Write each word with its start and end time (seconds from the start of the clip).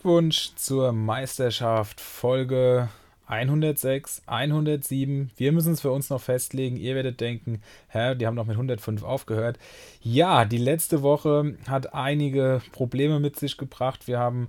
Glückwunsch 0.00 0.52
zur 0.56 0.92
Meisterschaft 0.92 2.00
Folge 2.00 2.88
106, 3.26 4.22
107. 4.24 5.30
Wir 5.36 5.52
müssen 5.52 5.74
es 5.74 5.82
für 5.82 5.90
uns 5.90 6.08
noch 6.08 6.22
festlegen. 6.22 6.78
Ihr 6.78 6.94
werdet 6.94 7.20
denken, 7.20 7.60
hä, 7.88 8.14
die 8.14 8.26
haben 8.26 8.34
noch 8.34 8.46
mit 8.46 8.56
105 8.56 9.02
aufgehört. 9.02 9.58
Ja, 10.00 10.46
die 10.46 10.56
letzte 10.56 11.02
Woche 11.02 11.54
hat 11.68 11.92
einige 11.92 12.62
Probleme 12.72 13.20
mit 13.20 13.38
sich 13.38 13.58
gebracht. 13.58 14.08
Wir 14.08 14.18
haben 14.18 14.48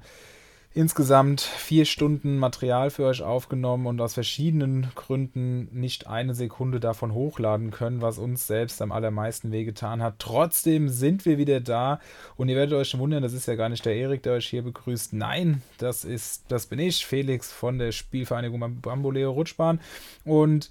insgesamt 0.74 1.42
vier 1.42 1.86
Stunden 1.86 2.38
Material 2.38 2.92
für 2.92 3.06
euch 3.06 3.22
aufgenommen 3.22 3.88
und 3.88 4.00
aus 4.00 4.14
verschiedenen 4.14 4.88
Gründen 4.96 5.68
nicht 5.74 6.08
eine 6.08 6.34
Sekunde 6.34 6.80
davon 6.80 7.14
hochladen 7.14 7.72
können, 7.72 8.02
was 8.02 8.18
uns 8.18 8.48
selbst 8.48 8.82
am 8.82 8.94
allermeisten 8.94 9.52
wehgetan 9.52 10.02
hat. 10.02 10.16
Trotzdem 10.20 10.88
sind 10.88 11.26
wir 11.26 11.38
wieder 11.38 11.60
da 11.60 12.00
und 12.38 12.48
ihr 12.48 12.56
werdet 12.56 12.74
euch 12.74 12.90
schon 12.90 13.02
wundern, 13.02 13.22
das 13.22 13.34
ist 13.34 13.48
ja 13.48 13.56
gar 13.56 13.68
nicht 13.68 13.86
der 13.86 13.96
Erik, 13.96 14.24
der 14.24 14.34
euch 14.34 14.48
hier 14.48 14.64
begrüßt. 14.64 15.12
Nein, 15.12 15.62
das 15.78 16.06
ist, 16.06 16.46
das 16.48 16.68
bin 16.68 16.80
ich, 16.80 17.06
Felix 17.06 17.52
von 17.52 17.78
der 17.78 17.92
Spielvereinigung 17.92 18.82
Bamboleo 18.82 19.32
Rutschbahn 19.32 19.82
und 20.24 20.70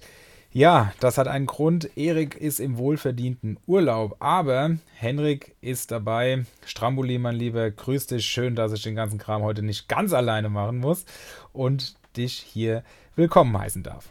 ja, 0.53 0.93
das 0.99 1.17
hat 1.17 1.27
einen 1.27 1.45
Grund. 1.45 1.97
Erik 1.97 2.35
ist 2.35 2.59
im 2.59 2.77
wohlverdienten 2.77 3.57
Urlaub, 3.67 4.17
aber 4.19 4.77
Henrik 4.95 5.55
ist 5.61 5.91
dabei. 5.91 6.45
Stramboli, 6.65 7.17
mein 7.19 7.35
Lieber, 7.35 7.71
grüß 7.71 8.07
dich. 8.07 8.25
Schön, 8.25 8.55
dass 8.55 8.73
ich 8.73 8.83
den 8.83 8.95
ganzen 8.95 9.17
Kram 9.17 9.43
heute 9.43 9.63
nicht 9.63 9.87
ganz 9.87 10.11
alleine 10.13 10.49
machen 10.49 10.79
muss 10.79 11.05
und 11.53 11.95
dich 12.17 12.33
hier 12.33 12.83
willkommen 13.15 13.57
heißen 13.57 13.83
darf. 13.83 14.09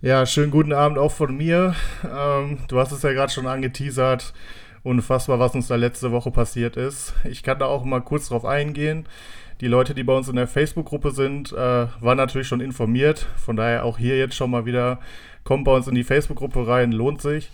Ja, 0.00 0.24
schönen 0.24 0.50
guten 0.50 0.72
Abend 0.72 0.98
auch 0.98 1.12
von 1.12 1.36
mir. 1.36 1.74
Ähm, 2.04 2.60
du 2.68 2.78
hast 2.78 2.92
es 2.92 3.02
ja 3.02 3.12
gerade 3.12 3.32
schon 3.32 3.46
angeteasert. 3.46 4.32
Unfassbar, 4.82 5.38
was 5.38 5.54
uns 5.54 5.66
da 5.66 5.76
letzte 5.76 6.12
Woche 6.12 6.30
passiert 6.30 6.76
ist. 6.76 7.12
Ich 7.24 7.42
kann 7.42 7.58
da 7.58 7.66
auch 7.66 7.84
mal 7.84 8.00
kurz 8.00 8.28
drauf 8.28 8.44
eingehen. 8.44 9.06
Die 9.60 9.68
Leute, 9.68 9.94
die 9.94 10.04
bei 10.04 10.14
uns 10.14 10.28
in 10.28 10.36
der 10.36 10.46
Facebook-Gruppe 10.46 11.12
sind, 11.12 11.52
äh, 11.52 11.56
waren 11.56 12.16
natürlich 12.16 12.46
schon 12.46 12.60
informiert. 12.60 13.26
Von 13.36 13.56
daher 13.56 13.84
auch 13.84 13.96
hier 13.96 14.18
jetzt 14.18 14.34
schon 14.34 14.50
mal 14.50 14.66
wieder, 14.66 15.00
kommt 15.44 15.64
bei 15.64 15.72
uns 15.72 15.88
in 15.88 15.94
die 15.94 16.04
Facebook-Gruppe 16.04 16.66
rein, 16.66 16.92
lohnt 16.92 17.22
sich. 17.22 17.50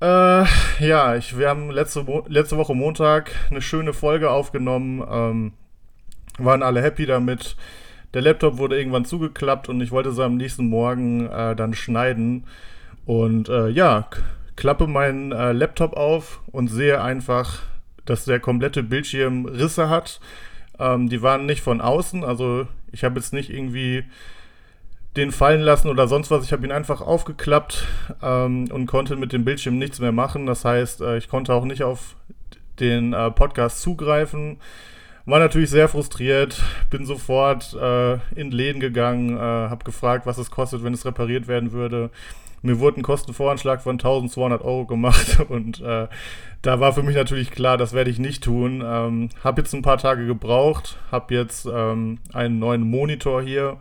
Äh, 0.00 0.44
ja, 0.78 1.16
ich, 1.16 1.36
wir 1.36 1.48
haben 1.48 1.70
letzte, 1.70 2.06
letzte 2.28 2.56
Woche 2.56 2.74
Montag 2.74 3.32
eine 3.50 3.60
schöne 3.60 3.92
Folge 3.92 4.30
aufgenommen. 4.30 5.04
Ähm, 5.10 5.52
waren 6.38 6.62
alle 6.62 6.80
happy 6.80 7.04
damit. 7.04 7.56
Der 8.14 8.22
Laptop 8.22 8.58
wurde 8.58 8.78
irgendwann 8.78 9.04
zugeklappt 9.04 9.68
und 9.68 9.80
ich 9.80 9.90
wollte 9.90 10.10
es 10.10 10.20
am 10.20 10.36
nächsten 10.36 10.68
Morgen 10.68 11.26
äh, 11.26 11.56
dann 11.56 11.74
schneiden. 11.74 12.44
Und 13.06 13.48
äh, 13.48 13.68
ja, 13.70 14.06
klappe 14.54 14.86
meinen 14.86 15.32
äh, 15.32 15.50
Laptop 15.50 15.94
auf 15.96 16.42
und 16.52 16.68
sehe 16.68 17.02
einfach, 17.02 17.62
dass 18.04 18.24
der 18.24 18.38
komplette 18.38 18.84
Bildschirm 18.84 19.46
Risse 19.46 19.88
hat 19.88 20.20
ähm, 20.82 21.08
die 21.08 21.22
waren 21.22 21.46
nicht 21.46 21.62
von 21.62 21.80
außen, 21.80 22.24
also 22.24 22.66
ich 22.90 23.04
habe 23.04 23.18
jetzt 23.18 23.32
nicht 23.32 23.50
irgendwie 23.50 24.04
den 25.16 25.30
fallen 25.30 25.60
lassen 25.60 25.88
oder 25.88 26.08
sonst 26.08 26.30
was. 26.30 26.44
Ich 26.44 26.52
habe 26.52 26.64
ihn 26.64 26.72
einfach 26.72 27.00
aufgeklappt 27.00 27.86
ähm, 28.22 28.68
und 28.70 28.86
konnte 28.86 29.16
mit 29.16 29.32
dem 29.32 29.44
Bildschirm 29.44 29.78
nichts 29.78 30.00
mehr 30.00 30.12
machen. 30.12 30.46
Das 30.46 30.64
heißt, 30.64 31.02
äh, 31.02 31.18
ich 31.18 31.28
konnte 31.28 31.54
auch 31.54 31.64
nicht 31.64 31.82
auf 31.82 32.16
den 32.80 33.12
äh, 33.12 33.30
Podcast 33.30 33.82
zugreifen. 33.82 34.58
War 35.24 35.38
natürlich 35.38 35.70
sehr 35.70 35.88
frustriert, 35.88 36.60
bin 36.90 37.06
sofort 37.06 37.74
äh, 37.74 38.14
in 38.34 38.50
Läden 38.50 38.80
gegangen, 38.80 39.36
äh, 39.36 39.40
habe 39.40 39.84
gefragt, 39.84 40.26
was 40.26 40.38
es 40.38 40.50
kostet, 40.50 40.82
wenn 40.82 40.94
es 40.94 41.04
repariert 41.04 41.46
werden 41.46 41.72
würde. 41.72 42.10
Mir 42.62 42.80
wurde 42.80 43.00
ein 43.00 43.02
Kostenvoranschlag 43.02 43.82
von 43.82 43.94
1200 43.94 44.62
Euro 44.62 44.84
gemacht 44.86 45.38
und 45.48 45.80
äh, 45.80 46.08
da 46.62 46.80
war 46.80 46.92
für 46.92 47.02
mich 47.02 47.16
natürlich 47.16 47.50
klar, 47.50 47.76
das 47.76 47.92
werde 47.92 48.10
ich 48.10 48.18
nicht 48.18 48.42
tun. 48.42 48.82
Ähm, 48.84 49.28
habe 49.44 49.60
jetzt 49.60 49.72
ein 49.74 49.82
paar 49.82 49.98
Tage 49.98 50.26
gebraucht, 50.26 50.98
habe 51.10 51.34
jetzt 51.34 51.66
ähm, 51.66 52.18
einen 52.32 52.58
neuen 52.58 52.82
Monitor 52.82 53.42
hier 53.42 53.78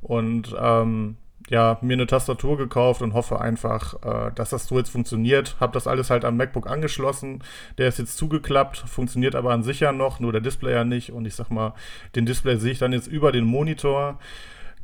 und 0.00 0.54
ähm, 0.60 1.16
ja, 1.50 1.78
mir 1.82 1.92
eine 1.92 2.06
Tastatur 2.06 2.56
gekauft 2.56 3.02
und 3.02 3.12
hoffe 3.12 3.40
einfach, 3.40 3.94
äh, 4.02 4.32
dass 4.34 4.50
das 4.50 4.66
so 4.66 4.78
jetzt 4.78 4.90
funktioniert. 4.90 5.56
Habe 5.60 5.72
das 5.72 5.86
alles 5.86 6.10
halt 6.10 6.24
am 6.24 6.36
MacBook 6.36 6.68
angeschlossen. 6.68 7.42
Der 7.76 7.88
ist 7.88 7.98
jetzt 7.98 8.16
zugeklappt, 8.16 8.78
funktioniert 8.78 9.34
aber 9.34 9.52
an 9.52 9.62
sich 9.62 9.80
ja 9.80 9.92
noch, 9.92 10.20
nur 10.20 10.32
der 10.32 10.40
Display 10.40 10.72
ja 10.72 10.84
nicht. 10.84 11.12
Und 11.12 11.26
ich 11.26 11.34
sag 11.34 11.50
mal, 11.50 11.74
den 12.14 12.26
Display 12.26 12.56
sehe 12.56 12.72
ich 12.72 12.78
dann 12.78 12.92
jetzt 12.92 13.06
über 13.06 13.32
den 13.32 13.44
Monitor 13.44 14.18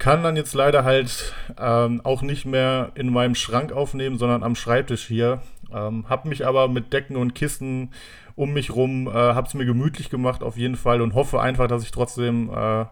kann 0.01 0.23
dann 0.23 0.35
jetzt 0.35 0.55
leider 0.55 0.83
halt 0.83 1.35
ähm, 1.59 2.01
auch 2.05 2.23
nicht 2.23 2.47
mehr 2.47 2.91
in 2.95 3.13
meinem 3.13 3.35
Schrank 3.35 3.71
aufnehmen, 3.71 4.17
sondern 4.17 4.43
am 4.43 4.57
Schreibtisch 4.57 5.07
hier. 5.07 5.43
Ähm, 5.73 6.07
hab 6.09 6.25
mich 6.25 6.47
aber 6.47 6.69
mit 6.69 6.93
Decken 6.93 7.17
und 7.17 7.35
Kissen 7.35 7.91
um 8.35 8.55
mich 8.55 8.75
rum, 8.75 9.07
äh, 9.07 9.13
hab's 9.13 9.53
mir 9.53 9.67
gemütlich 9.67 10.09
gemacht 10.09 10.43
auf 10.43 10.57
jeden 10.57 10.77
Fall 10.77 11.03
und 11.03 11.15
hoffe 11.15 11.41
einfach, 11.43 11.69
dass 11.69 11.83
ich 11.83 11.91
trotzdem 11.91 12.49
äh, 12.49 12.87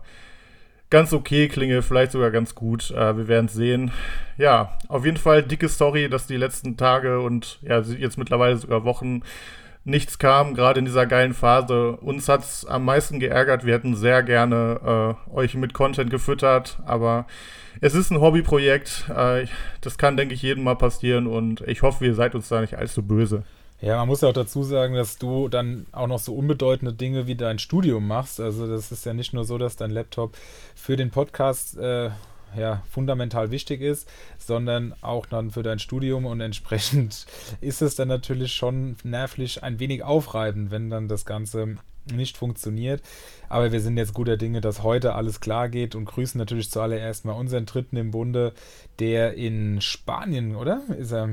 ganz 0.91 1.13
okay 1.13 1.49
klinge, 1.49 1.83
vielleicht 1.83 2.13
sogar 2.13 2.31
ganz 2.31 2.55
gut. 2.55 2.91
Äh, 2.91 3.17
wir 3.17 3.29
werden 3.29 3.49
sehen. 3.49 3.93
Ja, 4.37 4.79
auf 4.89 5.05
jeden 5.05 5.17
Fall 5.17 5.43
dicke 5.43 5.69
Story, 5.69 6.09
dass 6.09 6.27
die 6.27 6.37
letzten 6.37 6.77
Tage 6.77 7.21
und 7.21 7.59
ja, 7.63 7.81
jetzt 7.81 8.19
mittlerweile 8.19 8.57
sogar 8.57 8.85
Wochen 8.85 9.23
nichts 9.85 10.19
kam, 10.19 10.55
gerade 10.55 10.81
in 10.81 10.85
dieser 10.85 11.07
geilen 11.07 11.35
Phase. 11.35 11.93
Uns 11.97 12.29
hat 12.29 12.43
es 12.43 12.67
am 12.67 12.85
meisten 12.85 13.21
geärgert. 13.21 13.65
Wir 13.65 13.75
hätten 13.75 13.97
sehr 13.97 14.23
gerne 14.23 15.17
äh, 15.31 15.31
euch 15.35 15.55
mit 15.55 15.73
Content 15.73 16.11
gefüttert, 16.11 16.79
aber 16.85 17.27
es 17.81 17.95
ist 17.95 18.11
ein 18.11 18.21
Hobbyprojekt. 18.21 19.11
Äh, 19.15 19.47
das 19.81 19.99
kann, 19.99 20.17
denke 20.17 20.35
ich, 20.35 20.43
jedem 20.43 20.65
mal 20.65 20.77
passieren 20.77 21.27
und 21.27 21.63
ich 21.63 21.83
hoffe, 21.83 22.05
ihr 22.05 22.15
seid 22.15 22.35
uns 22.35 22.49
da 22.49 22.61
nicht 22.61 22.77
allzu 22.77 23.03
böse. 23.03 23.45
Ja, 23.81 23.99
man 23.99 24.09
muss 24.09 24.23
ja 24.23 24.29
auch 24.29 24.35
dazu 24.35 24.65
sagen, 24.65 24.95
dass 24.95 25.19
du 25.19 25.49
dann 25.49 25.87
auch 25.93 26.09
noch 26.09 26.19
so 26.19 26.35
unbedeutende 26.35 26.93
Dinge 26.93 27.29
wie 27.29 27.37
dein 27.37 27.61
Studium 27.61 28.09
machst. 28.09 28.41
Also 28.41 28.67
das 28.67 28.91
ist 28.91 29.07
ja 29.07 29.15
nicht 29.15 29.33
nur 29.33 29.45
so, 29.45 29.57
dass 29.57 29.77
dein 29.77 29.93
Laptop 29.93 30.37
für 30.75 30.97
den 30.97 31.11
Podcast 31.11 31.79
äh, 31.79 32.11
ja, 32.57 32.83
fundamental 32.91 33.53
wichtig 33.53 33.81
ist, 33.81 34.09
sondern 34.39 34.95
auch 35.01 35.27
dann 35.27 35.53
für 35.53 35.63
dein 35.63 35.79
Studium 35.79 36.27
und 36.27 36.41
entsprechend 36.41 37.27
ist 37.61 37.81
es 37.81 37.95
dann 37.95 38.09
natürlich 38.09 38.53
schon 38.53 38.97
nervlich 39.05 39.63
ein 39.63 39.79
wenig 39.79 40.03
aufreibend, 40.03 40.73
wenn 40.73 40.91
dann 40.91 41.07
das 41.07 41.25
Ganze 41.25 41.77
nicht 42.13 42.37
funktioniert. 42.37 43.03
Aber 43.49 43.71
wir 43.71 43.81
sind 43.81 43.97
jetzt 43.97 44.15
guter 44.15 44.37
Dinge, 44.37 44.61
dass 44.61 44.83
heute 44.83 45.15
alles 45.15 45.41
klar 45.41 45.69
geht 45.69 45.95
und 45.95 46.07
grüßen 46.07 46.39
natürlich 46.39 46.71
zuallererst 46.71 47.25
mal 47.25 47.33
unseren 47.33 47.67
Dritten 47.67 47.97
im 47.97 48.11
Bunde, 48.11 48.55
der 48.99 49.35
in 49.35 49.81
Spanien, 49.81 50.57
oder? 50.57 50.83
Ist 50.99 51.13
er? 51.13 51.31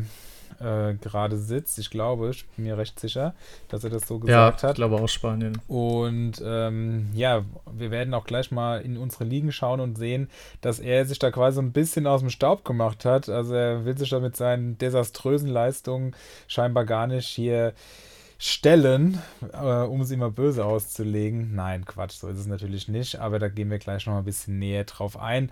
Äh, 0.59 0.95
gerade 0.95 1.37
sitzt. 1.37 1.79
Ich 1.79 1.89
glaube, 1.89 2.29
ich 2.29 2.45
bin 2.49 2.65
mir 2.65 2.77
recht 2.77 2.99
sicher, 2.99 3.33
dass 3.67 3.83
er 3.83 3.89
das 3.89 4.07
so 4.07 4.19
gesagt 4.19 4.61
ja, 4.61 4.67
hat. 4.67 4.71
ich 4.73 4.75
glaube 4.75 4.95
auch 4.95 5.09
Spanien. 5.09 5.61
Und 5.67 6.41
ähm, 6.45 7.09
ja, 7.13 7.43
wir 7.71 7.91
werden 7.91 8.13
auch 8.13 8.25
gleich 8.25 8.51
mal 8.51 8.81
in 8.81 8.97
unsere 8.97 9.23
Ligen 9.23 9.51
schauen 9.51 9.79
und 9.79 9.97
sehen, 9.97 10.29
dass 10.61 10.79
er 10.79 11.05
sich 11.05 11.19
da 11.19 11.31
quasi 11.31 11.55
so 11.55 11.61
ein 11.61 11.71
bisschen 11.71 12.07
aus 12.07 12.21
dem 12.21 12.29
Staub 12.29 12.65
gemacht 12.65 13.05
hat. 13.05 13.29
Also 13.29 13.53
er 13.53 13.85
will 13.85 13.97
sich 13.97 14.09
da 14.09 14.19
mit 14.19 14.35
seinen 14.35 14.77
desaströsen 14.77 15.49
Leistungen 15.49 16.15
scheinbar 16.47 16.85
gar 16.85 17.07
nicht 17.07 17.27
hier 17.27 17.73
stellen, 18.37 19.19
äh, 19.53 19.83
um 19.83 20.01
es 20.01 20.11
immer 20.11 20.29
böse 20.29 20.65
auszulegen. 20.65 21.55
Nein, 21.55 21.85
Quatsch, 21.85 22.13
so 22.13 22.27
ist 22.27 22.37
es 22.37 22.47
natürlich 22.47 22.87
nicht, 22.87 23.19
aber 23.19 23.39
da 23.39 23.47
gehen 23.47 23.69
wir 23.69 23.79
gleich 23.79 24.05
noch 24.05 24.13
mal 24.13 24.19
ein 24.19 24.25
bisschen 24.25 24.59
näher 24.59 24.83
drauf 24.83 25.17
ein. 25.17 25.49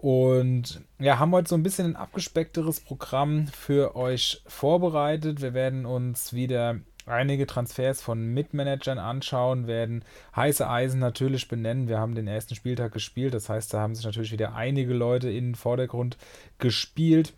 Und 0.00 0.80
ja, 0.98 1.18
haben 1.18 1.32
heute 1.32 1.50
so 1.50 1.56
ein 1.56 1.62
bisschen 1.62 1.88
ein 1.88 1.96
abgespeckteres 1.96 2.80
Programm 2.80 3.48
für 3.48 3.96
euch 3.96 4.40
vorbereitet. 4.46 5.42
Wir 5.42 5.52
werden 5.52 5.84
uns 5.84 6.32
wieder 6.32 6.80
einige 7.04 7.46
Transfers 7.46 8.00
von 8.00 8.32
Mitmanagern 8.32 8.98
anschauen, 8.98 9.66
werden 9.66 10.02
heiße 10.34 10.66
Eisen 10.66 11.00
natürlich 11.00 11.48
benennen. 11.48 11.86
Wir 11.86 11.98
haben 11.98 12.14
den 12.14 12.28
ersten 12.28 12.54
Spieltag 12.54 12.92
gespielt, 12.92 13.34
das 13.34 13.50
heißt, 13.50 13.74
da 13.74 13.80
haben 13.80 13.94
sich 13.94 14.06
natürlich 14.06 14.32
wieder 14.32 14.54
einige 14.54 14.94
Leute 14.94 15.28
in 15.28 15.48
den 15.48 15.54
Vordergrund 15.54 16.16
gespielt. 16.58 17.34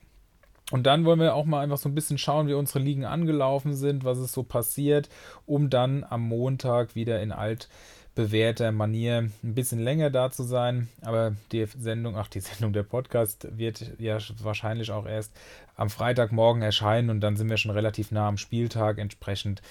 Und 0.71 0.85
dann 0.85 1.05
wollen 1.05 1.19
wir 1.19 1.35
auch 1.35 1.47
mal 1.47 1.63
einfach 1.63 1.79
so 1.79 1.89
ein 1.89 1.97
bisschen 1.97 2.17
schauen, 2.17 2.47
wie 2.47 2.55
unsere 2.55 2.79
Ligen 2.79 3.05
angelaufen 3.05 3.75
sind, 3.75 4.05
was 4.05 4.19
ist 4.19 4.35
so 4.35 4.45
passiert, 4.45 5.09
um 5.47 5.69
dann 5.69 6.05
am 6.09 6.29
Montag 6.29 6.95
wieder 6.95 7.21
in 7.21 7.33
alt 7.33 7.69
bewährter 8.15 8.73
Manier 8.73 9.31
ein 9.43 9.55
bisschen 9.55 9.83
länger 9.83 10.11
da 10.11 10.31
zu 10.31 10.43
sein. 10.43 10.89
Aber 11.01 11.35
die 11.51 11.67
Sendung, 11.67 12.17
ach, 12.17 12.29
die 12.29 12.41
Sendung, 12.41 12.73
der 12.73 12.83
Podcast 12.83 13.47
wird 13.57 13.93
ja 13.99 14.19
wahrscheinlich 14.43 14.91
auch 14.91 15.07
erst 15.07 15.33
am 15.83 15.91
Freitagmorgen 15.91 16.63
erscheinen 16.63 17.11
und 17.11 17.21
dann 17.21 17.37
sind 17.37 17.51
wir 17.51 17.57
schon 17.57 17.73
relativ 17.73 18.13
nah 18.13 18.29
am 18.29 18.37
Spieltag. 18.37 18.99
Entsprechend, 18.99 19.63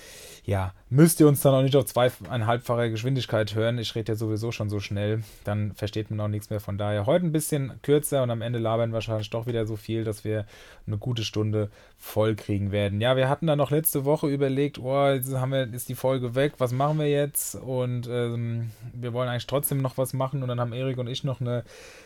ja, 0.43 0.73
müsst 0.89 1.21
ihr 1.21 1.27
uns 1.27 1.39
dann 1.39 1.53
auch 1.53 1.61
nicht 1.61 1.75
auf 1.77 1.85
zweieinhalbfacher 1.85 2.89
Geschwindigkeit 2.89 3.55
hören. 3.55 3.77
Ich 3.77 3.95
rede 3.95 4.11
ja 4.11 4.15
sowieso 4.17 4.51
schon 4.51 4.69
so 4.69 4.81
schnell, 4.81 5.23
dann 5.45 5.73
versteht 5.73 6.11
man 6.11 6.19
auch 6.19 6.27
nichts 6.27 6.49
mehr. 6.49 6.59
Von 6.59 6.77
daher 6.77 7.05
heute 7.05 7.25
ein 7.25 7.31
bisschen 7.31 7.79
kürzer 7.81 8.23
und 8.23 8.29
am 8.29 8.41
Ende 8.41 8.59
labern 8.59 8.91
wahrscheinlich 8.91 9.29
doch 9.29 9.47
wieder 9.47 9.65
so 9.65 9.77
viel, 9.77 10.03
dass 10.03 10.25
wir 10.25 10.45
eine 10.85 10.97
gute 10.97 11.23
Stunde 11.23 11.69
voll 11.97 12.35
kriegen 12.35 12.73
werden. 12.73 12.99
Ja, 12.99 13.15
wir 13.15 13.29
hatten 13.29 13.47
dann 13.47 13.59
noch 13.59 13.71
letzte 13.71 14.03
Woche 14.03 14.27
überlegt, 14.27 14.79
oh, 14.79 15.07
jetzt 15.07 15.33
haben 15.33 15.53
wir, 15.53 15.73
ist 15.73 15.87
die 15.87 15.95
Folge 15.95 16.35
weg, 16.35 16.55
was 16.57 16.73
machen 16.73 16.99
wir 16.99 17.09
jetzt? 17.09 17.55
Und 17.55 18.09
ähm, 18.11 18.71
wir 18.93 19.13
wollen 19.13 19.29
eigentlich 19.29 19.47
trotzdem 19.47 19.81
noch 19.81 19.97
was 19.97 20.11
machen 20.11 20.43
und 20.43 20.49
dann 20.49 20.59
haben 20.59 20.73
Erik 20.73 20.97
und 20.97 21.07
ich 21.07 21.23
noch 21.23 21.39
eine 21.39 21.63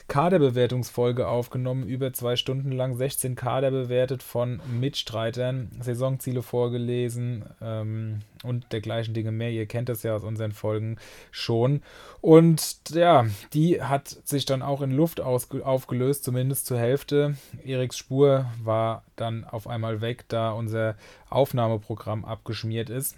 Kaderbewertungsfolge 0.07 1.27
aufgenommen, 1.27 1.87
über 1.87 2.13
zwei 2.13 2.35
Stunden 2.35 2.71
lang, 2.71 2.95
16 2.95 3.35
Kaderbewertungen 3.35 3.94
bewertet 3.95 4.23
von 4.23 4.59
Mitstreitern, 4.77 5.71
Saisonziele 5.79 6.41
vorgelesen 6.41 7.45
ähm, 7.61 8.19
und 8.43 8.73
dergleichen 8.73 9.13
Dinge 9.13 9.31
mehr. 9.31 9.51
Ihr 9.51 9.67
kennt 9.67 9.87
das 9.87 10.03
ja 10.03 10.13
aus 10.13 10.25
unseren 10.25 10.51
Folgen 10.51 10.97
schon. 11.31 11.81
Und 12.19 12.81
ja, 12.89 13.25
die 13.53 13.81
hat 13.81 14.09
sich 14.25 14.43
dann 14.43 14.61
auch 14.61 14.81
in 14.81 14.91
Luft 14.91 15.21
aufgelöst, 15.21 16.25
zumindest 16.25 16.65
zur 16.65 16.77
Hälfte. 16.77 17.35
Eriks 17.63 17.97
Spur 17.97 18.47
war 18.61 19.05
dann 19.15 19.45
auf 19.45 19.65
einmal 19.65 20.01
weg, 20.01 20.25
da 20.27 20.51
unser 20.51 20.97
Aufnahmeprogramm 21.29 22.25
abgeschmiert 22.25 22.89
ist. 22.89 23.15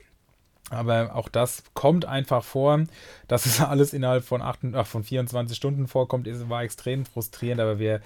Aber 0.70 1.16
auch 1.16 1.28
das 1.28 1.64
kommt 1.74 2.06
einfach 2.06 2.44
vor. 2.44 2.84
Dass 3.28 3.48
es 3.48 3.60
alles 3.62 3.94
innerhalb 3.94 4.24
von, 4.24 4.44
8, 4.44 4.60
ach, 4.74 4.86
von 4.86 5.04
24 5.04 5.58
Stunden 5.58 5.88
vorkommt, 5.88 6.28
ist, 6.28 6.50
war 6.50 6.62
extrem 6.62 7.08
frustrierend. 7.08 7.62
Aber 7.62 7.80
wir 7.80 8.00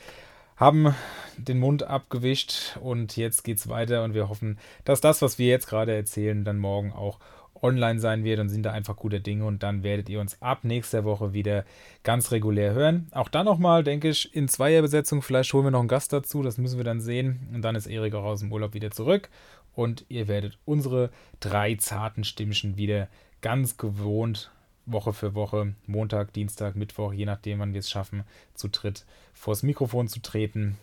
haben 0.56 0.96
den 1.38 1.60
Mund 1.60 1.84
abgewischt 1.84 2.78
und 2.82 3.18
jetzt 3.18 3.44
geht 3.44 3.58
es 3.58 3.68
weiter. 3.68 4.04
Und 4.04 4.14
wir 4.14 4.30
hoffen, 4.30 4.60
dass 4.86 5.02
das, 5.02 5.22
was 5.22 5.40
wir 5.40 5.48
jetzt 5.48 5.68
gerade 5.68 5.96
erzählen, 5.96 6.44
dann 6.44 6.58
morgen 6.58 6.92
auch 6.92 7.20
online 7.64 8.00
sein 8.00 8.24
wird 8.24 8.40
und 8.40 8.50
sind 8.50 8.64
da 8.64 8.72
einfach 8.72 8.96
gute 8.96 9.22
Dinge. 9.22 9.46
Und 9.46 9.64
dann 9.64 9.84
werdet 9.84 10.10
ihr 10.10 10.20
uns 10.20 10.42
ab 10.42 10.64
nächster 10.64 11.04
Woche 11.04 11.34
wieder 11.34 11.66
ganz 12.04 12.32
regulär 12.32 12.74
hören. 12.74 13.08
Auch 13.12 13.30
dann 13.30 13.46
nochmal, 13.46 13.84
denke 13.84 14.10
ich, 14.10 14.36
in 14.36 14.48
Zweierbesetzung. 14.48 15.22
Vielleicht 15.22 15.54
holen 15.54 15.66
wir 15.66 15.72
noch 15.72 15.80
einen 15.80 15.88
Gast 15.88 16.14
dazu. 16.14 16.44
Das 16.44 16.58
müssen 16.58 16.78
wir 16.78 16.86
dann 16.86 17.02
sehen. 17.02 17.50
Und 17.54 17.62
dann 17.62 17.76
ist 17.76 17.88
Erik 17.88 18.14
auch 18.16 18.24
aus 18.24 18.40
dem 18.40 18.52
Urlaub 18.52 18.74
wieder 18.74 18.92
zurück 18.92 19.30
und 19.76 20.06
ihr 20.10 20.28
werdet 20.28 20.58
unsere 20.66 21.12
drei 21.40 21.76
zarten 21.76 22.24
Stimmchen 22.24 22.78
wieder 22.78 23.08
ganz 23.42 23.78
gewohnt 23.78 24.52
Woche 24.86 25.14
für 25.14 25.36
Woche, 25.36 25.74
Montag, 25.86 26.34
Dienstag, 26.34 26.76
Mittwoch, 26.76 27.14
je 27.14 27.26
nachdem, 27.26 27.60
wann 27.60 27.74
wir 27.74 27.80
es 27.80 27.90
schaffen, 27.90 28.24
zu 28.54 28.68
dritt 28.68 29.06
vors 29.34 29.64
Mikrofon 29.64 30.08
zu 30.08 30.22
treten, 30.22 30.78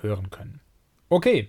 hören 0.00 0.30
können. 0.30 0.60
Okay. 1.08 1.48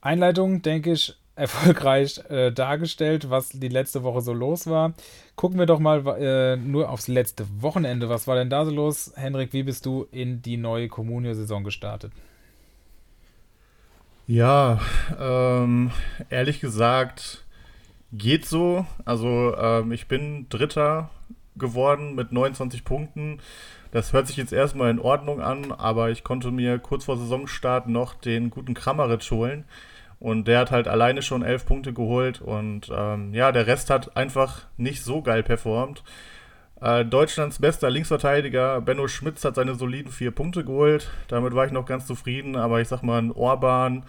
Einleitung, 0.00 0.62
denke 0.62 0.92
ich, 0.92 1.16
erfolgreich 1.36 2.18
äh, 2.30 2.50
dargestellt, 2.50 3.28
was 3.28 3.50
die 3.50 3.68
letzte 3.68 4.02
Woche 4.02 4.22
so 4.22 4.32
los 4.32 4.66
war. 4.66 4.94
Gucken 5.34 5.58
wir 5.58 5.66
doch 5.66 5.80
mal 5.80 6.06
äh, 6.18 6.56
nur 6.56 6.88
aufs 6.88 7.08
letzte 7.08 7.46
Wochenende. 7.60 8.08
Was 8.08 8.26
war 8.26 8.36
denn 8.36 8.48
da 8.48 8.64
so 8.64 8.70
los? 8.70 9.12
Henrik, 9.16 9.52
wie 9.52 9.62
bist 9.62 9.84
du 9.84 10.06
in 10.10 10.40
die 10.40 10.56
neue 10.56 10.88
Kommunio-Saison 10.88 11.62
gestartet? 11.62 12.12
Ja, 14.26 14.80
ähm, 15.20 15.92
ehrlich 16.30 16.60
gesagt, 16.60 17.44
geht 18.12 18.46
so. 18.46 18.86
Also 19.04 19.54
ähm, 19.56 19.92
ich 19.92 20.08
bin 20.08 20.48
Dritter 20.48 21.10
geworden 21.56 22.14
mit 22.14 22.32
29 22.32 22.84
Punkten. 22.84 23.40
Das 23.92 24.12
hört 24.12 24.26
sich 24.26 24.36
jetzt 24.36 24.52
erstmal 24.52 24.90
in 24.90 24.98
Ordnung 24.98 25.40
an, 25.40 25.72
aber 25.72 26.10
ich 26.10 26.24
konnte 26.24 26.50
mir 26.50 26.78
kurz 26.78 27.04
vor 27.04 27.16
Saisonstart 27.16 27.88
noch 27.88 28.14
den 28.14 28.50
guten 28.50 28.74
Kramaric 28.74 29.30
holen. 29.30 29.64
Und 30.18 30.48
der 30.48 30.60
hat 30.60 30.70
halt 30.70 30.88
alleine 30.88 31.22
schon 31.22 31.42
11 31.42 31.66
Punkte 31.66 31.92
geholt. 31.92 32.40
Und 32.40 32.90
ähm, 32.94 33.34
ja, 33.34 33.52
der 33.52 33.66
Rest 33.66 33.90
hat 33.90 34.16
einfach 34.16 34.62
nicht 34.76 35.02
so 35.02 35.22
geil 35.22 35.42
performt. 35.42 36.02
Äh, 36.80 37.04
Deutschlands 37.04 37.58
bester 37.58 37.90
Linksverteidiger 37.90 38.80
Benno 38.80 39.08
Schmitz 39.08 39.44
hat 39.44 39.54
seine 39.54 39.74
soliden 39.74 40.12
vier 40.12 40.30
Punkte 40.30 40.64
geholt. 40.64 41.10
Damit 41.28 41.54
war 41.54 41.66
ich 41.66 41.72
noch 41.72 41.86
ganz 41.86 42.06
zufrieden, 42.06 42.56
aber 42.56 42.80
ich 42.80 42.88
sag 42.88 43.02
mal, 43.02 43.18
ein 43.18 43.32
Orban, 43.32 44.04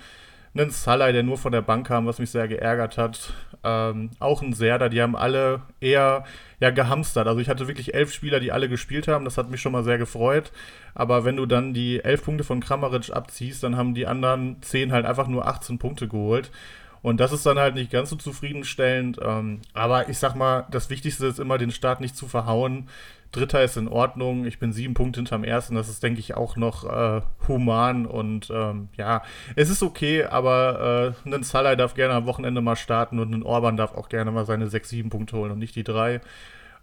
ein 0.63 0.69
Salai, 0.71 1.11
der 1.11 1.23
nur 1.23 1.37
von 1.37 1.51
der 1.51 1.61
Bank 1.61 1.87
kam, 1.87 2.05
was 2.05 2.19
mich 2.19 2.29
sehr 2.29 2.47
geärgert 2.47 2.97
hat. 2.97 3.33
Ähm, 3.63 4.11
auch 4.19 4.41
ein 4.41 4.53
Serda, 4.53 4.89
die 4.89 5.01
haben 5.01 5.15
alle 5.15 5.61
eher 5.79 6.23
ja, 6.59 6.69
gehamstert. 6.69 7.27
Also 7.27 7.39
ich 7.39 7.49
hatte 7.49 7.67
wirklich 7.67 7.93
elf 7.93 8.13
Spieler, 8.13 8.39
die 8.39 8.51
alle 8.51 8.69
gespielt 8.69 9.07
haben. 9.07 9.25
Das 9.25 9.37
hat 9.37 9.49
mich 9.49 9.61
schon 9.61 9.71
mal 9.71 9.83
sehr 9.83 9.97
gefreut. 9.97 10.51
Aber 10.95 11.25
wenn 11.25 11.35
du 11.35 11.45
dann 11.45 11.73
die 11.73 12.03
elf 12.03 12.23
Punkte 12.23 12.43
von 12.43 12.59
Kramaric 12.59 13.11
abziehst, 13.11 13.63
dann 13.63 13.77
haben 13.77 13.93
die 13.93 14.07
anderen 14.07 14.61
zehn 14.61 14.91
halt 14.91 15.05
einfach 15.05 15.27
nur 15.27 15.47
18 15.47 15.79
Punkte 15.79 16.07
geholt. 16.07 16.51
Und 17.01 17.19
das 17.19 17.31
ist 17.31 17.45
dann 17.45 17.59
halt 17.59 17.75
nicht 17.75 17.91
ganz 17.91 18.09
so 18.09 18.15
zufriedenstellend. 18.15 19.19
Ähm, 19.21 19.61
aber 19.73 20.09
ich 20.09 20.17
sag 20.17 20.35
mal, 20.35 20.65
das 20.71 20.89
Wichtigste 20.89 21.27
ist 21.27 21.39
immer, 21.39 21.57
den 21.57 21.71
Start 21.71 22.01
nicht 22.01 22.15
zu 22.15 22.27
verhauen. 22.27 22.89
Dritter 23.31 23.63
ist 23.63 23.77
in 23.77 23.87
Ordnung. 23.87 24.45
Ich 24.45 24.59
bin 24.59 24.71
sieben 24.71 24.93
Punkte 24.93 25.19
hinterm 25.19 25.43
ersten. 25.43 25.75
Das 25.75 25.89
ist, 25.89 26.01
denke 26.01 26.19
ich, 26.19 26.35
auch 26.35 26.55
noch 26.55 26.85
äh, 26.85 27.21
human. 27.47 28.05
Und 28.05 28.49
ähm, 28.49 28.89
ja, 28.95 29.21
es 29.55 29.69
ist 29.69 29.83
okay, 29.83 30.23
aber 30.23 31.13
äh, 31.25 31.29
ein 31.29 31.43
Salah 31.43 31.75
darf 31.75 31.93
gerne 31.93 32.13
am 32.13 32.25
Wochenende 32.25 32.61
mal 32.61 32.75
starten 32.75 33.19
und 33.19 33.33
ein 33.33 33.43
Orban 33.43 33.77
darf 33.77 33.93
auch 33.93 34.09
gerne 34.09 34.31
mal 34.31 34.45
seine 34.45 34.67
sechs, 34.67 34.89
sieben 34.89 35.09
Punkte 35.09 35.37
holen 35.37 35.51
und 35.51 35.59
nicht 35.59 35.75
die 35.75 35.83
drei. 35.83 36.21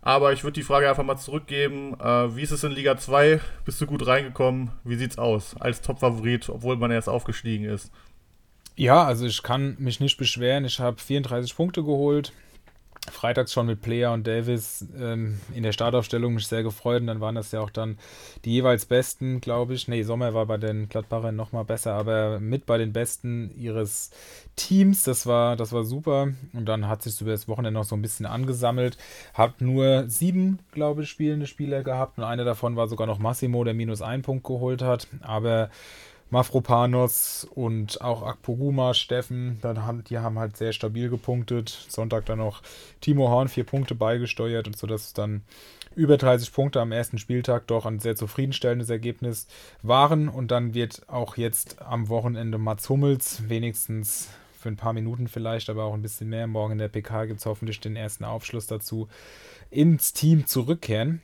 Aber 0.03 0.35
ich 0.35 0.45
würde 0.45 0.53
die 0.53 0.63
Frage 0.63 0.89
einfach 0.89 1.03
mal 1.03 1.17
zurückgeben. 1.17 1.99
Äh, 1.99 2.37
wie 2.37 2.43
ist 2.43 2.51
es 2.51 2.63
in 2.63 2.73
Liga 2.73 2.99
2? 2.99 3.41
Bist 3.65 3.81
du 3.81 3.87
gut 3.87 4.07
reingekommen? 4.07 4.71
Wie 4.85 4.97
sieht's 4.97 5.17
aus? 5.17 5.57
Als 5.59 5.81
Top-Favorit, 5.81 6.51
obwohl 6.51 6.77
man 6.77 6.91
erst 6.91 7.09
aufgestiegen 7.09 7.65
ist. 7.65 7.91
Ja, 8.77 9.05
also 9.05 9.27
ich 9.27 9.43
kann 9.43 9.77
mich 9.79 10.01
nicht 10.01 10.17
beschweren. 10.17 10.65
Ich 10.65 10.81
habe 10.81 11.01
34 11.01 11.55
Punkte 11.57 11.83
geholt. 11.85 12.33
Freitags 13.11 13.53
schon 13.53 13.67
mit 13.67 13.83
Player 13.83 14.13
und 14.13 14.27
Davis 14.27 14.87
ähm, 14.99 15.39
in 15.55 15.63
der 15.63 15.73
Startaufstellung 15.73 16.35
mich 16.35 16.47
sehr 16.47 16.63
gefreut 16.63 17.03
und 17.03 17.07
dann 17.09 17.21
waren 17.21 17.35
das 17.35 17.53
ja 17.53 17.61
auch 17.61 17.69
dann 17.69 17.99
die 18.47 18.53
jeweils 18.53 18.87
Besten, 18.87 19.43
glaube 19.43 19.75
ich. 19.75 19.89
Nee, 19.89 20.05
Sommer 20.05 20.33
war 20.33 20.47
bei 20.47 20.57
den 20.57 20.89
Gladbachern 20.89 21.37
nochmal 21.37 21.65
besser, 21.65 21.93
aber 21.93 22.41
mit 22.41 22.65
bei 22.65 22.79
den 22.79 22.95
Besten 22.95 23.51
ihres 23.59 24.11
Teams. 24.57 25.03
Das 25.03 25.27
war, 25.27 25.55
das 25.57 25.73
war 25.73 25.85
super 25.85 26.29
und 26.55 26.65
dann 26.65 26.89
hat 26.89 27.03
sich 27.03 27.21
über 27.21 27.33
das 27.33 27.47
Wochenende 27.47 27.79
noch 27.79 27.85
so 27.85 27.95
ein 27.95 28.03
bisschen 28.03 28.25
angesammelt. 28.25 28.97
Hab 29.35 29.61
nur 29.61 30.09
sieben, 30.09 30.61
glaube 30.73 31.03
ich, 31.03 31.11
spielende 31.11 31.47
Spieler 31.47 31.83
gehabt 31.83 32.17
und 32.17 32.25
einer 32.25 32.45
davon 32.45 32.75
war 32.75 32.89
sogar 32.89 33.07
noch 33.07 33.19
Massimo, 33.19 33.65
der 33.65 33.75
minus 33.75 34.01
einen 34.01 34.23
Punkt 34.23 34.45
geholt 34.45 34.81
hat, 34.81 35.09
aber 35.21 35.69
Mafropanos 36.31 37.47
und 37.55 38.01
auch 38.01 38.23
Akpoguma, 38.23 38.95
Steffen, 38.95 39.59
dann 39.61 39.85
haben, 39.85 40.05
die 40.05 40.19
haben 40.19 40.39
halt 40.39 40.57
sehr 40.57 40.73
stabil 40.73 41.09
gepunktet. 41.09 41.69
Sonntag 41.89 42.27
dann 42.27 42.39
noch 42.39 42.63
Timo 43.01 43.29
Horn 43.29 43.49
vier 43.49 43.65
Punkte 43.65 43.95
beigesteuert 43.95 44.67
und 44.67 44.77
so, 44.77 44.87
dass 44.87 45.05
es 45.05 45.13
dann 45.13 45.43
über 45.95 46.17
30 46.17 46.53
Punkte 46.53 46.81
am 46.81 46.93
ersten 46.93 47.19
Spieltag 47.19 47.67
doch 47.69 47.87
ein 47.87 48.01
sehr 48.01 48.17
zufriedenstellendes 48.17 48.91
Ergebnis 48.91 49.47
waren. 49.83 50.29
Und 50.29 50.51
dann 50.51 50.75
wird 50.75 51.09
auch 51.09 51.37
jetzt 51.37 51.81
am 51.83 52.09
Wochenende 52.09 52.59
Mats 52.59 52.89
Hummels 52.89 53.49
wenigstens 53.49 54.29
für 54.59 54.71
ein 54.71 54.77
paar 54.77 54.93
Minuten 54.93 55.29
vielleicht, 55.29 55.69
aber 55.71 55.85
auch 55.85 55.95
ein 55.95 56.03
bisschen 56.03 56.29
mehr. 56.29 56.47
Morgen 56.47 56.73
in 56.73 56.79
der 56.79 56.89
PK 56.89 57.27
gibt 57.27 57.41
es 57.41 57.47
hoffentlich 57.47 57.81
den 57.81 57.97
ersten 57.97 58.25
Aufschluss 58.25 58.67
dazu, 58.67 59.09
ins 59.71 60.13
Team 60.13 60.47
zurückkehren. 60.47 61.21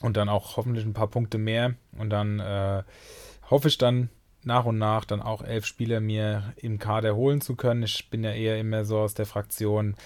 Und 0.00 0.16
dann 0.16 0.28
auch 0.28 0.56
hoffentlich 0.56 0.84
ein 0.84 0.92
paar 0.92 1.06
Punkte 1.06 1.38
mehr. 1.38 1.74
Und 1.96 2.10
dann 2.10 2.40
äh, 2.40 2.82
hoffe 3.48 3.68
ich 3.68 3.78
dann, 3.78 4.10
nach 4.46 4.64
und 4.64 4.78
nach 4.78 5.04
dann 5.04 5.22
auch 5.22 5.42
elf 5.42 5.66
Spieler 5.66 6.00
mir 6.00 6.54
im 6.56 6.78
Kader 6.78 7.16
holen 7.16 7.40
zu 7.40 7.56
können. 7.56 7.82
Ich 7.82 8.10
bin 8.10 8.24
ja 8.24 8.32
eher 8.32 8.58
immer 8.58 8.84
so 8.84 8.98
aus 8.98 9.14
der 9.14 9.26
Fraktion 9.26 9.96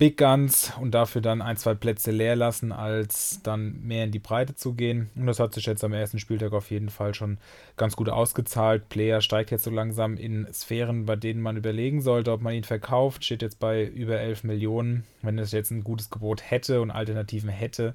Big 0.00 0.16
Guns 0.16 0.72
und 0.80 0.92
dafür 0.92 1.20
dann 1.20 1.42
ein, 1.42 1.58
zwei 1.58 1.74
Plätze 1.74 2.10
leer 2.10 2.34
lassen, 2.34 2.72
als 2.72 3.40
dann 3.42 3.82
mehr 3.82 4.04
in 4.04 4.12
die 4.12 4.18
Breite 4.18 4.54
zu 4.54 4.72
gehen. 4.72 5.10
Und 5.14 5.26
das 5.26 5.38
hat 5.38 5.52
sich 5.52 5.66
jetzt 5.66 5.84
am 5.84 5.92
ersten 5.92 6.18
Spieltag 6.18 6.54
auf 6.54 6.70
jeden 6.70 6.88
Fall 6.88 7.12
schon 7.12 7.36
ganz 7.76 7.96
gut 7.96 8.08
ausgezahlt. 8.08 8.88
Player 8.88 9.20
steigt 9.20 9.50
jetzt 9.50 9.64
so 9.64 9.70
langsam 9.70 10.16
in 10.16 10.48
Sphären, 10.54 11.04
bei 11.04 11.16
denen 11.16 11.42
man 11.42 11.58
überlegen 11.58 12.00
sollte, 12.00 12.32
ob 12.32 12.40
man 12.40 12.54
ihn 12.54 12.64
verkauft. 12.64 13.26
Steht 13.26 13.42
jetzt 13.42 13.60
bei 13.60 13.84
über 13.84 14.18
11 14.18 14.44
Millionen. 14.44 15.04
Wenn 15.20 15.38
es 15.38 15.52
jetzt 15.52 15.70
ein 15.70 15.84
gutes 15.84 16.08
Gebot 16.08 16.50
hätte 16.50 16.80
und 16.80 16.90
Alternativen 16.90 17.50
hätte, 17.50 17.94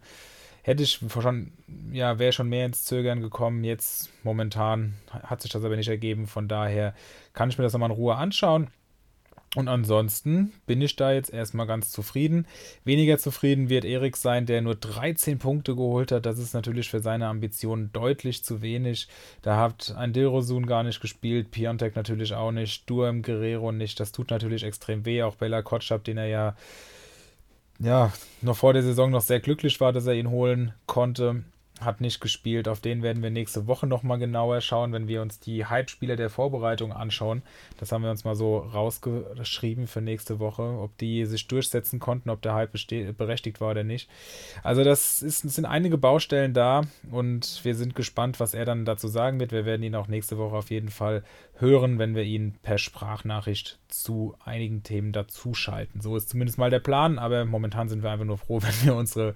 hätte 0.66 0.82
ich 0.82 1.00
schon, 1.10 1.52
ja, 1.92 2.18
wäre 2.18 2.34
schon 2.34 2.50
mehr 2.50 2.66
ins 2.66 2.86
Zögern 2.86 3.22
gekommen. 3.22 3.64
Jetzt 3.64 4.10
momentan 4.24 4.96
hat 5.12 5.44
sich 5.44 5.52
das 5.52 5.64
aber 5.64 5.76
nicht 5.76 5.90
ergeben. 5.90 6.26
Von 6.26 6.48
daher 6.48 6.96
kann 7.34 7.50
ich 7.50 7.60
mir 7.60 7.64
das 7.64 7.74
nochmal 7.74 7.92
in 7.92 7.96
Ruhe 7.96 8.16
anschauen. 8.16 8.70
Und 9.56 9.68
ansonsten 9.68 10.54
bin 10.66 10.82
ich 10.82 10.96
da 10.96 11.14
jetzt 11.14 11.32
erstmal 11.32 11.68
ganz 11.68 11.92
zufrieden. 11.92 12.48
Weniger 12.84 13.20
zufrieden 13.20 13.70
wird 13.70 13.86
Erik 13.86 14.18
sein, 14.18 14.48
der 14.48 14.64
nur 14.64 14.74
13 14.74 15.38
Punkte 15.38 15.76
geholt 15.76 16.12
hat. 16.12 16.26
Das 16.26 16.40
ist 16.40 16.56
natürlich 16.56 16.90
für 16.90 17.00
seine 17.00 17.28
Ambitionen 17.28 17.92
deutlich 17.94 18.44
zu 18.44 18.64
wenig. 18.64 19.08
Da 19.44 19.58
hat 19.58 19.94
ein 19.96 20.14
Dilrosun 20.14 20.66
gar 20.66 20.82
nicht 20.82 21.00
gespielt, 21.00 21.52
Piontek 21.52 21.96
natürlich 21.96 22.34
auch 22.34 22.52
nicht, 22.52 22.90
Durm 22.90 23.22
Guerrero 23.22 23.72
nicht. 23.72 24.00
Das 24.00 24.12
tut 24.12 24.32
natürlich 24.32 24.64
extrem 24.64 25.06
weh. 25.06 25.22
Auch 25.22 25.36
Bella 25.36 25.62
Kotschap, 25.62 26.04
den 26.04 26.18
er 26.18 26.28
ja 26.28 26.56
ja, 27.80 28.12
noch 28.42 28.58
vor 28.58 28.74
der 28.74 28.84
Saison 28.84 29.12
noch 29.12 29.22
sehr 29.22 29.40
glücklich 29.40 29.80
war, 29.82 29.92
dass 29.94 30.08
er 30.08 30.14
ihn 30.14 30.30
holen 30.30 30.74
konnte. 30.86 31.44
Hat 31.82 32.00
nicht 32.00 32.22
gespielt. 32.22 32.70
Auf 32.70 32.80
den 32.80 33.04
werden 33.04 33.22
wir 33.22 33.30
nächste 33.30 33.68
Woche 33.68 33.86
nochmal 33.86 34.18
genauer 34.18 34.62
schauen, 34.62 34.94
wenn 34.94 35.10
wir 35.10 35.22
uns 35.22 35.42
die 35.42 35.66
Hype-Spieler 35.66 36.16
der 36.16 36.30
Vorbereitung 36.30 36.94
anschauen. 36.94 37.42
Das 37.78 37.92
haben 37.92 38.02
wir 38.02 38.12
uns 38.12 38.24
mal 38.24 38.36
so 38.36 38.60
rausgeschrieben 38.60 39.86
für 39.86 40.00
nächste 40.00 40.40
Woche, 40.40 40.62
ob 40.62 40.98
die 40.98 41.26
sich 41.26 41.48
durchsetzen 41.48 42.00
konnten, 42.00 42.30
ob 42.30 42.42
der 42.42 42.54
Hype 42.54 42.72
berechtigt 43.18 43.60
war 43.60 43.72
oder 43.72 43.84
nicht. 43.84 44.10
Also, 44.64 44.86
das 44.86 45.22
ist, 45.22 45.42
sind 45.42 45.66
einige 45.66 45.98
Baustellen 45.98 46.54
da 46.54 46.84
und 47.12 47.60
wir 47.64 47.76
sind 47.76 47.94
gespannt, 47.94 48.40
was 48.40 48.54
er 48.54 48.64
dann 48.64 48.86
dazu 48.86 49.10
sagen 49.10 49.42
wird. 49.42 49.52
Wir 49.52 49.66
werden 49.66 49.84
ihn 49.84 49.96
auch 49.96 50.08
nächste 50.08 50.38
Woche 50.38 50.56
auf 50.56 50.72
jeden 50.72 50.90
Fall 50.90 51.26
hören, 51.58 52.00
wenn 52.00 52.16
wir 52.16 52.24
ihn 52.24 52.56
per 52.62 52.78
Sprachnachricht 52.78 53.80
zu 53.88 54.36
einigen 54.44 54.84
Themen 54.84 55.12
dazuschalten. 55.14 56.02
So 56.02 56.18
ist 56.18 56.30
zumindest 56.30 56.58
mal 56.58 56.70
der 56.70 56.80
Plan, 56.80 57.18
aber 57.18 57.46
momentan 57.46 57.88
sind 57.88 58.04
wir 58.04 58.12
einfach 58.12 58.26
nur 58.26 58.38
froh, 58.38 58.62
wenn 58.62 58.86
wir 58.86 58.96
unsere 58.96 59.36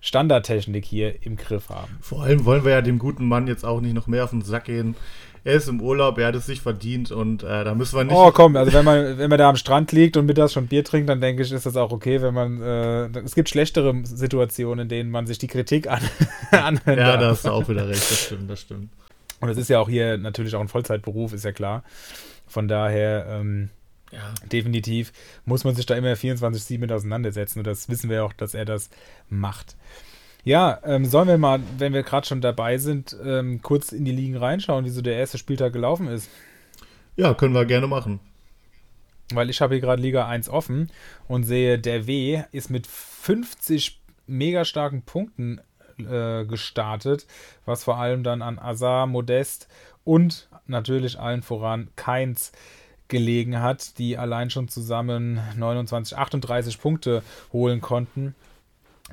Standardtechnik 0.00 0.84
hier 0.84 1.24
im 1.24 1.36
Griff 1.36 1.70
haben. 1.70 1.96
Vor 2.00 2.22
allem 2.22 2.44
wollen 2.44 2.64
wir 2.64 2.72
ja 2.72 2.82
dem 2.82 2.98
guten 2.98 3.26
Mann 3.26 3.46
jetzt 3.46 3.64
auch 3.64 3.80
nicht 3.80 3.94
noch 3.94 4.06
mehr 4.06 4.24
auf 4.24 4.30
den 4.30 4.42
Sack 4.42 4.64
gehen. 4.64 4.94
er 5.42 5.54
ist 5.54 5.68
im 5.68 5.80
Urlaub, 5.80 6.18
er 6.18 6.28
hat 6.28 6.34
es 6.34 6.44
sich 6.44 6.60
verdient 6.60 7.10
und 7.10 7.42
äh, 7.42 7.64
da 7.64 7.74
müssen 7.74 7.96
wir 7.96 8.04
nicht. 8.04 8.14
Oh, 8.14 8.30
komm, 8.30 8.56
also 8.56 8.72
wenn 8.74 8.84
man, 8.84 9.16
wenn 9.16 9.30
man 9.30 9.38
da 9.38 9.48
am 9.48 9.56
Strand 9.56 9.92
liegt 9.92 10.18
und 10.18 10.26
mittags 10.26 10.52
schon 10.52 10.66
Bier 10.66 10.84
trinkt, 10.84 11.08
dann 11.08 11.22
denke 11.22 11.42
ich, 11.42 11.50
ist 11.50 11.64
das 11.64 11.76
auch 11.76 11.92
okay, 11.92 12.20
wenn 12.20 12.34
man. 12.34 12.60
Äh, 12.60 13.20
es 13.20 13.34
gibt 13.34 13.48
schlechtere 13.48 13.94
Situationen, 14.04 14.82
in 14.82 14.88
denen 14.88 15.10
man 15.10 15.26
sich 15.26 15.38
die 15.38 15.46
Kritik 15.46 15.86
an, 15.86 16.02
anhört. 16.50 16.98
Ja, 16.98 17.16
da 17.16 17.30
hast 17.30 17.46
du 17.46 17.50
auch 17.50 17.66
wieder 17.68 17.88
recht, 17.88 18.10
das 18.10 18.26
stimmt, 18.26 18.50
das 18.50 18.60
stimmt. 18.60 18.90
Und 19.40 19.48
es 19.48 19.56
ist 19.56 19.68
ja 19.68 19.80
auch 19.80 19.88
hier 19.88 20.16
natürlich 20.16 20.54
auch 20.54 20.60
ein 20.60 20.68
Vollzeitberuf, 20.68 21.32
ist 21.32 21.44
ja 21.44 21.52
klar. 21.52 21.84
Von 22.46 22.68
daher. 22.68 23.26
Ähm, 23.28 23.70
ja. 24.12 24.32
Definitiv 24.52 25.12
muss 25.44 25.64
man 25.64 25.74
sich 25.74 25.86
da 25.86 25.96
immer 25.96 26.12
24-7 26.12 26.78
mit 26.78 26.92
auseinandersetzen 26.92 27.58
und 27.58 27.66
das 27.66 27.88
wissen 27.88 28.08
wir 28.10 28.24
auch, 28.24 28.32
dass 28.32 28.54
er 28.54 28.64
das 28.64 28.88
macht. 29.28 29.76
Ja, 30.44 30.78
ähm, 30.84 31.06
sollen 31.06 31.28
wir 31.28 31.38
mal, 31.38 31.60
wenn 31.78 31.94
wir 31.94 32.02
gerade 32.02 32.26
schon 32.26 32.40
dabei 32.40 32.76
sind, 32.78 33.16
ähm, 33.24 33.62
kurz 33.62 33.92
in 33.92 34.04
die 34.04 34.12
Ligen 34.12 34.36
reinschauen, 34.36 34.84
wie 34.84 34.90
so 34.90 35.00
der 35.00 35.16
erste 35.16 35.38
Spieltag 35.38 35.72
gelaufen 35.72 36.06
ist? 36.06 36.28
Ja, 37.16 37.32
können 37.32 37.54
wir 37.54 37.64
gerne 37.64 37.86
machen. 37.86 38.20
Weil 39.32 39.48
ich 39.48 39.62
habe 39.62 39.74
hier 39.74 39.80
gerade 39.80 40.02
Liga 40.02 40.28
1 40.28 40.50
offen 40.50 40.90
und 41.28 41.44
sehe, 41.44 41.78
der 41.78 42.06
W 42.06 42.42
ist 42.52 42.70
mit 42.70 42.86
50 42.86 44.00
mega 44.26 44.66
starken 44.66 45.02
Punkten 45.02 45.60
äh, 45.98 46.44
gestartet, 46.44 47.26
was 47.64 47.84
vor 47.84 47.98
allem 47.98 48.22
dann 48.22 48.42
an 48.42 48.58
Azar, 48.58 49.06
Modest 49.06 49.68
und 50.04 50.48
natürlich 50.66 51.18
allen 51.18 51.42
voran 51.42 51.88
Keins 51.96 52.52
gelegen 53.08 53.60
hat, 53.60 53.98
die 53.98 54.16
allein 54.16 54.50
schon 54.50 54.68
zusammen 54.68 55.40
29, 55.56 56.16
38 56.16 56.80
Punkte 56.80 57.22
holen 57.52 57.80
konnten. 57.80 58.34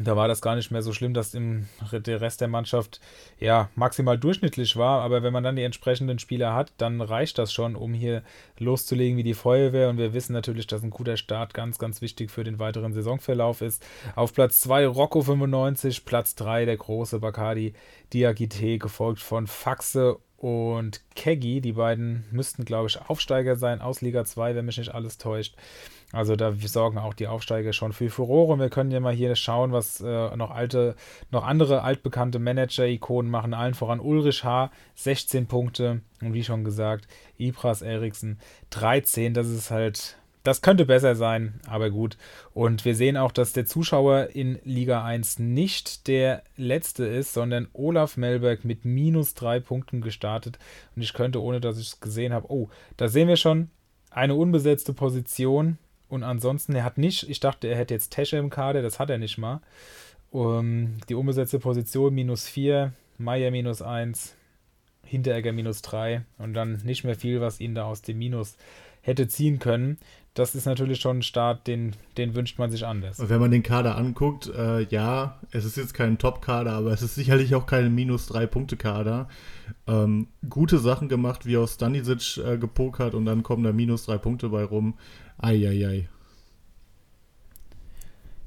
Da 0.03 0.15
war 0.15 0.27
das 0.27 0.41
gar 0.41 0.55
nicht 0.55 0.72
mehr 0.72 0.81
so 0.81 0.93
schlimm, 0.93 1.13
dass 1.13 1.34
im, 1.34 1.67
der 1.91 2.22
Rest 2.22 2.41
der 2.41 2.48
Mannschaft 2.48 3.00
ja 3.39 3.70
maximal 3.75 4.17
durchschnittlich 4.17 4.77
war. 4.77 5.01
Aber 5.01 5.24
wenn 5.24 5.34
man 5.34 5.43
dann 5.43 5.55
die 5.55 5.63
entsprechenden 5.63 6.20
Spieler 6.20 6.53
hat, 6.53 6.72
dann 6.77 7.01
reicht 7.01 7.38
das 7.38 7.53
schon, 7.53 7.75
um 7.75 7.93
hier 7.93 8.24
loszulegen 8.58 9.17
wie 9.17 9.24
die 9.24 9.34
Feuerwehr. 9.34 9.89
Und 9.89 9.98
wir 9.98 10.13
wissen 10.13 10.34
natürlich, 10.34 10.67
dass 10.67 10.84
ein 10.84 10.89
guter 10.89 11.17
Start 11.17 11.53
ganz, 11.53 11.77
ganz 11.77 12.01
wichtig 12.01 12.31
für 12.31 12.43
den 12.43 12.60
weiteren 12.60 12.93
Saisonverlauf 12.93 13.62
ist. 13.62 13.86
Auf 14.15 14.34
Platz 14.34 14.62
2 14.62 14.88
Rocco 14.88 15.22
95, 15.22 16.05
Platz 16.05 16.36
3 16.36 16.65
der 16.65 16.77
große 16.77 17.20
Bacardi 17.20 17.74
Diakite, 18.13 18.77
gefolgt 18.77 19.20
von 19.20 19.48
Faxe 19.48 20.17
und 20.41 21.01
Keggy. 21.15 21.62
Die 21.62 21.74
beiden 21.74 22.25
müssten, 22.31 22.65
glaube 22.65 22.88
ich, 22.88 23.00
Aufsteiger 23.00 23.55
sein 23.55 23.81
aus 23.81 24.01
Liga 24.01 24.25
2, 24.25 24.55
wenn 24.55 24.65
mich 24.65 24.77
nicht 24.77 24.93
alles 24.93 25.17
täuscht. 25.17 25.55
Also 26.13 26.36
da 26.36 26.53
sorgen 26.53 26.98
auch 26.98 27.13
die 27.13 27.27
Aufsteiger 27.27 27.74
schon 27.74 27.94
für 27.94 28.10
Furore. 28.10 28.53
Und 28.53 28.60
wir 28.60 28.70
können 28.70 28.91
ja 28.91 29.00
mal 29.00 29.13
hier 29.13 29.36
schauen, 29.36 29.72
was 29.72 30.01
äh, 30.01 30.36
noch 30.36 30.51
alte, 30.51 30.96
noch 31.30 31.46
andere 31.46 31.84
altbekannte 31.84 32.39
Manager-Ikonen 32.39 33.32
machen. 33.32 33.53
Allen 33.53 33.74
voran 33.74 34.00
Ulrich 34.00 34.44
H. 34.44 34.72
16 34.96 35.48
Punkte. 35.48 36.01
Und 36.22 36.34
wie 36.34 36.44
schon 36.44 36.63
gesagt, 36.63 37.08
Ibras 37.38 37.82
Eriksen 37.82 38.39
13. 38.70 39.34
Das 39.34 39.48
ist 39.48 39.72
halt 39.72 40.18
das 40.44 40.62
könnte 40.62 40.86
besser 40.86 41.15
sein, 41.15 41.60
aber 41.68 41.91
gut. 41.91 42.18
Und 42.53 42.84
wir 42.84 42.96
sehen 42.96 43.15
auch, 43.15 43.32
dass 43.32 43.53
der 43.53 43.65
Zuschauer 43.65 44.30
in 44.34 44.60
Liga 44.63 45.03
1 45.03 45.38
nicht 45.38 46.08
der 46.08 46.44
letzte 46.58 47.06
ist, 47.06 47.34
sondern 47.34 47.68
Olaf 47.74 48.18
Melberg 48.18 48.65
mit 48.65 48.84
minus 48.84 49.36
drei 49.36 49.60
Punkten 49.60 50.01
gestartet. 50.01 50.58
Und 50.96 51.03
ich 51.03 51.13
könnte, 51.13 51.41
ohne 51.41 51.62
dass 51.62 51.77
ich 51.77 51.88
es 51.88 52.00
gesehen 52.00 52.34
habe, 52.34 52.50
oh, 52.50 52.70
da 52.98 53.08
sehen 53.08 53.27
wir 53.27 53.38
schon 53.38 53.70
eine 54.10 54.34
unbesetzte 54.36 54.94
Position. 54.94 55.77
Und 56.12 56.24
ansonsten, 56.24 56.75
er 56.75 56.84
hat 56.84 56.98
nicht, 56.98 57.30
ich 57.30 57.39
dachte, 57.39 57.70
er 57.70 57.77
hätte 57.77 57.94
jetzt 57.94 58.12
Tesche 58.12 58.36
im 58.36 58.50
Kader, 58.50 58.82
das 58.82 59.00
hat 59.00 59.10
er 59.10 59.18
nicht 59.18 59.38
mal. 59.38 59.62
Um, 60.30 60.98
die 61.08 61.15
unbesetzte 61.15 61.58
Position 61.58 62.13
minus 62.13 62.48
4, 62.48 62.91
Meier 63.18 63.50
minus 63.50 63.82
1, 63.82 64.36
Hinteregger 65.06 65.53
minus 65.53 65.82
3 65.82 66.24
und 66.38 66.53
dann 66.53 66.82
nicht 66.84 67.06
mehr 67.06 67.15
viel, 67.15 67.39
was 67.39 67.62
ihn 67.62 67.75
da 67.75 67.86
aus 67.86 68.01
dem 68.01 68.18
Minus 68.18 68.58
hätte 69.01 69.27
ziehen 69.30 69.60
können 69.60 69.98
das 70.34 70.56
ist 70.56 70.65
natürlich 70.65 71.01
schon 71.01 71.20
ein 71.20 71.24
Start, 71.24 71.68
den, 71.68 71.94
den 72.18 72.36
wünscht 72.36 72.58
man 72.58 72.72
sich 72.72 72.86
anders. 72.86 73.20
Und 73.20 73.30
wenn 73.30 73.41
man 73.41 73.51
den 73.51 73.63
Kader 73.63 73.98
anguckt, 73.98 74.48
äh, 74.48 74.84
ja, 74.84 75.39
es 75.51 75.65
ist 75.65 75.75
jetzt 75.75 75.94
kein 75.94 76.18
Top-Kader, 76.18 76.72
aber 76.72 76.91
es 76.91 77.01
ist 77.01 77.15
sicherlich 77.15 77.53
auch 77.53 77.65
kein 77.65 77.94
Minus-3-Punkte-Kader. 77.94 79.27
Ähm, 79.88 80.27
gute 80.50 80.77
Sachen 80.80 81.10
gemacht, 81.10 81.46
wie 81.46 81.58
aus 81.58 81.74
Stanisic 81.74 82.38
äh, 82.38 82.58
gepokert 82.58 83.13
und 83.13 83.25
dann 83.25 83.44
kommen 83.44 83.63
da 83.63 83.74
minus 83.74 84.06
drei 84.06 84.18
Punkte 84.18 84.50
bei 84.50 84.63
rum. 84.63 84.94
Eieiei. 85.41 86.07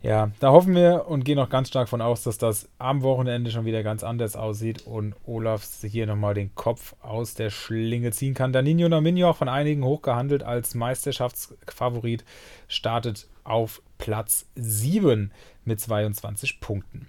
Ja, 0.04 0.32
da 0.38 0.50
hoffen 0.50 0.74
wir 0.74 1.06
und 1.08 1.24
gehen 1.24 1.38
auch 1.38 1.48
ganz 1.48 1.68
stark 1.68 1.88
von 1.88 2.02
aus, 2.02 2.22
dass 2.24 2.36
das 2.36 2.68
am 2.76 3.00
Wochenende 3.00 3.50
schon 3.50 3.64
wieder 3.64 3.82
ganz 3.82 4.04
anders 4.04 4.36
aussieht 4.36 4.86
und 4.86 5.14
Olaf 5.24 5.66
hier 5.80 6.06
nochmal 6.06 6.34
den 6.34 6.54
Kopf 6.54 6.94
aus 7.00 7.32
der 7.32 7.48
Schlinge 7.48 8.10
ziehen 8.10 8.34
kann. 8.34 8.52
Danino 8.52 8.86
Nominio, 8.90 9.30
auch 9.30 9.36
von 9.36 9.48
einigen 9.48 9.82
hochgehandelt 9.82 10.42
als 10.42 10.74
Meisterschaftsfavorit, 10.74 12.22
startet 12.68 13.28
auf 13.44 13.80
Platz 13.96 14.44
7 14.56 15.32
mit 15.64 15.80
22 15.80 16.60
Punkten. 16.60 17.08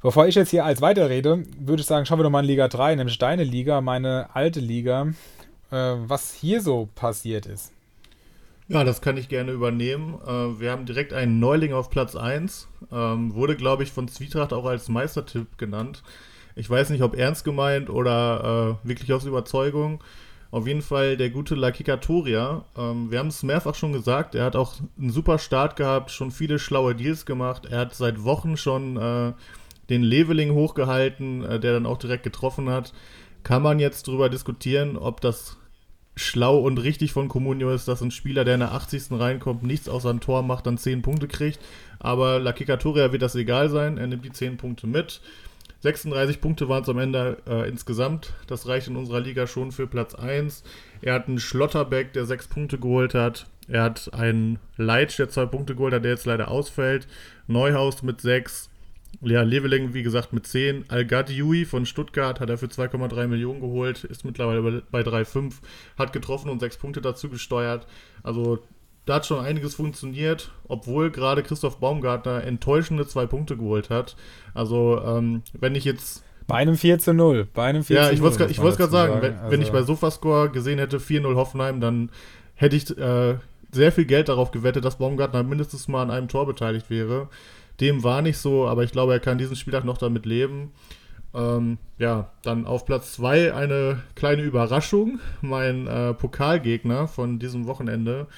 Bevor 0.00 0.28
ich 0.28 0.36
jetzt 0.36 0.50
hier 0.50 0.64
als 0.64 0.82
weiterrede, 0.82 1.42
würde 1.58 1.80
ich 1.80 1.86
sagen, 1.86 2.06
schauen 2.06 2.20
wir 2.20 2.24
doch 2.24 2.30
mal 2.30 2.44
in 2.44 2.46
Liga 2.46 2.68
3, 2.68 2.94
nämlich 2.94 3.18
deine 3.18 3.42
Liga, 3.42 3.80
meine 3.80 4.28
alte 4.36 4.60
Liga, 4.60 5.08
äh, 5.72 5.94
was 5.96 6.32
hier 6.32 6.60
so 6.60 6.88
passiert 6.94 7.46
ist. 7.46 7.72
Ja, 8.66 8.82
das 8.82 9.02
kann 9.02 9.18
ich 9.18 9.28
gerne 9.28 9.52
übernehmen. 9.52 10.18
Äh, 10.26 10.58
wir 10.60 10.70
haben 10.70 10.86
direkt 10.86 11.12
einen 11.12 11.38
Neuling 11.38 11.74
auf 11.74 11.90
Platz 11.90 12.16
1. 12.16 12.68
Ähm, 12.90 13.34
wurde, 13.34 13.56
glaube 13.56 13.82
ich, 13.82 13.92
von 13.92 14.08
Zwietracht 14.08 14.54
auch 14.54 14.64
als 14.64 14.88
Meistertipp 14.88 15.58
genannt. 15.58 16.02
Ich 16.56 16.70
weiß 16.70 16.90
nicht, 16.90 17.02
ob 17.02 17.14
ernst 17.14 17.44
gemeint 17.44 17.90
oder 17.90 18.78
äh, 18.82 18.88
wirklich 18.88 19.12
aus 19.12 19.26
Überzeugung. 19.26 20.02
Auf 20.50 20.66
jeden 20.66 20.80
Fall 20.80 21.18
der 21.18 21.28
gute 21.28 21.56
La 21.56 21.72
Kikatoria. 21.72 22.64
Ähm, 22.74 23.10
wir 23.10 23.18
haben 23.18 23.28
es 23.28 23.42
mehrfach 23.42 23.74
schon 23.74 23.92
gesagt. 23.92 24.34
Er 24.34 24.44
hat 24.44 24.56
auch 24.56 24.76
einen 24.98 25.10
super 25.10 25.38
Start 25.38 25.76
gehabt, 25.76 26.10
schon 26.10 26.30
viele 26.30 26.58
schlaue 26.58 26.94
Deals 26.94 27.26
gemacht. 27.26 27.66
Er 27.66 27.80
hat 27.80 27.94
seit 27.94 28.24
Wochen 28.24 28.56
schon 28.56 28.96
äh, 28.96 29.32
den 29.90 30.02
Leveling 30.02 30.52
hochgehalten, 30.52 31.40
der 31.40 31.58
dann 31.74 31.84
auch 31.84 31.98
direkt 31.98 32.22
getroffen 32.22 32.70
hat. 32.70 32.94
Kann 33.42 33.60
man 33.60 33.78
jetzt 33.78 34.08
darüber 34.08 34.30
diskutieren, 34.30 34.96
ob 34.96 35.20
das 35.20 35.58
schlau 36.16 36.58
und 36.58 36.78
richtig 36.78 37.12
von 37.12 37.28
Comunio 37.28 37.70
ist, 37.70 37.88
dass 37.88 38.00
ein 38.00 38.10
Spieler, 38.10 38.44
der 38.44 38.54
in 38.54 38.60
der 38.60 38.72
80. 38.72 39.12
reinkommt, 39.12 39.62
nichts 39.62 39.88
außer 39.88 40.10
ein 40.10 40.20
Tor 40.20 40.42
macht, 40.42 40.66
dann 40.66 40.78
10 40.78 41.02
Punkte 41.02 41.28
kriegt. 41.28 41.58
Aber 41.98 42.38
La 42.38 42.52
Kikatoria 42.52 43.12
wird 43.12 43.22
das 43.22 43.34
egal 43.34 43.68
sein. 43.68 43.98
Er 43.98 44.06
nimmt 44.06 44.24
die 44.24 44.32
10 44.32 44.56
Punkte 44.56 44.86
mit. 44.86 45.20
36 45.80 46.40
Punkte 46.40 46.68
waren 46.68 46.82
es 46.82 46.88
am 46.88 46.98
Ende 46.98 47.38
äh, 47.46 47.68
insgesamt. 47.68 48.32
Das 48.46 48.66
reicht 48.66 48.88
in 48.88 48.96
unserer 48.96 49.20
Liga 49.20 49.46
schon 49.46 49.70
für 49.70 49.86
Platz 49.86 50.14
1. 50.14 50.62
Er 51.02 51.14
hat 51.14 51.28
einen 51.28 51.38
Schlotterbeck, 51.38 52.12
der 52.14 52.24
6 52.24 52.48
Punkte 52.48 52.78
geholt 52.78 53.14
hat. 53.14 53.46
Er 53.68 53.82
hat 53.82 54.12
einen 54.14 54.58
Leitsch, 54.76 55.18
der 55.18 55.28
2 55.28 55.46
Punkte 55.46 55.74
geholt 55.74 55.92
hat, 55.92 56.04
der 56.04 56.12
jetzt 56.12 56.26
leider 56.26 56.48
ausfällt. 56.48 57.06
Neuhaus 57.46 58.02
mit 58.02 58.20
6. 58.20 58.70
Ja, 59.20 59.42
Leveling, 59.42 59.94
wie 59.94 60.02
gesagt, 60.02 60.32
mit 60.32 60.46
10. 60.46 60.86
Al-Gadioui 60.88 61.64
von 61.64 61.86
Stuttgart 61.86 62.40
hat 62.40 62.50
er 62.50 62.58
für 62.58 62.66
2,3 62.66 63.26
Millionen 63.26 63.60
geholt, 63.60 64.04
ist 64.04 64.24
mittlerweile 64.24 64.82
bei 64.90 65.00
3,5, 65.00 65.54
hat 65.98 66.12
getroffen 66.12 66.50
und 66.50 66.60
6 66.60 66.78
Punkte 66.78 67.00
dazu 67.00 67.28
gesteuert. 67.28 67.86
Also 68.22 68.60
da 69.06 69.16
hat 69.16 69.26
schon 69.26 69.44
einiges 69.44 69.74
funktioniert, 69.74 70.50
obwohl 70.66 71.10
gerade 71.10 71.42
Christoph 71.42 71.78
Baumgartner 71.78 72.44
enttäuschende 72.44 73.06
2 73.06 73.26
Punkte 73.26 73.56
geholt 73.56 73.90
hat. 73.90 74.16
Also, 74.54 75.00
ähm, 75.04 75.42
wenn 75.52 75.74
ich 75.74 75.84
jetzt. 75.84 76.24
Bei 76.46 76.56
einem 76.56 76.76
4 76.76 76.98
zu 76.98 77.14
0. 77.14 77.48
Bei 77.52 77.64
einem 77.64 77.84
4 77.84 77.96
ja, 77.96 78.10
ich 78.10 78.20
wollte 78.22 78.44
es 78.44 78.56
gerade 78.58 78.90
sagen, 78.90 78.90
sagen. 78.90 79.22
Wenn, 79.22 79.34
also 79.38 79.50
wenn, 79.50 79.62
ich 79.62 79.72
bei 79.72 79.82
Sofascore 79.82 80.50
gesehen 80.50 80.78
hätte 80.78 80.98
4-0 80.98 81.34
Hoffenheim, 81.34 81.80
dann 81.80 82.10
hätte 82.54 82.76
ich 82.76 82.96
äh, 82.96 83.36
sehr 83.72 83.92
viel 83.92 84.04
Geld 84.04 84.28
darauf 84.28 84.50
gewettet, 84.50 84.84
dass 84.84 84.98
Baumgartner 84.98 85.42
mindestens 85.42 85.88
mal 85.88 86.02
an 86.02 86.10
einem 86.10 86.28
Tor 86.28 86.46
beteiligt 86.46 86.90
wäre. 86.90 87.28
Dem 87.80 88.02
war 88.02 88.22
nicht 88.22 88.38
so, 88.38 88.66
aber 88.68 88.84
ich 88.84 88.92
glaube, 88.92 89.12
er 89.12 89.20
kann 89.20 89.38
diesen 89.38 89.56
Spieltag 89.56 89.84
noch 89.84 89.98
damit 89.98 90.26
leben. 90.26 90.72
Ähm, 91.34 91.78
ja, 91.98 92.30
dann 92.42 92.66
auf 92.66 92.86
Platz 92.86 93.14
2 93.14 93.54
eine 93.54 94.02
kleine 94.14 94.42
Überraschung. 94.42 95.18
Mein 95.40 95.86
äh, 95.86 96.14
Pokalgegner 96.14 97.08
von 97.08 97.38
diesem 97.38 97.66
Wochenende, 97.66 98.28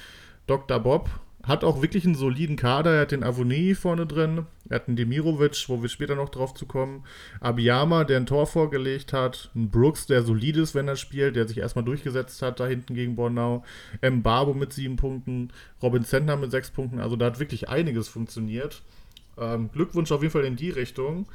Dr. 0.47 0.79
Bob, 0.79 1.09
hat 1.43 1.63
auch 1.63 1.81
wirklich 1.81 2.05
einen 2.05 2.15
soliden 2.15 2.55
Kader. 2.55 2.95
Er 2.95 3.01
hat 3.01 3.11
den 3.11 3.23
Avoni 3.23 3.73
vorne 3.75 4.05
drin, 4.05 4.45
er 4.67 4.75
hat 4.75 4.87
einen 4.87 4.97
Demirovic, 4.97 5.69
wo 5.69 5.81
wir 5.81 5.89
später 5.89 6.15
noch 6.15 6.29
drauf 6.29 6.53
zu 6.53 6.65
kommen. 6.65 7.05
Abiyama, 7.39 8.03
der 8.03 8.17
ein 8.17 8.25
Tor 8.25 8.47
vorgelegt 8.47 9.13
hat. 9.13 9.49
Ein 9.55 9.69
Brooks, 9.69 10.07
der 10.07 10.23
solid 10.23 10.57
ist, 10.57 10.75
wenn 10.75 10.87
er 10.87 10.97
spielt, 10.97 11.35
der 11.35 11.47
sich 11.47 11.59
erstmal 11.59 11.85
durchgesetzt 11.85 12.41
hat 12.41 12.59
da 12.59 12.67
hinten 12.67 12.95
gegen 12.95 13.15
Bornau. 13.15 13.63
M. 14.01 14.23
Barbo 14.23 14.53
mit 14.53 14.73
sieben 14.73 14.97
Punkten. 14.97 15.53
Robin 15.81 16.03
Zentner 16.03 16.35
mit 16.35 16.51
sechs 16.51 16.71
Punkten. 16.71 16.99
Also 16.99 17.15
da 17.15 17.27
hat 17.27 17.39
wirklich 17.39 17.69
einiges 17.69 18.09
funktioniert. 18.09 18.81
Ähm, 19.39 19.69
Glückwunsch 19.71 20.11
auf 20.11 20.21
jeden 20.21 20.31
Fall 20.31 20.45
in 20.45 20.55
die 20.55 20.69
Richtung. 20.69 21.27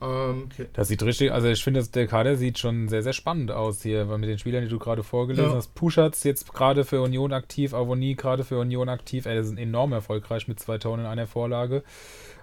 Ähm, 0.00 0.48
das 0.74 0.88
sieht 0.88 1.02
richtig, 1.02 1.32
also 1.32 1.48
ich 1.48 1.62
finde, 1.62 1.84
der 1.84 2.06
Kader 2.06 2.36
sieht 2.36 2.58
schon 2.58 2.88
sehr, 2.88 3.02
sehr 3.02 3.12
spannend 3.12 3.50
aus 3.50 3.82
hier, 3.82 4.08
weil 4.08 4.18
mit 4.18 4.28
den 4.28 4.38
Spielern, 4.38 4.62
die 4.62 4.70
du 4.70 4.78
gerade 4.78 5.02
vorgelesen 5.02 5.50
ja. 5.50 5.56
hast. 5.56 5.74
Puschatz 5.74 6.22
jetzt 6.24 6.52
gerade 6.52 6.84
für 6.84 7.00
Union 7.02 7.32
aktiv, 7.32 7.74
Avoni 7.74 8.14
gerade 8.14 8.44
für 8.44 8.58
Union 8.58 8.88
aktiv. 8.88 9.26
Ey, 9.26 9.36
das 9.36 9.48
ist 9.48 9.58
enorm 9.58 9.92
erfolgreich 9.92 10.46
mit 10.46 10.60
zwei 10.60 10.78
Toren 10.78 11.00
in 11.00 11.06
einer 11.06 11.26
Vorlage 11.26 11.82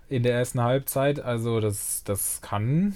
in 0.09 0.23
der 0.23 0.33
ersten 0.33 0.61
Halbzeit. 0.61 1.19
Also 1.19 1.59
das, 1.61 2.03
das 2.03 2.41
kann 2.41 2.95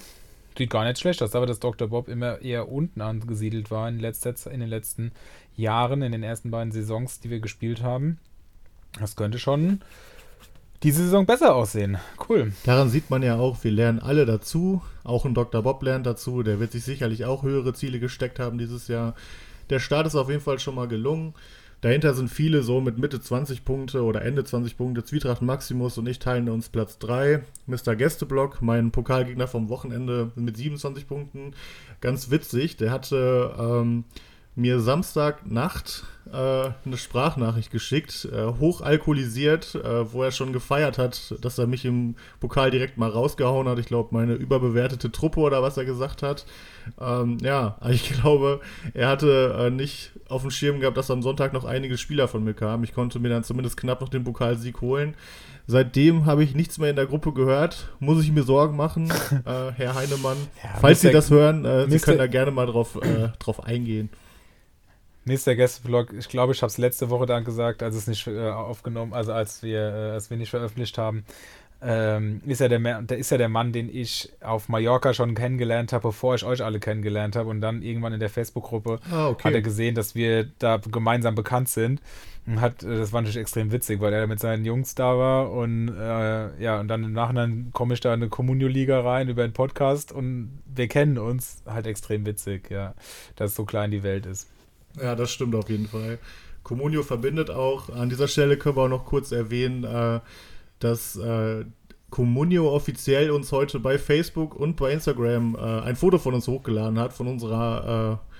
sieht 0.58 0.70
gar 0.70 0.84
nicht 0.84 0.98
schlecht 0.98 1.22
aus, 1.22 1.34
aber 1.34 1.46
dass 1.46 1.58
Dr. 1.58 1.88
Bob 1.88 2.08
immer 2.08 2.42
eher 2.42 2.70
unten 2.70 3.00
angesiedelt 3.00 3.70
war 3.70 3.88
in, 3.88 3.98
letzter, 3.98 4.34
in 4.50 4.60
den 4.60 4.68
letzten 4.68 5.12
Jahren, 5.56 6.02
in 6.02 6.12
den 6.12 6.22
ersten 6.22 6.50
beiden 6.50 6.70
Saisons, 6.70 7.20
die 7.20 7.30
wir 7.30 7.40
gespielt 7.40 7.82
haben. 7.82 8.18
Das 8.98 9.16
könnte 9.16 9.38
schon 9.38 9.80
diese 10.82 11.04
Saison 11.04 11.26
besser 11.26 11.54
aussehen. 11.54 11.98
Cool. 12.28 12.52
Daran 12.64 12.88
sieht 12.88 13.10
man 13.10 13.22
ja 13.22 13.36
auch, 13.36 13.62
wir 13.62 13.70
lernen 13.70 13.98
alle 13.98 14.24
dazu. 14.24 14.82
Auch 15.04 15.24
ein 15.24 15.34
Dr. 15.34 15.62
Bob 15.62 15.82
lernt 15.82 16.06
dazu. 16.06 16.42
Der 16.42 16.60
wird 16.60 16.72
sich 16.72 16.84
sicherlich 16.84 17.24
auch 17.24 17.42
höhere 17.42 17.74
Ziele 17.74 18.00
gesteckt 18.00 18.38
haben 18.38 18.58
dieses 18.58 18.88
Jahr. 18.88 19.14
Der 19.68 19.78
Start 19.78 20.06
ist 20.06 20.16
auf 20.16 20.30
jeden 20.30 20.40
Fall 20.40 20.58
schon 20.58 20.74
mal 20.74 20.88
gelungen. 20.88 21.34
Dahinter 21.80 22.12
sind 22.12 22.28
viele 22.28 22.62
so 22.62 22.80
mit 22.80 22.98
Mitte 22.98 23.20
20 23.20 23.64
Punkte 23.64 24.02
oder 24.02 24.22
Ende 24.22 24.44
20 24.44 24.76
Punkte. 24.76 25.02
Zwietracht 25.02 25.40
Maximus 25.40 25.96
und 25.96 26.06
ich 26.06 26.18
teilen 26.18 26.48
uns 26.50 26.68
Platz 26.68 26.98
3. 26.98 27.42
Mr. 27.66 27.96
Gästeblock, 27.96 28.60
mein 28.60 28.90
Pokalgegner 28.90 29.48
vom 29.48 29.70
Wochenende 29.70 30.30
mit 30.34 30.58
27 30.58 31.08
Punkten. 31.08 31.54
Ganz 32.02 32.30
witzig, 32.30 32.76
der 32.76 32.90
hatte 32.90 33.54
ähm, 33.58 34.04
mir 34.56 34.80
Samstagnacht 34.80 36.04
äh, 36.32 36.70
eine 36.84 36.96
Sprachnachricht 36.96 37.70
geschickt, 37.70 38.28
äh, 38.32 38.46
hochalkoholisiert, 38.46 39.74
äh, 39.74 40.12
wo 40.12 40.22
er 40.22 40.30
schon 40.30 40.52
gefeiert 40.52 40.98
hat, 40.98 41.34
dass 41.40 41.58
er 41.58 41.66
mich 41.66 41.84
im 41.84 42.14
Pokal 42.38 42.70
direkt 42.70 42.98
mal 42.98 43.10
rausgehauen 43.10 43.68
hat. 43.68 43.78
Ich 43.78 43.86
glaube, 43.86 44.10
meine 44.12 44.34
überbewertete 44.34 45.10
Truppe 45.10 45.40
oder 45.40 45.62
was 45.62 45.76
er 45.76 45.84
gesagt 45.84 46.22
hat. 46.22 46.46
Ähm, 47.00 47.38
ja, 47.42 47.78
ich 47.90 48.12
glaube, 48.12 48.60
er 48.94 49.08
hatte 49.08 49.56
äh, 49.58 49.70
nicht 49.70 50.12
auf 50.28 50.42
dem 50.42 50.50
Schirm 50.50 50.80
gehabt, 50.80 50.96
dass 50.96 51.10
am 51.10 51.22
Sonntag 51.22 51.52
noch 51.52 51.64
einige 51.64 51.98
Spieler 51.98 52.28
von 52.28 52.44
mir 52.44 52.54
kamen. 52.54 52.84
Ich 52.84 52.94
konnte 52.94 53.18
mir 53.18 53.28
dann 53.28 53.44
zumindest 53.44 53.76
knapp 53.76 54.00
noch 54.00 54.08
den 54.08 54.24
Pokalsieg 54.24 54.80
holen. 54.80 55.14
Seitdem 55.66 56.26
habe 56.26 56.42
ich 56.42 56.54
nichts 56.54 56.78
mehr 56.78 56.90
in 56.90 56.96
der 56.96 57.06
Gruppe 57.06 57.32
gehört. 57.32 57.88
Muss 58.00 58.22
ich 58.22 58.32
mir 58.32 58.42
Sorgen 58.42 58.76
machen, 58.76 59.10
äh, 59.44 59.72
Herr 59.72 59.94
Heinemann. 59.94 60.36
Ja, 60.62 60.70
Falls 60.80 61.00
Sie 61.00 61.10
das 61.10 61.30
hören, 61.30 61.64
äh, 61.64 61.88
Sie 61.88 61.98
können 61.98 62.18
da 62.18 62.26
gerne 62.26 62.50
mal 62.50 62.66
drauf, 62.66 62.98
drauf 63.38 63.64
eingehen. 63.64 64.10
Nächster 65.30 65.54
Gästevlog, 65.54 66.12
ich 66.12 66.28
glaube, 66.28 66.52
ich 66.52 66.60
habe 66.60 66.70
es 66.70 66.78
letzte 66.78 67.08
Woche 67.08 67.24
dann 67.24 67.44
gesagt, 67.44 67.84
als 67.84 67.94
es 67.94 68.08
nicht 68.08 68.26
äh, 68.26 68.50
aufgenommen, 68.50 69.12
also 69.12 69.32
als 69.32 69.62
wir, 69.62 69.78
äh, 69.78 70.10
als 70.10 70.28
wir 70.28 70.36
nicht 70.36 70.50
veröffentlicht 70.50 70.98
haben, 70.98 71.24
ähm, 71.82 72.42
ist 72.46 72.60
ja 72.60 72.66
der, 72.66 72.80
der 73.02 73.16
ist 73.16 73.30
ja 73.30 73.38
der 73.38 73.48
Mann, 73.48 73.72
den 73.72 73.88
ich 73.94 74.32
auf 74.40 74.68
Mallorca 74.68 75.14
schon 75.14 75.36
kennengelernt 75.36 75.92
habe, 75.92 76.08
bevor 76.08 76.34
ich 76.34 76.44
euch 76.44 76.64
alle 76.64 76.80
kennengelernt 76.80 77.36
habe. 77.36 77.48
Und 77.48 77.60
dann 77.60 77.82
irgendwann 77.82 78.12
in 78.12 78.18
der 78.18 78.28
Facebook-Gruppe 78.28 78.98
ah, 79.08 79.28
okay. 79.28 79.44
hat 79.44 79.54
er 79.54 79.62
gesehen, 79.62 79.94
dass 79.94 80.16
wir 80.16 80.48
da 80.58 80.78
gemeinsam 80.78 81.36
bekannt 81.36 81.68
sind. 81.68 82.02
Und 82.44 82.60
hat, 82.60 82.82
äh, 82.82 82.98
das 82.98 83.12
war 83.12 83.20
natürlich 83.20 83.40
extrem 83.40 83.70
witzig, 83.70 84.00
weil 84.00 84.12
er 84.12 84.26
mit 84.26 84.40
seinen 84.40 84.64
Jungs 84.64 84.96
da 84.96 85.16
war. 85.16 85.52
Und 85.52 85.96
äh, 85.96 86.60
ja, 86.60 86.80
und 86.80 86.88
dann 86.88 87.04
im 87.04 87.12
Nachhinein 87.12 87.70
komme 87.72 87.94
ich 87.94 88.00
da 88.00 88.12
in 88.12 88.20
eine 88.20 88.30
Communio-Liga 88.30 89.00
rein 89.00 89.28
über 89.28 89.44
einen 89.44 89.52
Podcast 89.52 90.10
und 90.10 90.60
wir 90.66 90.88
kennen 90.88 91.18
uns. 91.18 91.62
Halt 91.66 91.86
extrem 91.86 92.26
witzig, 92.26 92.68
ja, 92.68 92.94
dass 93.36 93.54
so 93.54 93.64
klein 93.64 93.92
die 93.92 94.02
Welt 94.02 94.26
ist. 94.26 94.48
Ja, 95.02 95.14
das 95.14 95.30
stimmt 95.30 95.54
auf 95.54 95.68
jeden 95.70 95.86
Fall. 95.86 96.18
Comunio 96.62 97.02
verbindet 97.02 97.50
auch. 97.50 97.88
An 97.90 98.08
dieser 98.08 98.28
Stelle 98.28 98.56
können 98.56 98.76
wir 98.76 98.82
auch 98.82 98.88
noch 98.88 99.06
kurz 99.06 99.32
erwähnen, 99.32 99.84
äh, 99.84 100.20
dass 100.78 101.16
äh, 101.16 101.64
Comunio 102.10 102.74
offiziell 102.74 103.30
uns 103.30 103.52
heute 103.52 103.78
bei 103.78 103.98
Facebook 103.98 104.56
und 104.56 104.76
bei 104.76 104.92
Instagram 104.92 105.54
äh, 105.54 105.58
ein 105.58 105.96
Foto 105.96 106.18
von 106.18 106.34
uns 106.34 106.48
hochgeladen 106.48 106.98
hat, 106.98 107.12
von 107.12 107.28
unserer 107.28 108.20
äh, 108.20 108.30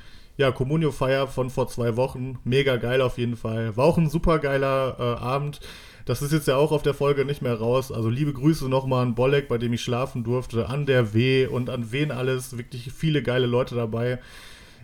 ja, 0.40 0.50
Comunio-Feier 0.50 1.28
von 1.28 1.50
vor 1.50 1.68
zwei 1.68 1.96
Wochen. 1.96 2.38
Mega 2.44 2.76
geil 2.76 3.00
auf 3.00 3.18
jeden 3.18 3.36
Fall. 3.36 3.76
War 3.76 3.84
auch 3.84 3.98
ein 3.98 4.08
super 4.08 4.38
geiler 4.38 4.96
äh, 4.98 5.22
Abend. 5.22 5.60
Das 6.06 6.22
ist 6.22 6.32
jetzt 6.32 6.48
ja 6.48 6.56
auch 6.56 6.72
auf 6.72 6.82
der 6.82 6.94
Folge 6.94 7.24
nicht 7.24 7.42
mehr 7.42 7.54
raus. 7.54 7.92
Also 7.92 8.08
liebe 8.08 8.32
Grüße 8.32 8.68
nochmal 8.68 9.02
an 9.04 9.14
Bolek, 9.14 9.48
bei 9.48 9.58
dem 9.58 9.72
ich 9.72 9.82
schlafen 9.82 10.24
durfte, 10.24 10.68
an 10.68 10.86
der 10.86 11.14
W 11.14 11.46
und 11.46 11.70
an 11.70 11.92
wen 11.92 12.10
alles. 12.10 12.56
Wirklich 12.56 12.90
viele 12.92 13.22
geile 13.22 13.46
Leute 13.46 13.74
dabei. 13.74 14.18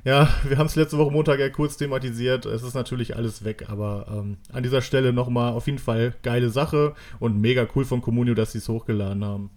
Ja, 0.07 0.29
wir 0.45 0.57
haben 0.59 0.67
es 0.67 0.77
letzte 0.77 0.99
Woche 0.99 1.11
Montag 1.11 1.41
ja 1.41 1.49
kurz 1.49 1.79
thematisiert. 1.79 2.47
Es 2.47 2.63
ist 2.63 2.75
natürlich 2.75 3.17
alles 3.17 3.45
weg, 3.45 3.65
aber 3.69 4.07
ähm, 4.09 4.37
an 4.53 4.63
dieser 4.63 4.81
Stelle 4.81 5.13
nochmal 5.13 5.53
auf 5.53 5.67
jeden 5.67 5.81
Fall 5.81 6.15
geile 6.23 6.49
Sache 6.49 6.95
und 7.19 7.41
mega 7.41 7.67
cool 7.75 7.85
von 7.85 8.03
Comunio, 8.03 8.35
dass 8.35 8.53
sie 8.53 8.59
es 8.59 8.69
hochgeladen 8.69 9.25
haben. 9.25 9.51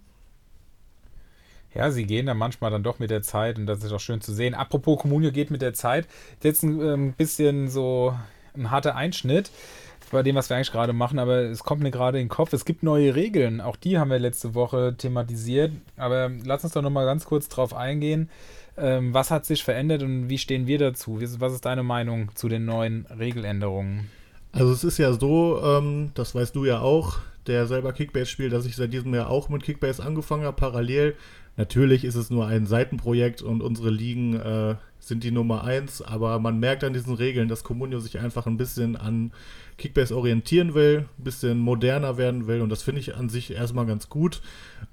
Ja, 1.76 1.92
sie 1.92 2.08
gehen 2.08 2.26
dann 2.26 2.40
manchmal 2.40 2.72
dann 2.72 2.82
doch 2.82 2.98
mit 2.98 3.12
der 3.12 3.22
Zeit 3.22 3.60
und 3.60 3.68
das 3.68 3.84
ist 3.84 3.92
auch 3.92 4.00
schön 4.00 4.22
zu 4.22 4.34
sehen. 4.34 4.56
Apropos 4.56 5.00
Comunio 5.00 5.32
geht 5.32 5.52
mit 5.52 5.62
der 5.62 5.76
Zeit. 5.76 6.08
Jetzt 6.42 6.64
ein 6.64 6.82
ähm, 6.82 7.14
bisschen 7.14 7.70
so 7.70 8.16
ein 8.56 8.72
harter 8.72 8.96
Einschnitt 8.96 9.52
bei 10.12 10.24
dem, 10.24 10.36
was 10.36 10.50
wir 10.50 10.56
eigentlich 10.56 10.72
gerade 10.72 10.94
machen, 10.94 11.20
aber 11.20 11.42
es 11.42 11.64
kommt 11.64 11.84
mir 11.84 11.92
gerade 11.92 12.20
in 12.20 12.26
den 12.26 12.30
Kopf. 12.30 12.54
Es 12.54 12.66
gibt 12.66 12.82
neue 12.82 13.14
Regeln. 13.14 13.62
Auch 13.62 13.76
die 13.76 14.00
haben 14.00 14.10
wir 14.10 14.18
letzte 14.18 14.56
Woche 14.56 14.96
thematisiert. 14.98 15.74
Aber 15.98 16.32
lass 16.44 16.64
uns 16.64 16.74
doch 16.74 16.82
nochmal 16.82 17.06
ganz 17.06 17.26
kurz 17.26 17.50
drauf 17.50 17.76
eingehen. 17.76 18.32
Ähm, 18.80 19.14
was 19.14 19.32
hat 19.32 19.46
sich 19.46 19.64
verändert 19.64 20.04
und 20.04 20.30
wie 20.30 20.38
stehen 20.38 20.68
wir 20.68 20.78
dazu? 20.78 21.20
Was 21.22 21.54
ist 21.54 21.66
deine 21.66 21.84
Meinung 21.84 22.30
zu 22.36 22.48
den 22.48 22.66
neuen 22.66 23.06
Regeländerungen? 23.08 24.10
Also 24.52 24.72
es 24.72 24.84
ist 24.84 24.98
ja 24.98 25.14
so, 25.14 25.62
ähm, 25.64 26.12
das 26.16 26.34
weißt 26.34 26.56
du 26.56 26.66
ja 26.66 26.80
auch, 26.82 27.20
der 27.48 27.68
selber 27.68 27.94
Kickbase 27.94 28.26
spielt, 28.26 28.54
dass 28.54 28.66
ich 28.66 28.76
seit 28.76 28.94
diesem 28.94 29.14
Jahr 29.14 29.30
auch 29.30 29.50
mit 29.50 29.64
Kickbase 29.64 30.04
angefangen 30.04 30.44
habe, 30.44 30.56
parallel. 30.56 31.16
Natürlich 31.58 32.06
ist 32.06 32.16
es 32.16 32.30
nur 32.30 32.48
ein 32.48 32.66
Seitenprojekt 32.66 33.42
und 33.42 33.62
unsere 33.62 33.90
Ligen 33.90 34.40
äh, 34.40 34.76
sind 35.00 35.24
die 35.24 35.32
Nummer 35.32 35.64
eins, 35.64 36.02
aber 36.02 36.40
man 36.40 36.60
merkt 36.60 36.84
an 36.84 36.94
diesen 36.94 37.14
Regeln, 37.14 37.50
dass 37.50 37.64
Comunio 37.64 38.00
sich 38.00 38.20
einfach 38.20 38.48
ein 38.48 38.58
bisschen 38.58 38.96
an 38.96 39.32
Kickbase 39.80 40.16
orientieren 40.16 40.76
will, 40.76 41.06
ein 41.18 41.24
bisschen 41.24 41.58
moderner 41.58 42.18
werden 42.18 42.46
will 42.46 42.62
und 42.62 42.70
das 42.70 42.84
finde 42.84 43.02
ich 43.02 43.16
an 43.16 43.30
sich 43.30 43.52
erstmal 43.52 43.88
ganz 43.88 44.10
gut. 44.10 44.42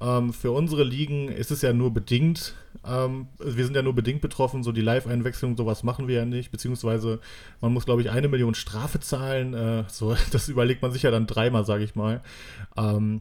Ähm, 0.00 0.32
für 0.32 0.52
unsere 0.52 0.84
Ligen 0.84 1.28
ist 1.28 1.50
es 1.50 1.60
ja 1.60 1.74
nur 1.74 1.92
bedingt, 1.92 2.54
ähm, 2.86 3.28
wir 3.38 3.64
sind 3.64 3.76
ja 3.76 3.82
nur 3.82 3.94
bedingt 3.94 4.22
betroffen, 4.22 4.62
so 4.62 4.72
die 4.72 4.80
Live-Einwechslung, 4.80 5.56
sowas 5.56 5.82
machen 5.82 6.08
wir 6.08 6.16
ja 6.16 6.24
nicht, 6.24 6.50
beziehungsweise 6.50 7.20
man 7.60 7.72
muss, 7.72 7.84
glaube 7.84 8.00
ich, 8.00 8.10
eine 8.10 8.28
Million 8.28 8.54
Strafe 8.54 9.00
zahlen, 9.00 9.52
äh, 9.54 9.84
so, 9.88 10.16
das 10.32 10.48
überlegt 10.48 10.82
man 10.82 10.92
sich 10.92 11.02
ja 11.02 11.10
dann 11.10 11.26
dreimal, 11.26 11.66
sage 11.66 11.84
ich 11.84 11.94
mal. 11.94 12.22
Ähm, 12.76 13.20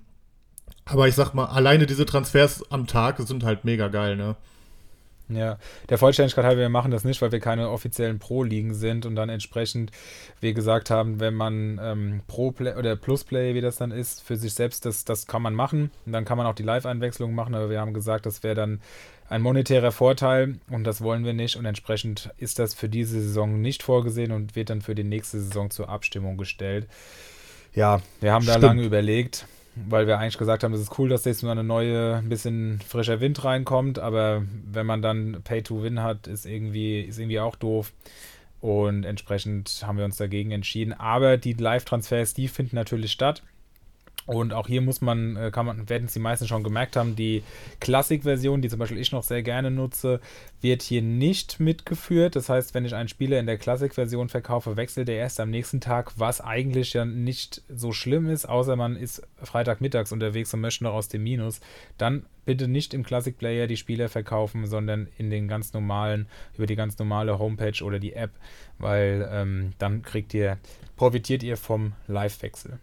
aber 0.86 1.08
ich 1.08 1.16
sag 1.16 1.34
mal, 1.34 1.46
alleine 1.46 1.88
diese 1.88 2.06
Transfers 2.06 2.72
am 2.72 2.88
Tag 2.88 3.20
sind 3.20 3.44
halt 3.44 3.66
mega 3.66 3.88
geil, 3.88 4.16
ne? 4.16 4.36
Ja, 5.28 5.58
der 5.90 5.98
Vollständigkeit 5.98 6.46
halber, 6.46 6.62
wir 6.62 6.70
machen 6.70 6.92
das 6.92 7.04
nicht, 7.04 7.22
weil 7.22 7.32
wir 7.32 7.40
keine 7.40 7.70
offiziellen 7.70 8.20
Pro-Ligen 8.20 8.76
sind 8.76 9.08
und 9.08 9.16
dann 9.16 9.30
entsprechend, 9.30 9.92
wie 10.40 10.54
gesagt 10.54 10.92
haben, 10.92 11.20
wenn 11.20 11.34
man 11.34 11.80
ähm, 11.82 12.22
Pro-Play 12.28 12.76
oder 12.76 12.96
Plus-Play, 12.96 13.56
wie 13.56 13.62
das 13.62 13.78
dann 13.78 13.92
ist, 13.92 14.22
für 14.22 14.36
sich 14.38 14.54
selbst, 14.54 14.86
das, 14.86 15.04
das 15.04 15.26
kann 15.26 15.42
man 15.42 15.56
machen. 15.56 15.90
Und 16.06 16.12
dann 16.12 16.26
kann 16.26 16.38
man 16.38 16.46
auch 16.46 16.54
die 16.54 16.64
Live-Einwechslung 16.64 17.34
machen, 17.34 17.56
aber 17.56 17.72
wir 17.72 17.82
haben 17.82 17.94
gesagt, 17.94 18.28
das 18.28 18.44
wäre 18.44 18.54
dann 18.54 18.82
ein 19.28 19.42
monetärer 19.42 19.92
Vorteil 19.92 20.60
und 20.70 20.84
das 20.84 21.02
wollen 21.02 21.26
wir 21.26 21.34
nicht 21.34 21.56
und 21.56 21.66
entsprechend 21.66 22.30
ist 22.38 22.60
das 22.60 22.76
für 22.76 22.90
diese 22.90 23.20
Saison 23.20 23.60
nicht 23.60 23.82
vorgesehen 23.82 24.32
und 24.32 24.56
wird 24.56 24.70
dann 24.70 24.82
für 24.82 24.94
die 24.94 25.04
nächste 25.04 25.40
Saison 25.40 25.72
zur 25.72 25.90
Abstimmung 25.90 26.38
gestellt. 26.38 26.88
Ja, 27.74 28.02
wir 28.22 28.32
haben 28.32 28.44
Stimmt. 28.44 28.64
da 28.64 28.68
lange 28.68 28.84
überlegt 28.84 29.48
weil 29.76 30.08
wir 30.08 30.20
eigentlich 30.20 30.38
gesagt 30.38 30.64
haben, 30.64 30.72
das 30.72 30.82
ist 30.82 30.98
cool, 30.98 31.10
dass 31.10 31.26
jetzt 31.26 31.44
nur 31.44 31.52
eine 31.52 31.64
neue, 31.64 32.16
ein 32.16 32.30
bisschen 32.30 32.80
frischer 32.88 33.20
Wind 33.20 33.44
reinkommt, 33.44 34.00
aber 34.00 34.44
wenn 34.72 34.86
man 34.86 35.02
dann 35.02 35.42
Pay 35.44 35.64
to 35.64 35.84
Win 35.84 36.02
hat, 36.02 36.28
ist 36.28 36.46
irgendwie, 36.46 37.02
ist 37.02 37.20
irgendwie 37.20 37.40
auch 37.40 37.56
doof. 37.56 37.92
Und 38.62 39.04
entsprechend 39.04 39.84
haben 39.86 39.98
wir 39.98 40.06
uns 40.06 40.18
dagegen 40.18 40.52
entschieden. 40.52 40.94
Aber 40.94 41.38
die 41.38 41.54
Live-Transfers, 41.54 42.34
die 42.34 42.48
finden 42.48 42.78
natürlich 42.78 43.12
statt. 43.12 43.44
Und 44.26 44.54
auch 44.54 44.68
hier 44.68 44.82
muss 44.82 45.02
man, 45.02 45.36
äh, 45.36 45.52
kann 45.52 45.68
man, 45.68 45.88
werden 45.88 46.06
es 46.06 46.14
die 46.14 46.20
meisten 46.20 46.48
schon 46.48 46.64
gemerkt 46.64 46.96
haben, 46.96 47.16
die 47.16 47.44
Classic-Version, 47.80 48.62
die 48.62 48.70
zum 48.70 48.80
Beispiel 48.80 48.98
ich 48.98 49.12
noch 49.12 49.22
sehr 49.22 49.44
gerne 49.44 49.70
nutze, 49.70 50.20
wird 50.62 50.82
hier 50.82 51.04
nicht 51.04 51.60
mitgeführt. 51.60 52.36
Das 52.36 52.50
heißt, 52.50 52.74
wenn 52.74 52.86
ich 52.86 52.96
einen 52.96 53.08
Spieler 53.08 53.40
in 53.40 53.46
der 53.46 53.60
Classic-Version 53.60 54.30
verkaufe, 54.30 54.78
wechselt 54.78 55.10
er 55.10 55.18
erst 55.18 55.40
am 55.40 55.52
nächsten 55.52 55.80
Tag, 55.80 56.14
was 56.18 56.42
eigentlich 56.42 56.94
ja 56.94 57.06
nicht 57.06 57.62
so 57.70 57.92
schlimm 57.92 58.28
ist, 58.28 58.46
außer 58.46 58.76
man 58.76 58.96
ist 58.96 59.22
Freitagmittags 59.44 60.12
unterwegs 60.12 60.52
und 60.56 60.62
möchte 60.62 60.86
noch 60.86 60.94
aus 60.94 61.08
dem 61.08 61.24
Minus. 61.24 61.60
Dann 62.00 62.26
bitte 62.46 62.68
nicht 62.68 62.96
im 62.96 63.04
Classic 63.04 63.38
Player 63.38 63.68
die 63.68 63.78
Spieler 63.78 64.10
verkaufen, 64.10 64.66
sondern 64.66 65.08
in 65.20 65.30
den 65.30 65.48
ganz 65.48 65.74
normalen, 65.74 66.28
über 66.56 66.66
die 66.66 66.76
ganz 66.76 66.98
normale 66.98 67.38
Homepage 67.38 67.84
oder 67.84 68.00
die 68.00 68.14
App, 68.14 68.32
weil 68.80 69.30
ähm, 69.32 69.74
dann 69.78 70.02
kriegt 70.02 70.34
ihr, 70.34 70.58
profitiert 70.96 71.44
ihr 71.44 71.58
vom 71.58 71.94
Live-Wechsel. 72.08 72.80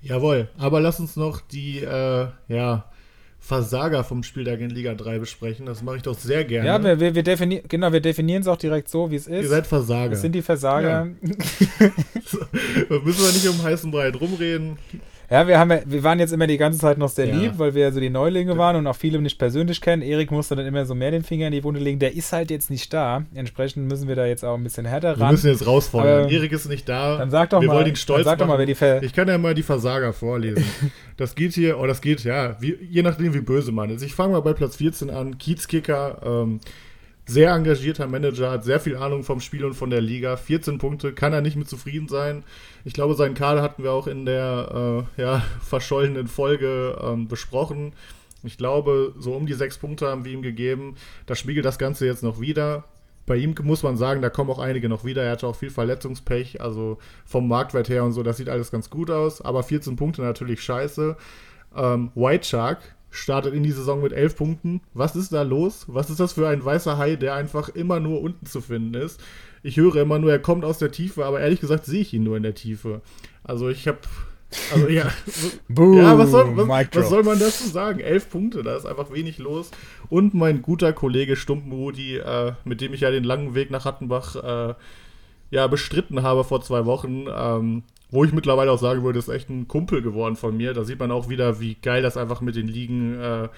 Jawohl, 0.00 0.48
aber 0.56 0.80
lass 0.80 1.00
uns 1.00 1.16
noch 1.16 1.40
die 1.40 1.78
äh, 1.80 2.28
ja, 2.48 2.84
Versager 3.40 4.04
vom 4.04 4.22
Spieltag 4.22 4.60
in 4.60 4.70
Liga 4.70 4.94
3 4.94 5.18
besprechen. 5.18 5.66
Das 5.66 5.82
mache 5.82 5.96
ich 5.96 6.02
doch 6.02 6.18
sehr 6.18 6.44
gerne. 6.44 6.66
Ja, 6.68 6.82
wir, 6.82 7.00
wir, 7.00 7.14
wir 7.14 7.22
definieren, 7.22 7.64
genau, 7.68 7.92
wir 7.92 8.00
definieren 8.00 8.42
es 8.42 8.48
auch 8.48 8.56
direkt 8.56 8.88
so, 8.88 9.10
wie 9.10 9.16
es 9.16 9.26
ist. 9.26 9.42
Ihr 9.42 9.48
seid 9.48 9.66
Versager. 9.66 10.10
Das 10.10 10.20
sind 10.20 10.32
die 10.32 10.42
Versager. 10.42 10.88
Ja. 10.88 11.04
müssen 13.04 13.24
wir 13.24 13.32
nicht 13.32 13.48
um 13.48 13.62
heißen 13.62 13.90
Brei 13.90 14.10
rumreden. 14.10 14.78
Ja, 15.30 15.46
wir, 15.46 15.58
haben 15.58 15.70
ja, 15.70 15.80
wir 15.84 16.02
waren 16.04 16.18
jetzt 16.18 16.32
immer 16.32 16.46
die 16.46 16.56
ganze 16.56 16.78
Zeit 16.78 16.96
noch 16.96 17.10
sehr 17.10 17.26
ja. 17.26 17.34
lieb, 17.34 17.52
weil 17.58 17.74
wir 17.74 17.82
ja 17.82 17.92
so 17.92 18.00
die 18.00 18.08
Neulinge 18.08 18.56
waren 18.56 18.76
und 18.76 18.86
auch 18.86 18.96
viele 18.96 19.20
nicht 19.20 19.38
persönlich 19.38 19.82
kennen. 19.82 20.00
Erik 20.00 20.30
musste 20.30 20.56
dann 20.56 20.64
immer 20.64 20.86
so 20.86 20.94
mehr 20.94 21.10
den 21.10 21.22
Finger 21.22 21.48
in 21.48 21.52
die 21.52 21.62
Wunde 21.64 21.80
legen. 21.80 21.98
Der 21.98 22.14
ist 22.14 22.32
halt 22.32 22.50
jetzt 22.50 22.70
nicht 22.70 22.94
da. 22.94 23.24
Entsprechend 23.34 23.88
müssen 23.88 24.08
wir 24.08 24.16
da 24.16 24.24
jetzt 24.24 24.42
auch 24.42 24.54
ein 24.54 24.64
bisschen 24.64 24.86
härter 24.86 25.12
ran. 25.12 25.18
Wir 25.18 25.32
müssen 25.32 25.50
jetzt 25.50 25.66
rausfordern. 25.66 26.30
Erik 26.30 26.52
ist 26.52 26.66
nicht 26.68 26.88
da. 26.88 27.18
Dann 27.18 27.30
sag 27.30 27.50
doch 27.50 27.60
wir 27.60 27.68
mal. 27.68 27.76
Wollen 27.76 27.88
ihn 27.88 27.96
stolz 27.96 28.24
sag 28.24 28.38
machen. 28.38 28.48
doch 28.48 28.54
mal, 28.54 28.58
wer 28.58 28.66
die 28.66 28.74
Ver 28.74 29.02
Ich 29.02 29.12
kann 29.12 29.28
ja 29.28 29.36
mal 29.36 29.54
die 29.54 29.62
Versager 29.62 30.14
vorlesen. 30.14 30.64
das 31.18 31.34
geht 31.34 31.52
hier, 31.52 31.78
oh, 31.78 31.86
das 31.86 32.00
geht, 32.00 32.24
ja, 32.24 32.56
wie, 32.60 32.78
je 32.90 33.02
nachdem, 33.02 33.34
wie 33.34 33.42
böse 33.42 33.70
man 33.70 33.90
ist. 33.90 34.02
Ich 34.02 34.14
fange 34.14 34.32
mal 34.32 34.40
bei 34.40 34.54
Platz 34.54 34.76
14 34.76 35.10
an. 35.10 35.36
Kiezkicker, 35.36 36.22
ähm, 36.24 36.60
sehr 37.28 37.52
engagierter 37.52 38.06
Manager, 38.06 38.50
hat 38.50 38.64
sehr 38.64 38.80
viel 38.80 38.96
Ahnung 38.96 39.22
vom 39.22 39.40
Spiel 39.40 39.64
und 39.64 39.74
von 39.74 39.90
der 39.90 40.00
Liga. 40.00 40.36
14 40.36 40.78
Punkte, 40.78 41.12
kann 41.12 41.34
er 41.34 41.42
nicht 41.42 41.56
mit 41.56 41.68
zufrieden 41.68 42.08
sein. 42.08 42.42
Ich 42.84 42.94
glaube, 42.94 43.14
seinen 43.14 43.34
Kader 43.34 43.62
hatten 43.62 43.82
wir 43.82 43.92
auch 43.92 44.06
in 44.06 44.24
der 44.24 45.06
äh, 45.16 45.22
ja, 45.22 45.42
verschollenen 45.60 46.26
Folge 46.26 46.98
ähm, 47.02 47.28
besprochen. 47.28 47.92
Ich 48.42 48.56
glaube, 48.56 49.14
so 49.18 49.34
um 49.34 49.44
die 49.44 49.52
sechs 49.52 49.76
Punkte 49.76 50.08
haben 50.08 50.24
wir 50.24 50.32
ihm 50.32 50.42
gegeben. 50.42 50.94
Das 51.26 51.38
spiegelt 51.38 51.66
das 51.66 51.78
Ganze 51.78 52.06
jetzt 52.06 52.22
noch 52.22 52.40
wieder. 52.40 52.84
Bei 53.26 53.36
ihm 53.36 53.54
muss 53.62 53.82
man 53.82 53.98
sagen, 53.98 54.22
da 54.22 54.30
kommen 54.30 54.50
auch 54.50 54.58
einige 54.58 54.88
noch 54.88 55.04
wieder. 55.04 55.22
Er 55.22 55.32
hatte 55.32 55.46
auch 55.46 55.56
viel 55.56 55.70
Verletzungspech, 55.70 56.62
also 56.62 56.96
vom 57.26 57.46
Marktwert 57.46 57.90
her 57.90 58.04
und 58.04 58.12
so, 58.12 58.22
das 58.22 58.38
sieht 58.38 58.48
alles 58.48 58.70
ganz 58.70 58.88
gut 58.88 59.10
aus. 59.10 59.42
Aber 59.42 59.62
14 59.62 59.96
Punkte 59.96 60.22
natürlich 60.22 60.62
scheiße. 60.62 61.14
Ähm, 61.76 62.10
White 62.14 62.46
Shark, 62.46 62.78
startet 63.10 63.54
in 63.54 63.62
die 63.62 63.72
Saison 63.72 64.02
mit 64.02 64.12
elf 64.12 64.36
Punkten. 64.36 64.80
Was 64.94 65.16
ist 65.16 65.32
da 65.32 65.42
los? 65.42 65.86
Was 65.88 66.10
ist 66.10 66.20
das 66.20 66.34
für 66.34 66.48
ein 66.48 66.64
weißer 66.64 66.98
Hai, 66.98 67.16
der 67.16 67.34
einfach 67.34 67.68
immer 67.68 68.00
nur 68.00 68.20
unten 68.20 68.46
zu 68.46 68.60
finden 68.60 68.94
ist? 68.94 69.20
Ich 69.62 69.76
höre 69.76 69.96
immer 69.96 70.18
nur, 70.18 70.30
er 70.30 70.38
kommt 70.38 70.64
aus 70.64 70.78
der 70.78 70.92
Tiefe, 70.92 71.24
aber 71.24 71.40
ehrlich 71.40 71.60
gesagt 71.60 71.84
sehe 71.84 72.00
ich 72.00 72.12
ihn 72.14 72.24
nur 72.24 72.36
in 72.36 72.42
der 72.42 72.54
Tiefe. 72.54 73.00
Also 73.44 73.68
ich 73.68 73.88
habe 73.88 73.98
also 74.72 74.88
ja, 74.88 75.10
Boom, 75.68 75.98
ja 75.98 76.16
was, 76.16 76.30
soll, 76.30 76.56
was, 76.56 76.68
was, 76.68 77.08
soll, 77.10 77.22
man 77.22 77.38
dazu 77.38 77.68
sagen? 77.68 78.00
Elf 78.00 78.30
Punkte, 78.30 78.62
da 78.62 78.76
ist 78.76 78.86
einfach 78.86 79.12
wenig 79.12 79.38
los. 79.38 79.70
Und 80.08 80.32
mein 80.32 80.62
guter 80.62 80.92
Kollege 80.92 81.36
Stumpenrudi, 81.36 82.16
äh, 82.16 82.52
mit 82.64 82.80
dem 82.80 82.94
ich 82.94 83.02
ja 83.02 83.10
den 83.10 83.24
langen 83.24 83.54
Weg 83.54 83.70
nach 83.70 83.84
Hattenbach 83.84 84.36
äh, 84.70 84.74
ja, 85.50 85.66
bestritten 85.66 86.22
habe 86.22 86.44
vor 86.44 86.62
zwei 86.62 86.86
Wochen, 86.86 87.26
ähm, 87.34 87.82
wo 88.10 88.24
ich 88.24 88.32
mittlerweile 88.32 88.72
auch 88.72 88.78
sagen 88.78 89.02
würde, 89.02 89.18
ist 89.18 89.28
echt 89.28 89.50
ein 89.50 89.68
Kumpel 89.68 90.02
geworden 90.02 90.36
von 90.36 90.56
mir. 90.56 90.72
Da 90.72 90.84
sieht 90.84 90.98
man 90.98 91.10
auch 91.10 91.28
wieder, 91.28 91.60
wie 91.60 91.74
geil 91.74 92.02
das 92.02 92.16
einfach 92.16 92.40
mit 92.40 92.56
den 92.56 92.68
Ligen, 92.68 93.20
äh, 93.20 93.48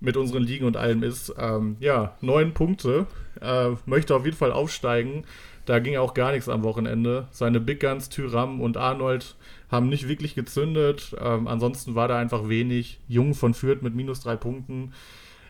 mit 0.00 0.16
unseren 0.16 0.42
Ligen 0.42 0.64
und 0.64 0.76
allem 0.76 1.02
ist. 1.02 1.34
Ähm, 1.38 1.76
ja, 1.80 2.16
neun 2.22 2.54
Punkte. 2.54 3.06
Äh, 3.40 3.70
möchte 3.84 4.14
auf 4.14 4.24
jeden 4.24 4.36
Fall 4.36 4.52
aufsteigen. 4.52 5.24
Da 5.66 5.78
ging 5.78 5.96
auch 5.98 6.14
gar 6.14 6.32
nichts 6.32 6.48
am 6.48 6.62
Wochenende. 6.62 7.28
Seine 7.30 7.60
Big 7.60 7.80
Guns, 7.80 8.08
Tyram 8.08 8.60
und 8.62 8.78
Arnold 8.78 9.36
haben 9.70 9.88
nicht 9.88 10.08
wirklich 10.08 10.34
gezündet. 10.34 11.14
Ähm, 11.20 11.46
ansonsten 11.46 11.94
war 11.94 12.08
da 12.08 12.18
einfach 12.18 12.48
wenig. 12.48 13.00
Jung 13.06 13.34
von 13.34 13.52
Fürth 13.52 13.82
mit 13.82 13.94
minus 13.94 14.20
drei 14.20 14.36
Punkten. 14.36 14.94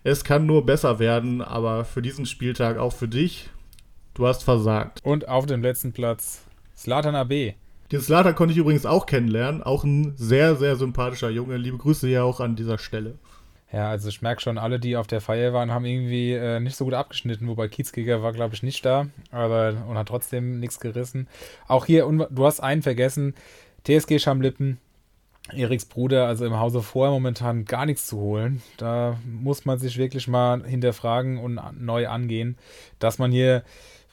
Es 0.02 0.24
kann 0.24 0.46
nur 0.46 0.66
besser 0.66 0.98
werden, 0.98 1.40
aber 1.40 1.84
für 1.84 2.02
diesen 2.02 2.26
Spieltag 2.26 2.78
auch 2.78 2.92
für 2.92 3.08
dich. 3.08 3.48
Du 4.14 4.26
hast 4.26 4.42
versagt. 4.42 5.00
Und 5.04 5.28
auf 5.28 5.46
dem 5.46 5.62
letzten 5.62 5.92
Platz 5.92 6.44
Slatan 6.76 7.14
AB 7.14 7.54
den 7.92 8.00
Slater 8.00 8.32
konnte 8.32 8.52
ich 8.52 8.58
übrigens 8.58 8.86
auch 8.86 9.06
kennenlernen. 9.06 9.62
Auch 9.62 9.84
ein 9.84 10.14
sehr, 10.16 10.56
sehr 10.56 10.76
sympathischer 10.76 11.30
Junge. 11.30 11.56
Liebe 11.56 11.78
Grüße 11.78 12.08
ja 12.08 12.22
auch 12.22 12.40
an 12.40 12.56
dieser 12.56 12.78
Stelle. 12.78 13.18
Ja, 13.72 13.88
also 13.88 14.08
ich 14.08 14.20
merke 14.20 14.40
schon, 14.40 14.58
alle, 14.58 14.80
die 14.80 14.96
auf 14.96 15.06
der 15.06 15.20
Feier 15.20 15.52
waren, 15.52 15.70
haben 15.70 15.84
irgendwie 15.84 16.32
äh, 16.32 16.58
nicht 16.58 16.76
so 16.76 16.84
gut 16.84 16.94
abgeschnitten, 16.94 17.46
wobei 17.46 17.68
Kiezkicker 17.68 18.20
war, 18.20 18.32
glaube 18.32 18.54
ich, 18.54 18.64
nicht 18.64 18.84
da, 18.84 19.06
aber 19.30 19.84
und 19.88 19.96
hat 19.96 20.08
trotzdem 20.08 20.58
nichts 20.58 20.80
gerissen. 20.80 21.28
Auch 21.68 21.86
hier, 21.86 22.04
du 22.30 22.46
hast 22.46 22.60
einen 22.60 22.82
vergessen, 22.82 23.34
TSG 23.86 24.18
Schamlippen, 24.18 24.78
Eriks 25.52 25.84
Bruder, 25.84 26.26
also 26.26 26.44
im 26.46 26.58
Hause 26.58 26.82
vorher 26.82 27.12
momentan 27.12 27.64
gar 27.64 27.86
nichts 27.86 28.06
zu 28.06 28.18
holen. 28.18 28.60
Da 28.76 29.18
muss 29.24 29.64
man 29.64 29.78
sich 29.78 29.98
wirklich 29.98 30.26
mal 30.26 30.64
hinterfragen 30.64 31.38
und 31.38 31.60
neu 31.78 32.08
angehen, 32.08 32.58
dass 32.98 33.18
man 33.18 33.30
hier 33.30 33.62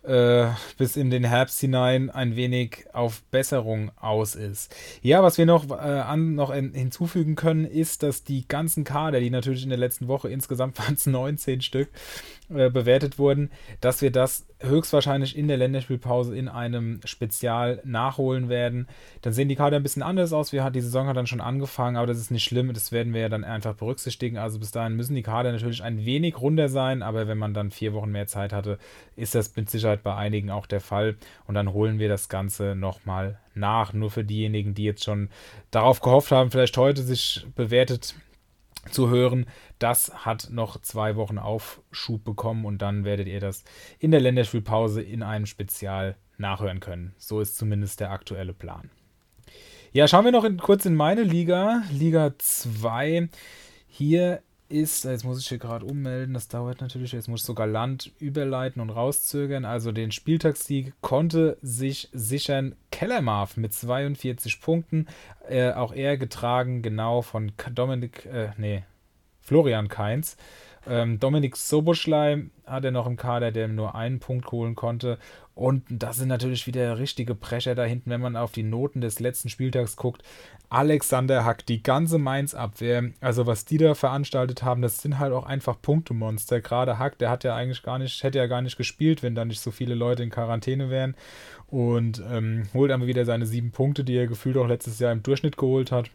äh, 0.07 0.47
bis 0.77 0.95
in 0.95 1.09
den 1.09 1.23
Herbst 1.23 1.59
hinein 1.59 2.09
ein 2.09 2.35
wenig 2.35 2.85
auf 2.93 3.23
Besserung 3.29 3.91
aus 3.97 4.35
ist. 4.35 4.75
Ja, 5.01 5.21
was 5.21 5.37
wir 5.37 5.45
noch, 5.45 5.69
äh, 5.69 5.73
an, 5.73 6.35
noch 6.35 6.49
in, 6.49 6.73
hinzufügen 6.73 7.35
können, 7.35 7.65
ist, 7.65 8.03
dass 8.03 8.23
die 8.23 8.47
ganzen 8.47 8.83
Kader, 8.83 9.19
die 9.19 9.29
natürlich 9.29 9.63
in 9.63 9.69
der 9.69 9.77
letzten 9.77 10.07
Woche 10.07 10.29
insgesamt 10.29 10.79
waren 10.79 10.93
es 10.93 11.05
19 11.05 11.61
Stück, 11.61 11.89
äh, 12.49 12.69
bewertet 12.69 13.19
wurden, 13.19 13.51
dass 13.81 14.01
wir 14.01 14.09
das 14.09 14.45
höchstwahrscheinlich 14.61 15.37
in 15.37 15.49
der 15.49 15.57
Länderspielpause 15.57 16.33
in 16.33 16.47
einem 16.47 17.01
Spezial 17.03 17.81
nachholen 17.83 18.47
werden. 18.47 18.87
Dann 19.21 19.33
sehen 19.33 19.49
die 19.49 19.55
Kader 19.55 19.75
ein 19.75 19.83
bisschen 19.83 20.01
anders 20.01 20.31
aus. 20.31 20.53
Wir, 20.53 20.69
die 20.69 20.79
Saison 20.79 21.07
hat 21.07 21.17
dann 21.17 21.27
schon 21.27 21.41
angefangen, 21.41 21.97
aber 21.97 22.07
das 22.07 22.19
ist 22.19 22.31
nicht 22.31 22.45
schlimm. 22.45 22.73
Das 22.73 22.93
werden 22.93 23.13
wir 23.13 23.21
ja 23.21 23.29
dann 23.29 23.43
einfach 23.43 23.75
berücksichtigen. 23.75 24.37
Also 24.37 24.59
bis 24.59 24.71
dahin 24.71 24.95
müssen 24.95 25.13
die 25.13 25.23
Kader 25.23 25.51
natürlich 25.51 25.83
ein 25.83 26.05
wenig 26.05 26.39
runder 26.39 26.69
sein, 26.69 27.03
aber 27.03 27.27
wenn 27.27 27.37
man 27.37 27.53
dann 27.53 27.69
vier 27.69 27.93
Wochen 27.93 28.11
mehr 28.11 28.27
Zeit 28.27 28.53
hatte, 28.53 28.79
ist 29.17 29.35
das 29.35 29.55
mit 29.57 29.69
Sicherheit 29.69 30.01
bei 30.01 30.15
einigen 30.15 30.49
auch 30.49 30.67
der 30.67 30.81
Fall. 30.81 31.17
Und 31.47 31.55
dann 31.55 31.73
holen 31.73 31.99
wir 31.99 32.07
das 32.07 32.29
Ganze 32.29 32.75
nochmal 32.75 33.39
nach. 33.55 33.91
Nur 33.91 34.09
für 34.09 34.23
diejenigen, 34.23 34.73
die 34.73 34.85
jetzt 34.85 35.03
schon 35.03 35.29
darauf 35.69 35.99
gehofft 35.99 36.31
haben, 36.31 36.49
vielleicht 36.49 36.77
heute 36.77 37.03
sich 37.03 37.45
bewertet 37.55 38.15
zu 38.91 39.09
hören. 39.09 39.45
Das 39.79 40.25
hat 40.25 40.49
noch 40.51 40.81
zwei 40.81 41.15
Wochen 41.15 41.37
Aufschub 41.37 42.23
bekommen 42.23 42.65
und 42.65 42.81
dann 42.81 43.03
werdet 43.05 43.27
ihr 43.27 43.39
das 43.39 43.63
in 43.99 44.11
der 44.11 44.21
Länderspielpause 44.21 45.01
in 45.01 45.23
einem 45.23 45.45
Spezial 45.45 46.15
nachhören 46.37 46.79
können. 46.79 47.13
So 47.17 47.41
ist 47.41 47.57
zumindest 47.57 47.99
der 47.99 48.11
aktuelle 48.11 48.53
Plan. 48.53 48.89
Ja, 49.91 50.07
schauen 50.07 50.25
wir 50.25 50.31
noch 50.31 50.43
in, 50.43 50.57
kurz 50.57 50.85
in 50.85 50.95
meine 50.95 51.23
Liga, 51.23 51.83
Liga 51.91 52.33
2. 52.37 53.29
Hier 53.87 54.41
ist, 54.69 55.05
jetzt 55.05 55.23
muss 55.23 55.39
ich 55.39 55.47
hier 55.47 55.57
gerade 55.57 55.85
ummelden, 55.85 56.33
das 56.33 56.47
dauert 56.47 56.81
natürlich, 56.81 57.11
jetzt 57.11 57.27
muss 57.27 57.41
ich 57.41 57.45
sogar 57.45 57.67
Land 57.67 58.11
überleiten 58.19 58.81
und 58.81 58.89
rauszögern. 58.89 59.65
Also 59.65 59.91
den 59.91 60.11
Spieltagssieg 60.11 60.93
konnte 61.01 61.57
sich 61.61 62.09
sichern 62.13 62.75
Kellermarf 62.91 63.57
mit 63.57 63.73
42 63.73 64.61
Punkten. 64.61 65.07
Äh, 65.47 65.71
auch 65.71 65.93
er 65.93 66.17
getragen 66.17 66.81
genau 66.81 67.21
von 67.21 67.51
Dominik, 67.73 68.25
äh, 68.25 68.49
nee, 68.57 68.83
Florian 69.41 69.87
Kainz. 69.87 70.37
Ähm, 70.89 71.19
Dominik 71.19 71.55
Soboschlei 71.55 72.45
hat 72.65 72.85
er 72.85 72.91
noch 72.91 73.07
im 73.07 73.17
Kader, 73.17 73.51
der 73.51 73.67
nur 73.67 73.95
einen 73.95 74.19
Punkt 74.19 74.51
holen 74.51 74.75
konnte. 74.75 75.17
Und 75.55 75.83
das 75.89 76.17
sind 76.17 76.27
natürlich 76.27 76.67
wieder 76.67 76.99
richtige 76.99 77.33
Brecher 77.33 77.73
da 77.73 77.83
hinten, 77.83 78.11
wenn 78.11 78.21
man 78.21 78.35
auf 78.35 78.51
die 78.51 78.63
Noten 78.63 79.01
des 79.01 79.19
letzten 79.19 79.49
Spieltags 79.49 79.95
guckt. 79.95 80.21
Alexander 80.69 81.45
Hack, 81.45 81.65
die 81.65 81.81
ganze 81.81 82.19
Mainz-Abwehr, 82.19 83.11
also 83.21 83.47
was 83.47 83.65
die 83.65 83.77
da 83.77 83.95
veranstaltet 83.95 84.63
haben, 84.63 84.81
das 84.81 85.01
sind 85.01 85.17
halt 85.17 85.33
auch 85.33 85.45
einfach 85.45 85.81
Punktemonster. 85.81 86.61
Gerade 86.61 86.99
Hack, 86.99 87.17
der 87.17 87.29
hat 87.31 87.43
ja 87.43 87.55
eigentlich 87.55 87.81
gar 87.81 87.97
nicht, 87.97 88.21
hätte 88.21 88.37
ja 88.37 88.47
gar 88.47 88.61
nicht 88.61 88.77
gespielt, 88.77 89.23
wenn 89.23 89.33
da 89.33 89.45
nicht 89.45 89.61
so 89.61 89.71
viele 89.71 89.95
Leute 89.95 90.23
in 90.23 90.29
Quarantäne 90.29 90.89
wären. 90.89 91.15
Und 91.67 92.21
ähm, 92.29 92.69
holt 92.73 92.91
aber 92.91 93.07
wieder 93.07 93.25
seine 93.25 93.45
sieben 93.45 93.71
Punkte, 93.71 94.03
die 94.03 94.15
er 94.15 94.27
gefühlt 94.27 94.57
auch 94.57 94.67
letztes 94.67 94.99
Jahr 94.99 95.11
im 95.11 95.23
Durchschnitt 95.23 95.57
geholt 95.57 95.91
hat. 95.91 96.11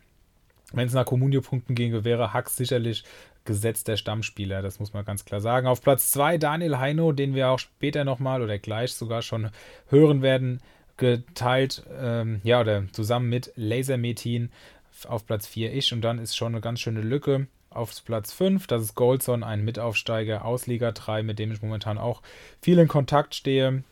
Wenn 0.73 0.87
es 0.87 0.95
nach 0.95 1.05
Kommunio-Punkten 1.05 1.75
ginge, 1.75 2.05
wäre 2.05 2.33
Hack 2.33 2.49
sicherlich 2.49 3.05
gesetzter 3.45 3.97
Stammspieler, 3.97 4.63
das 4.63 4.79
muss 4.79 4.93
man 4.93 5.05
ganz 5.05 5.25
klar 5.25 5.41
sagen. 5.41 5.67
Auf 5.67 5.83
Platz 5.83 6.11
2 6.13 6.39
Daniel 6.39 6.79
Heino, 6.79 7.13
den 7.13 7.35
wir 7.35 7.51
auch 7.51 7.59
später 7.59 8.05
nochmal 8.05 8.43
oder 8.43 8.59
gleich 8.59 8.95
sogar 8.95 9.23
schon 9.23 9.51
hören 9.89 10.23
werden, 10.23 10.61
geteilt, 10.97 11.85
ähm, 11.99 12.41
ja, 12.45 12.61
oder 12.61 12.85
zusammen 12.93 13.29
mit 13.29 13.53
Lasermetin 13.57 14.51
auf 15.09 15.27
Platz 15.27 15.47
4 15.47 15.73
ich 15.73 15.93
und 15.93 16.03
dann 16.03 16.19
ist 16.19 16.37
schon 16.37 16.53
eine 16.53 16.61
ganz 16.61 16.81
schöne 16.81 17.01
Lücke 17.01 17.47
auf 17.71 17.93
Platz 18.05 18.33
5. 18.33 18.67
Das 18.67 18.83
ist 18.83 18.95
Goldson, 18.95 19.43
ein 19.43 19.65
Mitaufsteiger 19.65 20.45
aus 20.45 20.67
Liga 20.67 20.93
3, 20.93 21.23
mit 21.23 21.39
dem 21.39 21.53
ich 21.53 21.63
momentan 21.63 21.99
auch 21.99 22.23
viel 22.61 22.79
in 22.79 22.89
Kontakt 22.89 23.35
stehe. 23.35 23.83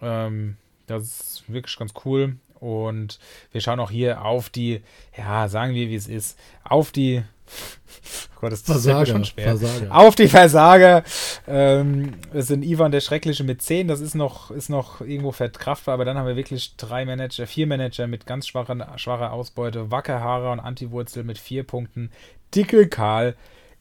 Ähm, 0.00 0.56
das 0.86 1.02
ist 1.02 1.44
wirklich 1.52 1.76
ganz 1.76 1.92
cool. 2.04 2.36
Und 2.60 3.18
wir 3.52 3.60
schauen 3.60 3.80
auch 3.80 3.90
hier 3.90 4.24
auf 4.24 4.50
die, 4.50 4.82
ja, 5.16 5.48
sagen 5.48 5.74
wir, 5.74 5.88
wie 5.88 5.96
es 5.96 6.06
ist, 6.06 6.38
auf 6.62 6.92
die 6.92 7.22
Gott, 8.40 8.52
das 8.52 8.62
Versager, 8.62 9.06
schon 9.06 9.24
schwer. 9.24 9.56
Versager. 9.56 9.94
Auf 9.94 10.14
die 10.14 10.28
Versager. 10.28 11.04
Ähm, 11.46 12.14
es 12.32 12.46
sind 12.46 12.64
Ivan 12.64 12.92
der 12.92 13.00
Schreckliche 13.00 13.44
mit 13.44 13.62
10, 13.62 13.88
das 13.88 14.00
ist 14.00 14.14
noch, 14.14 14.50
ist 14.50 14.68
noch 14.68 15.00
irgendwo 15.00 15.32
verkraftbar, 15.32 15.94
aber 15.94 16.04
dann 16.04 16.16
haben 16.16 16.26
wir 16.26 16.36
wirklich 16.36 16.76
drei 16.76 17.04
Manager, 17.04 17.46
vier 17.46 17.66
Manager 17.66 18.06
mit 18.06 18.26
ganz 18.26 18.46
schwachen, 18.46 18.82
schwacher 18.96 19.32
Ausbeute. 19.32 19.90
Wackerhaarer 19.90 20.52
und 20.52 20.60
Antiwurzel 20.60 21.24
mit 21.24 21.38
vier 21.38 21.64
Punkten. 21.64 22.10
Dickel 22.54 22.88
Karl 22.88 23.36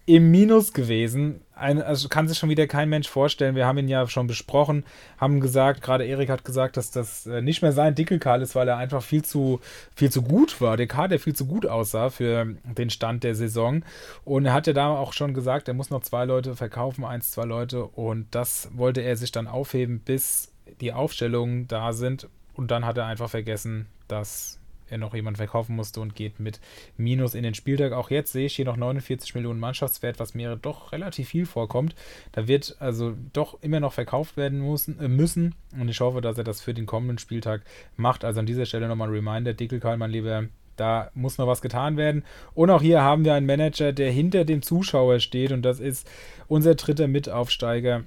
im 0.09 0.31
Minus 0.31 0.73
gewesen. 0.73 1.41
Ein, 1.53 1.83
also 1.83 2.09
kann 2.09 2.27
sich 2.27 2.39
schon 2.39 2.49
wieder 2.49 2.65
kein 2.65 2.89
Mensch 2.89 3.07
vorstellen. 3.07 3.55
Wir 3.55 3.67
haben 3.67 3.77
ihn 3.77 3.87
ja 3.87 4.07
schon 4.07 4.25
besprochen, 4.25 4.83
haben 5.19 5.39
gesagt, 5.39 5.83
gerade 5.83 6.03
Erik 6.03 6.29
hat 6.29 6.43
gesagt, 6.43 6.77
dass 6.77 6.89
das 6.89 7.27
äh, 7.27 7.43
nicht 7.43 7.61
mehr 7.61 7.73
sein 7.73 7.93
Dickelkarl 7.93 8.41
ist, 8.41 8.55
weil 8.55 8.67
er 8.67 8.77
einfach 8.77 9.03
viel 9.03 9.23
zu, 9.23 9.59
viel 9.95 10.09
zu 10.09 10.23
gut 10.23 10.61
war. 10.61 10.77
Der 10.77 10.87
Karl, 10.87 11.09
der 11.09 11.19
viel 11.19 11.35
zu 11.35 11.45
gut 11.45 11.67
aussah 11.67 12.09
für 12.09 12.55
den 12.63 12.89
Stand 12.89 13.23
der 13.23 13.35
Saison. 13.35 13.83
Und 14.25 14.47
er 14.47 14.53
hat 14.53 14.65
ja 14.65 14.73
da 14.73 14.87
auch 14.87 15.13
schon 15.13 15.35
gesagt, 15.35 15.67
er 15.67 15.75
muss 15.75 15.91
noch 15.91 16.01
zwei 16.01 16.25
Leute 16.25 16.55
verkaufen, 16.55 17.05
eins, 17.05 17.29
zwei 17.29 17.45
Leute. 17.45 17.83
Und 17.83 18.25
das 18.31 18.69
wollte 18.73 19.01
er 19.01 19.15
sich 19.15 19.31
dann 19.31 19.47
aufheben, 19.47 19.99
bis 19.99 20.51
die 20.81 20.91
Aufstellungen 20.91 21.67
da 21.67 21.93
sind. 21.93 22.27
Und 22.55 22.71
dann 22.71 22.83
hat 22.83 22.97
er 22.97 23.05
einfach 23.05 23.29
vergessen, 23.29 23.85
dass 24.07 24.59
noch 24.97 25.13
jemand 25.13 25.37
verkaufen 25.37 25.75
musste 25.75 26.01
und 26.01 26.15
geht 26.15 26.39
mit 26.39 26.59
Minus 26.97 27.35
in 27.35 27.43
den 27.43 27.53
Spieltag. 27.53 27.93
Auch 27.93 28.09
jetzt 28.09 28.31
sehe 28.31 28.47
ich 28.47 28.55
hier 28.55 28.65
noch 28.65 28.77
49 28.77 29.35
Millionen 29.35 29.59
Mannschaftswert, 29.59 30.19
was 30.19 30.33
mir 30.33 30.55
doch 30.55 30.91
relativ 30.91 31.29
viel 31.29 31.45
vorkommt. 31.45 31.95
Da 32.31 32.47
wird 32.47 32.77
also 32.79 33.13
doch 33.33 33.61
immer 33.61 33.79
noch 33.79 33.93
verkauft 33.93 34.37
werden 34.37 34.59
müssen, 34.59 34.99
äh, 34.99 35.07
müssen 35.07 35.55
und 35.79 35.89
ich 35.89 35.99
hoffe, 35.99 36.21
dass 36.21 36.37
er 36.37 36.43
das 36.43 36.61
für 36.61 36.73
den 36.73 36.85
kommenden 36.85 37.17
Spieltag 37.17 37.61
macht. 37.95 38.25
Also 38.25 38.39
an 38.39 38.45
dieser 38.45 38.65
Stelle 38.65 38.87
nochmal 38.87 39.09
ein 39.09 39.13
Reminder, 39.13 39.53
Dickelkarl, 39.53 39.97
mein 39.97 40.11
lieber 40.11 40.45
da 40.79 41.11
muss 41.13 41.37
noch 41.37 41.47
was 41.47 41.61
getan 41.61 41.97
werden. 41.97 42.23
Und 42.53 42.69
auch 42.69 42.81
hier 42.81 43.01
haben 43.01 43.25
wir 43.25 43.33
einen 43.33 43.45
Manager, 43.45 43.91
der 43.91 44.11
hinter 44.11 44.45
dem 44.45 44.61
Zuschauer 44.61 45.19
steht. 45.19 45.51
Und 45.51 45.63
das 45.63 45.79
ist 45.79 46.09
unser 46.47 46.75
dritter 46.75 47.07
Mitaufsteiger, 47.07 48.03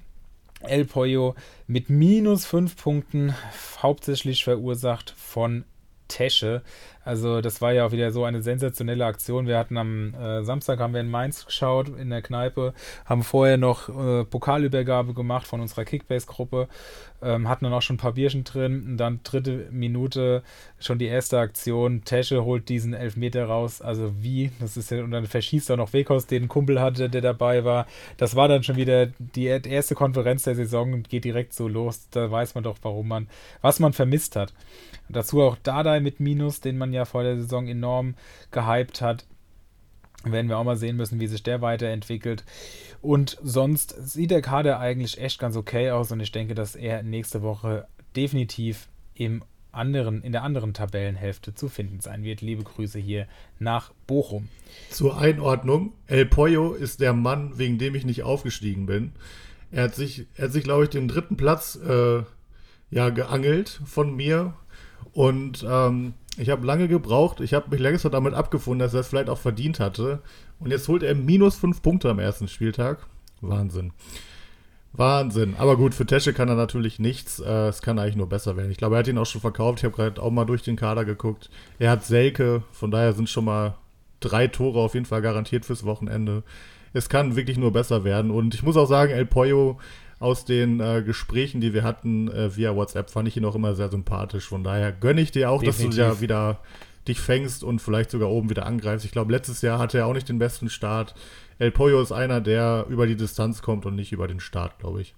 El 0.62 0.84
Pollo, 0.84 1.34
mit 1.66 1.90
minus 1.90 2.46
5 2.46 2.76
Punkten, 2.76 3.34
hauptsächlich 3.82 4.44
verursacht 4.44 5.12
von 5.16 5.64
Tesche. 6.12 6.62
Also 7.04 7.40
das 7.40 7.60
war 7.60 7.72
ja 7.72 7.86
auch 7.86 7.92
wieder 7.92 8.12
so 8.12 8.24
eine 8.24 8.42
sensationelle 8.42 9.04
Aktion. 9.04 9.46
Wir 9.46 9.58
hatten 9.58 9.76
am 9.76 10.14
äh, 10.14 10.44
Samstag 10.44 10.78
haben 10.78 10.92
wir 10.92 11.00
in 11.00 11.10
Mainz 11.10 11.46
geschaut 11.46 11.88
in 11.88 12.10
der 12.10 12.22
Kneipe, 12.22 12.74
haben 13.06 13.24
vorher 13.24 13.56
noch 13.56 13.88
äh, 13.88 14.24
Pokalübergabe 14.24 15.14
gemacht 15.14 15.46
von 15.46 15.60
unserer 15.60 15.84
Kickbase-Gruppe, 15.84 16.68
ähm, 17.22 17.48
hatten 17.48 17.64
dann 17.64 17.74
auch 17.74 17.82
schon 17.82 17.96
ein 17.96 17.98
paar 17.98 18.12
Bierchen 18.12 18.44
drin 18.44 18.84
und 18.86 18.96
dann 18.98 19.20
dritte 19.24 19.68
Minute 19.72 20.42
schon 20.78 20.98
die 20.98 21.06
erste 21.06 21.38
Aktion. 21.40 22.04
Tesche 22.04 22.44
holt 22.44 22.68
diesen 22.68 22.94
Elfmeter 22.94 23.46
raus. 23.46 23.82
Also 23.82 24.12
wie? 24.20 24.52
Das 24.60 24.76
ist 24.76 24.90
ja 24.90 25.02
und 25.02 25.10
dann 25.10 25.26
verschießt 25.26 25.70
er 25.70 25.78
noch 25.78 25.92
Wekos, 25.92 26.26
den 26.26 26.46
Kumpel 26.46 26.80
hatte, 26.80 27.10
der 27.10 27.20
dabei 27.20 27.64
war. 27.64 27.86
Das 28.16 28.36
war 28.36 28.46
dann 28.46 28.62
schon 28.62 28.76
wieder 28.76 29.06
die 29.18 29.46
erste 29.46 29.96
Konferenz 29.96 30.44
der 30.44 30.54
Saison 30.54 30.92
und 30.92 31.08
geht 31.08 31.24
direkt 31.24 31.52
so 31.52 31.66
los. 31.66 32.08
Da 32.10 32.30
weiß 32.30 32.54
man 32.54 32.62
doch, 32.62 32.76
warum 32.82 33.08
man, 33.08 33.28
was 33.60 33.80
man 33.80 33.92
vermisst 33.92 34.36
hat. 34.36 34.52
Dazu 35.08 35.42
auch 35.42 35.56
Dardai 35.56 36.00
mit 36.00 36.20
Minus, 36.20 36.60
den 36.60 36.78
man 36.78 36.92
ja 36.92 37.04
vor 37.04 37.22
der 37.22 37.36
Saison 37.36 37.66
enorm 37.66 38.14
gehypt 38.50 39.00
hat. 39.00 39.26
Werden 40.24 40.48
wir 40.48 40.58
auch 40.58 40.64
mal 40.64 40.76
sehen 40.76 40.96
müssen, 40.96 41.20
wie 41.20 41.26
sich 41.26 41.42
der 41.42 41.60
weiterentwickelt. 41.62 42.44
Und 43.00 43.38
sonst 43.42 43.94
sieht 43.98 44.30
der 44.30 44.42
Kader 44.42 44.78
eigentlich 44.78 45.18
echt 45.20 45.40
ganz 45.40 45.56
okay 45.56 45.90
aus 45.90 46.12
und 46.12 46.20
ich 46.20 46.30
denke, 46.30 46.54
dass 46.54 46.76
er 46.76 47.02
nächste 47.02 47.42
Woche 47.42 47.88
definitiv 48.14 48.88
im 49.14 49.42
anderen, 49.72 50.22
in 50.22 50.32
der 50.32 50.42
anderen 50.42 50.74
Tabellenhälfte 50.74 51.54
zu 51.54 51.68
finden 51.68 52.00
sein 52.00 52.22
wird. 52.22 52.40
Liebe 52.40 52.62
Grüße 52.62 52.98
hier 52.98 53.26
nach 53.58 53.92
Bochum. 54.06 54.48
Zur 54.90 55.18
Einordnung: 55.18 55.92
El 56.06 56.26
Pollo 56.26 56.74
ist 56.74 57.00
der 57.00 57.14
Mann, 57.14 57.58
wegen 57.58 57.78
dem 57.78 57.94
ich 57.94 58.04
nicht 58.04 58.22
aufgestiegen 58.22 58.86
bin. 58.86 59.12
Er 59.70 59.84
hat 59.84 59.94
sich, 59.94 60.26
er 60.36 60.44
hat 60.44 60.52
sich 60.52 60.64
glaube 60.64 60.84
ich, 60.84 60.90
den 60.90 61.08
dritten 61.08 61.36
Platz 61.36 61.76
äh, 61.76 62.22
ja, 62.90 63.08
geangelt 63.08 63.80
von 63.86 64.14
mir 64.14 64.54
und 65.12 65.64
ähm, 65.68 66.14
ich 66.38 66.48
habe 66.48 66.66
lange 66.66 66.88
gebraucht. 66.88 67.40
Ich 67.40 67.52
habe 67.54 67.70
mich 67.70 67.80
längst 67.80 68.04
damit 68.04 68.34
abgefunden, 68.34 68.78
dass 68.80 68.94
er 68.94 69.00
es 69.00 69.08
vielleicht 69.08 69.28
auch 69.28 69.38
verdient 69.38 69.80
hatte. 69.80 70.22
Und 70.60 70.70
jetzt 70.70 70.88
holt 70.88 71.02
er 71.02 71.14
minus 71.14 71.56
fünf 71.56 71.82
Punkte 71.82 72.08
am 72.08 72.18
ersten 72.18 72.48
Spieltag. 72.48 73.06
Wahnsinn. 73.40 73.92
Wahnsinn. 74.92 75.54
Aber 75.58 75.76
gut, 75.76 75.94
für 75.94 76.06
Tesche 76.06 76.32
kann 76.32 76.48
er 76.48 76.54
natürlich 76.54 76.98
nichts. 76.98 77.40
Äh, 77.40 77.68
es 77.68 77.82
kann 77.82 77.98
eigentlich 77.98 78.16
nur 78.16 78.28
besser 78.28 78.56
werden. 78.56 78.70
Ich 78.70 78.78
glaube, 78.78 78.96
er 78.96 79.00
hat 79.00 79.08
ihn 79.08 79.18
auch 79.18 79.26
schon 79.26 79.40
verkauft. 79.40 79.80
Ich 79.80 79.84
habe 79.84 79.96
gerade 79.96 80.22
auch 80.22 80.30
mal 80.30 80.44
durch 80.44 80.62
den 80.62 80.76
Kader 80.76 81.04
geguckt. 81.04 81.50
Er 81.78 81.90
hat 81.90 82.04
Selke. 82.04 82.62
Von 82.72 82.90
daher 82.90 83.12
sind 83.12 83.28
schon 83.28 83.44
mal 83.44 83.76
drei 84.20 84.46
Tore 84.46 84.80
auf 84.80 84.94
jeden 84.94 85.06
Fall 85.06 85.22
garantiert 85.22 85.64
fürs 85.64 85.84
Wochenende. 85.84 86.42
Es 86.94 87.08
kann 87.08 87.36
wirklich 87.36 87.58
nur 87.58 87.72
besser 87.72 88.04
werden. 88.04 88.30
Und 88.30 88.54
ich 88.54 88.62
muss 88.62 88.76
auch 88.76 88.86
sagen, 88.86 89.12
El 89.12 89.26
Pollo 89.26 89.78
aus 90.22 90.44
den 90.44 90.80
äh, 90.80 91.02
Gesprächen, 91.04 91.60
die 91.60 91.74
wir 91.74 91.82
hatten 91.82 92.28
äh, 92.28 92.56
via 92.56 92.74
WhatsApp, 92.74 93.10
fand 93.10 93.28
ich 93.28 93.36
ihn 93.36 93.44
auch 93.44 93.54
immer 93.54 93.74
sehr 93.74 93.90
sympathisch. 93.90 94.48
Von 94.48 94.64
daher 94.64 94.92
gönne 94.92 95.20
ich 95.20 95.32
dir 95.32 95.50
auch, 95.50 95.62
Definitiv. 95.62 95.88
dass 95.88 95.96
du 95.96 96.14
ja 96.14 96.20
wieder 96.20 96.60
dich 97.08 97.20
fängst 97.20 97.64
und 97.64 97.80
vielleicht 97.80 98.10
sogar 98.10 98.30
oben 98.30 98.48
wieder 98.48 98.64
angreifst. 98.66 99.04
Ich 99.04 99.12
glaube, 99.12 99.32
letztes 99.32 99.60
Jahr 99.62 99.78
hatte 99.78 99.98
er 99.98 100.06
auch 100.06 100.14
nicht 100.14 100.28
den 100.28 100.38
besten 100.38 100.70
Start. 100.70 101.14
El 101.58 101.72
Pollo 101.72 102.00
ist 102.00 102.12
einer, 102.12 102.40
der 102.40 102.86
über 102.88 103.06
die 103.06 103.16
Distanz 103.16 103.62
kommt 103.62 103.86
und 103.86 103.96
nicht 103.96 104.12
über 104.12 104.28
den 104.28 104.40
Start, 104.40 104.78
glaube 104.78 105.02
ich. 105.02 105.14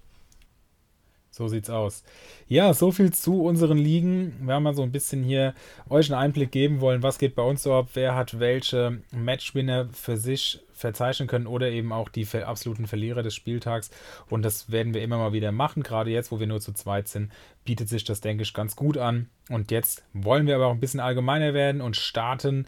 So 1.35 1.49
sieht's 1.49 1.69
aus. 1.69 2.05
Ja, 2.47 2.73
so 2.73 2.93
viel 2.93 3.11
zu 3.11 3.43
unseren 3.43 3.77
Ligen. 3.77 4.37
Wir 4.39 4.53
haben 4.53 4.63
mal 4.63 4.73
so 4.73 4.83
ein 4.83 4.93
bisschen 4.93 5.21
hier 5.21 5.53
euch 5.89 6.09
einen 6.09 6.17
Einblick 6.21 6.49
geben 6.49 6.79
wollen, 6.79 7.03
was 7.03 7.17
geht 7.17 7.35
bei 7.35 7.43
uns 7.43 7.61
so 7.61 7.73
ab, 7.73 7.89
wer 7.93 8.15
hat 8.15 8.39
welche 8.39 9.01
Matchwinner 9.11 9.89
für 9.91 10.15
sich 10.15 10.61
verzeichnen 10.71 11.27
können 11.27 11.45
oder 11.45 11.69
eben 11.69 11.91
auch 11.91 12.07
die 12.07 12.25
absoluten 12.25 12.87
Verlierer 12.87 13.21
des 13.21 13.35
Spieltags. 13.35 13.91
Und 14.29 14.43
das 14.43 14.71
werden 14.71 14.93
wir 14.93 15.03
immer 15.03 15.17
mal 15.17 15.33
wieder 15.33 15.51
machen. 15.51 15.83
Gerade 15.83 16.09
jetzt, 16.09 16.31
wo 16.31 16.39
wir 16.39 16.47
nur 16.47 16.61
zu 16.61 16.71
zweit 16.71 17.09
sind, 17.09 17.33
bietet 17.65 17.89
sich 17.89 18.05
das, 18.05 18.21
denke 18.21 18.43
ich, 18.43 18.53
ganz 18.53 18.77
gut 18.77 18.97
an. 18.97 19.27
Und 19.49 19.71
jetzt 19.71 20.05
wollen 20.13 20.47
wir 20.47 20.55
aber 20.55 20.67
auch 20.67 20.73
ein 20.73 20.79
bisschen 20.79 21.01
allgemeiner 21.01 21.53
werden 21.53 21.81
und 21.81 21.97
starten 21.97 22.65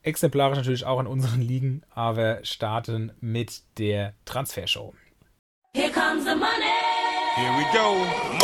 exemplarisch 0.00 0.56
natürlich 0.56 0.86
auch 0.86 1.00
in 1.00 1.06
unseren 1.06 1.42
Ligen, 1.42 1.82
aber 1.90 2.38
starten 2.44 3.12
mit 3.20 3.60
der 3.76 4.14
Transfershow. 4.24 4.94
Here 5.74 5.92
comes 5.92 6.24
the 6.24 6.34
money. 6.34 6.65
Here 7.36 7.52
we 7.52 7.64
go. 7.70 7.96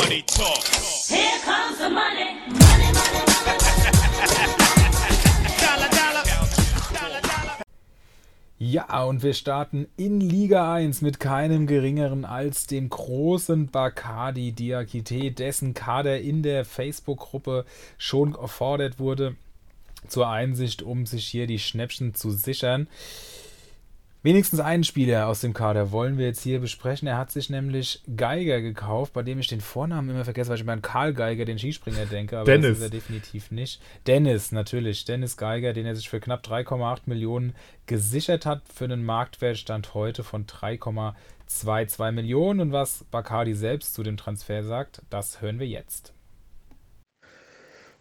Money 0.03 0.23
talk. 0.27 0.65
Here 1.09 1.39
comes 1.47 1.79
the 1.79 1.89
money. 1.89 2.37
Money, 2.45 2.93
money, 2.93 3.23
money. 3.25 3.57
dollar, 5.65 5.89
dollar. 5.89 6.23
Dollar, 6.93 7.21
dollar. 7.23 7.57
Ja, 8.59 9.03
und 9.05 9.23
wir 9.23 9.33
starten 9.33 9.87
in 9.97 10.21
Liga 10.21 10.75
1 10.75 11.01
mit 11.01 11.21
keinem 11.21 11.67
geringeren 11.67 12.27
als 12.27 12.67
dem 12.67 12.91
großen 12.91 13.69
Bacardi 13.69 14.53
Diakite, 14.53 15.31
dessen 15.31 15.73
Kader 15.73 16.21
in 16.21 16.43
der 16.43 16.67
Facebook-Gruppe 16.67 17.65
schon 17.97 18.35
erfordert 18.35 18.99
wurde 18.99 19.37
zur 20.07 20.29
Einsicht, 20.29 20.83
um 20.83 21.07
sich 21.07 21.27
hier 21.27 21.47
die 21.47 21.61
Schnäppchen 21.61 22.15
zu 22.15 22.31
sichern. 22.31 22.89
Wenigstens 24.25 24.61
einen 24.61 24.85
Spieler 24.85 25.27
aus 25.27 25.41
dem 25.41 25.53
Kader 25.53 25.91
wollen 25.91 26.17
wir 26.17 26.27
jetzt 26.27 26.43
hier 26.43 26.61
besprechen. 26.61 27.09
Er 27.09 27.19
hat 27.19 27.33
sich 27.33 27.51
nämlich 27.51 28.03
Geiger 28.17 28.61
gekauft, 28.61 29.13
bei 29.15 29.25
dem 29.25 29.41
ich 29.41 29.49
den 29.49 29.61
Vornamen 29.61 30.11
immer 30.11 30.25
vergesse, 30.25 30.49
weil 30.49 30.57
ich 30.57 30.63
immer 30.63 30.75
an 30.75 30.83
Karl 30.83 31.13
Geiger, 31.13 31.45
den 31.45 31.59
Skispringer, 31.59 32.07
denke. 32.07 32.39
Aber 32.39 32.45
Dennis. 32.45 32.69
das 32.69 32.79
ist 32.79 32.85
er 32.85 32.91
definitiv 32.91 33.51
nicht. 33.51 33.83
Dennis, 34.07 34.53
natürlich. 34.53 35.05
Dennis 35.05 35.37
Geiger, 35.37 35.73
den 35.73 35.87
er 35.87 35.97
sich 35.97 36.09
für 36.09 36.21
knapp 36.21 36.47
3,8 36.47 37.01
Millionen 37.07 37.53
gesichert 37.87 38.47
hat, 38.47 38.63
für 38.73 38.85
einen 38.85 39.05
Marktwertstand 39.05 39.93
heute 39.95 40.23
von 40.23 40.47
3,22 40.47 42.13
Millionen. 42.13 42.61
Und 42.61 42.73
was 42.73 43.05
Bacardi 43.11 43.55
selbst 43.55 43.93
zu 43.95 44.05
dem 44.05 44.17
Transfer 44.17 44.63
sagt, 44.63 45.03
das 45.11 45.41
hören 45.41 45.59
wir 45.59 45.67
jetzt. 45.67 46.15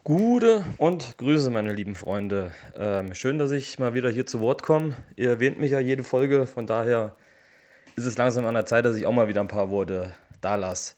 Gute 0.04 0.66
und 0.80 1.20
Grüße, 1.20 1.52
meine 1.52 1.74
lieben 1.74 1.94
Freunde. 1.94 2.52
Ähm, 2.76 3.14
schön, 3.14 3.38
dass 3.38 3.52
ich 3.52 3.78
mal 3.78 3.94
wieder 3.94 4.10
hier 4.10 4.26
zu 4.26 4.40
Wort 4.40 4.64
komme. 4.64 4.96
Ihr 5.16 5.30
erwähnt 5.30 5.60
mich 5.60 5.70
ja 5.70 5.80
jede 5.80 6.04
Folge, 6.04 6.48
von 6.48 6.66
daher 6.66 7.16
ist 7.96 8.08
es 8.08 8.18
langsam 8.18 8.48
an 8.48 8.56
der 8.56 8.66
Zeit, 8.66 8.84
dass 8.84 8.96
ich 8.96 9.06
auch 9.06 9.12
mal 9.12 9.28
wieder 9.28 9.42
ein 9.42 9.48
paar 9.48 9.70
Worte 9.70 10.12
da 10.42 10.56
lasse. 10.56 10.96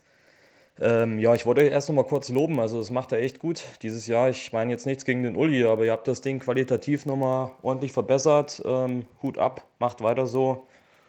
Ähm, 0.79 1.19
ja, 1.19 1.35
ich 1.35 1.45
wollte 1.45 1.63
erst 1.63 1.89
noch 1.89 1.95
mal 1.97 2.05
kurz 2.05 2.29
loben, 2.29 2.61
also 2.61 2.79
das 2.79 2.91
macht 2.91 3.11
er 3.11 3.19
echt 3.19 3.39
gut 3.39 3.61
dieses 3.81 4.07
Jahr. 4.07 4.29
Ich 4.29 4.53
meine 4.53 4.71
jetzt 4.71 4.85
nichts 4.85 5.03
gegen 5.03 5.23
den 5.23 5.35
Uli, 5.35 5.65
aber 5.65 5.83
ihr 5.83 5.91
habt 5.91 6.07
das 6.07 6.21
Ding 6.21 6.39
qualitativ 6.39 7.05
noch 7.05 7.17
mal 7.17 7.51
ordentlich 7.61 7.91
verbessert. 7.91 8.61
Ähm, 8.63 9.05
Hut 9.21 9.37
ab, 9.37 9.67
macht 9.79 10.01
weiter 10.01 10.27
so. 10.27 10.65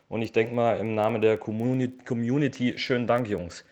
Und 0.08 0.22
ich 0.22 0.32
denke 0.32 0.52
mal 0.52 0.78
im 0.78 0.96
Namen 0.96 1.22
der 1.22 1.38
Community, 1.38 2.76
schönen 2.76 3.06
Dank, 3.06 3.28
Jungs. 3.28 3.64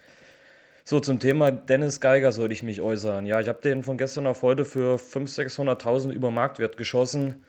So, 0.84 0.98
zum 1.00 1.20
Thema 1.20 1.50
Dennis 1.52 2.00
Geiger 2.00 2.32
sollte 2.32 2.54
ich 2.54 2.62
mich 2.62 2.80
äußern. 2.80 3.24
Ja, 3.26 3.40
ich 3.40 3.48
habe 3.48 3.60
den 3.60 3.84
von 3.84 3.96
gestern 3.98 4.26
auf 4.26 4.42
heute 4.42 4.64
für 4.64 4.96
500.000, 4.98 5.78
600.000 5.78 6.10
über 6.12 6.30
Marktwert 6.30 6.76
geschossen. 6.76 7.44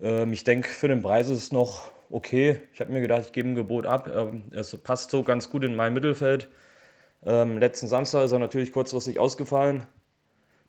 Ähm, 0.00 0.32
ich 0.32 0.44
denke, 0.44 0.68
für 0.68 0.88
den 0.88 1.02
Preis 1.02 1.28
ist 1.30 1.38
es 1.38 1.52
noch 1.52 1.92
okay. 2.10 2.60
Ich 2.74 2.80
habe 2.80 2.92
mir 2.92 3.00
gedacht, 3.02 3.22
ich 3.26 3.32
gebe 3.32 3.48
ein 3.48 3.54
Gebot 3.54 3.86
ab. 3.86 4.10
Ähm, 4.14 4.44
es 4.52 4.76
passt 4.78 5.10
so 5.10 5.22
ganz 5.24 5.50
gut 5.50 5.64
in 5.64 5.76
mein 5.76 5.94
Mittelfeld. 5.94 6.48
Ähm, 7.24 7.58
letzten 7.58 7.88
Samstag 7.88 8.24
ist 8.24 8.32
er 8.32 8.38
natürlich 8.40 8.72
kurzfristig 8.72 9.18
ausgefallen. 9.18 9.86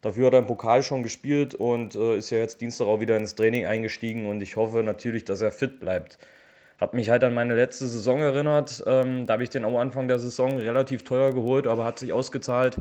Dafür 0.02 0.28
hat 0.28 0.34
er 0.34 0.40
im 0.40 0.48
Pokal 0.48 0.84
schon 0.84 1.04
gespielt 1.04 1.56
und 1.56 1.96
äh, 1.96 2.18
ist 2.18 2.30
ja 2.30 2.40
jetzt 2.40 2.62
Dienstag 2.62 2.88
auch 2.88 3.00
wieder 3.02 3.18
ins 3.18 3.36
Training 3.36 3.66
eingestiegen 3.66 4.28
und 4.28 4.42
ich 4.42 4.56
hoffe 4.58 4.84
natürlich, 4.84 5.26
dass 5.26 5.42
er 5.42 5.52
fit 5.52 5.80
bleibt. 5.80 6.20
Hat 6.84 6.94
mich 6.94 7.10
halt 7.10 7.24
an 7.24 7.34
meine 7.34 7.56
letzte 7.56 7.88
Saison 7.88 8.20
erinnert. 8.20 8.84
Ähm, 8.86 9.26
da 9.26 9.34
habe 9.36 9.44
ich 9.44 9.50
den 9.50 9.64
am 9.64 9.78
Anfang 9.78 10.10
der 10.10 10.20
Saison 10.20 10.58
relativ 10.58 11.06
teuer 11.06 11.32
geholt, 11.34 11.66
aber 11.66 11.86
hat 11.86 11.98
sich 11.98 12.12
ausgezahlt. 12.12 12.76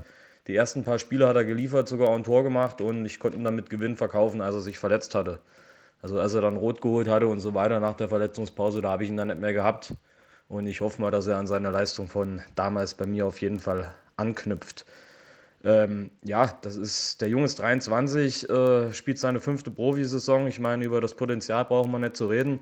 Die 0.49 0.57
ersten 0.57 0.83
paar 0.83 0.99
Spiele 0.99 1.29
hat 1.29 1.37
er 1.37 1.45
geliefert, 1.45 1.87
sogar 1.87 2.11
ein 2.11 2.25
Tor 2.25 2.43
gemacht 2.43 2.81
und 2.81 3.07
ich 3.07 3.21
konnte 3.21 3.39
ihn 3.39 3.45
dann 3.45 3.55
mit 3.55 3.71
Gewinn 3.71 3.97
verkaufen, 3.97 4.41
als 4.41 4.57
er 4.57 4.61
sich 4.61 4.77
verletzt 4.77 5.15
hatte. 5.15 5.39
Also 6.03 6.19
als 6.19 6.35
er 6.35 6.41
dann 6.41 6.57
rot 6.57 6.81
geholt 6.81 7.07
hatte 7.07 7.29
und 7.29 7.39
so 7.39 7.55
weiter 7.55 7.79
nach 7.79 7.95
der 7.95 8.09
Verletzungspause, 8.09 8.81
da 8.83 8.91
habe 8.91 9.05
ich 9.05 9.11
ihn 9.11 9.17
dann 9.17 9.29
nicht 9.29 9.41
mehr 9.41 9.53
gehabt. 9.53 9.95
Und 10.49 10.67
ich 10.67 10.81
hoffe 10.81 11.01
mal, 11.01 11.13
dass 11.13 11.29
er 11.29 11.37
an 11.39 11.47
seine 11.47 11.71
Leistung 11.71 12.09
von 12.09 12.43
damals 12.57 12.95
bei 12.95 13.07
mir 13.07 13.25
auf 13.27 13.41
jeden 13.41 13.61
Fall 13.61 13.95
anknüpft. 14.17 14.85
Ähm, 15.65 16.11
ja, 16.25 16.59
das 16.63 16.77
ist, 16.77 17.21
der 17.21 17.29
Junge 17.29 17.45
ist 17.45 17.61
23, 17.61 18.51
äh, 18.51 18.93
spielt 18.93 19.19
seine 19.21 19.41
fünfte 19.41 19.71
Profisaison. 19.71 20.49
Ich 20.49 20.59
meine, 20.59 20.85
über 20.85 21.01
das 21.01 21.15
Potenzial 21.15 21.65
brauchen 21.67 21.93
wir 21.93 22.01
nicht 22.01 22.17
zu 22.17 22.27
reden. 22.27 22.61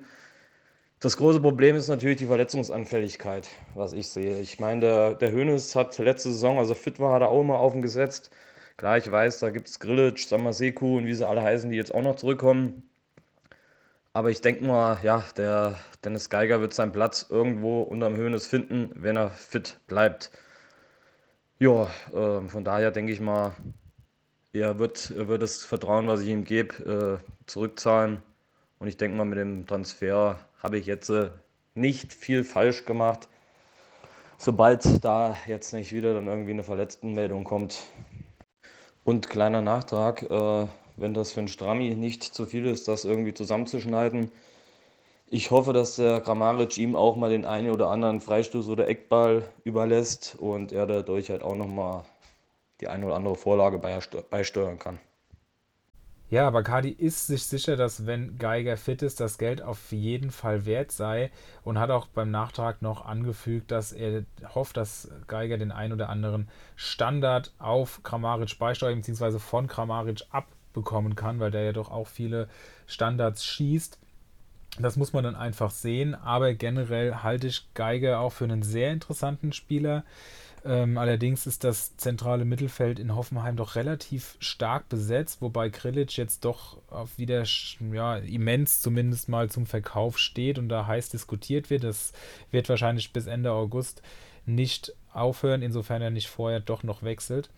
Das 1.00 1.16
große 1.16 1.40
Problem 1.40 1.76
ist 1.76 1.88
natürlich 1.88 2.18
die 2.18 2.26
Verletzungsanfälligkeit, 2.26 3.48
was 3.74 3.94
ich 3.94 4.08
sehe. 4.08 4.38
Ich 4.40 4.60
meine, 4.60 4.80
der, 4.80 5.14
der 5.14 5.32
Hönes 5.32 5.74
hat 5.74 5.96
letzte 5.98 6.30
Saison, 6.30 6.58
also 6.58 6.74
fit 6.74 7.00
war, 7.00 7.14
hat 7.14 7.22
er 7.22 7.30
auch 7.30 7.40
immer 7.40 7.58
auf 7.58 7.74
ihn 7.74 7.80
gesetzt. 7.80 8.30
Klar, 8.76 8.98
ich 8.98 9.10
weiß, 9.10 9.38
da 9.40 9.50
gibt 9.50 9.68
es 9.68 9.80
Grillitsch, 9.80 10.26
Samaseku 10.26 10.98
und 10.98 11.06
wie 11.06 11.14
sie 11.14 11.26
alle 11.26 11.42
heißen, 11.42 11.70
die 11.70 11.76
jetzt 11.76 11.94
auch 11.94 12.02
noch 12.02 12.16
zurückkommen. 12.16 12.82
Aber 14.12 14.30
ich 14.30 14.42
denke 14.42 14.64
mal, 14.64 14.98
ja, 15.02 15.24
der 15.36 15.78
Dennis 16.04 16.28
Geiger 16.28 16.60
wird 16.60 16.74
seinen 16.74 16.92
Platz 16.92 17.26
irgendwo 17.30 17.82
unterm 17.82 18.16
Höhnes 18.16 18.46
finden, 18.46 18.90
wenn 18.94 19.16
er 19.16 19.30
fit 19.30 19.80
bleibt. 19.86 20.30
Ja, 21.58 21.84
äh, 22.12 22.48
von 22.48 22.64
daher 22.64 22.90
denke 22.90 23.12
ich 23.12 23.20
mal, 23.20 23.52
er 24.52 24.78
wird, 24.78 25.12
er 25.16 25.28
wird 25.28 25.42
das 25.42 25.64
Vertrauen, 25.64 26.08
was 26.08 26.20
ich 26.20 26.28
ihm 26.28 26.44
gebe, 26.44 27.20
äh, 27.22 27.32
zurückzahlen. 27.46 28.22
Und 28.80 28.88
ich 28.88 28.96
denke 28.96 29.16
mal, 29.16 29.26
mit 29.26 29.38
dem 29.38 29.66
Transfer 29.66 30.38
habe 30.62 30.78
ich 30.78 30.86
jetzt 30.86 31.10
äh, 31.10 31.30
nicht 31.74 32.14
viel 32.14 32.44
falsch 32.44 32.86
gemacht. 32.86 33.28
Sobald 34.38 35.04
da 35.04 35.36
jetzt 35.46 35.74
nicht 35.74 35.92
wieder 35.92 36.14
dann 36.14 36.26
irgendwie 36.26 36.52
eine 36.52 36.64
Verletztenmeldung 36.64 37.44
kommt. 37.44 37.82
Und 39.04 39.28
kleiner 39.28 39.60
Nachtrag, 39.60 40.22
äh, 40.22 40.66
wenn 40.96 41.12
das 41.12 41.32
für 41.32 41.40
einen 41.40 41.48
Strami 41.48 41.94
nicht 41.94 42.24
zu 42.24 42.46
viel 42.46 42.66
ist, 42.66 42.88
das 42.88 43.04
irgendwie 43.04 43.34
zusammenzuschneiden. 43.34 44.32
Ich 45.28 45.50
hoffe, 45.50 45.74
dass 45.74 45.96
der 45.96 46.20
Grammaric 46.20 46.78
ihm 46.78 46.96
auch 46.96 47.16
mal 47.16 47.30
den 47.30 47.44
einen 47.44 47.70
oder 47.70 47.88
anderen 47.90 48.22
Freistoß 48.22 48.66
oder 48.68 48.88
Eckball 48.88 49.46
überlässt 49.62 50.36
und 50.38 50.72
er 50.72 50.86
dadurch 50.86 51.28
halt 51.28 51.42
auch 51.42 51.54
nochmal 51.54 52.04
die 52.80 52.88
eine 52.88 53.04
oder 53.04 53.16
andere 53.16 53.36
Vorlage 53.36 53.78
beisteuern 53.78 54.78
kann. 54.78 54.98
Ja, 56.30 56.46
aber 56.46 56.62
Cardi 56.62 56.90
ist 56.90 57.26
sich 57.26 57.44
sicher, 57.44 57.76
dass 57.76 58.06
wenn 58.06 58.38
Geiger 58.38 58.76
fit 58.76 59.02
ist, 59.02 59.18
das 59.18 59.36
Geld 59.36 59.62
auf 59.62 59.90
jeden 59.90 60.30
Fall 60.30 60.64
wert 60.64 60.92
sei 60.92 61.32
und 61.64 61.76
hat 61.76 61.90
auch 61.90 62.06
beim 62.06 62.30
Nachtrag 62.30 62.82
noch 62.82 63.04
angefügt, 63.04 63.72
dass 63.72 63.90
er 63.92 64.22
hofft, 64.54 64.76
dass 64.76 65.10
Geiger 65.26 65.58
den 65.58 65.72
ein 65.72 65.92
oder 65.92 66.08
anderen 66.08 66.48
Standard 66.76 67.52
auf 67.58 68.04
Kramaric 68.04 68.60
beisteuert, 68.60 68.94
beziehungsweise 68.94 69.40
von 69.40 69.66
Kramaric 69.66 70.22
abbekommen 70.30 71.16
kann, 71.16 71.40
weil 71.40 71.50
der 71.50 71.64
ja 71.64 71.72
doch 71.72 71.90
auch 71.90 72.06
viele 72.06 72.48
Standards 72.86 73.44
schießt. 73.44 73.98
Das 74.78 74.96
muss 74.96 75.12
man 75.12 75.24
dann 75.24 75.34
einfach 75.34 75.72
sehen, 75.72 76.14
aber 76.14 76.54
generell 76.54 77.16
halte 77.16 77.48
ich 77.48 77.66
Geiger 77.74 78.20
auch 78.20 78.30
für 78.30 78.44
einen 78.44 78.62
sehr 78.62 78.92
interessanten 78.92 79.52
Spieler. 79.52 80.04
Ähm, 80.64 80.98
allerdings 80.98 81.46
ist 81.46 81.64
das 81.64 81.96
zentrale 81.96 82.44
Mittelfeld 82.44 82.98
in 82.98 83.14
Hoffenheim 83.14 83.56
doch 83.56 83.76
relativ 83.76 84.36
stark 84.40 84.88
besetzt, 84.88 85.40
wobei 85.40 85.70
Krilic 85.70 86.16
jetzt 86.16 86.44
doch 86.44 86.78
wieder 87.16 87.44
ja, 87.92 88.16
immens 88.16 88.82
zumindest 88.82 89.28
mal 89.28 89.48
zum 89.48 89.66
Verkauf 89.66 90.18
steht 90.18 90.58
und 90.58 90.68
da 90.68 90.86
heiß 90.86 91.08
diskutiert 91.08 91.70
wird. 91.70 91.84
Das 91.84 92.12
wird 92.50 92.68
wahrscheinlich 92.68 93.12
bis 93.12 93.26
Ende 93.26 93.52
August 93.52 94.02
nicht 94.44 94.94
aufhören, 95.12 95.62
insofern 95.62 96.02
er 96.02 96.10
nicht 96.10 96.28
vorher 96.28 96.60
doch 96.60 96.82
noch 96.82 97.02
wechselt. 97.02 97.50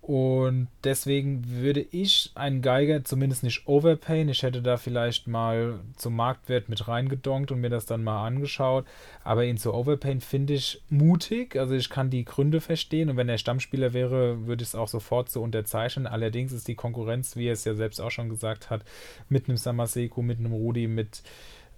Und 0.00 0.68
deswegen 0.84 1.42
würde 1.48 1.80
ich 1.80 2.30
einen 2.36 2.62
Geiger 2.62 3.02
zumindest 3.02 3.42
nicht 3.42 3.66
overpayen. 3.66 4.28
Ich 4.28 4.44
hätte 4.44 4.62
da 4.62 4.76
vielleicht 4.76 5.26
mal 5.26 5.80
zum 5.96 6.14
Marktwert 6.14 6.68
mit 6.68 6.86
reingedonkt 6.86 7.50
und 7.50 7.60
mir 7.60 7.70
das 7.70 7.86
dann 7.86 8.04
mal 8.04 8.24
angeschaut. 8.24 8.86
Aber 9.24 9.44
ihn 9.44 9.56
zu 9.56 9.74
overpayen 9.74 10.20
finde 10.20 10.54
ich 10.54 10.80
mutig. 10.90 11.56
Also 11.56 11.74
ich 11.74 11.90
kann 11.90 12.08
die 12.08 12.24
Gründe 12.24 12.60
verstehen. 12.60 13.10
Und 13.10 13.16
wenn 13.16 13.28
er 13.28 13.38
Stammspieler 13.38 13.94
wäre, 13.94 14.46
würde 14.46 14.62
ich 14.62 14.68
es 14.68 14.74
auch 14.76 14.88
sofort 14.88 15.28
so 15.28 15.42
unterzeichnen. 15.42 16.06
Allerdings 16.06 16.52
ist 16.52 16.68
die 16.68 16.76
Konkurrenz, 16.76 17.34
wie 17.34 17.48
er 17.48 17.54
es 17.54 17.64
ja 17.64 17.74
selbst 17.74 18.00
auch 18.00 18.12
schon 18.12 18.28
gesagt 18.28 18.70
hat, 18.70 18.84
mit 19.28 19.48
einem 19.48 19.56
Samaseko, 19.56 20.22
mit 20.22 20.38
einem 20.38 20.52
Rudi, 20.52 20.86
mit 20.86 21.22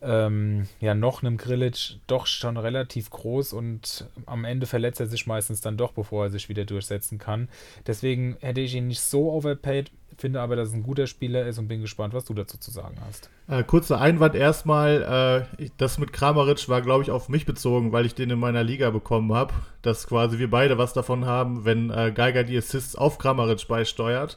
ähm, 0.00 0.68
ja 0.80 0.94
noch 0.94 1.22
einem 1.22 1.36
Grillitsch 1.36 1.96
doch 2.06 2.26
schon 2.26 2.56
relativ 2.56 3.10
groß 3.10 3.52
und 3.52 4.06
am 4.26 4.44
Ende 4.44 4.66
verletzt 4.66 5.00
er 5.00 5.06
sich 5.06 5.26
meistens 5.26 5.60
dann 5.60 5.76
doch, 5.76 5.92
bevor 5.92 6.26
er 6.26 6.30
sich 6.30 6.48
wieder 6.48 6.64
durchsetzen 6.64 7.18
kann. 7.18 7.48
Deswegen 7.86 8.36
hätte 8.40 8.60
ich 8.60 8.74
ihn 8.74 8.88
nicht 8.88 9.00
so 9.00 9.32
overpaid, 9.32 9.90
finde 10.16 10.40
aber, 10.40 10.56
dass 10.56 10.68
es 10.68 10.74
ein 10.74 10.82
guter 10.82 11.06
Spieler 11.06 11.46
ist 11.46 11.58
und 11.58 11.68
bin 11.68 11.80
gespannt, 11.80 12.14
was 12.14 12.24
du 12.24 12.34
dazu 12.34 12.58
zu 12.58 12.70
sagen 12.70 12.96
hast. 13.06 13.30
Äh, 13.48 13.62
kurzer 13.64 14.00
Einwand 14.00 14.34
erstmal, 14.34 15.46
äh, 15.58 15.68
das 15.78 15.98
mit 15.98 16.12
Kramaric 16.12 16.68
war, 16.68 16.82
glaube 16.82 17.02
ich, 17.02 17.10
auf 17.10 17.28
mich 17.28 17.46
bezogen, 17.46 17.92
weil 17.92 18.06
ich 18.06 18.14
den 18.14 18.30
in 18.30 18.38
meiner 18.38 18.64
Liga 18.64 18.90
bekommen 18.90 19.32
habe, 19.32 19.54
dass 19.82 20.06
quasi 20.06 20.38
wir 20.38 20.50
beide 20.50 20.78
was 20.78 20.92
davon 20.92 21.24
haben, 21.24 21.64
wenn 21.64 21.90
äh, 21.90 22.12
Geiger 22.12 22.44
die 22.44 22.56
Assists 22.56 22.96
auf 22.96 23.18
Kramaric 23.18 23.66
beisteuert. 23.68 24.36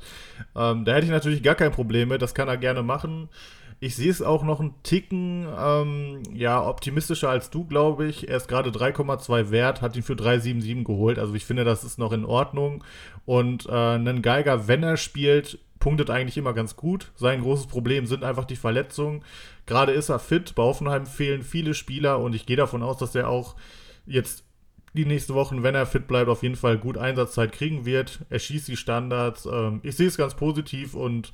Ähm, 0.56 0.86
da 0.86 0.94
hätte 0.94 1.06
ich 1.06 1.12
natürlich 1.12 1.44
gar 1.44 1.56
kein 1.56 1.72
Problem 1.72 2.10
mit, 2.10 2.22
das 2.22 2.36
kann 2.36 2.48
er 2.48 2.58
gerne 2.58 2.84
machen. 2.84 3.30
Ich 3.84 3.96
sehe 3.96 4.12
es 4.12 4.22
auch 4.22 4.44
noch 4.44 4.60
einen 4.60 4.76
Ticken 4.84 5.48
ähm, 5.58 6.22
ja, 6.32 6.64
optimistischer 6.64 7.30
als 7.30 7.50
du, 7.50 7.66
glaube 7.66 8.06
ich. 8.06 8.30
Er 8.30 8.38
ist 8.38 8.48
gerade 8.48 8.70
3,2 8.70 9.50
wert, 9.50 9.82
hat 9.82 9.96
ihn 9.96 10.04
für 10.04 10.14
3,77 10.14 10.84
geholt. 10.84 11.18
Also 11.18 11.34
ich 11.34 11.46
finde, 11.46 11.64
das 11.64 11.84
ist 11.84 11.98
noch 11.98 12.12
in 12.12 12.24
Ordnung. 12.24 12.84
Und 13.26 13.66
äh, 13.66 13.72
einen 13.72 14.22
Geiger, 14.22 14.68
wenn 14.68 14.84
er 14.84 14.98
spielt, 14.98 15.58
punktet 15.80 16.12
eigentlich 16.12 16.38
immer 16.38 16.54
ganz 16.54 16.76
gut. 16.76 17.12
Sein 17.16 17.42
großes 17.42 17.66
Problem 17.66 18.06
sind 18.06 18.24
einfach 18.24 18.46
die 18.46 18.56
Verletzungen. 18.56 19.24
Gerade 19.66 19.94
ist 19.94 20.10
er 20.10 20.20
fit. 20.20 20.54
Bei 20.54 20.62
Hoffenheim 20.62 21.08
fehlen 21.08 21.42
viele 21.42 21.74
Spieler 21.74 22.20
und 22.20 22.36
ich 22.36 22.46
gehe 22.46 22.58
davon 22.58 22.84
aus, 22.84 22.98
dass 22.98 23.16
er 23.16 23.30
auch 23.30 23.56
jetzt 24.06 24.44
die 24.94 25.06
nächsten 25.06 25.34
Wochen, 25.34 25.64
wenn 25.64 25.74
er 25.74 25.88
fit 25.88 26.08
bleibt, 26.08 26.30
auf 26.30 26.44
jeden 26.44 26.56
Fall 26.56 26.78
gut 26.78 27.00
Einsatzzeit 27.00 27.52
kriegen 27.52 27.84
wird. 27.84 28.20
Er 28.30 28.38
schießt 28.38 28.68
die 28.68 28.78
Standards. 28.78 29.48
Ähm, 29.52 29.80
ich 29.82 29.96
sehe 29.96 30.08
es 30.08 30.18
ganz 30.18 30.36
positiv 30.36 30.94
und 30.94 31.34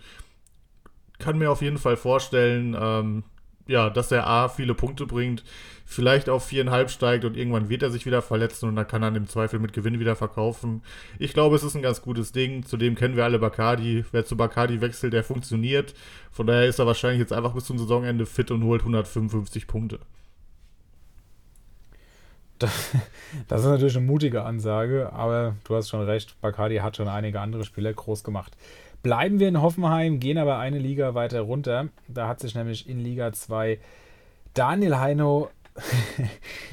kann 1.20 1.38
mir 1.38 1.52
auf 1.52 1.62
jeden 1.62 1.78
Fall 1.78 1.98
vorstellen, 1.98 2.76
ähm, 2.80 3.24
ja, 3.68 3.90
dass 3.90 4.12
er 4.12 4.28
A 4.28 4.48
viele 4.48 4.74
Punkte 4.74 5.06
bringt, 5.06 5.44
vielleicht 5.86 6.30
auf 6.30 6.46
viereinhalb 6.46 6.90
steigt 6.90 7.26
und 7.26 7.38
irgendwann 7.38 7.70
wird 7.70 7.84
er 7.84 7.92
sich 7.92 8.06
wieder 8.06 8.22
verletzen 8.22 8.68
und 8.70 8.76
dann 8.76 8.88
kann 8.88 9.04
er 9.04 9.16
im 9.16 9.28
Zweifel 9.28 9.60
mit 9.60 9.74
Gewinn 9.74 10.00
wieder 10.00 10.16
verkaufen. 10.16 10.82
Ich 11.20 11.34
glaube, 11.34 11.56
es 11.56 11.64
ist 11.64 11.76
ein 11.76 11.82
ganz 11.82 12.02
gutes 12.02 12.32
Ding. 12.32 12.66
Zudem 12.66 12.96
kennen 12.96 13.16
wir 13.16 13.24
alle 13.24 13.40
Bacardi. 13.40 14.06
Wer 14.12 14.26
zu 14.26 14.38
Bacardi 14.38 14.82
wechselt, 14.82 15.14
der 15.14 15.24
funktioniert. 15.24 15.94
Von 16.32 16.48
daher 16.48 16.66
ist 16.66 16.80
er 16.80 16.88
wahrscheinlich 16.88 17.20
jetzt 17.20 17.34
einfach 17.34 17.54
bis 17.54 17.66
zum 17.66 17.78
Saisonende 17.78 18.26
fit 18.26 18.52
und 18.52 18.64
holt 18.64 18.82
155 18.82 19.68
Punkte. 19.68 20.00
Das 23.48 23.62
ist 23.62 23.68
natürlich 23.68 23.96
eine 23.96 24.06
mutige 24.06 24.44
Ansage, 24.44 25.14
aber 25.14 25.56
du 25.66 25.76
hast 25.76 25.90
schon 25.90 26.02
recht, 26.02 26.40
Bacardi 26.42 26.78
hat 26.78 26.98
schon 26.98 27.08
einige 27.08 27.40
andere 27.40 27.64
Spieler 27.64 27.94
groß 27.94 28.24
gemacht. 28.24 28.58
Bleiben 29.04 29.40
wir 29.40 29.48
in 29.48 29.62
Hoffenheim, 29.62 30.20
gehen 30.20 30.38
aber 30.38 30.58
eine 30.58 30.80
Liga 30.80 31.14
weiter 31.14 31.42
runter. 31.42 31.90
Da 32.08 32.28
hat 32.28 32.40
sich 32.40 32.56
nämlich 32.56 32.90
in 32.90 33.00
Liga 33.00 33.32
2 33.32 33.80
Daniel 34.54 34.98
Heino 34.98 35.50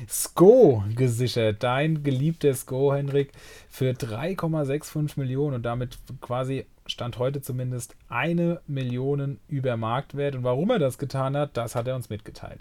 Sko 0.09 0.85
gesichert. 0.95 1.63
Dein 1.63 2.03
geliebter 2.03 2.55
Sko, 2.55 2.95
Henrik, 2.95 3.33
für 3.69 3.93
3,65 3.93 5.19
Millionen 5.19 5.57
und 5.57 5.63
damit 5.63 5.99
quasi 6.21 6.67
Stand 6.87 7.19
heute 7.19 7.41
zumindest 7.41 7.97
eine 8.09 8.61
Million 8.67 9.39
über 9.49 9.77
Marktwert. 9.77 10.35
Und 10.35 10.45
warum 10.45 10.71
er 10.71 10.79
das 10.79 10.99
getan 10.99 11.37
hat, 11.37 11.57
das 11.57 11.75
hat 11.75 11.89
er 11.89 11.97
uns 11.97 12.11
mitgeteilt. 12.11 12.61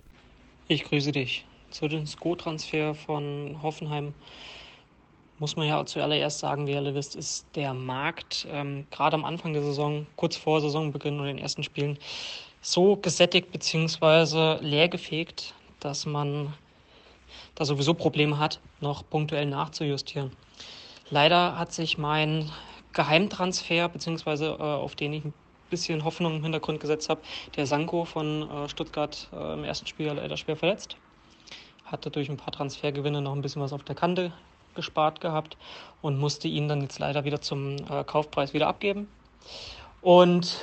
Ich 0.68 0.86
grüße 0.86 1.12
dich. 1.12 1.46
Zu 1.72 1.88
dem 1.88 2.06
Sko-Transfer 2.06 2.94
von 2.94 3.60
Hoffenheim 3.62 4.14
muss 5.40 5.56
man 5.56 5.68
ja 5.68 5.86
zuallererst 5.86 6.40
sagen, 6.40 6.68
wie 6.68 6.72
ihr 6.72 6.78
alle 6.78 6.96
wisst, 6.96 7.16
ist 7.16 7.48
der 7.56 7.74
Markt 7.74 8.48
ähm, 8.52 8.86
gerade 8.92 9.16
am 9.16 9.26
Anfang 9.26 9.54
der 9.54 9.64
Saison, 9.64 10.06
kurz 10.16 10.38
vor 10.38 10.62
Saisonbeginn 10.62 11.20
und 11.20 11.26
den 11.26 11.38
ersten 11.38 11.64
Spielen, 11.64 11.98
so 12.62 12.96
gesättigt 12.96 13.52
bzw. 13.52 14.58
leergefegt, 14.62 15.54
dass 15.80 16.06
man 16.06 16.54
da 17.56 17.66
sowieso 17.66 17.94
Probleme 17.94 18.38
hat, 18.40 18.60
noch 18.80 19.04
punktuell 19.10 19.46
nachzujustieren. 19.46 20.32
Leider 21.10 21.58
hat 21.58 21.74
sich 21.74 21.98
mein 21.98 22.50
Geheimtransfer, 22.94 23.90
beziehungsweise 23.90 24.58
äh, 24.60 24.62
auf 24.62 24.96
den 24.96 25.14
ich 25.14 25.26
ein 25.26 25.34
bisschen 25.70 26.04
Hoffnung 26.04 26.38
im 26.38 26.44
Hintergrund 26.44 26.80
gesetzt 26.80 27.10
habe, 27.10 27.22
der 27.56 27.66
Sanko 27.66 28.06
von 28.06 28.50
äh, 28.50 28.70
Stuttgart 28.70 29.28
äh, 29.34 29.54
im 29.54 29.64
ersten 29.64 29.88
Spiel 29.88 30.08
leider 30.08 30.38
schwer 30.38 30.56
verletzt. 30.56 30.96
Hatte 31.86 32.12
durch 32.12 32.30
ein 32.30 32.38
paar 32.38 32.54
Transfergewinne 32.54 33.22
noch 33.22 33.34
ein 33.34 33.42
bisschen 33.42 33.62
was 33.62 33.74
auf 33.74 33.84
der 33.84 33.96
Kante 33.96 34.32
gespart 34.76 35.22
gehabt 35.22 35.58
und 36.02 36.20
musste 36.20 36.48
ihn 36.48 36.68
dann 36.68 36.82
jetzt 36.82 37.00
leider 37.00 37.24
wieder 37.24 37.42
zum 37.42 37.78
äh, 37.90 38.04
Kaufpreis 38.04 38.54
wieder 38.54 38.68
abgeben. 38.68 39.08
Und 40.02 40.60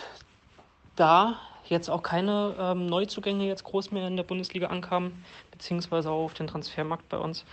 da 0.96 1.36
jetzt 1.66 1.88
auch 1.88 2.02
keine 2.02 2.54
ähm, 2.58 2.86
Neuzugänge 2.86 3.46
jetzt 3.46 3.64
groß 3.64 3.92
mehr 3.92 4.06
in 4.06 4.16
der 4.16 4.24
Bundesliga 4.24 4.66
ankamen, 4.66 5.24
beziehungsweise 5.50 6.10
auch 6.10 6.24
auf 6.24 6.34
den 6.34 6.46
Transfermarkt 6.46 7.08
bei 7.08 7.16
uns, 7.16 7.44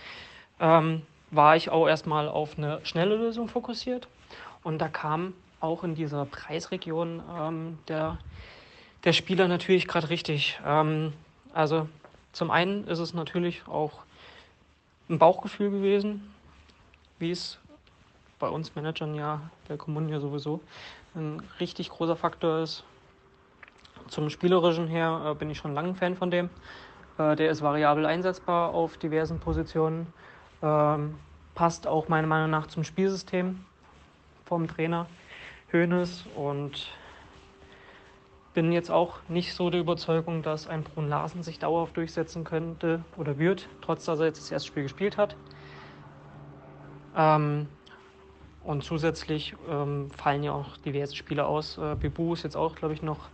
ähm, 0.60 1.02
war 1.30 1.56
ich 1.56 1.70
auch 1.70 1.86
erstmal 1.86 2.28
auf 2.28 2.58
eine 2.58 2.84
schnelle 2.84 3.16
Lösung 3.16 3.48
fokussiert. 3.48 4.08
Und 4.62 4.78
da 4.78 4.88
kam 4.88 5.34
auch 5.60 5.84
in 5.84 5.94
dieser 5.94 6.24
Preisregion 6.24 7.22
ähm, 7.38 7.78
der, 7.88 8.18
der 9.04 9.12
Spieler 9.12 9.48
natürlich 9.48 9.86
gerade 9.86 10.10
richtig. 10.10 10.58
Ähm, 10.66 11.12
also 11.52 11.88
zum 12.32 12.50
einen 12.50 12.86
ist 12.86 12.98
es 12.98 13.14
natürlich 13.14 13.66
auch 13.66 13.92
ein 15.08 15.18
Bauchgefühl 15.18 15.70
gewesen, 15.70 16.34
wie 17.18 17.30
es 17.30 17.58
bei 18.38 18.48
uns 18.48 18.74
Managern 18.74 19.14
ja, 19.14 19.40
der 19.68 19.76
Kommunen 19.76 20.08
ja 20.08 20.20
sowieso, 20.20 20.60
ein 21.14 21.42
richtig 21.60 21.90
großer 21.90 22.16
Faktor 22.16 22.60
ist. 22.60 22.84
Zum 24.08 24.30
Spielerischen 24.30 24.86
her 24.86 25.22
äh, 25.26 25.34
bin 25.34 25.50
ich 25.50 25.58
schon 25.58 25.74
lange 25.74 25.94
Fan 25.94 26.16
von 26.16 26.30
dem. 26.30 26.50
Äh, 27.18 27.36
der 27.36 27.50
ist 27.50 27.62
variabel 27.62 28.06
einsetzbar 28.06 28.72
auf 28.72 28.96
diversen 28.96 29.40
Positionen. 29.40 30.06
Ähm, 30.62 31.16
passt 31.54 31.86
auch 31.86 32.08
meiner 32.08 32.26
Meinung 32.26 32.50
nach 32.50 32.68
zum 32.68 32.84
Spielsystem 32.84 33.64
vom 34.44 34.68
Trainer. 34.68 35.06
Hoeneß 35.72 36.24
und 36.34 36.86
bin 38.54 38.72
jetzt 38.72 38.90
auch 38.90 39.18
nicht 39.28 39.54
so 39.54 39.68
der 39.68 39.80
Überzeugung, 39.80 40.42
dass 40.42 40.66
ein 40.66 40.82
Brun 40.82 41.08
Larsen 41.08 41.42
sich 41.42 41.58
dauerhaft 41.58 41.96
durchsetzen 41.96 42.44
könnte 42.44 43.04
oder 43.16 43.38
wird, 43.38 43.68
trotz 43.82 44.06
dass 44.06 44.20
er 44.20 44.26
jetzt 44.26 44.40
das 44.40 44.50
erste 44.50 44.68
Spiel 44.68 44.84
gespielt 44.84 45.18
hat. 45.18 45.36
Ähm, 47.18 47.66
und 48.62 48.84
zusätzlich 48.84 49.56
ähm, 49.68 50.10
fallen 50.10 50.42
ja 50.42 50.52
auch 50.52 50.76
diverse 50.78 51.16
Spieler 51.16 51.48
aus. 51.48 51.78
Äh, 51.78 51.96
Bibu 51.96 52.34
ist 52.34 52.44
jetzt 52.44 52.56
auch, 52.56 52.74
glaube 52.76 52.94
ich, 52.94 53.02
noch 53.02 53.28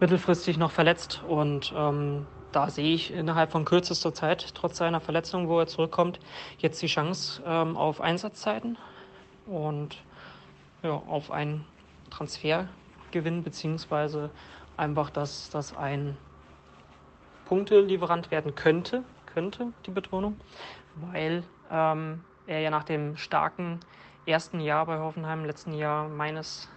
mittelfristig 0.00 0.56
noch 0.58 0.70
verletzt 0.70 1.22
und 1.26 1.72
ähm, 1.76 2.26
da 2.50 2.68
sehe 2.68 2.92
ich 2.92 3.12
innerhalb 3.12 3.50
von 3.50 3.64
kürzester 3.64 4.12
Zeit, 4.12 4.54
trotz 4.54 4.76
seiner 4.76 5.00
Verletzung, 5.00 5.48
wo 5.48 5.58
er 5.58 5.66
zurückkommt, 5.66 6.20
jetzt 6.58 6.82
die 6.82 6.86
Chance 6.86 7.42
ähm, 7.46 7.76
auf 7.76 8.00
Einsatzzeiten 8.00 8.76
und 9.46 9.96
ja, 10.82 10.90
auf 10.90 11.30
einen 11.30 11.64
Transfergewinn, 12.10 13.42
beziehungsweise 13.42 14.30
einfach, 14.76 15.10
dass 15.10 15.50
das 15.50 15.76
ein 15.76 16.16
Punktelieferant 17.46 18.30
werden 18.30 18.54
könnte, 18.54 19.04
könnte 19.32 19.72
die 19.86 19.92
Betonung, 19.92 20.36
weil 20.96 21.44
ähm, 21.70 22.22
er 22.46 22.60
ja 22.60 22.70
nach 22.70 22.84
dem 22.84 23.16
starken 23.16 23.80
ersten 24.26 24.60
Jahr 24.60 24.86
bei 24.86 24.98
Hoffenheim, 24.98 25.44
letzten 25.44 25.74
Jahr 25.74 26.08
meines 26.08 26.68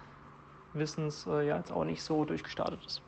Wissens, 0.74 1.26
äh, 1.26 1.46
ja 1.46 1.56
jetzt 1.56 1.72
auch 1.72 1.84
nicht 1.84 2.02
so 2.02 2.24
durchgestartet 2.24 2.80
ist. 2.84 3.02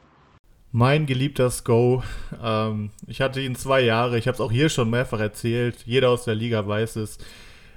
Mein 0.71 1.07
geliebter 1.07 1.51
Sko. 1.51 2.03
Ähm, 2.43 2.91
ich 3.07 3.21
hatte 3.21 3.41
ihn 3.41 3.57
zwei 3.57 3.81
Jahre. 3.81 4.19
Ich 4.19 4.29
habe 4.29 4.35
es 4.35 4.41
auch 4.41 4.53
hier 4.53 4.69
schon 4.69 4.91
mehrfach 4.91 5.21
erzählt. 5.21 5.83
Jeder 5.87 6.11
aus 6.11 6.25
der 6.25 6.35
Liga 6.35 6.67
weiß 6.67 6.97
es. 6.97 7.19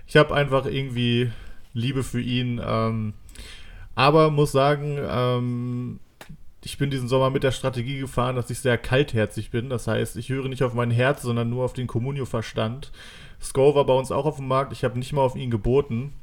Ich 0.07 0.17
habe 0.17 0.35
einfach 0.35 0.65
irgendwie 0.65 1.31
Liebe 1.73 2.03
für 2.03 2.19
ihn. 2.19 2.61
Ähm, 2.63 3.13
aber 3.95 4.29
muss 4.29 4.51
sagen, 4.51 4.97
ähm, 4.99 5.99
ich 6.63 6.77
bin 6.77 6.89
diesen 6.89 7.07
Sommer 7.07 7.29
mit 7.29 7.43
der 7.43 7.51
Strategie 7.51 7.99
gefahren, 7.99 8.35
dass 8.35 8.49
ich 8.49 8.59
sehr 8.59 8.77
kaltherzig 8.77 9.51
bin. 9.51 9.69
Das 9.69 9.87
heißt, 9.87 10.17
ich 10.17 10.29
höre 10.29 10.49
nicht 10.49 10.63
auf 10.63 10.73
mein 10.73 10.91
Herz, 10.91 11.21
sondern 11.21 11.49
nur 11.49 11.63
auf 11.63 11.73
den 11.73 11.87
Communio-Verstand. 11.87 12.91
Sko 13.41 13.75
war 13.75 13.85
bei 13.85 13.93
uns 13.93 14.11
auch 14.11 14.25
auf 14.25 14.37
dem 14.37 14.47
Markt. 14.47 14.71
Ich 14.71 14.83
habe 14.83 14.99
nicht 14.99 15.13
mal 15.13 15.21
auf 15.21 15.35
ihn 15.35 15.51
geboten. 15.51 16.13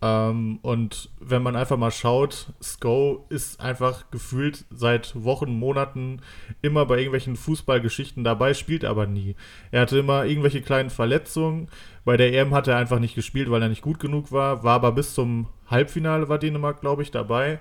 Ähm, 0.00 0.60
und 0.62 1.10
wenn 1.18 1.42
man 1.42 1.56
einfach 1.56 1.76
mal 1.76 1.90
schaut, 1.90 2.52
Sko 2.62 3.26
ist 3.30 3.60
einfach 3.60 4.10
gefühlt 4.10 4.64
seit 4.70 5.12
Wochen, 5.24 5.58
Monaten 5.58 6.20
immer 6.62 6.86
bei 6.86 6.98
irgendwelchen 6.98 7.34
Fußballgeschichten 7.34 8.22
dabei, 8.22 8.54
spielt 8.54 8.84
aber 8.84 9.06
nie. 9.06 9.34
Er 9.72 9.82
hatte 9.82 9.98
immer 9.98 10.24
irgendwelche 10.24 10.62
kleinen 10.62 10.90
Verletzungen. 10.90 11.68
Bei 12.04 12.16
der 12.16 12.32
EM 12.32 12.54
hat 12.54 12.68
er 12.68 12.76
einfach 12.76 13.00
nicht 13.00 13.16
gespielt, 13.16 13.50
weil 13.50 13.62
er 13.62 13.68
nicht 13.68 13.82
gut 13.82 13.98
genug 13.98 14.30
war, 14.30 14.62
war 14.62 14.76
aber 14.76 14.92
bis 14.92 15.14
zum 15.14 15.48
Halbfinale 15.66 16.28
war 16.28 16.38
Dänemark, 16.38 16.80
glaube 16.80 17.02
ich, 17.02 17.10
dabei. 17.10 17.58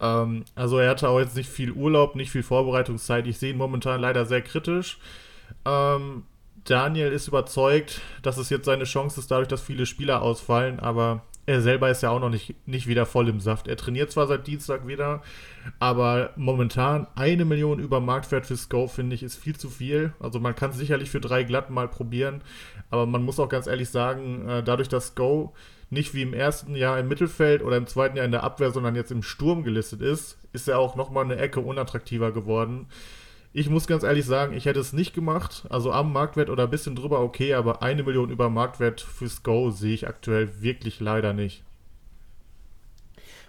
Ähm, 0.00 0.44
also 0.54 0.78
er 0.78 0.90
hatte 0.90 1.08
auch 1.10 1.20
jetzt 1.20 1.36
nicht 1.36 1.50
viel 1.50 1.70
Urlaub, 1.70 2.16
nicht 2.16 2.30
viel 2.30 2.42
Vorbereitungszeit. 2.42 3.26
Ich 3.26 3.38
sehe 3.38 3.50
ihn 3.50 3.58
momentan 3.58 4.00
leider 4.00 4.24
sehr 4.24 4.42
kritisch. 4.42 4.98
Ähm, 5.66 6.24
Daniel 6.64 7.12
ist 7.12 7.28
überzeugt, 7.28 8.00
dass 8.22 8.38
es 8.38 8.50
jetzt 8.50 8.64
seine 8.64 8.84
Chance 8.84 9.20
ist, 9.20 9.30
dadurch, 9.30 9.48
dass 9.48 9.60
viele 9.60 9.86
Spieler 9.86 10.22
ausfallen, 10.22 10.80
aber 10.80 11.22
er 11.46 11.60
selber 11.60 11.90
ist 11.90 12.02
ja 12.02 12.08
auch 12.10 12.20
noch 12.20 12.30
nicht, 12.30 12.54
nicht 12.66 12.86
wieder 12.86 13.04
voll 13.04 13.28
im 13.28 13.38
Saft. 13.38 13.68
Er 13.68 13.76
trainiert 13.76 14.10
zwar 14.10 14.26
seit 14.26 14.46
Dienstag 14.46 14.86
wieder, 14.86 15.22
aber 15.78 16.30
momentan 16.36 17.06
eine 17.16 17.44
Million 17.44 17.80
über 17.80 18.00
Marktwert 18.00 18.46
fürs 18.46 18.70
Go, 18.70 18.88
finde 18.88 19.14
ich, 19.14 19.22
ist 19.22 19.36
viel 19.36 19.56
zu 19.56 19.68
viel. 19.68 20.14
Also 20.20 20.40
man 20.40 20.54
kann 20.54 20.70
es 20.70 20.78
sicherlich 20.78 21.10
für 21.10 21.20
drei 21.20 21.42
glatt 21.42 21.68
mal 21.68 21.88
probieren, 21.88 22.40
aber 22.90 23.04
man 23.04 23.22
muss 23.22 23.38
auch 23.38 23.50
ganz 23.50 23.66
ehrlich 23.66 23.90
sagen, 23.90 24.48
äh, 24.48 24.62
dadurch, 24.62 24.88
dass 24.88 25.14
Go 25.14 25.52
nicht 25.90 26.14
wie 26.14 26.22
im 26.22 26.32
ersten 26.32 26.74
Jahr 26.76 26.98
im 26.98 27.08
Mittelfeld 27.08 27.62
oder 27.62 27.76
im 27.76 27.86
zweiten 27.86 28.16
Jahr 28.16 28.24
in 28.24 28.32
der 28.32 28.42
Abwehr, 28.42 28.70
sondern 28.70 28.96
jetzt 28.96 29.12
im 29.12 29.22
Sturm 29.22 29.64
gelistet 29.64 30.00
ist, 30.00 30.38
ist 30.54 30.66
er 30.66 30.78
auch 30.78 30.96
nochmal 30.96 31.24
eine 31.24 31.36
Ecke 31.36 31.60
unattraktiver 31.60 32.32
geworden. 32.32 32.86
Ich 33.56 33.70
muss 33.70 33.86
ganz 33.86 34.02
ehrlich 34.02 34.26
sagen, 34.26 34.52
ich 34.52 34.64
hätte 34.64 34.80
es 34.80 34.92
nicht 34.92 35.14
gemacht. 35.14 35.64
Also 35.70 35.92
am 35.92 36.12
Marktwert 36.12 36.50
oder 36.50 36.64
ein 36.64 36.70
bisschen 36.70 36.96
drüber 36.96 37.20
okay, 37.20 37.54
aber 37.54 37.82
eine 37.82 38.02
Million 38.02 38.30
über 38.30 38.50
Marktwert 38.50 39.00
fürs 39.00 39.44
Go 39.44 39.70
sehe 39.70 39.94
ich 39.94 40.08
aktuell 40.08 40.60
wirklich 40.60 40.98
leider 40.98 41.32
nicht. 41.32 41.62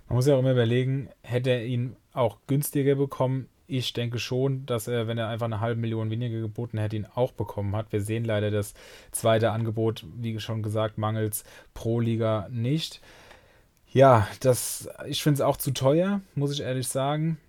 Man 0.08 0.18
muss 0.18 0.28
ja 0.28 0.36
auch 0.36 0.40
immer 0.40 0.52
überlegen, 0.52 1.10
hätte 1.24 1.50
er 1.50 1.66
ihn 1.66 1.96
auch 2.14 2.38
günstiger 2.46 2.94
bekommen? 2.94 3.50
Ich 3.66 3.94
denke 3.94 4.20
schon, 4.20 4.68
dass 4.68 4.88
er, 4.88 5.08
wenn 5.08 5.18
er 5.18 5.28
einfach 5.28 5.48
eine 5.48 5.60
halbe 5.60 5.82
Million 5.82 6.12
weniger 6.12 6.40
geboten 6.40 6.78
hätte, 6.78 6.98
ihn 6.98 7.08
auch 7.16 7.32
bekommen 7.32 7.76
hat. 7.76 7.92
Wir 7.92 8.02
sehen 8.02 8.26
leider 8.26 8.52
das 8.52 8.76
zweite 9.12 9.50
Angebot, 9.50 10.06
wie 10.16 10.40
schon 10.40 10.62
gesagt, 10.62 11.00
mangels 11.00 11.44
Pro-Liga 11.74 12.48
nicht. 12.52 13.02
Ja, 13.92 14.28
das, 14.40 14.88
ich 15.08 15.24
finde 15.24 15.36
es 15.36 15.42
auch 15.42 15.58
zu 15.58 15.72
teuer, 15.72 16.22
muss 16.36 16.52
ich 16.52 16.62
ehrlich 16.62 16.90
sagen. 16.90 17.40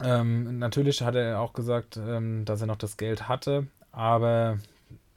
Ähm, 0.00 0.58
natürlich 0.58 1.02
hat 1.02 1.14
er 1.14 1.40
auch 1.40 1.52
gesagt, 1.52 1.96
ähm, 1.96 2.44
dass 2.44 2.60
er 2.60 2.66
noch 2.66 2.76
das 2.76 2.96
Geld 2.96 3.28
hatte, 3.28 3.66
aber 3.90 4.58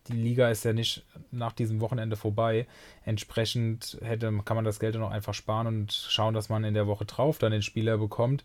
die 0.08 0.14
Liga 0.14 0.50
ist 0.50 0.66
ja 0.66 0.74
nicht 0.74 1.04
nach 1.32 1.52
diesem 1.54 1.80
Wochenende 1.80 2.16
vorbei. 2.16 2.68
Entsprechend 3.06 3.98
hätte, 4.02 4.32
kann 4.44 4.56
man 4.56 4.66
das 4.66 4.80
Geld 4.80 4.96
dann 4.96 5.04
auch 5.04 5.12
einfach 5.12 5.34
sparen 5.34 5.68
und 5.68 5.92
schauen, 5.92 6.34
dass 6.34 6.50
man 6.50 6.64
in 6.64 6.74
der 6.74 6.88
Woche 6.88 7.06
drauf 7.06 7.38
dann 7.38 7.52
den 7.52 7.62
Spieler 7.62 7.98
bekommt, 7.98 8.44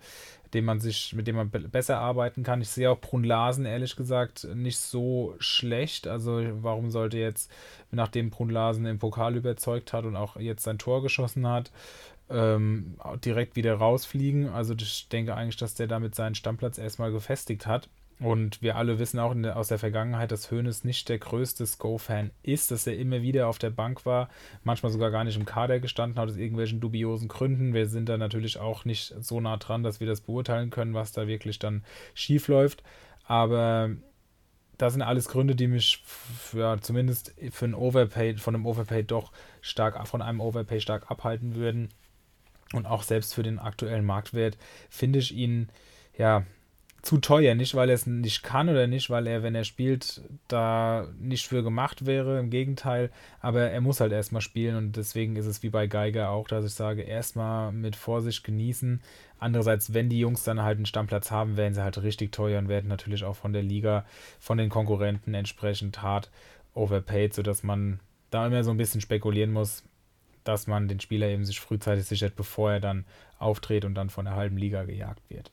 dem 0.53 0.66
man 0.66 0.80
sich, 0.80 1.14
mit 1.14 1.26
dem 1.26 1.37
man 1.37 1.51
besser 1.51 1.99
arbeiten 1.99 2.43
kann. 2.43 2.61
Ich 2.61 2.68
sehe 2.68 2.91
auch 2.91 3.01
Brun 3.01 3.24
Larsen, 3.24 3.64
ehrlich 3.64 3.97
gesagt, 3.97 4.45
nicht 4.55 4.78
so 4.78 5.34
schlecht. 5.39 6.07
Also 6.07 6.43
warum 6.61 6.91
sollte 6.91 7.18
jetzt, 7.18 7.51
nachdem 7.91 8.30
Brun 8.30 8.51
Larsen 8.51 8.87
im 8.87 8.99
Pokal 8.99 9.37
überzeugt 9.37 9.93
hat 9.93 10.05
und 10.05 10.16
auch 10.16 10.37
jetzt 10.37 10.64
sein 10.64 10.78
Tor 10.78 11.03
geschossen 11.03 11.47
hat, 11.49 11.70
ähm, 12.31 12.97
direkt 13.24 13.57
wieder 13.57 13.74
rausfliegen. 13.74 14.49
Also 14.49 14.74
ich 14.74 15.09
denke 15.09 15.35
eigentlich, 15.35 15.57
dass 15.57 15.74
der 15.74 15.87
damit 15.87 16.14
seinen 16.14 16.35
Stammplatz 16.35 16.79
erstmal 16.79 17.12
gefestigt 17.12 17.66
hat. 17.66 17.89
Und 18.18 18.62
wir 18.62 18.77
alle 18.77 18.99
wissen 18.99 19.20
auch 19.20 19.35
der, 19.35 19.59
aus 19.59 19.68
der 19.68 19.79
Vergangenheit, 19.79 20.33
dass 20.33 20.51
Hoeneß 20.51 20.85
nicht 20.85 21.09
der 21.11 21.18
größte 21.18 21.66
Sko-Fan 21.66 22.31
ist, 22.43 22.70
dass 22.70 22.87
er 22.87 22.97
immer 22.97 23.20
wieder 23.20 23.47
auf 23.47 23.59
der 23.59 23.68
Bank 23.68 24.07
war, 24.07 24.31
manchmal 24.64 24.91
sogar 24.91 25.11
gar 25.11 25.24
nicht 25.24 25.37
im 25.37 25.45
Kader 25.45 25.81
gestanden 25.81 26.18
hat, 26.18 26.31
aus 26.31 26.37
irgendwelchen 26.37 26.81
dubiosen 26.81 27.29
Gründen. 27.29 27.74
Wir 27.74 27.87
sind 27.89 28.09
da 28.09 28.16
natürlich 28.16 28.59
auch 28.59 28.87
nicht 28.87 29.14
so 29.20 29.41
nah 29.41 29.59
dran, 29.59 29.83
dass 29.83 30.01
wir 30.01 30.07
das 30.07 30.22
beurteilen 30.22 30.70
können, 30.70 30.95
was 30.95 31.12
da 31.12 31.27
wirklich 31.27 31.59
dann 31.59 31.85
schief 32.14 32.49
läuft. 32.49 32.83
Aber 33.27 33.91
das 34.79 34.95
sind 34.95 35.03
alles 35.03 35.29
Gründe, 35.29 35.55
die 35.55 35.68
mich 35.68 36.03
ja, 36.55 36.79
zumindest 36.81 37.35
für 37.51 37.66
ein 37.66 37.74
Overpay, 37.74 38.37
von 38.39 38.55
einem 38.55 38.66
Overpay 38.66 39.05
doch 39.05 39.31
stark, 39.61 40.07
von 40.09 40.22
einem 40.22 40.41
Overpay 40.41 40.81
stark 40.81 41.11
abhalten 41.11 41.55
würden. 41.55 41.91
Und 42.73 42.87
auch 42.87 43.03
selbst 43.03 43.35
für 43.35 43.43
den 43.43 43.59
aktuellen 43.59 44.05
Marktwert 44.05 44.59
finde 44.91 45.21
ich 45.21 45.35
ihn 45.35 45.69
ja 46.17 46.45
zu 47.07 47.19
teuer. 47.19 47.55
Nicht, 47.55 47.75
weil 47.77 47.89
er 47.89 47.95
es 47.95 48.07
nicht 48.07 48.43
kann 48.43 48.69
oder 48.69 48.89
nicht, 48.89 49.09
weil 49.09 49.27
er, 49.29 49.43
wenn 49.43 49.55
er 49.55 49.64
spielt, 49.64 50.23
da 50.49 51.07
nicht 51.19 51.47
für 51.47 51.62
gemacht 51.62 52.05
wäre. 52.05 52.41
Im 52.41 52.51
Gegenteil. 52.51 53.11
Aber 53.41 53.71
er 53.71 53.81
muss 53.81 54.01
halt 54.01 54.12
erstmal 54.12 54.43
spielen 54.43 54.77
und 54.77 54.97
deswegen 54.97 55.37
ist 55.37 55.47
es 55.47 55.62
wie 55.62 55.71
bei 55.71 55.87
Geiger 55.87 56.31
auch, 56.31 56.49
dass 56.49 56.64
ich 56.64 56.75
sage, 56.75 57.03
erstmal 57.03 57.71
mit 57.71 57.95
Vorsicht 57.95 58.43
genießen. 58.43 59.01
Andererseits, 59.39 59.95
wenn 59.95 60.09
die 60.09 60.19
Jungs 60.19 60.43
dann 60.43 60.62
halt 60.62 60.79
einen 60.79 60.87
Stammplatz 60.87 61.31
haben, 61.31 61.57
werden 61.57 61.75
sie 61.75 61.83
halt 61.83 62.03
richtig 62.03 62.33
teuer 62.33 62.59
und 62.59 62.69
werden 62.69 62.89
natürlich 62.89 63.25
auch 63.25 63.37
von 63.37 63.53
der 63.53 63.62
Liga, 63.62 64.05
von 64.41 64.59
den 64.59 64.71
Konkurrenten 64.71 65.35
entsprechend 65.35 66.03
hart 66.03 66.31
overpaid, 66.75 67.35
sodass 67.35 67.62
man 67.62 68.01
da 68.31 68.47
immer 68.47 68.64
so 68.64 68.71
ein 68.71 68.77
bisschen 68.77 69.01
spekulieren 69.01 69.53
muss, 69.53 69.85
dass 70.49 70.66
man 70.66 70.88
den 70.88 71.01
Spieler 71.01 71.28
eben 71.28 71.44
sich 71.44 71.61
frühzeitig 71.61 72.05
sichert, 72.05 72.36
bevor 72.36 72.72
er 72.72 72.80
dann 72.80 73.05
auftritt 73.38 73.84
und 73.84 73.94
dann 73.94 74.11
von 74.11 74.24
der 74.24 74.36
halben 74.36 74.57
Liga 74.57 74.84
gejagt 74.84 75.28
wird. 75.28 75.51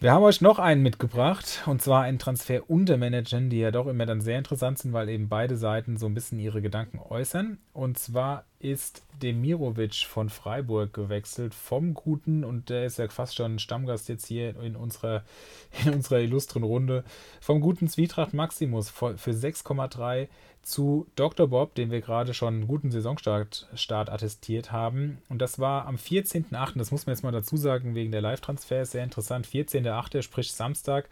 Wir 0.00 0.12
haben 0.12 0.24
euch 0.24 0.40
noch 0.40 0.58
einen 0.58 0.82
mitgebracht, 0.82 1.62
und 1.66 1.80
zwar 1.80 2.02
einen 2.02 2.18
Transfer 2.18 2.68
unter 2.68 2.96
Managern, 2.96 3.48
die 3.48 3.60
ja 3.60 3.70
doch 3.70 3.86
immer 3.86 4.06
dann 4.06 4.20
sehr 4.20 4.38
interessant 4.38 4.78
sind, 4.78 4.92
weil 4.92 5.08
eben 5.08 5.28
beide 5.28 5.56
Seiten 5.56 5.96
so 5.96 6.06
ein 6.06 6.14
bisschen 6.14 6.38
ihre 6.38 6.60
Gedanken 6.60 6.98
äußern. 6.98 7.58
Und 7.74 7.98
zwar 7.98 8.44
ist 8.60 9.02
Demirovic 9.20 10.06
von 10.06 10.30
Freiburg 10.30 10.94
gewechselt 10.94 11.54
vom 11.54 11.92
Guten, 11.92 12.44
und 12.44 12.70
der 12.70 12.86
ist 12.86 12.98
ja 12.98 13.08
fast 13.08 13.34
schon 13.34 13.58
Stammgast 13.58 14.08
jetzt 14.08 14.26
hier 14.26 14.58
in 14.60 14.76
unserer, 14.76 15.24
in 15.84 15.92
unserer 15.92 16.20
illustren 16.20 16.62
Runde, 16.62 17.02
vom 17.40 17.60
Guten 17.60 17.88
Zwietracht 17.88 18.32
Maximus 18.32 18.90
für 18.90 19.08
6,3 19.08 20.28
zu 20.62 21.08
Dr. 21.16 21.48
Bob, 21.48 21.74
den 21.74 21.90
wir 21.90 22.00
gerade 22.00 22.32
schon 22.32 22.54
einen 22.54 22.68
guten 22.68 22.92
Saisonstart 22.92 23.68
Start 23.74 24.08
attestiert 24.08 24.70
haben. 24.70 25.18
Und 25.28 25.42
das 25.42 25.58
war 25.58 25.86
am 25.86 25.96
14.8., 25.96 26.78
das 26.78 26.92
muss 26.92 27.06
man 27.06 27.14
jetzt 27.14 27.24
mal 27.24 27.32
dazu 27.32 27.56
sagen, 27.56 27.96
wegen 27.96 28.12
der 28.12 28.22
Live-Transfers, 28.22 28.92
sehr 28.92 29.04
interessant. 29.04 29.48
14.8., 29.48 30.22
sprich 30.22 30.52
Samstag 30.52 31.08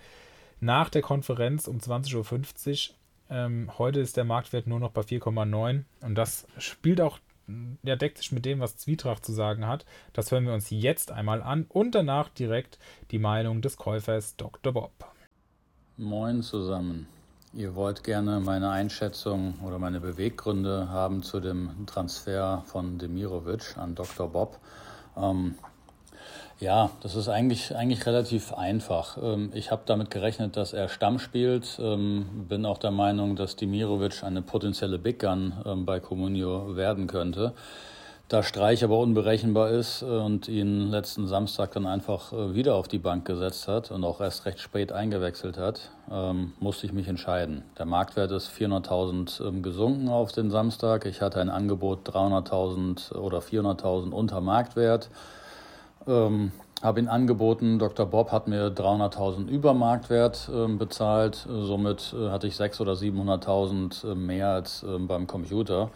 nach 0.60 0.90
der 0.90 1.02
Konferenz 1.02 1.66
um 1.66 1.78
20.50 1.78 2.90
Uhr. 2.90 2.94
Ähm, 3.32 3.70
heute 3.78 3.98
ist 3.98 4.18
der 4.18 4.24
Marktwert 4.24 4.66
nur 4.66 4.78
noch 4.78 4.90
bei 4.90 5.00
4,9 5.00 5.84
und 6.02 6.14
das 6.14 6.46
spielt 6.58 7.00
auch, 7.00 7.18
ja, 7.82 7.96
deckt 7.96 8.18
sich 8.18 8.30
mit 8.30 8.44
dem, 8.44 8.60
was 8.60 8.76
Zwietracht 8.76 9.24
zu 9.24 9.32
sagen 9.32 9.66
hat. 9.66 9.86
Das 10.12 10.30
hören 10.30 10.44
wir 10.44 10.52
uns 10.52 10.68
jetzt 10.68 11.10
einmal 11.10 11.42
an 11.42 11.64
und 11.70 11.94
danach 11.94 12.28
direkt 12.28 12.78
die 13.10 13.18
Meinung 13.18 13.62
des 13.62 13.78
Käufers 13.78 14.36
Dr. 14.36 14.74
Bob. 14.74 14.92
Moin 15.96 16.42
zusammen. 16.42 17.06
Ihr 17.54 17.74
wollt 17.74 18.04
gerne 18.04 18.38
meine 18.38 18.68
Einschätzung 18.68 19.54
oder 19.64 19.78
meine 19.78 20.00
Beweggründe 20.00 20.90
haben 20.90 21.22
zu 21.22 21.40
dem 21.40 21.86
Transfer 21.86 22.62
von 22.66 22.98
Demirovic 22.98 23.78
an 23.78 23.94
Dr. 23.94 24.28
Bob. 24.28 24.58
Ähm, 25.16 25.54
ja, 26.62 26.90
das 27.00 27.16
ist 27.16 27.28
eigentlich, 27.28 27.74
eigentlich 27.74 28.06
relativ 28.06 28.52
einfach. 28.54 29.18
Ähm, 29.20 29.50
ich 29.52 29.72
habe 29.72 29.82
damit 29.84 30.10
gerechnet, 30.10 30.56
dass 30.56 30.72
er 30.72 30.88
Stamm 30.88 31.18
spielt. 31.18 31.78
Ähm, 31.82 32.46
bin 32.48 32.64
auch 32.64 32.78
der 32.78 32.92
Meinung, 32.92 33.34
dass 33.34 33.56
Dimirovic 33.56 34.22
eine 34.22 34.42
potenzielle 34.42 34.98
Big 34.98 35.18
Gun 35.18 35.54
ähm, 35.66 35.84
bei 35.84 35.98
Comunio 35.98 36.76
werden 36.76 37.08
könnte. 37.08 37.52
Da 38.28 38.44
Streich 38.44 38.84
aber 38.84 38.98
unberechenbar 38.98 39.70
ist 39.70 40.02
und 40.02 40.48
ihn 40.48 40.88
letzten 40.88 41.26
Samstag 41.26 41.72
dann 41.72 41.84
einfach 41.84 42.32
äh, 42.32 42.54
wieder 42.54 42.76
auf 42.76 42.86
die 42.86 43.00
Bank 43.00 43.24
gesetzt 43.26 43.66
hat 43.66 43.90
und 43.90 44.04
auch 44.04 44.20
erst 44.20 44.46
recht 44.46 44.60
spät 44.60 44.92
eingewechselt 44.92 45.58
hat, 45.58 45.90
musste 46.60 46.86
ich 46.86 46.92
mich 46.92 47.08
entscheiden. 47.08 47.62
Der 47.78 47.86
Marktwert 47.86 48.32
ist 48.32 48.50
400.000 48.50 49.62
gesunken 49.62 50.08
auf 50.08 50.32
den 50.32 50.50
Samstag. 50.50 51.06
Ich 51.06 51.20
hatte 51.20 51.40
ein 51.40 51.48
Angebot 51.48 52.08
300.000 52.08 53.14
oder 53.14 53.38
400.000 53.38 54.10
unter 54.10 54.40
Marktwert. 54.40 55.10
Ähm, 56.06 56.52
habe 56.82 57.00
ihn 57.00 57.08
angeboten. 57.08 57.78
Dr. 57.78 58.06
Bob 58.06 58.32
hat 58.32 58.48
mir 58.48 58.68
300.000 58.68 59.46
über 59.46 59.72
Marktwert 59.72 60.50
äh, 60.52 60.66
bezahlt. 60.66 61.46
Somit 61.48 62.14
äh, 62.18 62.30
hatte 62.30 62.48
ich 62.48 62.54
600.000 62.54 62.80
oder 62.80 62.92
700.000 62.94 64.10
äh, 64.10 64.14
mehr 64.14 64.48
als 64.48 64.82
ähm, 64.82 65.06
beim 65.06 65.26
Computer 65.26 65.90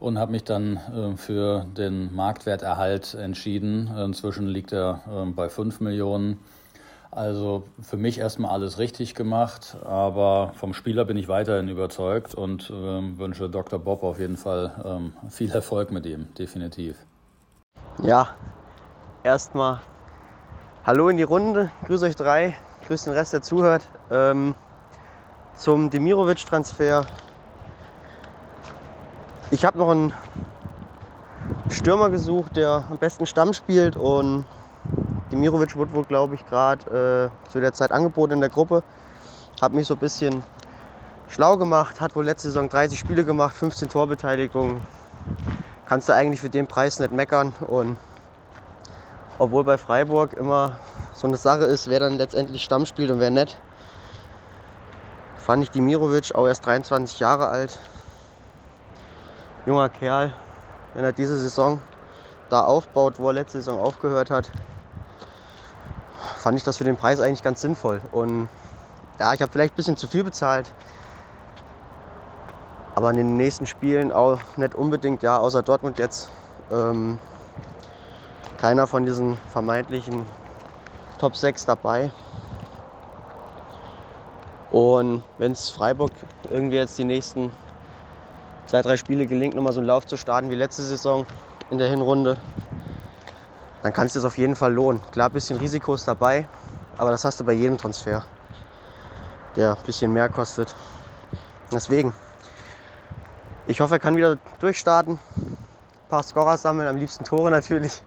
und 0.00 0.18
habe 0.18 0.32
mich 0.32 0.44
dann 0.44 0.76
äh, 0.76 1.16
für 1.16 1.66
den 1.76 2.14
Marktwerterhalt 2.14 3.14
entschieden. 3.14 3.90
Inzwischen 3.96 4.48
liegt 4.48 4.72
er 4.72 5.02
ähm, 5.12 5.34
bei 5.34 5.50
5 5.50 5.80
Millionen. 5.80 6.38
Also 7.10 7.64
für 7.82 7.96
mich 7.96 8.18
erstmal 8.18 8.52
alles 8.52 8.78
richtig 8.78 9.16
gemacht, 9.16 9.76
aber 9.84 10.52
vom 10.54 10.74
Spieler 10.74 11.04
bin 11.04 11.16
ich 11.16 11.26
weiterhin 11.26 11.68
überzeugt 11.68 12.36
und 12.36 12.72
ähm, 12.72 13.18
wünsche 13.18 13.50
Dr. 13.50 13.80
Bob 13.80 14.04
auf 14.04 14.20
jeden 14.20 14.36
Fall 14.36 14.72
ähm, 14.84 15.12
viel 15.28 15.50
Erfolg 15.50 15.90
mit 15.90 16.06
ihm, 16.06 16.28
definitiv. 16.38 16.96
Ja, 18.00 18.36
erstmal 19.22 19.80
Hallo 20.84 21.08
in 21.08 21.16
die 21.16 21.22
Runde, 21.22 21.70
grüß 21.86 22.02
euch 22.02 22.16
drei, 22.16 22.56
grüß 22.86 23.04
den 23.04 23.12
Rest, 23.12 23.32
der 23.32 23.42
zuhört. 23.42 23.82
Ähm, 24.10 24.54
zum 25.56 25.90
Demirovic-Transfer. 25.90 27.06
Ich 29.50 29.64
habe 29.64 29.78
noch 29.78 29.90
einen 29.90 30.14
Stürmer 31.68 32.08
gesucht, 32.08 32.56
der 32.56 32.84
am 32.88 32.96
besten 32.96 33.26
Stamm 33.26 33.52
spielt 33.52 33.96
und 33.96 34.46
Demirovic 35.30 35.76
wurde 35.76 35.92
wohl, 35.92 36.04
glaube 36.04 36.34
ich, 36.34 36.46
gerade 36.46 37.30
äh, 37.46 37.50
zu 37.50 37.60
der 37.60 37.74
Zeit 37.74 37.92
angeboten 37.92 38.34
in 38.34 38.40
der 38.40 38.48
Gruppe. 38.48 38.82
Habe 39.60 39.76
mich 39.76 39.86
so 39.86 39.94
ein 39.94 40.00
bisschen 40.00 40.42
schlau 41.28 41.58
gemacht, 41.58 42.00
hat 42.00 42.16
wohl 42.16 42.24
letzte 42.24 42.48
Saison 42.48 42.68
30 42.68 42.98
Spiele 42.98 43.24
gemacht, 43.24 43.54
15 43.54 43.90
Torbeteiligungen. 43.90 44.80
Kannst 45.86 46.08
du 46.08 46.14
eigentlich 46.14 46.40
für 46.40 46.50
den 46.50 46.66
Preis 46.66 46.98
nicht 46.98 47.12
meckern 47.12 47.52
und 47.66 47.98
obwohl 49.40 49.64
bei 49.64 49.78
Freiburg 49.78 50.34
immer 50.34 50.78
so 51.14 51.26
eine 51.26 51.38
Sache 51.38 51.64
ist, 51.64 51.88
wer 51.88 51.98
dann 51.98 52.18
letztendlich 52.18 52.62
Stamm 52.62 52.84
spielt 52.84 53.10
und 53.10 53.20
wer 53.20 53.30
nicht. 53.30 53.56
Fand 55.38 55.62
ich 55.62 55.70
Dimirovic, 55.70 56.34
auch 56.34 56.46
erst 56.46 56.66
23 56.66 57.18
Jahre 57.18 57.48
alt. 57.48 57.78
Junger 59.64 59.88
Kerl, 59.88 60.34
wenn 60.92 61.04
er 61.04 61.14
diese 61.14 61.38
Saison 61.38 61.80
da 62.50 62.60
aufbaut, 62.60 63.14
wo 63.18 63.28
er 63.28 63.32
letzte 63.32 63.62
Saison 63.62 63.80
aufgehört 63.80 64.30
hat, 64.30 64.50
fand 66.36 66.58
ich 66.58 66.64
das 66.64 66.76
für 66.76 66.84
den 66.84 66.98
Preis 66.98 67.18
eigentlich 67.18 67.42
ganz 67.42 67.62
sinnvoll. 67.62 68.02
Und 68.12 68.50
ja, 69.18 69.32
ich 69.32 69.40
habe 69.40 69.50
vielleicht 69.50 69.72
ein 69.72 69.76
bisschen 69.76 69.96
zu 69.96 70.06
viel 70.06 70.22
bezahlt. 70.22 70.70
Aber 72.94 73.08
in 73.10 73.16
den 73.16 73.38
nächsten 73.38 73.66
Spielen 73.66 74.12
auch 74.12 74.38
nicht 74.56 74.74
unbedingt, 74.74 75.22
ja, 75.22 75.38
außer 75.38 75.62
Dortmund 75.62 75.98
jetzt. 75.98 76.28
Ähm, 76.70 77.18
keiner 78.60 78.86
von 78.86 79.06
diesen 79.06 79.38
vermeintlichen 79.52 80.26
Top 81.18 81.34
6 81.34 81.64
dabei. 81.64 82.10
Und 84.70 85.24
wenn 85.38 85.52
es 85.52 85.70
Freiburg 85.70 86.12
irgendwie 86.50 86.76
jetzt 86.76 86.98
die 86.98 87.04
nächsten 87.04 87.50
zwei, 88.66 88.82
drei 88.82 88.96
Spiele 88.96 89.26
gelingt, 89.26 89.54
nochmal 89.54 89.72
so 89.72 89.80
einen 89.80 89.86
Lauf 89.86 90.06
zu 90.06 90.16
starten 90.16 90.50
wie 90.50 90.54
letzte 90.54 90.82
Saison 90.82 91.26
in 91.70 91.78
der 91.78 91.88
Hinrunde, 91.88 92.36
dann 93.82 93.92
kann 93.94 94.06
es 94.06 94.12
das 94.12 94.24
auf 94.24 94.36
jeden 94.36 94.54
Fall 94.54 94.72
lohnen. 94.72 95.00
Klar, 95.10 95.30
ein 95.30 95.32
bisschen 95.32 95.58
Risiko 95.58 95.94
ist 95.94 96.06
dabei, 96.06 96.46
aber 96.98 97.10
das 97.10 97.24
hast 97.24 97.40
du 97.40 97.44
bei 97.44 97.54
jedem 97.54 97.78
Transfer, 97.78 98.24
der 99.56 99.70
ein 99.76 99.84
bisschen 99.86 100.12
mehr 100.12 100.28
kostet. 100.28 100.74
Deswegen, 101.72 102.12
ich 103.66 103.80
hoffe, 103.80 103.94
er 103.94 104.00
kann 104.00 104.16
wieder 104.16 104.36
durchstarten. 104.60 105.18
Ein 105.36 105.56
paar 106.10 106.22
Scorer 106.22 106.58
sammeln, 106.58 106.88
am 106.88 106.96
liebsten 106.98 107.24
Tore 107.24 107.50
natürlich 107.50 108.02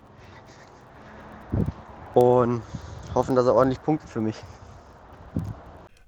und 2.13 2.61
hoffen, 3.13 3.35
dass 3.35 3.45
er 3.45 3.55
ordentlich 3.55 3.81
punktet 3.81 4.09
für 4.09 4.21
mich. 4.21 4.35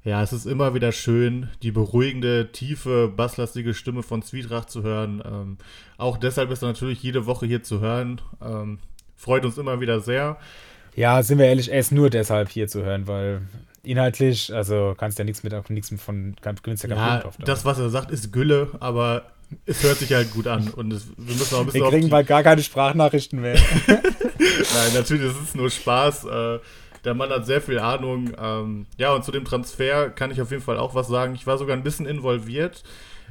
Ja, 0.03 0.22
es 0.22 0.32
ist 0.34 0.45
immer 0.45 0.76
wieder 0.76 0.91
schön, 0.91 1.49
die 1.64 1.72
beruhigende, 1.72 2.51
tiefe, 2.51 3.08
basslastige 3.08 3.74
Stimme 3.74 4.03
von 4.03 4.22
Zwietracht 4.22 4.70
zu 4.70 4.84
hören. 4.84 5.24
Ähm, 5.26 5.58
auch 5.97 6.18
deshalb 6.18 6.51
ist 6.51 6.62
er 6.62 6.68
natürlich 6.68 7.01
jede 7.01 7.26
Woche 7.26 7.47
hier 7.47 7.64
zu 7.64 7.80
hören. 7.80 8.22
Ähm, 8.39 8.78
freut 9.16 9.45
uns 9.45 9.58
immer 9.58 9.82
wieder 9.82 10.01
sehr. 10.01 10.38
Ja, 10.95 11.24
sind 11.24 11.39
wir 11.39 11.47
ehrlich, 11.47 11.72
er 11.72 11.80
ist 11.80 11.91
nur 11.91 12.12
deshalb 12.12 12.49
hier 12.49 12.68
zu 12.68 12.84
hören, 12.84 13.08
weil 13.08 13.41
inhaltlich, 13.82 14.53
also 14.53 14.93
kannst 14.95 15.18
ja 15.18 15.26
nichts 15.26 15.43
mit, 15.43 15.70
nichts 15.70 15.91
von, 15.99 16.36
kannst 16.39 16.66
ja, 16.84 16.89
ja 16.89 17.24
Das, 17.39 17.66
was 17.66 17.80
er 17.80 17.89
sagt, 17.89 18.12
ist 18.12 18.32
Gülle, 18.32 18.70
aber 18.80 19.24
es 19.66 19.84
hört 19.84 19.98
sich 19.98 20.14
halt 20.14 20.32
gut 20.32 20.48
an 20.48 20.70
und 20.70 20.91
es, 20.93 21.08
wir 21.18 21.36
müssen 21.36 21.56
auch 21.56 21.60
ein 21.62 21.66
bisschen. 21.66 21.82
Wir 21.82 21.89
kriegen 21.89 22.10
bald 22.10 22.28
gar 22.28 22.43
keine 22.43 22.62
Sprachnachrichten 22.64 23.41
mehr. 23.41 23.58
Nein, 23.88 24.93
natürlich, 24.93 25.32
das 25.34 25.41
ist 25.41 25.56
nur 25.56 25.70
Spaß. 25.70 26.26
Äh, 26.26 26.60
der 27.04 27.14
Mann 27.14 27.30
hat 27.30 27.46
sehr 27.46 27.62
viel 27.62 27.80
Ahnung. 27.80 28.32
Ähm, 28.38 28.88
ja, 28.98 29.14
und 29.14 29.24
zu 29.24 29.32
dem 29.32 29.46
Transfer 29.46 30.10
kann 30.10 30.32
ich 30.32 30.41
auf 30.41 30.52
jeden 30.52 30.64
Fall 30.64 30.78
auch 30.78 30.96
was 30.96 31.08
sagen. 31.08 31.36
Ich 31.36 31.46
war 31.46 31.58
sogar 31.58 31.76
ein 31.76 31.84
bisschen 31.84 32.06
involviert. 32.06 32.84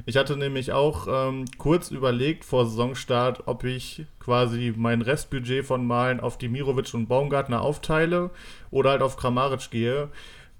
Ich 0.05 0.17
hatte 0.17 0.35
nämlich 0.37 0.71
auch 0.71 1.07
ähm, 1.09 1.45
kurz 1.57 1.91
überlegt 1.91 2.43
vor 2.43 2.65
Saisonstart, 2.65 3.47
ob 3.47 3.63
ich 3.63 4.05
quasi 4.19 4.73
mein 4.75 5.01
Restbudget 5.01 5.65
von 5.65 5.85
Malen 5.85 6.19
auf 6.19 6.37
Dimirovic 6.37 6.93
und 6.93 7.07
Baumgartner 7.07 7.61
aufteile 7.61 8.31
oder 8.71 8.91
halt 8.91 9.01
auf 9.01 9.17
Kramaric 9.17 9.71
gehe. 9.71 10.09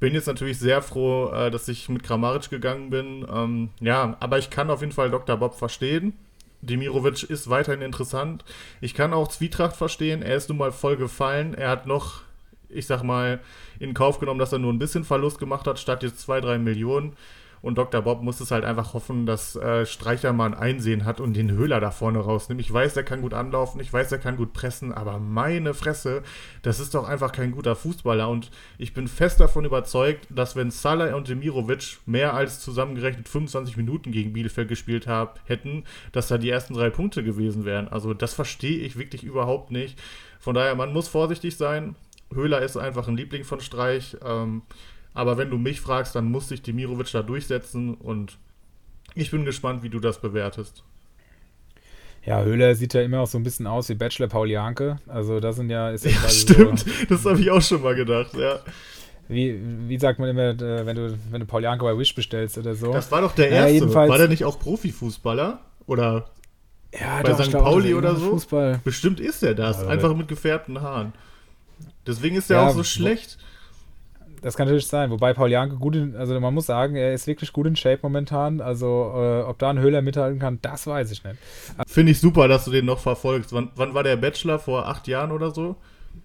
Bin 0.06 0.14
jetzt 0.14 0.28
natürlich 0.28 0.60
sehr 0.60 0.84
froh, 0.84 1.32
äh, 1.32 1.50
dass 1.50 1.68
ich 1.68 1.90
mit 1.90 2.04
Kramaric 2.04 2.52
gegangen 2.52 2.92
bin. 2.92 3.26
Ähm, 3.28 3.70
ja, 3.80 4.16
aber 4.20 4.38
ich 4.38 4.52
kann 4.52 4.70
auf 4.70 4.82
jeden 4.82 4.92
Fall 4.92 5.10
Dr. 5.10 5.36
Bob 5.36 5.56
verstehen. 5.56 6.14
Demirovic 6.62 7.24
ist 7.24 7.50
weiterhin 7.50 7.82
interessant. 7.82 8.46
Ich 8.82 8.94
kann 8.94 9.16
auch 9.16 9.30
Zwietracht 9.30 9.76
verstehen. 9.76 10.22
Er 10.22 10.36
ist 10.36 10.48
nun 10.48 10.60
mal 10.60 10.72
voll 10.72 10.96
gefallen. 10.96 11.56
Er 11.56 11.72
hat 11.72 11.88
noch, 11.88 12.22
ich 12.70 12.86
sag 12.86 13.02
mal, 13.02 13.40
in 13.80 13.96
Kauf 13.96 14.20
genommen, 14.20 14.40
dass 14.40 14.54
er 14.54 14.60
nur 14.60 14.72
ein 14.72 14.78
bisschen 14.78 15.06
Verlust 15.06 15.40
gemacht 15.40 15.66
hat, 15.66 15.80
statt 15.80 16.04
jetzt 16.04 16.20
zwei, 16.20 16.40
drei 16.40 16.60
Millionen. 16.60 17.14
Und 17.66 17.80
Dr. 17.80 18.04
Bob 18.04 18.22
muss 18.22 18.42
es 18.42 18.52
halt 18.52 18.64
einfach 18.64 18.94
hoffen, 18.94 19.26
dass 19.26 19.56
äh, 19.56 19.88
Streicher 19.88 20.34
mal 20.34 20.46
ein 20.46 20.54
Einsehen 20.54 21.04
hat 21.04 21.20
und 21.20 21.34
den 21.34 21.50
Höhler 21.50 21.80
da 21.80 21.90
vorne 21.90 22.20
rausnimmt. 22.20 22.62
Ich 22.62 22.72
weiß, 22.72 22.94
der 22.94 23.02
kann 23.02 23.24
gut 23.24 23.34
anlaufen, 23.34 23.82
ich 23.82 23.92
weiß, 23.92 24.10
der 24.10 24.20
kann 24.20 24.38
gut 24.38 24.54
pressen, 24.54 24.94
aber 24.94 25.18
meine 25.18 25.74
Fresse, 25.74 26.22
das 26.62 26.80
ist 26.80 26.94
doch 26.94 27.10
einfach 27.10 27.32
kein 27.32 27.52
guter 27.52 27.76
Fußballer. 27.76 28.30
Und 28.30 28.52
ich 28.78 28.94
bin 28.94 29.08
fest 29.08 29.40
davon 29.40 29.66
überzeugt, 29.66 30.28
dass 30.30 30.56
wenn 30.56 30.70
Salah 30.70 31.16
und 31.16 31.28
Demirovic 31.28 31.98
mehr 32.06 32.36
als 32.36 32.60
zusammengerechnet 32.60 33.28
25 33.28 33.78
Minuten 33.78 34.12
gegen 34.12 34.34
Bielefeld 34.34 34.68
gespielt 34.68 35.08
haben, 35.08 35.32
hätten, 35.46 35.86
dass 36.12 36.28
da 36.28 36.38
die 36.38 36.52
ersten 36.52 36.76
drei 36.76 36.92
Punkte 36.92 37.24
gewesen 37.24 37.66
wären. 37.66 37.88
Also 37.88 38.14
das 38.14 38.36
verstehe 38.36 38.78
ich 38.78 38.96
wirklich 38.96 39.24
überhaupt 39.24 39.72
nicht. 39.72 40.00
Von 40.40 40.54
daher, 40.54 40.76
man 40.76 40.94
muss 40.94 41.08
vorsichtig 41.08 41.58
sein. 41.58 41.96
Höhler 42.32 42.62
ist 42.62 42.78
einfach 42.78 43.08
ein 43.08 43.18
Liebling 43.18 43.44
von 43.44 43.60
Streich. 43.60 44.18
Ähm, 44.24 44.62
aber 45.16 45.38
wenn 45.38 45.50
du 45.50 45.58
mich 45.58 45.82
fragst, 45.82 46.14
dann 46.14 46.30
muss 46.30 46.50
sich 46.50 46.62
Demirovic 46.62 47.12
da 47.12 47.24
durchsetzen 47.24 47.96
und 47.96 48.38
ich 49.16 49.32
bin 49.32 49.46
gespannt, 49.46 49.82
wie 49.82 49.90
du 49.90 50.00
das 50.00 50.22
bewertest. 50.22 50.84
Ja, 52.26 52.44
Höhler 52.44 52.76
sieht 52.76 52.94
ja 52.94 53.02
immer 53.02 53.22
auch 53.22 53.28
so 53.28 53.38
ein 53.38 53.44
bisschen 53.44 53.66
aus 53.66 53.88
wie 53.88 53.94
Bachelor 53.94 54.28
Paul 54.28 54.50
Janke. 54.50 54.98
Also 55.08 55.40
das 55.40 55.56
sind 55.56 55.70
ja... 55.70 55.90
Ist 55.92 56.06
ja, 56.06 56.12
ja 56.12 56.30
stimmt, 56.30 56.80
so, 56.80 56.92
das 57.10 57.26
habe 57.26 57.40
ich 57.40 57.50
auch 57.50 57.62
schon 57.62 57.82
mal 57.82 57.96
gedacht, 57.96 58.34
ja. 58.36 58.60
Wie, 59.28 59.60
wie 59.88 59.98
sagt 59.98 60.20
man 60.20 60.30
immer, 60.30 60.50
äh, 60.50 60.86
wenn 60.86 60.96
du, 60.96 61.18
wenn 61.32 61.40
du 61.40 61.46
Paul 61.46 61.64
Janke 61.64 61.86
bei 61.86 61.98
Wish 61.98 62.14
bestellst 62.14 62.58
oder 62.58 62.76
so? 62.76 62.92
Das 62.92 63.12
war 63.12 63.22
doch 63.22 63.34
der 63.34 63.50
erste. 63.50 63.70
Ja, 63.70 63.74
jedenfalls, 63.74 64.10
war 64.10 64.18
der 64.18 64.28
nicht 64.28 64.44
auch 64.44 64.60
Profifußballer? 64.60 65.60
Oder 65.88 66.30
ja, 67.00 67.22
bei 67.22 67.32
doch, 67.32 67.44
St. 67.44 67.52
Pauli 67.52 67.94
oder 67.94 68.16
so? 68.16 68.32
Fußball. 68.32 68.82
Bestimmt 68.84 69.20
ist 69.20 69.44
er 69.44 69.56
das, 69.56 69.84
einfach 69.84 70.16
mit 70.16 70.28
gefärbten 70.28 70.82
Haaren. 70.82 71.14
Deswegen 72.06 72.36
ist 72.36 72.52
er 72.52 72.58
ja, 72.58 72.68
auch 72.68 72.76
so 72.76 72.84
schlecht. 72.84 73.38
Das 74.46 74.56
kann 74.56 74.68
natürlich 74.68 74.86
sein. 74.86 75.10
Wobei 75.10 75.34
Paul 75.34 75.50
Janke 75.50 75.78
gut 75.78 75.96
in, 75.96 76.16
also 76.16 76.40
man 76.40 76.54
muss 76.54 76.68
sagen, 76.68 76.96
er 76.96 77.16
ist 77.16 77.26
wirklich 77.26 77.52
gut 77.52 77.66
in 77.66 77.76
Shape 77.76 77.98
momentan. 78.04 78.62
Also 78.62 79.12
äh, 79.16 79.42
ob 79.42 79.58
da 79.58 79.72
ein 79.72 79.80
Höhler 79.80 80.04
mithalten 80.04 80.38
kann, 80.38 80.60
das 80.62 80.86
weiß 80.86 81.10
ich 81.10 81.24
nicht. 81.24 81.38
Finde 81.88 82.12
ich 82.12 82.20
super, 82.20 82.48
dass 82.48 82.66
du 82.66 82.70
den 82.70 82.86
noch 82.86 83.00
verfolgst. 83.00 83.54
Wann, 83.54 83.72
wann 83.76 83.96
war 83.96 84.04
der 84.04 84.18
Bachelor? 84.18 84.60
Vor 84.60 84.86
acht 84.86 85.08
Jahren 85.08 85.32
oder 85.32 85.50
so? 85.50 85.78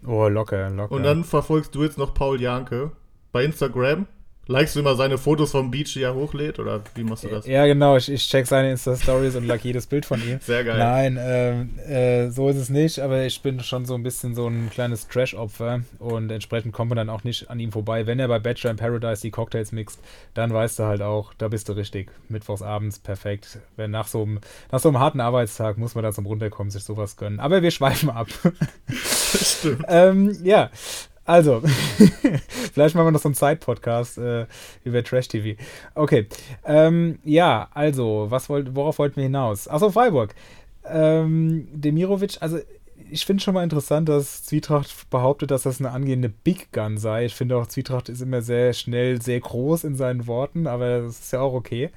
Oh, 0.07 0.29
locker, 0.29 0.69
locker. 0.69 0.95
Und 0.95 1.03
dann 1.03 1.25
verfolgst 1.25 1.75
du 1.75 1.83
jetzt 1.83 1.97
noch 1.97 2.13
Paul 2.13 2.39
Janke 2.43 2.93
bei 3.33 3.43
Instagram. 3.43 4.07
Likest 4.51 4.75
du 4.75 4.81
immer 4.81 4.97
seine 4.97 5.17
Fotos 5.17 5.53
vom 5.53 5.71
Beach, 5.71 5.93
die 5.93 6.03
er 6.03 6.13
hochlädt? 6.13 6.59
Oder 6.59 6.83
wie 6.97 7.05
machst 7.05 7.23
du 7.23 7.29
das? 7.29 7.47
Ja, 7.47 7.67
genau. 7.67 7.97
Ich, 7.97 8.11
ich 8.11 8.29
check 8.29 8.49
seine 8.49 8.73
Insta-Stories 8.73 9.37
und 9.37 9.47
like 9.47 9.65
jedes 9.65 9.87
Bild 9.87 10.05
von 10.05 10.21
ihm. 10.21 10.41
Sehr 10.43 10.65
geil. 10.65 10.77
Nein, 10.77 11.19
ähm, 11.21 11.79
äh, 11.79 12.31
so 12.31 12.49
ist 12.49 12.57
es 12.57 12.69
nicht, 12.69 12.99
aber 12.99 13.23
ich 13.23 13.41
bin 13.43 13.61
schon 13.61 13.85
so 13.85 13.95
ein 13.95 14.03
bisschen 14.03 14.35
so 14.35 14.49
ein 14.49 14.69
kleines 14.69 15.07
Trash-Opfer 15.07 15.83
und 16.01 16.33
entsprechend 16.33 16.73
kommt 16.73 16.89
man 16.89 16.97
dann 16.97 17.11
auch 17.11 17.23
nicht 17.23 17.49
an 17.49 17.61
ihm 17.61 17.71
vorbei. 17.71 18.09
Wenn 18.09 18.19
er 18.19 18.27
bei 18.27 18.41
Bachelor 18.41 18.73
in 18.73 18.77
Paradise 18.77 19.23
die 19.23 19.31
Cocktails 19.31 19.71
mixt, 19.71 20.01
dann 20.35 20.53
weißt 20.53 20.81
du 20.81 20.83
halt 20.83 21.01
auch, 21.01 21.33
da 21.35 21.47
bist 21.47 21.69
du 21.69 21.75
richtig. 21.75 22.11
Mittwochs 22.29 22.63
abends 22.63 22.99
perfekt. 22.99 23.61
Wenn 23.77 23.93
nach 23.93 24.09
so 24.09 24.23
einem, 24.23 24.41
nach 24.73 24.81
so 24.81 24.89
einem 24.89 24.99
harten 24.99 25.21
Arbeitstag 25.21 25.79
muss 25.79 25.95
man 25.95 26.03
dann 26.03 26.13
zum 26.13 26.27
Runterkommen 26.27 26.73
sich 26.73 26.83
sowas 26.83 27.17
gönnen. 27.17 27.39
Aber 27.39 27.63
wir 27.63 27.71
schweifen 27.71 28.11
ab. 28.11 28.27
Stimmt. 28.89 29.85
ähm, 29.89 30.37
ja, 30.43 30.71
also, 31.31 31.63
vielleicht 32.73 32.97
machen 32.97 33.07
wir 33.07 33.13
noch 33.13 33.21
so 33.21 33.29
einen 33.29 33.37
Side-Podcast 33.37 34.19
äh, 34.19 34.47
über 34.83 35.05
Trash-TV. 35.05 35.61
Okay, 35.95 36.27
ähm, 36.65 37.21
ja, 37.25 37.69
also, 37.73 38.27
was 38.31 38.49
wollt, 38.49 38.75
worauf 38.75 38.99
wollten 38.99 39.17
wir 39.17 39.23
hinaus? 39.23 39.69
Achso, 39.69 39.91
Freiburg. 39.91 40.35
Ähm, 40.85 41.69
Demirovic, 41.73 42.39
also 42.41 42.59
ich 43.13 43.25
finde 43.25 43.45
schon 43.45 43.55
mal 43.55 43.63
interessant, 43.63 44.09
dass 44.09 44.43
Zwietracht 44.43 45.09
behauptet, 45.11 45.53
dass 45.53 45.63
das 45.63 45.79
eine 45.79 45.93
angehende 45.93 46.29
Big 46.29 46.73
Gun 46.73 46.99
sei. 46.99 47.27
Ich 47.27 47.35
finde 47.37 47.57
auch, 47.57 47.67
Zwietracht 47.67 48.09
ist 48.09 48.23
immer 48.23 48.43
sehr 48.43 48.73
schnell, 48.73 49.23
sehr 49.23 49.39
groß 49.39 49.85
in 49.85 49.95
seinen 49.95 50.27
Worten, 50.27 50.67
aber 50.67 51.03
das 51.03 51.21
ist 51.21 51.33
ja 51.33 51.41
auch 51.41 51.55
okay. 51.55 51.91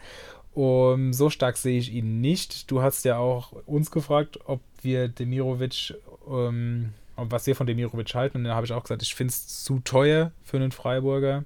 Und 0.53 1.13
so 1.13 1.31
stark 1.31 1.57
sehe 1.57 1.79
ich 1.79 1.91
ihn 1.91 2.21
nicht. 2.21 2.69
Du 2.69 2.83
hast 2.83 3.03
ja 3.03 3.17
auch 3.17 3.51
uns 3.65 3.89
gefragt, 3.89 4.39
ob 4.45 4.61
wir 4.83 5.07
Demirovic 5.07 5.95
ähm, 6.29 6.93
was 7.15 7.47
wir 7.47 7.55
von 7.55 7.67
Demirovic 7.67 8.13
halten. 8.15 8.37
Und 8.37 8.43
dann 8.45 8.55
habe 8.55 8.65
ich 8.65 8.73
auch 8.73 8.83
gesagt, 8.83 9.01
ich 9.01 9.15
finde 9.15 9.31
es 9.31 9.63
zu 9.63 9.79
teuer 9.79 10.31
für 10.43 10.57
einen 10.57 10.71
Freiburger, 10.71 11.45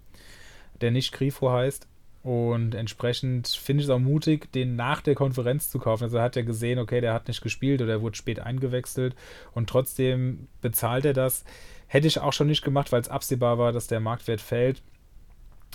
der 0.82 0.92
nicht 0.92 1.12
Grifo 1.12 1.52
heißt. 1.52 1.88
Und 2.24 2.76
entsprechend 2.76 3.48
finde 3.48 3.82
ich 3.82 3.88
es 3.88 3.90
auch 3.90 4.00
mutig, 4.00 4.52
den 4.52 4.76
nach 4.76 5.02
der 5.02 5.16
Konferenz 5.16 5.70
zu 5.70 5.80
kaufen. 5.80 6.04
Also 6.04 6.18
er 6.18 6.24
hat 6.24 6.36
ja 6.36 6.42
gesehen, 6.42 6.78
okay, 6.78 7.00
der 7.00 7.14
hat 7.14 7.30
nicht 7.30 7.42
gespielt 7.42 7.82
oder 7.82 8.02
wurde 8.02 8.18
spät 8.18 8.40
eingewechselt 8.40 9.16
und 9.54 9.70
trotzdem 9.70 10.48
bezahlt 10.62 11.06
er 11.06 11.14
das. 11.14 11.46
Hätte 11.88 12.08
ich 12.08 12.20
auch 12.20 12.34
schon 12.34 12.48
nicht 12.48 12.64
gemacht, 12.64 12.92
weil 12.92 13.00
es 13.00 13.08
absehbar 13.08 13.58
war, 13.58 13.72
dass 13.72 13.88
der 13.88 14.02
Marktwert 14.02 14.42
fällt. 14.42 14.82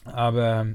Aber 0.05 0.67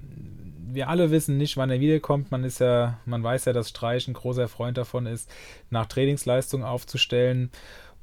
wir 0.70 0.90
alle 0.90 1.12
wissen 1.12 1.38
nicht, 1.38 1.58
wann 1.58 1.70
er 1.70 1.80
wiederkommt. 1.80 2.32
Man 2.32 2.44
ist 2.44 2.60
ja, 2.60 3.00
man 3.06 3.24
weiß 3.24 3.46
ja, 3.46 3.54
dass 3.54 3.70
Streich 3.70 4.08
ein 4.08 4.14
großer 4.14 4.48
Freund 4.48 4.78
davon 4.78 5.06
ist, 5.06 5.30
nach 5.70 5.86
Trainingsleistung 5.86 6.64
aufzustellen 6.64 7.52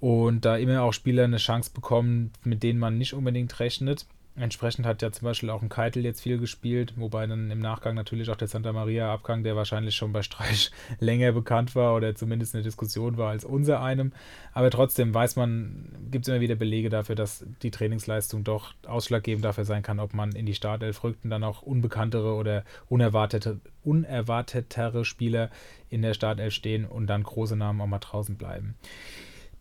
und 0.05 0.45
da 0.45 0.59
immer 0.59 0.83
auch 0.83 0.93
Spieler 0.93 1.25
eine 1.25 1.39
Chance 1.39 1.71
bekommen, 1.73 2.31
mit 2.43 2.63
denen 2.63 2.79
man 2.79 2.99
nicht 2.99 3.15
unbedingt 3.15 3.59
rechnet. 3.59 4.05
Entsprechend 4.37 4.85
hat 4.85 5.01
ja 5.01 5.11
zum 5.11 5.25
Beispiel 5.25 5.49
auch 5.49 5.63
ein 5.63 5.71
Keitel 5.71 6.05
jetzt 6.05 6.21
viel 6.21 6.37
gespielt, 6.37 6.93
wobei 6.97 7.27
dann 7.27 7.51
im 7.51 7.61
Nachgang 7.61 7.95
natürlich 7.95 8.29
auch 8.29 8.37
der 8.37 8.49
Santa 8.49 8.75
Maria-Abgang, 8.75 9.45
der 9.45 9.57
wahrscheinlich 9.57 9.97
schon 9.97 10.13
bei 10.13 10.21
Streich 10.21 10.73
länger 11.01 11.33
bekannt 11.33 11.75
war 11.75 11.97
oder 11.97 12.15
zumindest 12.15 12.55
eine 12.55 12.63
Diskussion 12.63 13.17
war 13.17 13.31
als 13.31 13.47
unser 13.47 13.81
einem. 13.81 14.13
Aber 14.53 14.69
trotzdem 14.69 15.15
weiß 15.15 15.37
man, 15.37 15.89
gibt 16.11 16.27
es 16.27 16.29
immer 16.29 16.43
wieder 16.43 16.57
Belege 16.57 16.91
dafür, 16.91 17.15
dass 17.15 17.47
die 17.63 17.71
Trainingsleistung 17.71 18.45
doch 18.45 18.75
ausschlaggebend 18.87 19.43
dafür 19.43 19.65
sein 19.65 19.83
kann, 19.83 20.01
ob 20.01 20.13
man 20.13 20.33
in 20.33 20.45
die 20.45 20.55
Startelf 20.55 21.03
rückt 21.03 21.25
und 21.25 21.31
dann 21.31 21.45
auch 21.45 21.63
unbekanntere 21.63 22.35
oder 22.35 22.63
unerwartete, 22.91 23.59
unerwartetere 23.85 25.07
Spieler 25.07 25.49
in 25.89 26.03
der 26.03 26.13
Startelf 26.13 26.53
stehen 26.53 26.85
und 26.85 27.07
dann 27.07 27.23
große 27.23 27.57
Namen 27.57 27.81
auch 27.81 27.87
mal 27.87 28.01
draußen 28.01 28.37
bleiben. 28.37 28.75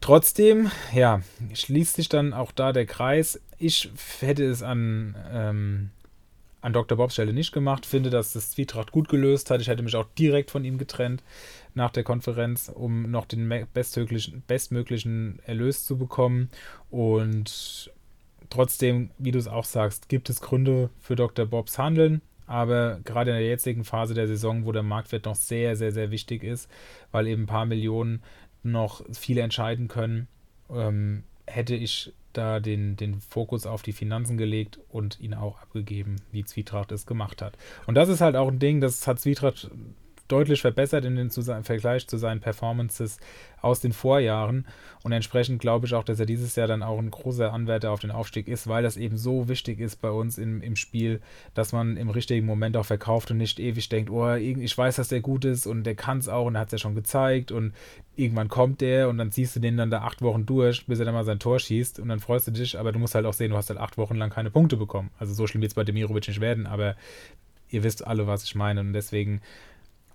Trotzdem, 0.03 0.69
ja, 0.93 1.21
schließt 1.53 1.95
sich 1.95 2.09
dann 2.09 2.33
auch 2.33 2.51
da 2.51 2.73
der 2.73 2.85
Kreis. 2.85 3.39
Ich 3.57 3.89
hätte 4.19 4.43
es 4.43 4.61
an, 4.61 5.15
ähm, 5.31 5.91
an 6.59 6.73
Dr. 6.73 6.97
Bobs 6.97 7.13
Stelle 7.13 7.31
nicht 7.31 7.53
gemacht. 7.53 7.85
Finde, 7.85 8.09
dass 8.09 8.33
das 8.33 8.51
Zwietracht 8.51 8.91
gut 8.91 9.07
gelöst 9.07 9.49
hat. 9.49 9.61
Ich 9.61 9.69
hätte 9.69 9.81
mich 9.81 9.95
auch 9.95 10.09
direkt 10.19 10.51
von 10.51 10.65
ihm 10.65 10.77
getrennt 10.77 11.23
nach 11.73 11.89
der 11.89 12.03
Konferenz, 12.03 12.67
um 12.67 13.09
noch 13.11 13.23
den 13.23 13.47
bestmöglichen, 13.73 14.43
bestmöglichen 14.45 15.39
Erlös 15.45 15.85
zu 15.85 15.97
bekommen. 15.97 16.49
Und 16.91 17.89
trotzdem, 18.49 19.09
wie 19.19 19.31
du 19.31 19.39
es 19.39 19.47
auch 19.47 19.63
sagst, 19.63 20.09
gibt 20.09 20.29
es 20.29 20.41
Gründe 20.41 20.89
für 20.99 21.15
Dr. 21.15 21.45
Bobs 21.45 21.77
Handeln. 21.77 22.21
Aber 22.45 22.99
gerade 23.05 23.31
in 23.31 23.37
der 23.37 23.47
jetzigen 23.47 23.85
Phase 23.85 24.13
der 24.13 24.27
Saison, 24.27 24.65
wo 24.65 24.73
der 24.73 24.83
Marktwert 24.83 25.23
noch 25.23 25.35
sehr, 25.35 25.77
sehr, 25.77 25.93
sehr 25.93 26.11
wichtig 26.11 26.43
ist, 26.43 26.69
weil 27.13 27.27
eben 27.27 27.43
ein 27.43 27.47
paar 27.47 27.65
Millionen 27.65 28.21
noch 28.63 29.03
viel 29.11 29.37
entscheiden 29.37 29.87
können, 29.87 30.27
ähm, 30.69 31.23
hätte 31.45 31.75
ich 31.75 32.13
da 32.33 32.59
den, 32.59 32.95
den 32.95 33.21
Fokus 33.21 33.65
auf 33.65 33.83
die 33.83 33.93
Finanzen 33.93 34.37
gelegt 34.37 34.79
und 34.89 35.19
ihn 35.19 35.33
auch 35.33 35.61
abgegeben, 35.61 36.15
wie 36.31 36.43
Zwietracht 36.43 36.91
es 36.91 37.05
gemacht 37.05 37.41
hat. 37.41 37.57
Und 37.85 37.95
das 37.95 38.09
ist 38.09 38.21
halt 38.21 38.35
auch 38.35 38.47
ein 38.47 38.59
Ding, 38.59 38.81
das 38.81 39.05
hat 39.05 39.19
Zwietracht 39.19 39.69
deutlich 40.27 40.61
verbessert 40.61 41.05
in 41.05 41.15
den 41.15 41.29
im 41.29 41.63
Vergleich 41.63 42.07
zu 42.07 42.17
seinen 42.17 42.39
Performances 42.39 43.19
aus 43.61 43.79
den 43.79 43.93
Vorjahren. 43.93 44.65
Und 45.03 45.11
entsprechend 45.11 45.61
glaube 45.61 45.85
ich 45.85 45.93
auch, 45.93 46.03
dass 46.03 46.19
er 46.19 46.25
dieses 46.25 46.55
Jahr 46.55 46.67
dann 46.67 46.83
auch 46.83 46.97
ein 46.97 47.11
großer 47.11 47.51
Anwärter 47.51 47.91
auf 47.91 47.99
den 47.99 48.11
Aufstieg 48.11 48.47
ist, 48.47 48.67
weil 48.67 48.83
das 48.83 48.97
eben 48.97 49.17
so 49.17 49.47
wichtig 49.49 49.79
ist 49.79 50.01
bei 50.01 50.09
uns 50.09 50.37
im, 50.37 50.61
im 50.61 50.75
Spiel, 50.75 51.21
dass 51.53 51.71
man 51.73 51.97
im 51.97 52.09
richtigen 52.09 52.45
Moment 52.45 52.77
auch 52.77 52.85
verkauft 52.85 53.31
und 53.31 53.37
nicht 53.37 53.59
ewig 53.59 53.89
denkt, 53.89 54.09
oh, 54.09 54.33
ich 54.35 54.77
weiß, 54.77 54.95
dass 54.95 55.09
der 55.09 55.21
gut 55.21 55.45
ist 55.45 55.67
und 55.67 55.83
der 55.83 55.95
kann 55.95 56.19
es 56.19 56.29
auch 56.29 56.45
und 56.45 56.55
er 56.55 56.61
hat 56.61 56.67
es 56.67 56.73
ja 56.73 56.77
schon 56.77 56.95
gezeigt 56.95 57.51
und 57.51 57.73
irgendwann 58.15 58.47
kommt 58.47 58.81
der 58.81 59.09
und 59.09 59.17
dann 59.17 59.31
ziehst 59.31 59.55
du 59.55 59.59
den 59.59 59.77
dann 59.77 59.91
da 59.91 60.01
acht 60.01 60.21
Wochen 60.21 60.45
durch, 60.45 60.85
bis 60.85 60.99
er 60.99 61.05
dann 61.05 61.13
mal 61.13 61.25
sein 61.25 61.39
Tor 61.39 61.59
schießt 61.59 61.99
und 61.99 62.09
dann 62.09 62.19
freust 62.19 62.47
du 62.47 62.51
dich, 62.51 62.77
aber 62.77 62.91
du 62.91 62.99
musst 62.99 63.15
halt 63.15 63.25
auch 63.25 63.33
sehen, 63.33 63.51
du 63.51 63.57
hast 63.57 63.69
halt 63.69 63.79
acht 63.79 63.97
Wochen 63.97 64.15
lang 64.15 64.29
keine 64.29 64.51
Punkte 64.51 64.77
bekommen. 64.77 65.09
Also 65.19 65.33
so 65.33 65.47
schlimm 65.47 65.61
wird 65.61 65.71
es 65.71 65.75
bei 65.75 65.83
Demirovic 65.83 66.27
nicht 66.27 66.41
werden, 66.41 66.67
aber 66.67 66.95
ihr 67.69 67.83
wisst 67.83 68.05
alle, 68.05 68.27
was 68.27 68.43
ich 68.43 68.55
meine 68.55 68.79
und 68.79 68.93
deswegen 68.93 69.41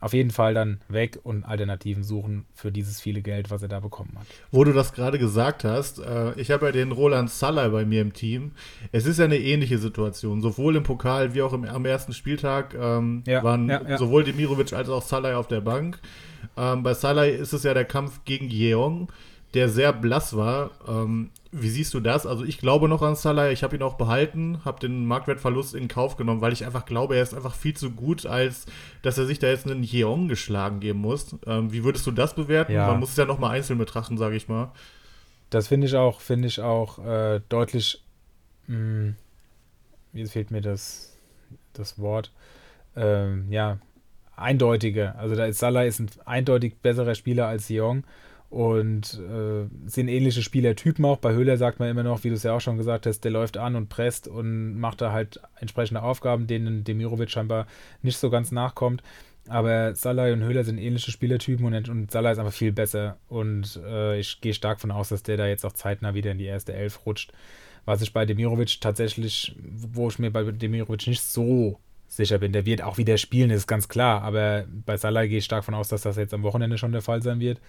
auf 0.01 0.13
jeden 0.13 0.31
Fall 0.31 0.55
dann 0.55 0.81
weg 0.89 1.19
und 1.23 1.45
Alternativen 1.45 2.05
suchen 2.05 2.45
für 2.55 2.71
dieses 2.71 3.01
viele 3.01 3.21
Geld, 3.23 3.51
was 3.51 3.63
er 3.63 3.69
da 3.69 3.81
bekommen 3.81 4.13
hat. 4.19 4.27
Wo 4.51 4.65
du 4.65 4.73
das 4.73 4.93
gerade 4.93 5.19
gesagt 5.19 5.65
hast, 5.65 5.99
äh, 5.99 6.33
ich 6.41 6.51
habe 6.51 6.67
ja 6.67 6.73
den 6.73 6.93
Roland 6.93 7.31
Salah 7.31 7.69
bei 7.69 7.85
mir 7.85 8.03
im 8.03 8.13
Team. 8.13 8.53
Es 8.93 9.07
ist 9.07 9.19
ja 9.19 9.25
eine 9.25 9.39
ähnliche 9.39 9.79
Situation, 9.79 10.41
sowohl 10.41 10.77
im 10.77 10.83
Pokal 10.83 11.35
wie 11.35 11.43
auch 11.43 11.53
im, 11.53 11.65
am 11.65 11.85
ersten 11.85 12.13
Spieltag 12.13 12.75
ähm, 12.75 13.23
ja, 13.27 13.43
waren 13.43 13.69
ja, 13.69 13.83
ja. 13.83 13.99
sowohl 13.99 14.25
Demirovic 14.25 14.73
als 14.73 14.89
auch 14.89 15.03
Salah 15.03 15.37
auf 15.37 15.49
der 15.49 15.61
Bank. 15.61 15.99
Ähm, 16.57 16.83
bei 16.83 16.95
Salah 16.95 17.25
ist 17.25 17.53
es 17.53 17.65
ja 17.65 17.75
der 17.75 17.85
Kampf 17.85 18.21
gegen 18.25 18.49
Jeong 18.49 19.09
der 19.55 19.69
sehr 19.69 19.93
blass 19.93 20.37
war. 20.37 20.71
Ähm, 20.87 21.31
wie 21.51 21.71
siehst 21.71 21.95
du 21.95 22.01
das? 22.01 22.27
Also 22.27 22.45
ich 22.45 22.59
glaube 22.59 22.89
noch 22.89 23.01
an 23.01 23.17
Salah, 23.17 23.51
ich 23.51 23.63
habe 23.63 23.77
ihn 23.77 23.83
auch 23.83 23.95
behalten, 23.95 24.61
habe 24.65 24.81
den 24.81 25.07
Marktwertverlust 25.07 25.75
in 25.75 25.89
Kauf 25.89 26.17
genommen, 26.17 26.43
weil 26.43 26.53
ich 26.53 26.67
einfach 26.67 26.85
glaube, 26.85 27.17
er 27.17 27.23
ist 27.23 27.35
einfach 27.35 27.55
viel 27.55 27.75
zu 27.75 27.91
gut, 27.91 28.27
als 28.27 28.67
dass 29.03 29.17
er 29.17 29.25
sich 29.25 29.39
da 29.39 29.47
jetzt 29.47 29.67
einen 29.67 29.83
Jeong 29.83 30.29
geschlagen 30.29 30.81
geben 30.81 31.01
muss. 31.01 31.35
Ähm, 31.47 31.73
wie 31.73 31.85
würdest 31.85 32.07
du 32.07 32.11
das 32.11 32.35
bewerten? 32.35 32.73
Ja. 32.73 32.89
Man 32.89 33.01
muss 33.01 33.11
es 33.11 33.17
ja 33.17 33.25
nochmal 33.25 33.57
einzeln 33.57 33.79
betrachten, 33.79 34.19
sage 34.19 34.37
ich 34.37 34.49
mal. 34.49 34.71
Das 35.49 35.69
finde 35.69 35.87
ich 35.87 35.97
auch, 35.97 36.21
finde 36.21 36.49
ich 36.49 36.61
auch 36.61 36.99
äh, 37.05 37.41
deutlich, 37.49 38.05
mh, 38.67 38.77
hm, 38.77 39.15
wie 40.13 40.27
fehlt 40.27 40.51
mir 40.51 40.61
das, 40.61 41.17
das 41.73 41.99
Wort, 41.99 42.31
ähm, 42.95 43.47
ja, 43.51 43.79
eindeutiger. 44.37 45.17
Also 45.19 45.35
da 45.35 45.47
ist 45.47 45.59
Salah 45.59 45.85
ist 45.85 46.01
ein 46.01 46.11
eindeutig 46.27 46.77
besserer 46.83 47.15
Spieler 47.15 47.47
als 47.47 47.71
Jeong 47.71 48.05
und 48.51 49.21
äh, 49.21 49.69
sind 49.87 50.09
ähnliche 50.09 50.43
Spielertypen 50.43 51.05
auch. 51.05 51.19
Bei 51.19 51.33
Höhler 51.33 51.59
sagt 51.59 51.81
man 51.81 51.89
immer 51.91 52.03
noch, 52.03 52.25
wie 52.25 52.29
du 52.29 52.35
es 52.35 52.43
ja 52.43 52.55
auch 52.55 52.61
schon 52.61 52.79
gesagt 52.79 53.07
hast, 53.07 53.21
der 53.21 53.31
läuft 53.31 53.59
an 53.59 53.77
und 53.77 53.89
presst 53.89 54.27
und 54.27 54.79
macht 54.79 55.01
da 55.01 55.13
halt 55.13 55.41
entsprechende 55.61 56.03
Aufgaben, 56.03 56.47
denen 56.47 56.85
Demirovic 56.85 57.31
scheinbar 57.31 57.67
nicht 58.03 58.17
so 58.17 58.31
ganz 58.31 58.51
nachkommt. 58.51 59.03
Aber 59.49 59.95
Salah 59.95 60.33
und 60.33 60.43
Höhler 60.43 60.65
sind 60.65 60.79
ähnliche 60.79 61.11
Spielertypen 61.11 61.65
und, 61.65 61.89
und 61.89 62.11
Salah 62.11 62.33
ist 62.33 62.39
einfach 62.39 62.53
viel 62.53 62.73
besser. 62.73 63.19
Und 63.29 63.81
äh, 63.85 64.19
ich 64.19 64.41
gehe 64.41 64.55
stark 64.55 64.81
von 64.81 64.91
aus, 64.91 65.09
dass 65.09 65.23
der 65.23 65.37
da 65.37 65.47
jetzt 65.47 65.65
auch 65.65 65.73
zeitnah 65.73 66.15
wieder 66.15 66.31
in 66.31 66.39
die 66.39 66.45
erste 66.45 66.75
Elf 66.75 67.07
rutscht. 67.07 67.33
Was 67.85 68.03
ich 68.03 68.13
bei 68.13 68.27
Demirovic 68.27 68.81
tatsächlich, 68.81 69.57
wo 69.63 70.09
ich 70.09 70.19
mir 70.19 70.31
bei 70.31 70.43
Demirovic 70.43 71.07
nicht 71.07 71.23
so 71.23 71.79
sicher 72.07 72.39
bin, 72.39 72.53
der 72.53 72.67
wird 72.67 72.83
auch 72.83 72.99
wieder 72.99 73.17
spielen, 73.19 73.51
ist 73.51 73.67
ganz 73.67 73.89
klar. 73.89 74.23
Aber 74.23 74.65
bei 74.87 74.97
Salah 74.97 75.27
gehe 75.27 75.39
ich 75.39 75.45
stark 75.45 75.65
von 75.65 75.75
aus, 75.75 75.89
dass 75.89 76.03
das 76.03 76.17
jetzt 76.17 76.35
am 76.35 76.43
Wochenende 76.43 76.77
schon 76.77 76.93
der 76.93 77.03
Fall 77.03 77.23
sein 77.23 77.41
wird. 77.41 77.61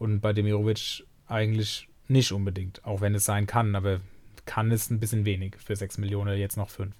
Und 0.00 0.22
bei 0.22 0.32
Demirovic 0.32 1.04
eigentlich 1.26 1.86
nicht 2.08 2.32
unbedingt, 2.32 2.82
auch 2.86 3.02
wenn 3.02 3.14
es 3.14 3.26
sein 3.26 3.46
kann, 3.46 3.76
aber 3.76 4.00
kann 4.46 4.72
es 4.72 4.88
ein 4.88 4.98
bisschen 4.98 5.26
wenig 5.26 5.56
für 5.62 5.76
6 5.76 5.98
Millionen, 5.98 6.38
jetzt 6.38 6.56
noch 6.56 6.70
5. 6.70 6.94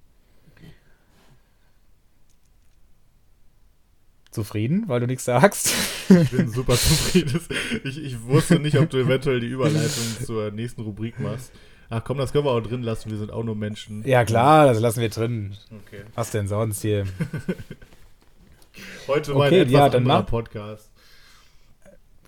Zufrieden, 4.31 4.85
weil 4.87 5.01
du 5.01 5.07
nichts 5.07 5.25
sagst? 5.25 5.75
Ich 6.11 6.31
bin 6.31 6.51
super 6.51 6.75
zufrieden. 6.75 7.41
Ich, 7.85 8.05
ich 8.05 8.23
wusste 8.23 8.61
nicht, 8.61 8.77
ob 8.77 8.91
du 8.91 8.99
eventuell 8.99 9.41
die 9.41 9.49
Überleitung 9.49 10.05
zur 10.25 10.51
nächsten 10.51 10.83
Rubrik 10.83 11.19
machst. 11.19 11.53
Ach 11.89 12.05
komm, 12.05 12.19
das 12.19 12.33
können 12.33 12.45
wir 12.45 12.51
auch 12.51 12.61
drin 12.61 12.83
lassen, 12.83 13.11
wir 13.11 13.17
sind 13.17 13.33
auch 13.33 13.43
nur 13.43 13.57
Menschen. 13.57 14.07
Ja 14.07 14.27
klar, 14.27 14.67
das 14.67 14.79
lassen 14.79 15.01
wir 15.01 15.09
drin. 15.09 15.57
Okay. 15.87 16.03
Was 16.15 16.33
denn 16.33 16.49
sonst 16.49 16.83
hier? 16.83 17.07
Heute 19.09 19.33
mal 19.33 19.47
okay, 19.47 19.63
ein 19.63 19.67
etwas 19.69 19.73
ja, 19.73 19.99
anderer 19.99 20.23
Podcast. 20.23 20.90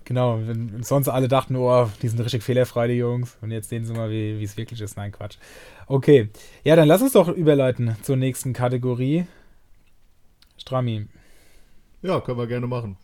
Genau, 0.05 0.39
wenn 0.45 0.83
sonst 0.83 1.07
alle 1.07 1.27
dachten, 1.27 1.55
oh, 1.55 1.89
die 2.01 2.07
sind 2.09 2.19
richtig 2.19 2.43
fehlerfrei, 2.43 2.87
die 2.87 2.95
Jungs. 2.95 3.37
Und 3.41 3.51
jetzt 3.51 3.69
sehen 3.69 3.85
sie 3.85 3.93
mal, 3.93 4.09
wie 4.09 4.43
es 4.43 4.57
wirklich 4.57 4.81
ist. 4.81 4.97
Nein, 4.97 5.11
Quatsch. 5.11 5.37
Okay. 5.87 6.29
Ja, 6.63 6.75
dann 6.75 6.87
lass 6.87 7.01
uns 7.01 7.13
doch 7.13 7.29
überleiten 7.29 7.95
zur 8.01 8.17
nächsten 8.17 8.53
Kategorie. 8.53 9.25
Strami. 10.57 11.07
Ja, 12.01 12.19
können 12.19 12.37
wir 12.37 12.47
gerne 12.47 12.67
machen. 12.67 12.97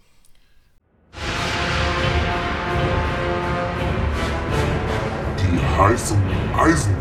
Die 5.39 5.81
heißen 5.81 6.21
Eisen. 6.57 6.98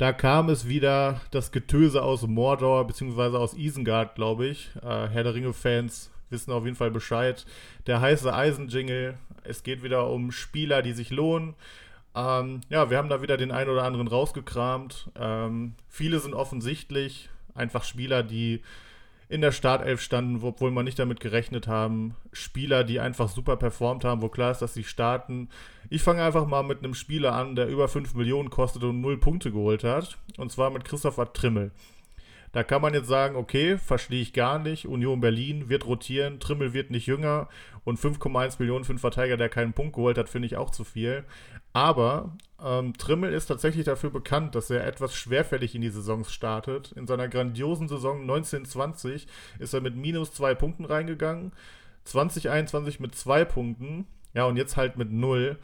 Da 0.00 0.14
kam 0.14 0.48
es 0.48 0.66
wieder 0.66 1.20
das 1.30 1.52
Getöse 1.52 2.00
aus 2.02 2.26
Mordor, 2.26 2.86
beziehungsweise 2.86 3.38
aus 3.38 3.52
Isengard, 3.52 4.14
glaube 4.14 4.46
ich. 4.46 4.70
Äh, 4.76 5.08
Herr 5.08 5.24
der 5.24 5.34
Ringe-Fans 5.34 6.10
wissen 6.30 6.52
auf 6.52 6.64
jeden 6.64 6.74
Fall 6.74 6.90
Bescheid. 6.90 7.44
Der 7.86 8.00
heiße 8.00 8.32
Eisen-Jingle. 8.32 9.18
Es 9.44 9.62
geht 9.62 9.82
wieder 9.82 10.08
um 10.08 10.32
Spieler, 10.32 10.80
die 10.80 10.94
sich 10.94 11.10
lohnen. 11.10 11.54
Ähm, 12.14 12.62
ja, 12.70 12.88
wir 12.88 12.96
haben 12.96 13.10
da 13.10 13.20
wieder 13.20 13.36
den 13.36 13.50
einen 13.52 13.68
oder 13.68 13.82
anderen 13.82 14.08
rausgekramt. 14.08 15.10
Ähm, 15.20 15.74
viele 15.90 16.18
sind 16.20 16.32
offensichtlich 16.32 17.28
einfach 17.54 17.84
Spieler, 17.84 18.22
die 18.22 18.62
in 19.30 19.42
der 19.42 19.52
Startelf 19.52 20.00
standen, 20.02 20.42
obwohl 20.42 20.72
man 20.72 20.84
nicht 20.84 20.98
damit 20.98 21.20
gerechnet 21.20 21.68
haben. 21.68 22.16
Spieler, 22.32 22.82
die 22.82 22.98
einfach 22.98 23.28
super 23.28 23.56
performt 23.56 24.04
haben, 24.04 24.22
wo 24.22 24.28
klar 24.28 24.50
ist, 24.50 24.60
dass 24.60 24.74
sie 24.74 24.82
starten. 24.82 25.48
Ich 25.88 26.02
fange 26.02 26.24
einfach 26.24 26.48
mal 26.48 26.64
mit 26.64 26.78
einem 26.78 26.94
Spieler 26.94 27.32
an, 27.32 27.54
der 27.54 27.68
über 27.68 27.86
5 27.86 28.14
Millionen 28.14 28.50
kostet 28.50 28.82
und 28.82 29.00
0 29.00 29.18
Punkte 29.18 29.52
geholt 29.52 29.84
hat. 29.84 30.18
Und 30.36 30.50
zwar 30.50 30.70
mit 30.70 30.84
Christopher 30.84 31.32
Trimmel. 31.32 31.70
Da 32.50 32.64
kann 32.64 32.82
man 32.82 32.92
jetzt 32.92 33.06
sagen, 33.06 33.36
okay, 33.36 33.78
verstehe 33.78 34.20
ich 34.20 34.32
gar 34.32 34.58
nicht. 34.58 34.86
Union 34.86 35.20
Berlin 35.20 35.68
wird 35.68 35.86
rotieren, 35.86 36.40
Trimmel 36.40 36.72
wird 36.72 36.90
nicht 36.90 37.06
jünger 37.06 37.48
und 37.84 38.00
5,1 38.00 38.56
Millionen 38.58 38.84
für 38.84 38.90
einen 38.90 38.98
Verteidiger, 38.98 39.36
der 39.36 39.48
keinen 39.48 39.74
Punkt 39.74 39.94
geholt 39.94 40.18
hat, 40.18 40.28
finde 40.28 40.46
ich 40.46 40.56
auch 40.56 40.70
zu 40.70 40.82
viel. 40.82 41.24
Aber 41.72 42.36
ähm, 42.62 42.94
Trimmel 42.96 43.32
ist 43.32 43.46
tatsächlich 43.46 43.84
dafür 43.84 44.10
bekannt, 44.10 44.54
dass 44.54 44.70
er 44.70 44.86
etwas 44.86 45.14
schwerfällig 45.14 45.74
in 45.74 45.82
die 45.82 45.90
Saisons 45.90 46.32
startet. 46.32 46.92
In 46.92 47.06
seiner 47.06 47.28
grandiosen 47.28 47.88
Saison 47.88 48.22
1920 48.22 49.26
ist 49.58 49.74
er 49.74 49.80
mit 49.80 49.96
minus 49.96 50.32
zwei 50.32 50.54
Punkten 50.54 50.84
reingegangen, 50.84 51.52
2021 52.04 53.00
mit 53.00 53.14
zwei 53.14 53.44
Punkten, 53.44 54.06
ja, 54.34 54.44
und 54.44 54.56
jetzt 54.56 54.76
halt 54.76 54.96
mit 54.96 55.10
null 55.10 55.58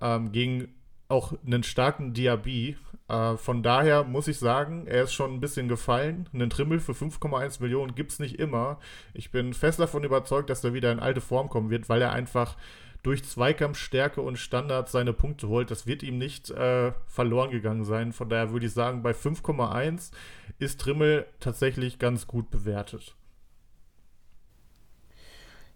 ähm, 0.00 0.32
gegen 0.32 0.68
auch 1.08 1.32
einen 1.44 1.62
starken 1.62 2.14
Diaby. 2.14 2.76
Äh, 3.08 3.36
von 3.36 3.62
daher 3.62 4.04
muss 4.04 4.28
ich 4.28 4.38
sagen, 4.38 4.86
er 4.86 5.04
ist 5.04 5.12
schon 5.12 5.34
ein 5.34 5.40
bisschen 5.40 5.68
gefallen. 5.68 6.28
Einen 6.32 6.50
Trimmel 6.50 6.78
für 6.78 6.92
5,1 6.92 7.60
Millionen 7.60 7.94
gibt 7.94 8.12
es 8.12 8.18
nicht 8.20 8.38
immer. 8.38 8.78
Ich 9.12 9.30
bin 9.30 9.52
fest 9.52 9.80
davon 9.80 10.04
überzeugt, 10.04 10.50
dass 10.50 10.62
er 10.62 10.72
wieder 10.72 10.92
in 10.92 11.00
alte 11.00 11.20
Form 11.20 11.48
kommen 11.48 11.70
wird, 11.70 11.88
weil 11.88 12.00
er 12.00 12.12
einfach 12.12 12.56
durch 13.02 13.24
Zweikampfstärke 13.24 14.20
und 14.20 14.38
Standards 14.38 14.92
seine 14.92 15.12
Punkte 15.12 15.48
holt. 15.48 15.70
Das 15.70 15.86
wird 15.86 16.02
ihm 16.02 16.18
nicht 16.18 16.50
äh, 16.50 16.92
verloren 17.06 17.50
gegangen 17.50 17.84
sein. 17.84 18.12
Von 18.12 18.28
daher 18.28 18.50
würde 18.50 18.66
ich 18.66 18.72
sagen, 18.72 19.02
bei 19.02 19.12
5,1 19.12 20.10
ist 20.58 20.80
Trimmel 20.80 21.26
tatsächlich 21.40 21.98
ganz 21.98 22.26
gut 22.26 22.50
bewertet. 22.50 23.14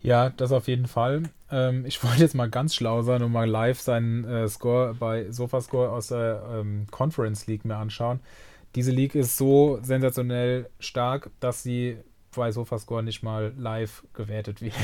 Ja, 0.00 0.28
das 0.28 0.52
auf 0.52 0.68
jeden 0.68 0.86
Fall. 0.86 1.22
Ähm, 1.50 1.86
ich 1.86 2.04
wollte 2.04 2.20
jetzt 2.20 2.34
mal 2.34 2.50
ganz 2.50 2.74
schlau 2.74 3.02
sein 3.02 3.22
und 3.22 3.32
mal 3.32 3.48
live 3.48 3.80
seinen 3.80 4.24
äh, 4.24 4.48
Score 4.48 4.94
bei 4.94 5.30
Sofascore 5.30 5.90
aus 5.90 6.08
der 6.08 6.42
ähm, 6.52 6.86
Conference 6.90 7.46
League 7.46 7.64
mir 7.64 7.76
anschauen. 7.76 8.20
Diese 8.74 8.90
League 8.90 9.14
ist 9.14 9.38
so 9.38 9.78
sensationell 9.82 10.68
stark, 10.78 11.30
dass 11.40 11.62
sie 11.62 11.96
bei 12.34 12.50
Sofascore 12.52 13.02
nicht 13.02 13.22
mal 13.22 13.52
live 13.58 14.04
gewertet 14.14 14.60
wird. 14.60 14.74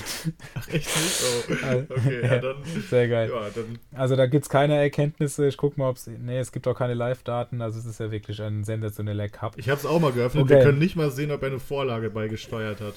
Ach, 0.54 0.68
echt 0.68 0.86
nicht? 0.86 1.22
Oh. 1.24 1.82
Okay, 1.90 2.22
ja, 2.22 2.38
dann. 2.38 2.56
Sehr 2.88 3.08
geil. 3.08 3.30
Ja, 3.32 3.48
dann. 3.54 3.78
Also 3.94 4.16
da 4.16 4.26
gibt 4.26 4.44
es 4.44 4.48
keine 4.48 4.76
Erkenntnisse. 4.76 5.46
Ich 5.46 5.56
gucke 5.56 5.78
mal, 5.78 5.90
ob 5.90 5.96
es. 5.96 6.06
Nee, 6.06 6.38
es 6.38 6.52
gibt 6.52 6.66
auch 6.68 6.74
keine 6.74 6.94
Live-Daten. 6.94 7.60
Also 7.62 7.78
es 7.78 7.86
ist 7.86 8.00
ja 8.00 8.10
wirklich 8.10 8.40
ein 8.42 8.64
sensationeller 8.64 9.28
Cup. 9.28 9.54
Ich 9.56 9.68
habe 9.68 9.78
es 9.78 9.86
auch 9.86 10.00
mal 10.00 10.12
geöffnet. 10.12 10.44
Okay. 10.44 10.56
Wir 10.56 10.62
können 10.62 10.78
nicht 10.78 10.96
mal 10.96 11.10
sehen, 11.10 11.30
ob 11.30 11.42
er 11.42 11.48
eine 11.48 11.60
Vorlage 11.60 12.10
beigesteuert 12.10 12.80
hat. 12.80 12.94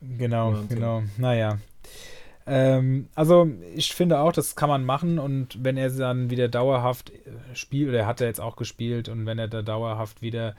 Genau, 0.00 0.52
Wahnsinn. 0.52 0.76
genau. 0.76 1.02
Naja. 1.16 1.58
Ähm, 2.48 3.08
also 3.14 3.50
ich 3.74 3.94
finde 3.94 4.20
auch, 4.20 4.32
das 4.32 4.56
kann 4.56 4.70
man 4.70 4.84
machen 4.84 5.18
und 5.18 5.62
wenn 5.62 5.76
er 5.76 5.90
dann 5.90 6.30
wieder 6.30 6.48
dauerhaft 6.48 7.12
spielt, 7.52 7.90
oder 7.90 8.00
er 8.00 8.06
hat 8.06 8.20
er 8.22 8.26
jetzt 8.26 8.40
auch 8.40 8.56
gespielt 8.56 9.08
und 9.08 9.26
wenn 9.26 9.38
er 9.38 9.48
da 9.48 9.60
dauerhaft 9.60 10.22
wieder 10.22 10.56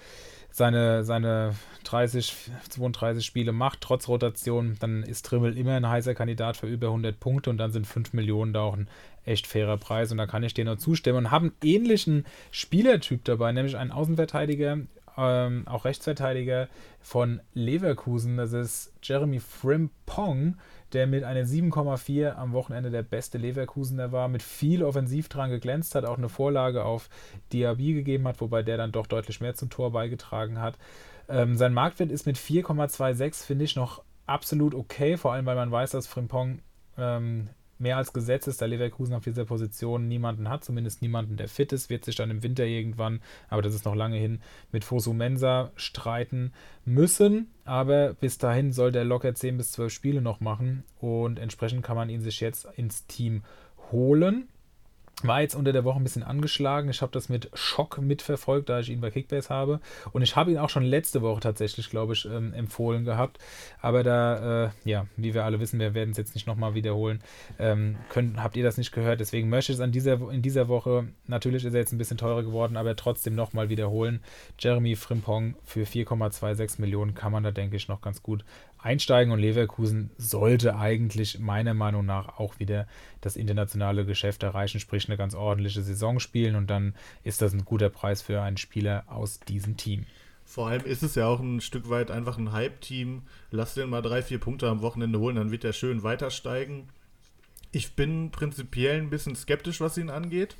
seine, 0.52 1.04
seine 1.04 1.56
30, 1.84 2.34
32 2.70 3.26
Spiele 3.26 3.52
macht, 3.52 3.82
trotz 3.82 4.08
Rotation, 4.08 4.76
dann 4.80 5.04
ist 5.04 5.26
Trimmel 5.26 5.58
immer 5.58 5.76
ein 5.76 5.88
heißer 5.88 6.16
Kandidat 6.16 6.58
für 6.58 6.68
über 6.68 6.88
100 6.88 7.20
Punkte 7.20 7.50
und 7.50 7.58
dann 7.58 7.72
sind 7.72 7.88
5 7.88 8.14
Millionen 8.14 8.54
da 8.54 8.62
auch 8.62 8.76
ein 8.76 8.88
echt 9.26 9.48
fairer 9.48 9.78
Preis. 9.78 10.12
Und 10.12 10.18
da 10.18 10.28
kann 10.28 10.44
ich 10.44 10.54
dir 10.54 10.66
nur 10.66 10.78
zustimmen 10.78 11.18
und 11.20 11.32
habe 11.32 11.46
einen 11.46 11.56
ähnlichen 11.64 12.26
Spielertyp 12.52 13.24
dabei, 13.26 13.52
nämlich 13.52 13.78
einen 13.78 13.92
Außenverteidiger, 13.92 14.80
ähm, 15.18 15.68
auch 15.68 15.86
Rechtsverteidiger 15.86 16.68
von 17.02 17.42
Leverkusen, 17.54 18.38
das 18.38 18.54
ist 18.54 18.94
Jeremy 19.04 19.40
Frimpong, 19.40 20.58
der 20.94 21.08
mit 21.08 21.24
einer 21.24 21.46
7,4 21.46 22.34
am 22.34 22.54
Wochenende 22.54 22.90
der 22.90 23.04
beste 23.04 23.38
Leverkusener 23.38 24.12
war, 24.12 24.28
mit 24.28 24.44
viel 24.44 24.84
Offensivdrang 24.84 25.50
geglänzt 25.50 25.96
hat, 25.96 26.06
auch 26.06 26.18
eine 26.18 26.30
Vorlage 26.30 26.84
auf 26.84 27.10
Diaby 27.54 27.94
gegeben 27.94 28.28
hat, 28.28 28.42
wobei 28.42 28.64
der 28.64 28.78
dann 28.78 28.92
doch 28.92 29.08
deutlich 29.08 29.42
mehr 29.42 29.56
zum 29.56 29.70
Tor 29.70 29.92
beigetragen 29.92 30.60
hat. 30.60 30.78
Ähm, 31.28 31.58
sein 31.58 31.74
Marktwert 31.74 32.12
ist 32.12 32.26
mit 32.26 32.38
4,26, 32.38 33.46
finde 33.46 33.66
ich, 33.66 33.76
noch 33.76 34.04
absolut 34.26 34.74
okay, 34.74 35.18
vor 35.18 35.34
allem 35.34 35.46
weil 35.46 35.56
man 35.56 35.72
weiß, 35.72 35.92
dass 35.92 36.08
Frimpong 36.08 36.60
ähm, 36.98 37.50
mehr 37.80 37.98
als 37.98 38.14
Gesetz 38.14 38.48
ist, 38.48 38.62
da 38.62 38.66
Leverkusen 38.66 39.14
auf 39.14 39.24
dieser 39.24 39.46
Position 39.46 40.08
niemanden 40.08 40.50
hat, 40.50 40.64
zumindest 40.64 41.02
niemanden, 41.02 41.38
der 41.38 41.48
fit 41.48 41.72
ist, 41.72 41.90
wird 41.90 42.06
sich 42.06 42.16
dann 42.16 42.32
im 42.32 42.44
Winter 42.44 42.66
irgendwann, 42.66 43.22
aber 43.50 43.62
das 43.62 43.74
ist 43.74 43.86
noch 43.86 43.96
lange 43.96 44.18
hin, 44.18 44.42
mit 44.72 44.84
Fosu 44.84 45.14
Mensa 45.14 45.72
streiten 45.76 46.54
müssen. 46.86 47.48
Aber 47.66 48.14
bis 48.14 48.38
dahin 48.38 48.72
soll 48.72 48.92
der 48.92 49.06
locker 49.06 49.34
10 49.34 49.58
bis 49.58 49.72
12 49.74 49.94
Spiele 49.94 50.22
noch 50.22 50.40
machen 50.40 50.84
und 51.00 51.40
entsprechend 51.40 51.84
kann 51.84 51.96
man 51.96 52.10
ihn 52.10 52.22
sich 52.22 52.40
jetzt 52.40 52.68
ins 52.76 53.06
Team 53.08 53.44
holen. 53.92 54.48
War 55.24 55.42
jetzt 55.42 55.56
unter 55.56 55.74
der 55.74 55.84
Woche 55.84 56.00
ein 56.00 56.04
bisschen 56.04 56.24
angeschlagen. 56.24 56.90
Ich 56.90 57.02
habe 57.02 57.12
das 57.12 57.28
mit 57.28 57.50
Schock 57.54 57.98
mitverfolgt, 57.98 58.70
da 58.70 58.80
ich 58.80 58.90
ihn 58.90 59.02
bei 59.02 59.12
Kickbase 59.12 59.50
habe. 59.50 59.82
Und 60.14 60.22
ich 60.22 60.38
habe 60.38 60.52
ihn 60.52 60.58
auch 60.58 60.70
schon 60.70 60.84
letzte 60.84 61.22
Woche 61.22 61.42
tatsächlich, 61.42 61.90
glaube 61.90 62.14
ich, 62.14 62.26
ähm, 62.26 62.54
empfohlen 62.54 63.04
gehabt. 63.04 63.38
Aber 63.82 64.04
da, 64.04 64.66
äh, 64.66 64.70
ja, 64.86 65.08
wie 65.18 65.34
wir 65.34 65.44
alle 65.44 65.60
wissen, 65.60 65.80
wir 65.80 65.94
werden 65.94 66.12
es 66.12 66.18
jetzt 66.18 66.36
nicht 66.36 66.48
nochmal 66.48 66.74
wiederholen. 66.74 67.20
Ähm, 67.60 67.98
könnt, 68.10 68.42
habt 68.42 68.56
ihr 68.56 68.64
das 68.64 68.78
nicht 68.78 68.94
gehört? 68.94 69.20
Deswegen 69.20 69.50
möchte 69.50 69.74
ich 69.74 69.78
es 69.78 69.82
an 69.82 69.92
dieser, 69.92 70.32
in 70.32 70.42
dieser 70.42 70.70
Woche, 70.70 71.10
natürlich 71.28 71.66
ist 71.66 71.74
er 71.74 71.82
jetzt 71.82 71.92
ein 71.92 71.98
bisschen 71.98 72.18
teurer 72.18 72.44
geworden, 72.44 72.78
aber 72.78 72.96
trotzdem 72.96 73.36
nochmal 73.36 73.68
wiederholen. 73.68 74.22
Jeremy 74.58 74.96
Frimpong 74.96 75.56
für 75.66 75.84
4,26 75.84 76.80
Millionen 76.80 77.14
kann 77.14 77.34
man 77.34 77.44
da, 77.44 77.52
denke 77.52 77.76
ich, 77.76 77.90
noch 77.90 78.00
ganz 78.00 78.24
gut 78.24 78.46
einsteigen 78.82 79.34
und 79.34 79.40
Leverkusen 79.40 80.10
sollte 80.18 80.78
eigentlich 80.78 81.40
meiner 81.40 81.74
Meinung 81.74 82.06
nach 82.06 82.40
auch 82.40 82.60
wieder 82.60 82.88
das 83.22 83.36
internationale 83.36 84.06
Geschäft 84.06 84.44
erreichen, 84.44 84.80
sprich 84.80 85.08
eine 85.08 85.18
ganz 85.18 85.36
ordentliche 85.36 85.82
Saison 85.82 86.20
spielen 86.20 86.56
und 86.56 86.70
dann 86.70 86.96
ist 87.24 87.42
das 87.42 87.54
ein 87.54 87.66
guter 87.66 87.90
Preis 87.90 88.22
für 88.22 88.42
einen 88.42 88.58
Spieler 88.58 89.04
aus 89.08 89.40
diesem 89.40 89.78
Team. 89.78 90.06
Vor 90.46 90.68
allem 90.68 90.86
ist 90.86 91.04
es 91.04 91.16
ja 91.16 91.28
auch 91.28 91.40
ein 91.40 91.62
Stück 91.62 91.90
weit 91.90 92.10
einfach 92.10 92.38
ein 92.38 92.52
Hype-Team. 92.52 93.22
Lass 93.52 93.76
den 93.76 93.90
mal 93.90 94.02
drei, 94.02 94.24
vier 94.24 94.40
Punkte 94.40 94.68
am 94.68 94.82
Wochenende 94.82 95.20
holen, 95.20 95.36
dann 95.36 95.52
wird 95.52 95.64
er 95.64 95.74
schön 95.74 96.02
weiter 96.02 96.32
steigen. 96.32 96.88
Ich 97.72 97.96
bin 97.96 98.32
prinzipiell 98.32 98.98
ein 98.98 99.12
bisschen 99.12 99.36
skeptisch, 99.36 99.80
was 99.80 99.98
ihn 99.98 100.10
angeht 100.10 100.56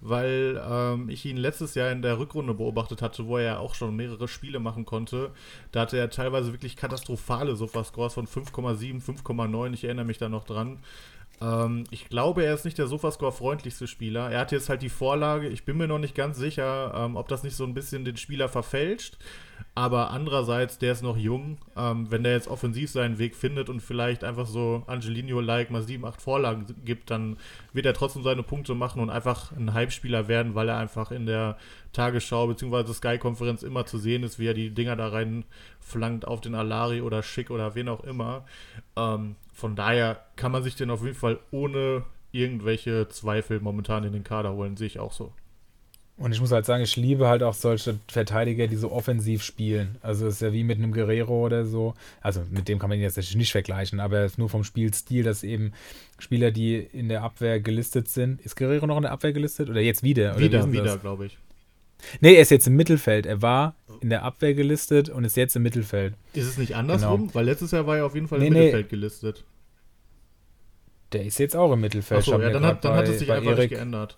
weil 0.00 0.60
ähm, 0.68 1.08
ich 1.08 1.24
ihn 1.24 1.36
letztes 1.36 1.74
Jahr 1.74 1.90
in 1.90 2.02
der 2.02 2.18
Rückrunde 2.18 2.54
beobachtet 2.54 3.02
hatte, 3.02 3.26
wo 3.26 3.36
er 3.38 3.44
ja 3.44 3.58
auch 3.58 3.74
schon 3.74 3.96
mehrere 3.96 4.28
Spiele 4.28 4.60
machen 4.60 4.84
konnte. 4.84 5.30
Da 5.72 5.80
hatte 5.80 5.98
er 5.98 6.10
teilweise 6.10 6.52
wirklich 6.52 6.76
katastrophale 6.76 7.56
Sofa-Scores 7.56 8.14
von 8.14 8.26
5,7, 8.26 9.02
5,9. 9.02 9.72
Ich 9.72 9.84
erinnere 9.84 10.04
mich 10.04 10.18
da 10.18 10.28
noch 10.28 10.44
dran. 10.44 10.78
Ähm, 11.40 11.84
ich 11.90 12.08
glaube, 12.08 12.44
er 12.44 12.54
ist 12.54 12.64
nicht 12.64 12.78
der 12.78 12.86
Sofascore-freundlichste 12.86 13.86
Spieler. 13.86 14.30
Er 14.30 14.40
hat 14.40 14.52
jetzt 14.52 14.68
halt 14.68 14.82
die 14.82 14.88
Vorlage. 14.88 15.48
Ich 15.48 15.64
bin 15.64 15.76
mir 15.76 15.88
noch 15.88 15.98
nicht 15.98 16.14
ganz 16.14 16.36
sicher, 16.36 16.92
ähm, 16.94 17.16
ob 17.16 17.28
das 17.28 17.42
nicht 17.42 17.56
so 17.56 17.64
ein 17.64 17.74
bisschen 17.74 18.04
den 18.04 18.16
Spieler 18.16 18.48
verfälscht. 18.48 19.18
Aber 19.74 20.10
andererseits, 20.10 20.78
der 20.78 20.92
ist 20.92 21.02
noch 21.02 21.16
jung. 21.16 21.58
Ähm, 21.76 22.10
wenn 22.10 22.24
der 22.24 22.32
jetzt 22.32 22.48
offensiv 22.48 22.90
seinen 22.90 23.18
Weg 23.18 23.36
findet 23.36 23.68
und 23.68 23.80
vielleicht 23.80 24.24
einfach 24.24 24.46
so 24.46 24.82
Angelino-like 24.86 25.70
mal 25.70 25.82
7, 25.82 26.04
8 26.04 26.20
Vorlagen 26.20 26.66
gibt, 26.84 27.10
dann 27.10 27.36
wird 27.72 27.86
er 27.86 27.94
trotzdem 27.94 28.22
seine 28.22 28.42
Punkte 28.42 28.74
machen 28.74 29.00
und 29.00 29.10
einfach 29.10 29.52
ein 29.52 29.74
Hype-Spieler 29.74 30.26
werden, 30.28 30.54
weil 30.54 30.68
er 30.68 30.78
einfach 30.78 31.10
in 31.12 31.26
der 31.26 31.56
Tagesschau 31.92 32.48
bzw. 32.48 32.92
Sky-Konferenz 32.92 33.62
immer 33.62 33.86
zu 33.86 33.98
sehen 33.98 34.22
ist, 34.22 34.38
wie 34.38 34.46
er 34.46 34.54
die 34.54 34.70
Dinger 34.70 34.96
da 34.96 35.08
rein 35.08 35.44
flankt 35.88 36.26
auf 36.26 36.40
den 36.40 36.54
Alari 36.54 37.00
oder 37.00 37.22
Schick 37.22 37.50
oder 37.50 37.74
wen 37.74 37.88
auch 37.88 38.04
immer. 38.04 38.44
Ähm, 38.96 39.36
von 39.52 39.74
daher 39.74 40.24
kann 40.36 40.52
man 40.52 40.62
sich 40.62 40.76
den 40.76 40.90
auf 40.90 41.02
jeden 41.02 41.16
Fall 41.16 41.38
ohne 41.50 42.04
irgendwelche 42.30 43.08
Zweifel 43.08 43.60
momentan 43.60 44.04
in 44.04 44.12
den 44.12 44.24
Kader 44.24 44.52
holen, 44.52 44.76
sehe 44.76 44.86
ich 44.86 44.98
auch 44.98 45.12
so. 45.12 45.32
Und 46.18 46.32
ich 46.32 46.40
muss 46.40 46.50
halt 46.50 46.66
sagen, 46.66 46.82
ich 46.82 46.96
liebe 46.96 47.28
halt 47.28 47.44
auch 47.44 47.54
solche 47.54 48.00
Verteidiger, 48.08 48.66
die 48.66 48.74
so 48.74 48.90
offensiv 48.90 49.44
spielen. 49.44 49.98
Also 50.02 50.26
es 50.26 50.34
ist 50.34 50.42
ja 50.42 50.52
wie 50.52 50.64
mit 50.64 50.78
einem 50.78 50.92
Guerrero 50.92 51.46
oder 51.46 51.64
so. 51.64 51.94
Also 52.20 52.42
mit 52.50 52.66
dem 52.66 52.80
kann 52.80 52.90
man 52.90 52.98
ihn 52.98 53.02
jetzt 53.02 53.16
natürlich 53.16 53.36
nicht 53.36 53.52
vergleichen, 53.52 54.00
aber 54.00 54.28
nur 54.36 54.48
vom 54.48 54.64
Spielstil, 54.64 55.22
dass 55.22 55.44
eben 55.44 55.72
Spieler, 56.18 56.50
die 56.50 56.76
in 56.76 57.08
der 57.08 57.22
Abwehr 57.22 57.60
gelistet 57.60 58.08
sind. 58.08 58.40
Ist 58.40 58.56
Guerrero 58.56 58.88
noch 58.88 58.96
in 58.96 59.04
der 59.04 59.12
Abwehr 59.12 59.32
gelistet? 59.32 59.70
Oder 59.70 59.80
jetzt 59.80 60.02
wieder? 60.02 60.32
Oder 60.32 60.40
wieder, 60.40 60.72
wieder, 60.72 60.98
glaube 60.98 61.26
ich. 61.26 61.38
Nee, 62.20 62.34
er 62.34 62.42
ist 62.42 62.50
jetzt 62.50 62.66
im 62.66 62.74
Mittelfeld. 62.74 63.24
Er 63.24 63.40
war 63.40 63.76
in 64.00 64.10
der 64.10 64.22
Abwehr 64.22 64.54
gelistet 64.54 65.08
und 65.08 65.24
ist 65.24 65.36
jetzt 65.36 65.56
im 65.56 65.62
Mittelfeld. 65.62 66.14
Ist 66.32 66.46
es 66.46 66.58
nicht 66.58 66.76
andersrum? 66.76 67.22
Genau. 67.22 67.34
Weil 67.34 67.44
letztes 67.46 67.70
Jahr 67.70 67.86
war 67.86 67.96
er 67.98 68.06
auf 68.06 68.14
jeden 68.14 68.28
Fall 68.28 68.38
nee, 68.38 68.48
im 68.48 68.52
nee. 68.52 68.58
Mittelfeld 68.60 68.88
gelistet. 68.88 69.44
Der 71.12 71.24
ist 71.24 71.38
jetzt 71.38 71.56
auch 71.56 71.72
im 71.72 71.80
Mittelfeld. 71.80 72.20
Achso, 72.20 72.38
ja, 72.38 72.50
dann, 72.50 72.64
hat, 72.64 72.84
dann 72.84 72.92
bei, 72.92 72.98
hat 72.98 73.08
es 73.08 73.18
sich 73.18 73.32
einfach 73.32 73.52
Erik, 73.52 73.70
nicht 73.70 73.78
geändert. 73.78 74.16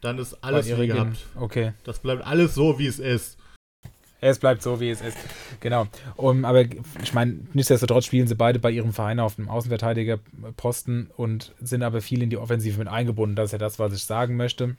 Dann 0.00 0.18
ist 0.18 0.34
alles 0.42 0.66
wie 0.66 0.86
gehabt. 0.86 1.26
Okay. 1.36 1.72
Das 1.84 2.00
bleibt 2.00 2.26
alles 2.26 2.54
so, 2.54 2.78
wie 2.78 2.86
es 2.86 2.98
ist. 2.98 3.38
Es 4.20 4.38
bleibt 4.38 4.62
so, 4.62 4.80
wie 4.80 4.88
es 4.88 5.02
ist. 5.02 5.18
Genau. 5.60 5.86
Um, 6.16 6.46
aber 6.46 6.62
ich 7.02 7.12
meine, 7.12 7.40
nichtsdestotrotz 7.52 8.06
spielen 8.06 8.26
sie 8.26 8.34
beide 8.34 8.58
bei 8.58 8.70
ihrem 8.70 8.92
Verein 8.94 9.20
auf 9.20 9.34
dem 9.34 9.50
Außenverteidigerposten 9.50 11.10
und 11.14 11.54
sind 11.60 11.82
aber 11.82 12.00
viel 12.00 12.22
in 12.22 12.30
die 12.30 12.38
Offensive 12.38 12.78
mit 12.78 12.88
eingebunden. 12.88 13.36
Das 13.36 13.46
ist 13.46 13.52
ja 13.52 13.58
das, 13.58 13.78
was 13.78 13.92
ich 13.92 14.04
sagen 14.04 14.36
möchte. 14.36 14.76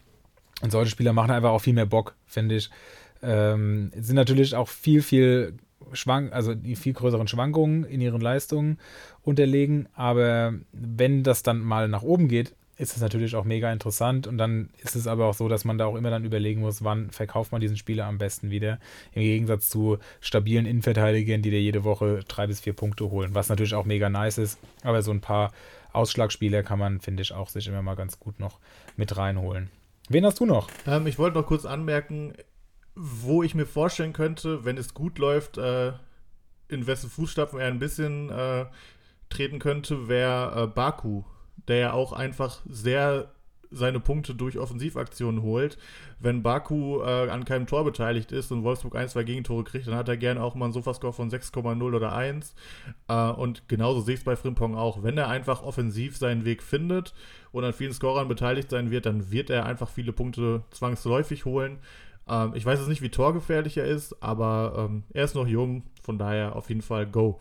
Und 0.62 0.72
solche 0.72 0.90
Spieler 0.90 1.14
machen 1.14 1.32
einfach 1.32 1.52
auch 1.52 1.60
viel 1.60 1.74
mehr 1.74 1.86
Bock, 1.86 2.16
finde 2.26 2.56
ich. 2.56 2.70
Ähm, 3.26 3.92
sind 3.96 4.16
natürlich 4.16 4.56
auch 4.56 4.68
viel, 4.68 5.02
viel 5.02 5.54
Schwank, 5.94 6.32
also 6.34 6.54
die 6.54 6.76
viel 6.76 6.94
größeren 6.94 7.28
Schwankungen 7.28 7.84
in 7.84 8.02
ihren 8.02 8.22
Leistungen 8.22 8.80
unterlegen. 9.24 9.88
Aber 9.94 10.54
wenn 10.72 11.24
das 11.24 11.44
dann 11.44 11.60
mal 11.60 11.88
nach 11.88 12.04
oben 12.04 12.28
geht, 12.28 12.56
ist 12.78 12.96
es 12.96 13.02
natürlich 13.02 13.36
auch 13.36 13.46
mega 13.46 13.72
interessant. 13.72 14.28
Und 14.28 14.38
dann 14.38 14.70
ist 14.84 14.96
es 14.96 15.08
aber 15.08 15.26
auch 15.28 15.34
so, 15.34 15.48
dass 15.48 15.66
man 15.66 15.78
da 15.78 15.86
auch 15.86 15.96
immer 15.96 16.10
dann 16.10 16.26
überlegen 16.26 16.62
muss, 16.62 16.84
wann 16.84 17.10
verkauft 17.10 17.52
man 17.52 17.62
diesen 17.62 17.78
Spieler 17.78 18.06
am 18.06 18.18
besten 18.18 18.52
wieder. 18.52 18.80
Im 19.14 19.22
Gegensatz 19.22 19.70
zu 19.70 19.98
stabilen 20.20 20.66
Innenverteidigern, 20.66 21.42
die 21.42 21.52
dir 21.52 21.62
jede 21.62 21.84
Woche 21.84 22.20
drei 22.28 22.48
bis 22.48 22.60
vier 22.60 22.74
Punkte 22.74 23.10
holen. 23.10 23.34
Was 23.34 23.50
natürlich 23.50 23.76
auch 23.76 23.86
mega 23.86 24.10
nice 24.10 24.38
ist. 24.38 24.60
Aber 24.84 25.02
so 25.02 25.12
ein 25.12 25.22
paar 25.22 25.52
Ausschlagspieler 25.94 26.64
kann 26.64 26.80
man, 26.80 27.00
finde 27.00 27.24
ich, 27.24 27.32
auch 27.32 27.50
sich 27.50 27.68
immer 27.68 27.82
mal 27.82 27.96
ganz 27.96 28.20
gut 28.20 28.40
noch 28.40 28.60
mit 28.98 29.16
reinholen. 29.16 29.70
Wen 30.10 30.26
hast 30.26 30.40
du 30.40 30.46
noch? 30.46 30.70
Ähm, 30.86 31.08
ich 31.08 31.18
wollte 31.18 31.38
noch 31.38 31.48
kurz 31.48 31.66
anmerken, 31.66 32.34
wo 32.96 33.44
ich 33.44 33.56
mir 33.56 33.66
vorstellen 33.66 34.14
könnte, 34.14 34.66
wenn 34.66 34.78
es 34.78 34.94
gut 34.94 35.20
läuft, 35.20 35.58
äh, 35.58 35.94
in 36.68 36.88
wessen 36.88 37.10
Fußstapfen 37.10 37.60
er 37.60 37.68
ein 37.68 37.80
bisschen 37.80 38.30
äh, 38.30 38.66
treten 39.30 39.60
könnte, 39.60 40.08
wäre 40.08 40.64
äh, 40.64 40.68
Baku, 40.68 41.24
der 41.68 41.78
ja 41.78 41.94
auch 41.94 42.14
einfach 42.14 42.62
sehr 42.68 43.32
seine 43.72 44.00
Punkte 44.00 44.36
durch 44.36 44.58
Offensivaktionen 44.58 45.42
holt. 45.42 45.78
Wenn 46.20 46.44
Baku 46.44 47.02
äh, 47.02 47.30
an 47.30 47.46
keinem 47.46 47.68
Tor 47.68 47.84
beteiligt 47.84 48.32
ist 48.32 48.52
und 48.52 48.64
Wolfsburg 48.64 48.96
ein, 48.96 49.10
zwei 49.10 49.24
Gegentore 49.24 49.64
kriegt, 49.64 49.88
dann 49.88 49.96
hat 49.96 50.08
er 50.08 50.18
gerne 50.18 50.42
auch 50.42 50.56
mal 50.56 50.66
einen 50.66 50.74
Sofascore 50.74 51.14
von 51.14 51.30
6,0 51.30 51.82
oder 51.82 52.14
1. 52.14 52.56
Äh, 53.08 53.30
und 53.32 53.68
genauso 53.68 54.02
sehe 54.02 54.14
ich 54.14 54.22
es 54.22 54.26
bei 54.26 54.36
Frimpong 54.36 54.76
auch. 54.76 55.04
Wenn 55.04 55.18
er 55.18 55.28
einfach 55.28 55.62
offensiv 55.64 56.18
seinen 56.18 56.46
Weg 56.46 56.64
findet 56.64 57.14
und 57.52 57.64
an 57.64 57.74
vielen 57.74 57.94
Scorern 57.94 58.28
beteiligt 58.28 58.70
sein 58.70 58.92
wird, 58.92 59.06
dann 59.06 59.32
wird 59.32 59.50
er 59.50 59.66
einfach 59.66 59.90
viele 59.90 60.14
Punkte 60.14 60.64
zwangsläufig 60.72 61.46
holen. 61.46 61.80
Ähm, 62.28 62.54
ich 62.56 62.66
weiß 62.66 62.80
jetzt 62.80 62.90
nicht, 62.90 63.02
wie 63.02 63.10
torgefährlich 63.10 63.78
er 63.78 63.86
ist, 63.86 64.22
aber 64.22 64.88
ähm, 64.90 65.04
er 65.14 65.26
ist 65.26 65.36
noch 65.36 65.48
jung, 65.48 65.84
von 66.02 66.18
daher 66.18 66.56
auf 66.56 66.70
jeden 66.70 66.82
Fall 66.82 67.06
Go. 67.06 67.40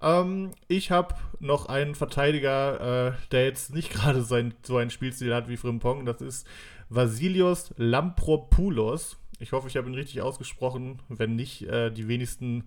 Ähm, 0.00 0.50
ich 0.68 0.90
habe 0.90 1.14
noch 1.40 1.66
einen 1.66 1.94
Verteidiger, 1.94 3.08
äh, 3.08 3.12
der 3.32 3.44
jetzt 3.44 3.74
nicht 3.74 3.90
gerade 3.92 4.22
so 4.22 4.34
einen 4.34 4.90
Spielstil 4.90 5.34
hat 5.34 5.48
wie 5.48 5.56
Frimpong. 5.56 6.06
Das 6.06 6.20
ist 6.20 6.46
Vasilios 6.88 7.72
Lampropoulos. 7.76 9.18
Ich 9.40 9.52
hoffe, 9.52 9.68
ich 9.68 9.76
habe 9.76 9.88
ihn 9.88 9.94
richtig 9.94 10.22
ausgesprochen. 10.22 11.00
Wenn 11.08 11.36
nicht, 11.36 11.62
äh, 11.62 11.90
die 11.90 12.08
wenigsten 12.08 12.64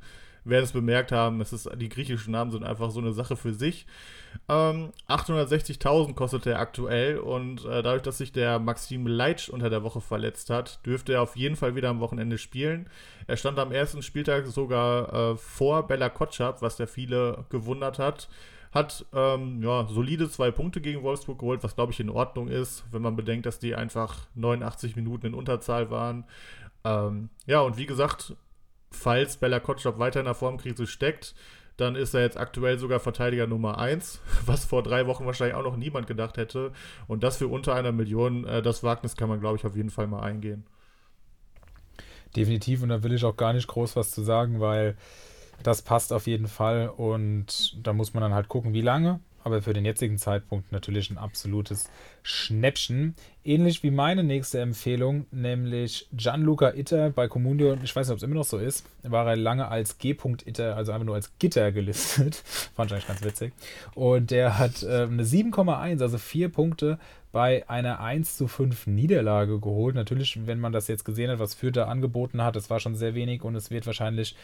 werden 0.50 0.64
es 0.64 0.72
bemerkt 0.72 1.12
haben. 1.12 1.41
Es 1.41 1.54
ist, 1.54 1.70
die 1.78 1.89
griechischen 1.89 2.32
Namen 2.32 2.52
sind 2.52 2.64
einfach 2.64 2.91
so 2.91 3.00
eine 3.00 3.14
Sache 3.14 3.36
für 3.36 3.54
sich. 3.54 3.86
Ähm, 4.50 4.91
860.000 5.08 6.14
kostet 6.14 6.45
er 6.45 6.60
aktuell 6.60 7.18
und 7.18 7.66
äh, 7.66 7.82
dadurch, 7.82 8.04
dass 8.04 8.18
sich 8.18 8.32
der 8.32 8.60
Maxim 8.60 9.08
Leitsch 9.08 9.50
unter 9.50 9.70
der 9.70 9.84
Woche 9.84 10.02
verletzt 10.02 10.50
hat, 10.50 10.86
dürfte 10.86 11.14
er 11.14 11.22
auf 11.22 11.36
jeden 11.36 11.56
Fall 11.56 11.76
wieder 11.76 11.89
am 11.89 12.00
Wochenende 12.00 12.38
spielen. 12.38 12.89
Er 13.26 13.38
stand 13.38 13.60
am 13.60 13.72
ersten 13.72 14.02
Spieltag 14.02 14.45
sogar 14.48 15.14
äh, 15.14 15.38
vor 15.38 15.88
Bella 15.88 16.10
Kotschap, 16.10 16.62
was 16.62 16.78
der 16.78 16.88
viele 16.88 17.45
gewundert 17.50 18.00
hat. 18.00 18.30
Hat 18.72 19.06
ähm, 19.14 19.62
ja, 19.64 19.88
solide 19.88 20.30
zwei 20.30 20.52
Punkte 20.52 20.82
gegen 20.82 21.02
Wolfsburg 21.02 21.39
geholt, 21.39 21.64
was 21.64 21.76
glaube 21.76 21.93
ich 21.93 22.00
in 22.00 22.10
Ordnung 22.10 22.48
ist, 22.48 22.86
wenn 22.91 23.02
man 23.02 23.16
bedenkt, 23.16 23.45
dass 23.45 23.60
die 23.60 23.76
einfach 23.76 24.28
89 24.36 24.95
Minuten 24.95 25.28
in 25.28 25.34
Unterzahl 25.34 25.89
waren. 25.89 26.26
Ähm, 26.84 27.30
ja, 27.45 27.62
und 27.62 27.78
wie 27.78 27.86
gesagt, 27.86 28.36
falls 28.98 29.38
Bella 29.38 29.60
Kotschap 29.60 30.00
weiter 30.00 30.20
in 30.20 30.26
der 30.26 30.36
Formkrise 30.36 30.88
steckt, 30.88 31.36
dann 31.78 31.95
ist 31.95 32.14
er 32.16 32.22
jetzt 32.22 32.38
aktuell 32.38 32.80
sogar 32.80 33.00
Verteidiger 33.00 33.48
Nummer 33.48 33.78
1, 33.78 34.20
was 34.45 34.66
vor 34.66 34.84
drei 34.84 35.08
Wochen 35.08 35.26
wahrscheinlich 35.26 35.56
auch 35.56 35.64
noch 35.64 35.78
niemand 35.78 36.08
gedacht 36.08 36.38
hätte. 36.38 36.72
Und 37.08 37.24
das 37.24 37.38
für 37.38 37.48
unter 37.48 37.76
einer 37.76 37.91
Million, 37.91 38.45
äh, 38.45 38.62
das 38.62 38.84
Wagnis 38.84 39.16
kann 39.16 39.30
man, 39.30 39.39
glaube 39.39 39.58
ich, 39.58 39.66
auf 39.66 39.76
jeden 39.76 39.91
Fall 39.91 40.08
mal 40.08 40.22
eingehen. 40.22 40.66
Definitiv, 42.36 42.84
und 42.84 42.89
da 42.89 43.04
will 43.04 43.14
ich 43.14 43.24
auch 43.24 43.38
gar 43.38 43.54
nicht 43.54 43.68
groß 43.68 43.95
was 43.95 44.12
zu 44.12 44.22
sagen, 44.22 44.60
weil 44.60 44.98
das 45.64 45.82
passt 45.82 46.12
auf 46.12 46.28
jeden 46.28 46.48
Fall. 46.48 46.89
Und 46.89 47.78
da 47.86 47.93
muss 47.93 48.14
man 48.14 48.22
dann 48.22 48.34
halt 48.34 48.48
gucken, 48.48 48.74
wie 48.74 48.82
lange 48.82 49.20
aber 49.48 49.62
für 49.62 49.74
den 49.74 49.86
jetzigen 49.86 50.18
Zeitpunkt 50.18 50.72
natürlich 50.72 51.10
ein 51.10 51.18
absolutes 51.18 51.89
Schnäppchen. 52.22 53.16
Ähnlich 53.43 53.82
wie 53.82 53.91
meine 53.91 54.24
nächste 54.24 54.60
Empfehlung, 54.60 55.26
nämlich 55.32 56.08
Gianluca 56.12 56.74
Itter 56.74 57.10
bei 57.10 57.28
Comunio. 57.28 57.78
Ich 57.82 57.95
weiß 57.95 58.08
nicht, 58.08 58.14
ob 58.14 58.18
es 58.18 58.24
immer 58.24 58.36
noch 58.36 58.43
so 58.43 58.58
ist. 58.58 58.86
War 59.04 59.26
er 59.26 59.38
lange 59.38 59.70
als 59.70 59.98
G. 59.98 60.16
Itter, 60.45 60.76
also 60.76 60.91
einfach 60.91 61.06
nur 61.06 61.16
als 61.16 61.32
Gitter 61.39 61.72
gelistet. 61.72 62.36
Fand 62.76 62.91
ich 62.91 62.95
eigentlich 62.95 63.08
ganz 63.08 63.24
witzig. 63.24 63.54
Und 63.95 64.32
der 64.32 64.60
hat 64.60 64.84
äh, 64.84 65.04
eine 65.04 65.24
7,1, 65.24 66.02
also 66.02 66.18
vier 66.18 66.50
Punkte 66.50 67.00
bei 67.38 67.69
einer 67.69 67.99
1 67.99 68.35
zu 68.35 68.47
5 68.47 68.88
Niederlage 68.88 69.59
geholt. 69.59 69.93
Natürlich, 69.93 70.47
wenn 70.47 70.59
man 70.59 70.71
das 70.71 70.88
jetzt 70.88 71.05
gesehen 71.05 71.29
hat, 71.29 71.38
was 71.38 71.53
Fürth 71.53 71.75
da 71.75 71.85
angeboten 71.85 72.41
hat, 72.41 72.55
das 72.55 72.71
war 72.71 72.79
schon 72.79 72.95
sehr 72.95 73.13
wenig 73.13 73.43
und 73.43 73.53
es 73.53 73.69
wird 73.69 73.85
wahrscheinlich 73.85 74.35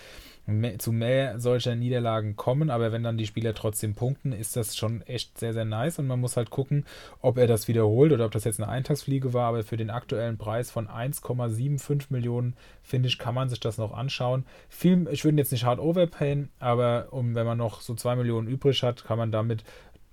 mehr, 0.45 0.77
zu 0.77 0.91
mehr 0.91 1.39
solcher 1.39 1.73
Niederlagen 1.75 2.35
kommen, 2.35 2.69
aber 2.69 2.91
wenn 2.91 3.01
dann 3.01 3.17
die 3.17 3.25
Spieler 3.25 3.55
trotzdem 3.55 3.95
punkten, 3.95 4.31
ist 4.31 4.55
das 4.55 4.77
schon 4.77 5.01
echt 5.07 5.39
sehr, 5.39 5.53
sehr 5.53 5.65
nice 5.65 5.97
und 5.97 6.05
man 6.05 6.19
muss 6.19 6.37
halt 6.37 6.51
gucken, 6.51 6.85
ob 7.19 7.39
er 7.39 7.47
das 7.47 7.67
wiederholt 7.67 8.11
oder 8.11 8.25
ob 8.25 8.31
das 8.31 8.43
jetzt 8.43 8.61
eine 8.61 8.69
Eintagsfliege 8.69 9.33
war, 9.33 9.47
aber 9.47 9.63
für 9.63 9.77
den 9.77 9.89
aktuellen 9.89 10.37
Preis 10.37 10.69
von 10.69 10.87
1,75 10.87 12.05
Millionen, 12.09 12.53
finde 12.83 13.09
ich, 13.09 13.17
kann 13.17 13.33
man 13.33 13.49
sich 13.49 13.59
das 13.59 13.79
noch 13.79 13.91
anschauen. 13.91 14.45
Viel, 14.69 15.07
ich 15.09 15.25
würde 15.25 15.39
jetzt 15.39 15.51
nicht 15.51 15.65
hart 15.65 15.79
overpayen, 15.79 16.49
aber 16.59 17.07
um, 17.09 17.33
wenn 17.33 17.47
man 17.47 17.57
noch 17.57 17.81
so 17.81 17.95
2 17.95 18.17
Millionen 18.17 18.47
übrig 18.47 18.83
hat, 18.83 19.03
kann 19.03 19.17
man 19.17 19.31
damit 19.31 19.63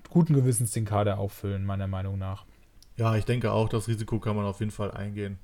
guten 0.08 0.32
Gewissens 0.32 0.72
den 0.72 0.86
Kader 0.86 1.18
auffüllen, 1.18 1.66
meiner 1.66 1.86
Meinung 1.86 2.16
nach. 2.16 2.46
Ja, 3.00 3.16
ich 3.16 3.24
denke 3.24 3.50
auch, 3.50 3.70
das 3.70 3.88
Risiko 3.88 4.20
kann 4.20 4.36
man 4.36 4.44
auf 4.44 4.60
jeden 4.60 4.72
Fall 4.72 4.90
eingehen. 4.90 5.38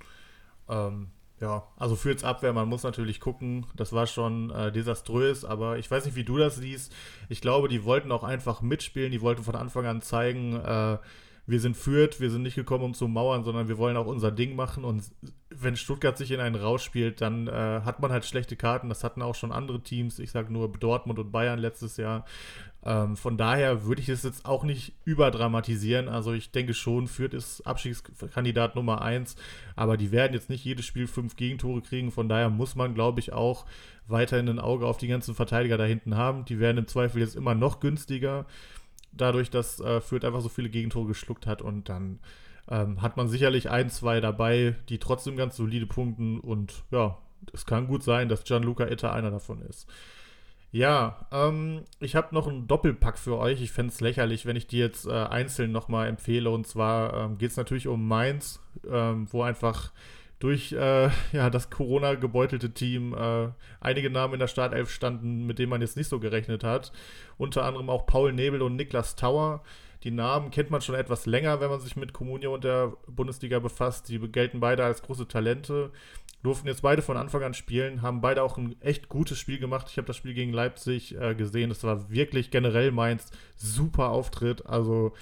Ähm, 0.68 1.08
ja, 1.40 1.66
also 1.78 1.96
fürs 1.96 2.22
Abwehr, 2.22 2.52
man 2.52 2.68
muss 2.68 2.82
natürlich 2.82 3.18
gucken, 3.18 3.64
das 3.74 3.94
war 3.94 4.06
schon 4.06 4.50
äh, 4.50 4.70
desaströs, 4.70 5.42
aber 5.46 5.78
ich 5.78 5.90
weiß 5.90 6.04
nicht, 6.04 6.16
wie 6.16 6.24
du 6.24 6.36
das 6.36 6.56
siehst. 6.56 6.92
Ich 7.30 7.40
glaube, 7.40 7.68
die 7.68 7.84
wollten 7.84 8.12
auch 8.12 8.24
einfach 8.24 8.60
mitspielen, 8.60 9.10
die 9.10 9.22
wollten 9.22 9.42
von 9.42 9.54
Anfang 9.54 9.86
an 9.86 10.02
zeigen, 10.02 10.54
äh, 10.54 10.98
wir 11.46 11.60
sind 11.60 11.76
führt, 11.76 12.20
wir 12.20 12.30
sind 12.30 12.42
nicht 12.42 12.56
gekommen, 12.56 12.84
um 12.84 12.94
zu 12.94 13.08
mauern, 13.08 13.44
sondern 13.44 13.68
wir 13.68 13.78
wollen 13.78 13.96
auch 13.96 14.06
unser 14.06 14.32
Ding 14.32 14.54
machen. 14.56 14.84
Und 14.84 15.04
wenn 15.48 15.76
Stuttgart 15.76 16.18
sich 16.18 16.32
in 16.32 16.40
einen 16.40 16.56
rausspielt, 16.56 17.20
dann 17.20 17.46
äh, 17.46 17.80
hat 17.84 18.00
man 18.00 18.10
halt 18.10 18.24
schlechte 18.24 18.56
Karten. 18.56 18.88
Das 18.88 19.04
hatten 19.04 19.22
auch 19.22 19.36
schon 19.36 19.52
andere 19.52 19.80
Teams. 19.80 20.18
Ich 20.18 20.32
sage 20.32 20.52
nur 20.52 20.68
Dortmund 20.72 21.18
und 21.20 21.30
Bayern 21.30 21.60
letztes 21.60 21.96
Jahr. 21.96 22.24
Ähm, 22.86 23.16
von 23.16 23.36
daher 23.36 23.84
würde 23.84 24.00
ich 24.00 24.08
es 24.08 24.22
jetzt 24.22 24.46
auch 24.46 24.62
nicht 24.62 24.92
überdramatisieren. 25.04 26.08
Also 26.08 26.32
ich 26.32 26.52
denke 26.52 26.72
schon, 26.72 27.08
Fürth 27.08 27.34
ist 27.34 27.66
Abstiegskandidat 27.66 28.76
Nummer 28.76 29.02
1, 29.02 29.34
aber 29.74 29.96
die 29.96 30.12
werden 30.12 30.34
jetzt 30.34 30.48
nicht 30.48 30.64
jedes 30.64 30.86
Spiel 30.86 31.08
fünf 31.08 31.34
Gegentore 31.34 31.82
kriegen. 31.82 32.12
Von 32.12 32.28
daher 32.28 32.48
muss 32.48 32.76
man, 32.76 32.94
glaube 32.94 33.18
ich, 33.18 33.32
auch 33.32 33.66
weiterhin 34.06 34.48
ein 34.48 34.60
Auge 34.60 34.86
auf 34.86 34.98
die 34.98 35.08
ganzen 35.08 35.34
Verteidiger 35.34 35.76
da 35.76 35.84
hinten 35.84 36.16
haben. 36.16 36.44
Die 36.44 36.60
werden 36.60 36.78
im 36.78 36.86
Zweifel 36.86 37.20
jetzt 37.20 37.34
immer 37.34 37.56
noch 37.56 37.80
günstiger 37.80 38.46
dadurch, 39.12 39.50
dass 39.50 39.80
äh, 39.80 40.00
Fürth 40.00 40.24
einfach 40.24 40.40
so 40.40 40.48
viele 40.48 40.68
Gegentore 40.68 41.08
geschluckt 41.08 41.46
hat 41.46 41.62
und 41.62 41.88
dann 41.88 42.20
ähm, 42.68 43.02
hat 43.02 43.16
man 43.16 43.28
sicherlich 43.28 43.68
ein, 43.68 43.90
zwei 43.90 44.20
dabei, 44.20 44.76
die 44.88 44.98
trotzdem 44.98 45.36
ganz 45.36 45.56
solide 45.56 45.86
punkten 45.86 46.38
und 46.38 46.84
ja, 46.92 47.18
es 47.52 47.66
kann 47.66 47.88
gut 47.88 48.02
sein, 48.04 48.28
dass 48.28 48.44
Gianluca 48.44 48.86
Itta 48.86 49.12
einer 49.12 49.30
davon 49.30 49.62
ist. 49.62 49.88
Ja, 50.76 51.26
ähm, 51.32 51.84
ich 52.00 52.16
habe 52.16 52.34
noch 52.34 52.46
einen 52.46 52.66
Doppelpack 52.66 53.16
für 53.16 53.38
euch. 53.38 53.62
Ich 53.62 53.72
fände 53.72 53.94
es 53.94 54.02
lächerlich, 54.02 54.44
wenn 54.44 54.56
ich 54.56 54.66
die 54.66 54.76
jetzt 54.76 55.06
äh, 55.06 55.10
einzeln 55.10 55.72
nochmal 55.72 56.06
empfehle. 56.06 56.50
Und 56.50 56.66
zwar 56.66 57.14
ähm, 57.14 57.38
geht 57.38 57.52
es 57.52 57.56
natürlich 57.56 57.88
um 57.88 58.06
Mainz, 58.06 58.60
ähm, 58.86 59.26
wo 59.30 59.40
einfach 59.40 59.90
durch 60.38 60.72
äh, 60.72 61.08
ja, 61.32 61.48
das 61.48 61.70
Corona-gebeutelte 61.70 62.74
Team 62.74 63.14
äh, 63.14 63.48
einige 63.80 64.10
Namen 64.10 64.34
in 64.34 64.40
der 64.40 64.48
Startelf 64.48 64.90
standen, 64.90 65.46
mit 65.46 65.58
denen 65.58 65.70
man 65.70 65.80
jetzt 65.80 65.96
nicht 65.96 66.10
so 66.10 66.20
gerechnet 66.20 66.62
hat. 66.62 66.92
Unter 67.38 67.64
anderem 67.64 67.88
auch 67.88 68.04
Paul 68.04 68.34
Nebel 68.34 68.60
und 68.60 68.76
Niklas 68.76 69.16
Tauer. 69.16 69.62
Die 70.04 70.10
Namen 70.10 70.50
kennt 70.50 70.70
man 70.70 70.82
schon 70.82 70.94
etwas 70.94 71.24
länger, 71.24 71.58
wenn 71.62 71.70
man 71.70 71.80
sich 71.80 71.96
mit 71.96 72.12
Comunio 72.12 72.52
und 72.52 72.64
der 72.64 72.92
Bundesliga 73.06 73.60
befasst. 73.60 74.10
Die 74.10 74.18
gelten 74.18 74.60
beide 74.60 74.84
als 74.84 75.00
große 75.00 75.26
Talente. 75.26 75.90
Durften 76.42 76.68
jetzt 76.68 76.82
beide 76.82 77.02
von 77.02 77.16
Anfang 77.16 77.42
an 77.42 77.54
spielen, 77.54 78.02
haben 78.02 78.20
beide 78.20 78.42
auch 78.42 78.56
ein 78.56 78.80
echt 78.80 79.08
gutes 79.08 79.38
Spiel 79.38 79.58
gemacht. 79.58 79.88
Ich 79.90 79.96
habe 79.96 80.06
das 80.06 80.16
Spiel 80.16 80.34
gegen 80.34 80.52
Leipzig 80.52 81.16
äh, 81.20 81.34
gesehen. 81.34 81.70
Das 81.70 81.82
war 81.82 82.10
wirklich 82.10 82.50
generell 82.50 82.92
Mainz 82.92 83.30
super 83.56 84.10
Auftritt. 84.10 84.66
Also 84.66 85.12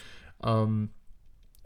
ähm, 0.42 0.90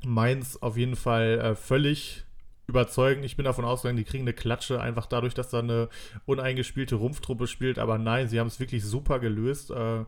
Mainz 0.04 0.56
auf 0.56 0.76
jeden 0.76 0.96
Fall 0.96 1.40
äh, 1.40 1.54
völlig 1.56 2.24
überzeugend. 2.68 3.24
Ich 3.24 3.36
bin 3.36 3.44
davon 3.44 3.64
ausgegangen, 3.64 3.96
die 3.96 4.04
kriegen 4.04 4.24
eine 4.24 4.34
Klatsche, 4.34 4.80
einfach 4.80 5.06
dadurch, 5.06 5.34
dass 5.34 5.48
da 5.50 5.58
eine 5.58 5.88
uneingespielte 6.26 6.94
Rumpftruppe 6.94 7.46
spielt. 7.46 7.78
Aber 7.78 7.98
nein, 7.98 8.28
sie 8.28 8.38
haben 8.38 8.46
es 8.46 8.60
wirklich 8.60 8.84
super 8.84 9.18
gelöst. 9.18 9.70
Äh, 9.70 10.04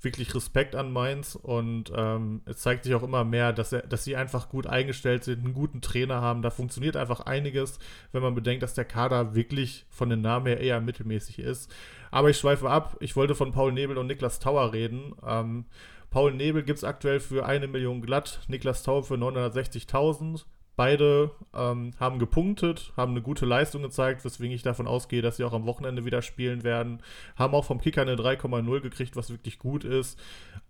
wirklich 0.00 0.34
Respekt 0.34 0.74
an 0.74 0.92
Mainz 0.92 1.34
und 1.34 1.92
ähm, 1.94 2.42
es 2.44 2.58
zeigt 2.58 2.84
sich 2.84 2.94
auch 2.94 3.02
immer 3.02 3.24
mehr, 3.24 3.52
dass, 3.52 3.72
er, 3.72 3.82
dass 3.82 4.04
sie 4.04 4.16
einfach 4.16 4.48
gut 4.48 4.66
eingestellt 4.66 5.24
sind, 5.24 5.44
einen 5.44 5.54
guten 5.54 5.80
Trainer 5.80 6.20
haben. 6.20 6.42
Da 6.42 6.50
funktioniert 6.50 6.96
einfach 6.96 7.20
einiges, 7.20 7.78
wenn 8.12 8.22
man 8.22 8.34
bedenkt, 8.34 8.62
dass 8.62 8.74
der 8.74 8.84
Kader 8.84 9.34
wirklich 9.34 9.86
von 9.90 10.10
den 10.10 10.20
Namen 10.20 10.46
her 10.46 10.60
eher 10.60 10.80
mittelmäßig 10.80 11.40
ist. 11.40 11.70
Aber 12.10 12.30
ich 12.30 12.38
schweife 12.38 12.70
ab. 12.70 12.96
Ich 13.00 13.16
wollte 13.16 13.34
von 13.34 13.52
Paul 13.52 13.72
Nebel 13.72 13.98
und 13.98 14.06
Niklas 14.06 14.38
Tauer 14.38 14.72
reden. 14.72 15.14
Ähm, 15.26 15.64
Paul 16.10 16.32
Nebel 16.32 16.62
gibt 16.62 16.78
es 16.78 16.84
aktuell 16.84 17.20
für 17.20 17.44
eine 17.44 17.68
Million 17.68 18.00
glatt, 18.00 18.40
Niklas 18.48 18.82
Tauer 18.82 19.04
für 19.04 19.14
960.000. 19.14 20.44
Beide 20.78 21.32
ähm, 21.56 21.90
haben 21.98 22.20
gepunktet, 22.20 22.92
haben 22.96 23.10
eine 23.10 23.20
gute 23.20 23.44
Leistung 23.46 23.82
gezeigt, 23.82 24.24
weswegen 24.24 24.54
ich 24.54 24.62
davon 24.62 24.86
ausgehe, 24.86 25.22
dass 25.22 25.36
sie 25.36 25.42
auch 25.42 25.52
am 25.52 25.66
Wochenende 25.66 26.04
wieder 26.04 26.22
spielen 26.22 26.62
werden. 26.62 27.02
Haben 27.34 27.56
auch 27.56 27.64
vom 27.64 27.80
Kicker 27.80 28.02
eine 28.02 28.14
3,0 28.14 28.80
gekriegt, 28.80 29.16
was 29.16 29.28
wirklich 29.30 29.58
gut 29.58 29.82
ist. 29.82 30.20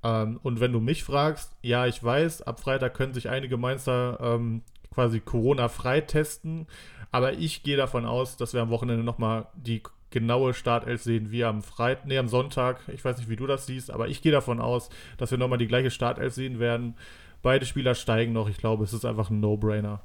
Ähm, 0.03 0.41
und 0.43 0.61
wenn 0.61 0.73
du 0.73 0.81
mich 0.81 1.05
fragst, 1.05 1.53
ja, 1.61 1.85
ich 1.85 2.03
weiß, 2.03 2.41
ab 2.41 2.59
Freitag 2.59 2.95
können 2.95 3.13
sich 3.13 3.29
einige 3.29 3.59
Mainzer 3.59 4.19
ähm, 4.23 4.63
quasi 4.95 5.21
Corona-frei 5.21 6.01
testen. 6.01 6.69
Aber 7.11 7.35
ich 7.35 7.63
gehe 7.63 7.77
davon 7.77 8.07
aus, 8.07 8.39
dass 8.39 8.55
wir 8.55 8.63
am 8.63 8.71
Wochenende 8.71 9.05
nochmal 9.05 9.49
die 9.57 9.83
genaue 10.09 10.55
Startelf 10.55 11.03
sehen 11.03 11.31
wie 11.31 11.45
am 11.45 11.63
Freitag, 11.63 12.07
nee, 12.07 12.17
am 12.17 12.29
Sonntag. 12.29 12.81
Ich 12.95 13.05
weiß 13.05 13.19
nicht, 13.19 13.29
wie 13.29 13.37
du 13.37 13.47
das 13.47 13.67
siehst, 13.67 13.91
aber 13.91 14.09
ich 14.09 14.23
gehe 14.23 14.33
davon 14.33 14.59
aus, 14.59 14.89
dass 15.19 15.31
wir 15.31 15.37
nochmal 15.37 15.59
die 15.59 15.69
gleiche 15.69 15.91
Startelf 15.91 16.33
sehen 16.33 16.59
werden. 16.59 16.95
Beide 17.43 17.67
Spieler 17.67 17.95
steigen 17.95 18.33
noch. 18.33 18.49
Ich 18.49 18.59
glaube, 18.59 18.85
es 18.85 18.93
ist 18.93 19.05
einfach 19.05 19.31
ein 19.31 19.41
No-Brainer. 19.41 20.01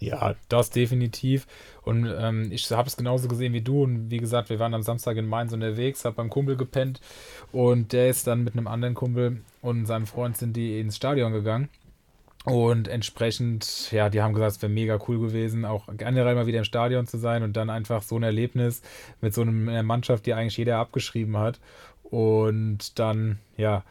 Ja, 0.00 0.34
das 0.48 0.70
definitiv. 0.70 1.46
Und 1.82 2.06
ähm, 2.18 2.50
ich 2.50 2.70
habe 2.70 2.88
es 2.88 2.96
genauso 2.96 3.28
gesehen 3.28 3.52
wie 3.52 3.60
du. 3.60 3.82
Und 3.84 4.10
wie 4.10 4.16
gesagt, 4.16 4.48
wir 4.48 4.58
waren 4.58 4.72
am 4.74 4.82
Samstag 4.82 5.16
in 5.18 5.26
Mainz 5.26 5.52
unterwegs, 5.52 6.04
habe 6.04 6.16
beim 6.16 6.30
Kumpel 6.30 6.56
gepennt 6.56 7.00
und 7.52 7.92
der 7.92 8.08
ist 8.08 8.26
dann 8.26 8.42
mit 8.42 8.54
einem 8.54 8.66
anderen 8.66 8.94
Kumpel 8.94 9.42
und 9.60 9.84
seinem 9.84 10.06
Freund 10.06 10.38
sind 10.38 10.56
die 10.56 10.80
ins 10.80 10.96
Stadion 10.96 11.32
gegangen. 11.32 11.68
Und 12.46 12.88
entsprechend, 12.88 13.92
ja, 13.92 14.08
die 14.08 14.22
haben 14.22 14.32
gesagt, 14.32 14.56
es 14.56 14.62
wäre 14.62 14.72
mega 14.72 14.98
cool 15.06 15.20
gewesen, 15.20 15.66
auch 15.66 15.86
generell 15.98 16.34
mal 16.34 16.46
wieder 16.46 16.60
im 16.60 16.64
Stadion 16.64 17.06
zu 17.06 17.18
sein 17.18 17.42
und 17.42 17.54
dann 17.54 17.68
einfach 17.68 18.02
so 18.02 18.16
ein 18.16 18.22
Erlebnis 18.22 18.80
mit 19.20 19.34
so 19.34 19.42
einer 19.42 19.82
Mannschaft, 19.82 20.24
die 20.24 20.32
eigentlich 20.32 20.56
jeder 20.56 20.78
abgeschrieben 20.78 21.36
hat. 21.36 21.60
Und 22.04 22.98
dann, 22.98 23.38
ja, 23.58 23.84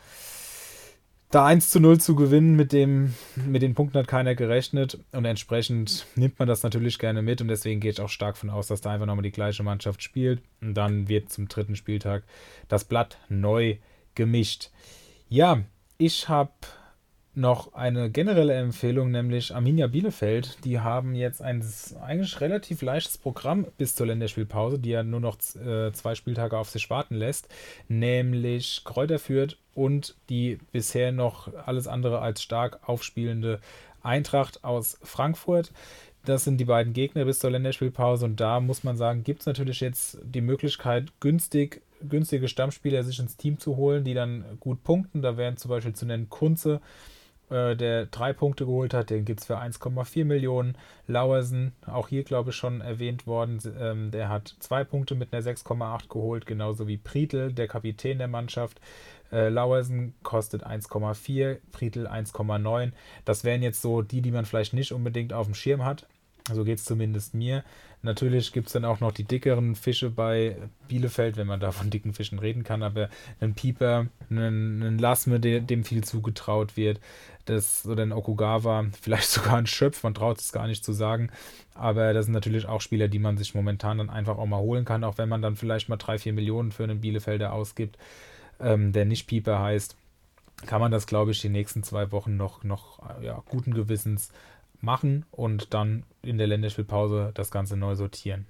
da 1.32 1.46
1 1.46 1.70
zu 1.70 1.80
0 1.80 2.00
zu 2.00 2.16
gewinnen, 2.16 2.56
mit, 2.56 2.74
dem, 2.74 3.14
mit 3.36 3.62
den 3.62 3.76
Punkten 3.76 4.00
hat 4.00 4.08
keiner 4.08 4.34
gerechnet 4.34 5.00
und 5.12 5.26
entsprechend 5.26 6.08
nimmt 6.16 6.40
man 6.40 6.48
das 6.48 6.64
natürlich 6.64 6.98
gerne 6.98 7.22
mit 7.22 7.42
und 7.42 7.48
deswegen 7.48 7.80
gehe 7.80 7.92
ich 7.92 8.02
auch 8.02 8.10
stark 8.10 8.36
von 8.36 8.50
aus, 8.50 8.68
dass 8.68 8.82
da 8.82 8.92
einfach 8.92 9.06
nochmal 9.06 9.24
die 9.24 9.32
gleiche 9.32 9.62
Mannschaft 9.62 10.02
spielt 10.02 10.42
und 10.62 10.74
dann 10.74 11.08
wird 11.08 11.32
zum 11.32 11.48
dritten 11.48 11.76
Spieltag 11.76 12.24
das 12.68 12.84
Blatt 12.84 13.20
neu 13.30 13.78
gemischt. 14.16 14.72
Ja, 15.28 15.62
ich 16.00 16.30
habe 16.30 16.52
noch 17.40 17.74
eine 17.74 18.12
generelle 18.12 18.54
Empfehlung, 18.54 19.12
nämlich 19.12 19.56
Arminia 19.56 19.88
Bielefeld. 19.88 20.58
Die 20.66 20.80
haben 20.80 21.16
jetzt 21.16 21.42
ein 21.42 21.64
eigentlich 22.02 22.40
relativ 22.42 22.82
leichtes 22.82 23.18
Programm 23.18 23.66
bis 23.78 23.96
zur 23.96 24.08
Länderspielpause, 24.08 24.78
die 24.78 24.90
ja 24.90 25.04
nur 25.04 25.20
noch 25.20 25.38
äh, 25.56 25.92
zwei 25.94 26.16
Spieltage 26.16 26.58
auf 26.58 26.70
sich 26.70 26.90
warten 26.90 27.16
lässt, 27.16 27.48
nämlich 27.88 28.84
Kräuter 28.84 29.18
Fürth 29.18 29.58
und 29.74 30.16
die 30.30 30.60
bisher 30.72 31.12
noch 31.12 31.52
alles 31.66 31.88
andere 31.88 32.20
als 32.20 32.44
stark 32.44 32.80
aufspielende 32.88 33.60
Eintracht 34.04 34.64
aus 34.64 35.00
Frankfurt. 35.02 35.72
Das 36.26 36.44
sind 36.44 36.58
die 36.58 36.66
beiden 36.66 36.94
Gegner 36.94 37.26
bis 37.26 37.40
zur 37.40 37.52
Länderspielpause 37.52 38.26
und 38.26 38.40
da 38.40 38.60
muss 38.60 38.84
man 38.84 38.98
sagen, 38.98 39.24
gibt 39.24 39.40
es 39.42 39.46
natürlich 39.46 39.80
jetzt 39.80 40.20
die 40.24 40.42
Möglichkeit, 40.42 41.12
günstig 41.20 41.82
günstige 42.08 42.48
Stammspieler 42.48 43.04
sich 43.04 43.20
ins 43.20 43.38
Team 43.38 43.60
zu 43.60 43.76
holen, 43.76 44.04
die 44.04 44.14
dann 44.14 44.46
gut 44.60 44.84
punkten. 44.84 45.22
Da 45.22 45.38
wären 45.38 45.58
zum 45.58 45.70
Beispiel 45.70 45.94
zu 45.94 46.06
nennen 46.06 46.30
Kunze, 46.30 46.82
äh, 47.50 47.76
der 47.76 48.06
drei 48.06 48.34
Punkte 48.34 48.66
geholt 48.66 48.94
hat. 48.94 49.10
Den 49.10 49.26
gibt 49.26 49.42
es 49.42 49.46
für 49.48 49.58
1,4 49.58 50.26
Millionen. 50.26 50.78
Lauersen, 51.08 51.74
auch 51.86 52.08
hier 52.08 52.24
glaube 52.24 52.52
ich 52.52 52.56
schon 52.56 52.82
erwähnt 52.82 53.28
worden, 53.28 53.60
ähm, 53.80 54.12
der 54.12 54.30
hat 54.30 54.56
zwei 54.60 54.84
Punkte 54.84 55.16
mit 55.16 55.34
einer 55.34 55.44
6,8 55.44 56.08
geholt, 56.10 56.46
genauso 56.46 56.88
wie 56.88 56.98
Prietl, 56.98 57.52
der 57.52 57.68
Kapitän 57.68 58.18
der 58.18 58.28
Mannschaft. 58.28 58.80
Äh, 59.32 59.50
Lauersen 59.50 60.14
kostet 60.24 60.66
1,4, 60.66 61.58
Prietl 61.72 62.08
1,9. 62.08 62.92
Das 63.26 63.44
wären 63.44 63.62
jetzt 63.62 63.82
so 63.82 64.02
die, 64.02 64.22
die 64.22 64.32
man 64.32 64.46
vielleicht 64.46 64.74
nicht 64.74 64.92
unbedingt 64.92 65.34
auf 65.34 65.48
dem 65.48 65.56
Schirm 65.56 65.86
hat. 65.86 66.08
So 66.54 66.64
geht 66.64 66.80
es 66.80 66.86
zumindest 66.86 67.34
mir. 67.34 67.64
Natürlich 68.02 68.54
gibt 68.54 68.68
es 68.68 68.74
dann 68.74 68.86
auch 68.86 69.00
noch 69.00 69.12
die 69.12 69.26
dickeren 69.26 69.76
Fische 69.76 70.10
bei 70.10 70.56
Bielefeld, 70.88 71.36
wenn 71.36 71.48
man 71.48 71.60
da 71.60 71.72
von 71.72 71.90
dicken 71.90 72.14
Fischen 72.14 72.40
reden 72.40 72.64
kann, 72.64 72.82
aber 72.82 73.10
einen 73.42 73.56
Pieper, 73.56 74.08
einen, 74.30 74.98
Lasme, 74.98 75.40
dem 75.40 75.84
viel 75.84 76.04
zugetraut 76.04 76.78
wird, 76.78 77.00
das, 77.46 77.86
oder 77.86 78.04
ein 78.04 78.14
Okugawa, 78.14 78.86
vielleicht 79.02 79.30
sogar 79.30 79.58
ein 79.58 79.68
Schöpf, 79.68 80.04
man 80.04 80.14
traut 80.14 80.40
es 80.40 80.54
gar 80.54 80.68
nicht 80.68 80.86
zu 80.86 80.94
sagen, 80.94 81.30
aber 81.74 82.14
das 82.14 82.26
sind 82.26 82.34
natürlich 82.34 82.68
auch 82.68 82.80
Spieler, 82.80 83.10
die 83.10 83.20
man 83.20 83.38
sich 83.38 83.54
momentan 83.54 83.98
dann 83.98 84.10
einfach 84.10 84.38
auch 84.38 84.46
mal 84.46 84.60
holen 84.60 84.86
kann, 84.86 85.04
auch 85.04 85.18
wenn 85.18 85.30
man 85.30 85.42
dann 85.42 85.58
vielleicht 85.58 85.90
mal 85.90 85.98
3, 85.98 86.20
4 86.20 86.34
Millionen 86.34 86.72
für 86.72 86.84
einen 86.84 87.02
Bielefelder 87.02 87.52
ausgibt, 87.52 87.98
ähm, 88.62 88.94
der 88.94 89.06
nicht 89.06 89.28
Pieper 89.28 89.60
heißt 89.60 89.98
kann 90.66 90.82
man 90.82 90.92
das, 90.92 91.08
glaube 91.08 91.32
ich, 91.32 91.42
die 91.42 91.50
nächsten 91.50 91.84
zwei 91.84 92.12
Wochen 92.12 92.38
noch, 92.38 92.64
noch 92.64 93.00
ja, 93.22 93.42
guten 93.48 93.74
Gewissens 93.74 94.32
machen 94.82 95.26
und 95.32 95.74
dann 95.74 96.04
in 96.22 96.38
der 96.38 96.48
Länderspielpause 96.48 97.32
das 97.34 97.52
Ganze 97.52 97.78
neu 97.78 97.96
sortieren. 97.96 98.46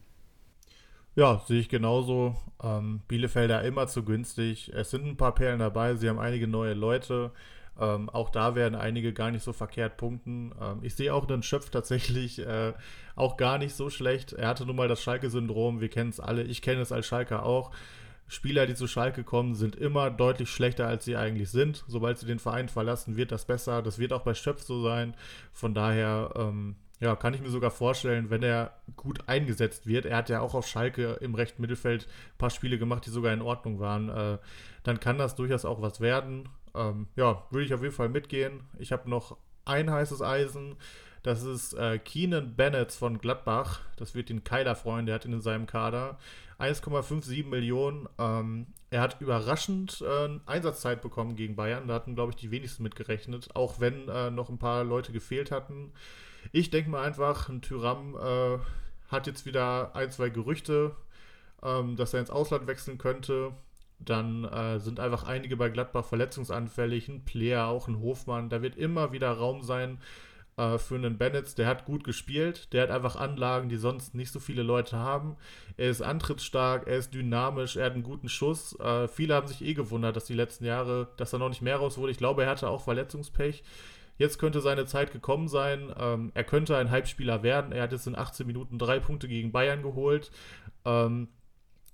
Ja, 1.15 1.41
sehe 1.47 1.59
ich 1.59 1.69
genauso. 1.69 2.35
Ähm, 2.63 3.01
Bielefelder 3.07 3.63
immer 3.63 3.87
zu 3.87 4.03
günstig. 4.03 4.71
Es 4.73 4.91
sind 4.91 5.05
ein 5.05 5.17
paar 5.17 5.35
Perlen 5.35 5.59
dabei. 5.59 5.95
Sie 5.95 6.07
haben 6.07 6.19
einige 6.19 6.47
neue 6.47 6.73
Leute. 6.73 7.31
Ähm, 7.79 8.09
auch 8.09 8.29
da 8.29 8.55
werden 8.55 8.75
einige 8.75 9.13
gar 9.13 9.31
nicht 9.31 9.43
so 9.43 9.53
verkehrt 9.53 9.97
punkten. 9.97 10.53
Ähm, 10.61 10.79
ich 10.81 10.95
sehe 10.95 11.13
auch 11.13 11.25
den 11.25 11.43
Schöpf 11.43 11.69
tatsächlich 11.69 12.39
äh, 12.39 12.73
auch 13.15 13.37
gar 13.37 13.57
nicht 13.57 13.75
so 13.75 13.89
schlecht. 13.89 14.33
Er 14.33 14.49
hatte 14.49 14.65
nun 14.65 14.75
mal 14.75 14.87
das 14.87 15.01
Schalke-Syndrom. 15.01 15.81
Wir 15.81 15.89
kennen 15.89 16.09
es 16.09 16.19
alle. 16.19 16.43
Ich 16.43 16.61
kenne 16.61 16.81
es 16.81 16.91
als 16.91 17.07
Schalke 17.07 17.43
auch. 17.43 17.71
Spieler, 18.29 18.67
die 18.67 18.75
zu 18.75 18.87
Schalke 18.87 19.23
kommen, 19.23 19.55
sind 19.55 19.75
immer 19.75 20.11
deutlich 20.11 20.51
schlechter, 20.51 20.87
als 20.87 21.03
sie 21.03 21.17
eigentlich 21.17 21.49
sind. 21.49 21.83
Sobald 21.87 22.19
sie 22.19 22.27
den 22.27 22.39
Verein 22.39 22.69
verlassen, 22.69 23.17
wird 23.17 23.31
das 23.31 23.45
besser. 23.45 23.81
Das 23.81 23.97
wird 23.97 24.13
auch 24.13 24.21
bei 24.21 24.35
Schöpf 24.35 24.61
so 24.61 24.83
sein. 24.83 25.15
Von 25.51 25.73
daher, 25.73 26.31
ähm, 26.35 26.75
ja, 26.99 27.15
kann 27.15 27.33
ich 27.33 27.41
mir 27.41 27.49
sogar 27.49 27.71
vorstellen, 27.71 28.29
wenn 28.29 28.43
er 28.43 28.73
gut 28.95 29.27
eingesetzt 29.27 29.87
wird. 29.87 30.05
Er 30.05 30.17
hat 30.17 30.29
ja 30.29 30.41
auch 30.41 30.53
auf 30.53 30.67
Schalke 30.67 31.17
im 31.21 31.33
rechten 31.33 31.61
Mittelfeld 31.61 32.05
ein 32.05 32.37
paar 32.37 32.51
Spiele 32.51 32.77
gemacht, 32.77 33.05
die 33.05 33.09
sogar 33.09 33.33
in 33.33 33.41
Ordnung 33.41 33.79
waren. 33.79 34.09
Äh, 34.09 34.37
dann 34.83 34.99
kann 34.99 35.17
das 35.17 35.35
durchaus 35.35 35.65
auch 35.65 35.81
was 35.81 35.99
werden. 35.99 36.49
Ähm, 36.75 37.07
ja, 37.15 37.43
würde 37.49 37.65
ich 37.65 37.73
auf 37.73 37.81
jeden 37.81 37.95
Fall 37.95 38.09
mitgehen. 38.09 38.61
Ich 38.77 38.91
habe 38.91 39.09
noch 39.09 39.37
ein 39.65 39.89
heißes 39.89 40.21
Eisen. 40.21 40.75
Das 41.23 41.43
ist 41.43 41.73
äh, 41.73 41.99
Keenan 41.99 42.55
Bennett 42.55 42.91
von 42.91 43.17
Gladbach. 43.17 43.81
Das 43.97 44.15
wird 44.15 44.29
den 44.29 44.43
Keiler 44.43 44.75
freuen, 44.75 45.05
der 45.05 45.15
hat 45.15 45.25
ihn 45.25 45.33
in 45.33 45.41
seinem 45.41 45.65
Kader. 45.65 46.17
1,57 46.59 47.45
Millionen. 47.45 48.07
Ähm, 48.17 48.67
er 48.89 49.01
hat 49.01 49.21
überraschend 49.21 50.01
äh, 50.01 50.39
Einsatzzeit 50.45 51.01
bekommen 51.01 51.35
gegen 51.35 51.55
Bayern. 51.55 51.87
Da 51.87 51.93
hatten, 51.95 52.15
glaube 52.15 52.31
ich, 52.31 52.35
die 52.35 52.51
wenigsten 52.51 52.83
mitgerechnet, 52.83 53.55
auch 53.55 53.79
wenn 53.79 54.09
äh, 54.09 54.31
noch 54.31 54.49
ein 54.49 54.57
paar 54.57 54.83
Leute 54.83 55.11
gefehlt 55.11 55.51
hatten. 55.51 55.91
Ich 56.51 56.69
denke 56.69 56.89
mal 56.89 57.03
einfach, 57.03 57.49
ein 57.49 57.61
Tyram 57.61 58.15
äh, 58.15 58.57
hat 59.09 59.27
jetzt 59.27 59.45
wieder 59.45 59.95
ein, 59.95 60.11
zwei 60.11 60.29
Gerüchte, 60.29 60.95
ähm, 61.63 61.95
dass 61.95 62.13
er 62.13 62.21
ins 62.21 62.31
Ausland 62.31 62.67
wechseln 62.67 62.97
könnte. 62.97 63.53
Dann 63.99 64.45
äh, 64.45 64.79
sind 64.79 64.99
einfach 64.99 65.23
einige 65.23 65.57
bei 65.57 65.69
Gladbach 65.69 66.05
verletzungsanfällig, 66.05 67.09
ein 67.09 67.25
Player, 67.25 67.67
auch 67.67 67.87
ein 67.87 67.99
Hofmann. 67.99 68.49
Da 68.49 68.61
wird 68.61 68.77
immer 68.77 69.11
wieder 69.11 69.31
Raum 69.31 69.61
sein 69.61 69.99
äh, 70.59 70.77
für 70.77 70.95
einen 70.95 71.17
Bennett, 71.17 71.57
der 71.57 71.67
hat 71.67 71.85
gut 71.85 72.03
gespielt, 72.03 72.73
der 72.73 72.83
hat 72.83 72.91
einfach 72.91 73.15
Anlagen, 73.15 73.69
die 73.69 73.77
sonst 73.77 74.13
nicht 74.13 74.31
so 74.31 74.39
viele 74.39 74.61
Leute 74.61 74.97
haben. 74.97 75.37
Er 75.77 75.89
ist 75.89 76.01
antrittsstark, 76.01 76.85
er 76.85 76.97
ist 76.97 77.13
dynamisch, 77.13 77.77
er 77.77 77.85
hat 77.85 77.93
einen 77.93 78.03
guten 78.03 78.27
Schuss. 78.27 78.77
Äh, 78.79 79.07
viele 79.07 79.35
haben 79.35 79.47
sich 79.47 79.63
eh 79.63 79.73
gewundert, 79.73 80.15
dass 80.15 80.25
die 80.25 80.33
letzten 80.33 80.65
Jahre, 80.65 81.07
dass 81.15 81.31
er 81.31 81.39
noch 81.39 81.49
nicht 81.49 81.61
mehr 81.61 81.77
raus 81.77 81.97
wurde. 81.97 82.11
Ich 82.11 82.17
glaube, 82.17 82.43
er 82.43 82.49
hatte 82.49 82.69
auch 82.69 82.83
Verletzungspech. 82.83 83.63
Jetzt 84.17 84.37
könnte 84.37 84.59
seine 84.59 84.85
Zeit 84.85 85.13
gekommen 85.13 85.47
sein. 85.47 85.93
Ähm, 85.97 86.31
er 86.33 86.43
könnte 86.43 86.75
ein 86.75 86.91
Hype-Spieler 86.91 87.41
werden. 87.41 87.71
Er 87.71 87.83
hat 87.83 87.93
jetzt 87.93 88.07
in 88.07 88.17
18 88.17 88.45
Minuten 88.45 88.77
drei 88.77 88.99
Punkte 88.99 89.29
gegen 89.29 89.53
Bayern 89.53 89.81
geholt. 89.81 90.29
Ähm, 90.83 91.29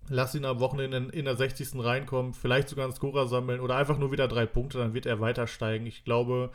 Lass 0.08 0.36
ihn 0.36 0.46
am 0.46 0.60
Wochenende 0.60 0.98
in, 0.98 1.10
in 1.10 1.26
der 1.26 1.36
60. 1.36 1.84
reinkommen, 1.84 2.34
vielleicht 2.34 2.70
sogar 2.70 2.86
einen 2.86 2.94
Scorer 2.94 3.28
sammeln 3.28 3.60
oder 3.60 3.76
einfach 3.76 3.98
nur 3.98 4.12
wieder 4.12 4.28
drei 4.28 4.46
Punkte, 4.46 4.78
dann 4.78 4.94
wird 4.94 5.08
er 5.08 5.20
weiter 5.20 5.48
steigen. 5.48 5.88
Ich 5.88 6.04
glaube, 6.04 6.52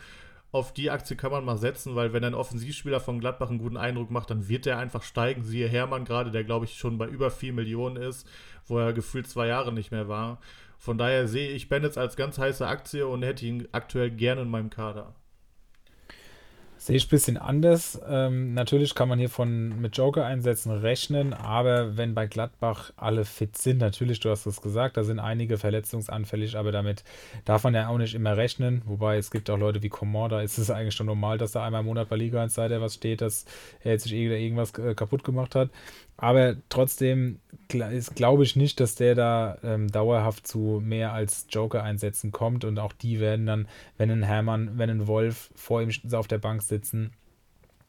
auf 0.53 0.73
die 0.73 0.91
Aktie 0.91 1.17
kann 1.17 1.31
man 1.31 1.45
mal 1.45 1.59
setzen, 1.59 1.95
weil 1.95 2.13
wenn 2.13 2.25
ein 2.25 2.35
Offensivspieler 2.35 3.01
von 3.01 3.21
Gladbach 3.21 3.51
einen 3.51 3.59
guten 3.59 3.77
Eindruck 3.77 4.11
macht, 4.11 4.31
dann 4.31 4.49
wird 4.49 4.67
er 4.67 4.79
einfach 4.79 5.03
steigen. 5.03 5.45
Siehe 5.45 5.69
Hermann 5.69 6.05
gerade, 6.05 6.31
der 6.31 6.45
glaube 6.45 6.65
ich 6.65 6.75
schon 6.75 6.99
bei 6.99 7.07
über 7.07 7.31
4 7.31 7.53
Millionen 7.53 7.97
ist, 7.97 8.27
wo 8.67 8.79
er 8.79 8.93
gefühlt 8.93 9.29
zwei 9.29 9.47
Jahre 9.47 9.73
nicht 9.73 9.93
mehr 9.93 10.09
war. 10.09 10.41
Von 10.79 10.99
daher 10.99 11.29
sehe 11.29 11.51
ich 11.51 11.69
Bennett 11.69 11.99
als 11.99 12.17
ganz 12.17 12.39
heiße 12.39 12.67
Aktie 12.67 13.07
und 13.07 13.23
hätte 13.23 13.47
ihn 13.47 13.69
aktuell 13.71 14.11
gerne 14.11 14.43
in 14.43 14.51
meinem 14.51 14.71
Kader. 14.71 15.15
Sehe 16.83 16.97
ich 16.97 17.09
ein 17.09 17.11
bisschen 17.11 17.37
anders. 17.37 18.01
Ähm, 18.09 18.55
natürlich 18.55 18.95
kann 18.95 19.11
man 19.11 19.19
hier 19.19 19.29
von 19.29 19.83
mit 19.83 19.99
Joker-Einsätzen 19.99 20.73
rechnen, 20.73 21.35
aber 21.35 21.99
wenn 21.99 22.15
bei 22.15 22.27
Gladbach 22.27 22.91
alle 22.97 23.27
fit 23.27 23.59
sind, 23.59 23.77
natürlich, 23.77 24.21
du 24.21 24.31
hast 24.31 24.47
es 24.47 24.63
gesagt, 24.63 24.97
da 24.97 25.05
sind 25.05 25.19
einige 25.19 25.59
verletzungsanfällig, 25.59 26.57
aber 26.57 26.73
damit 26.73 27.05
darf 27.45 27.65
man 27.65 27.75
ja 27.75 27.89
auch 27.89 27.99
nicht 27.99 28.15
immer 28.15 28.39
rechnen. 28.39 28.81
Wobei 28.87 29.19
es 29.19 29.31
gibt 29.31 29.51
auch 29.51 29.59
Leute 29.59 29.83
wie 29.83 29.91
Coman, 29.91 30.31
da 30.31 30.41
ist 30.41 30.57
es 30.57 30.71
eigentlich 30.71 30.95
schon 30.95 31.05
normal, 31.05 31.37
dass 31.37 31.53
da 31.53 31.67
einmal 31.67 31.83
im 31.83 31.87
Monat 31.87 32.09
bei 32.09 32.17
Liga 32.17 32.43
1 32.43 32.55
seit 32.55 32.71
er 32.71 32.81
was 32.81 32.95
steht, 32.95 33.21
dass 33.21 33.45
er 33.85 33.93
jetzt 33.93 34.05
sich 34.05 34.15
irgendwas 34.15 34.73
äh, 34.79 34.95
kaputt 34.95 35.23
gemacht 35.23 35.55
hat. 35.55 35.69
Aber 36.21 36.57
trotzdem 36.69 37.41
glaube 37.69 38.43
ich 38.43 38.55
nicht, 38.55 38.79
dass 38.79 38.95
der 38.95 39.15
da 39.15 39.57
ähm, 39.63 39.91
dauerhaft 39.91 40.47
zu 40.47 40.83
mehr 40.85 41.15
als 41.15 41.47
Joker-Einsätzen 41.49 42.31
kommt 42.31 42.65
und 42.65 42.79
auch 42.79 42.93
die 42.93 43.21
werden 43.21 43.47
dann, 43.47 43.69
wenn 43.97 44.11
ein 44.11 44.23
Hermann, 44.23 44.77
wenn 44.77 44.91
ein 44.91 45.07
Wolf 45.07 45.51
vor 45.55 45.81
ihm 45.81 45.91
auf 46.13 46.29
der 46.29 46.37
Bank 46.37 46.63
sitzen, 46.63 47.13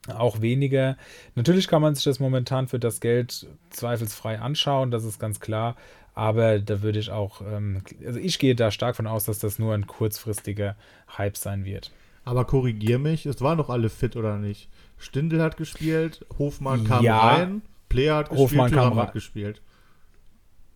auch 0.08 0.40
weniger. 0.40 0.96
Natürlich 1.36 1.68
kann 1.68 1.82
man 1.82 1.94
sich 1.94 2.06
das 2.06 2.22
momentan 2.22 2.70
für 2.70 2.80
das 2.80 3.02
Geld 3.02 3.48
zweifelsfrei 3.70 4.40
anschauen, 4.40 4.92
das 4.92 5.04
ist 5.04 5.20
ganz 5.20 5.42
klar. 5.42 5.76
Aber 6.14 6.60
da 6.60 6.82
würde 6.82 7.00
ich 7.00 7.12
auch, 7.12 7.42
ähm, 7.42 7.84
also 8.06 8.20
ich 8.20 8.40
gehe 8.40 8.56
da 8.56 8.72
stark 8.72 8.96
von 8.96 9.08
aus, 9.08 9.26
dass 9.26 9.40
das 9.40 9.60
nur 9.60 9.74
ein 9.74 9.88
kurzfristiger 9.88 10.78
Hype 11.18 11.38
sein 11.38 11.66
wird. 11.66 11.92
Aber 12.24 12.46
korrigier 12.46 12.98
mich, 13.00 13.26
es 13.26 13.42
waren 13.42 13.58
doch 13.58 13.70
alle 13.70 13.90
fit 13.90 14.16
oder 14.16 14.38
nicht? 14.38 14.70
Stindel 14.98 15.42
hat 15.42 15.58
gespielt, 15.58 16.26
Hofmann 16.38 16.86
kam 16.86 17.04
ja, 17.04 17.20
rein. 17.20 17.62
Player 17.92 18.16
hat 18.16 18.30
gespielt, 18.30 18.52
Hofmann 18.52 18.72
Thuram 18.72 18.96
hat 18.98 19.14
gespielt. 19.14 19.62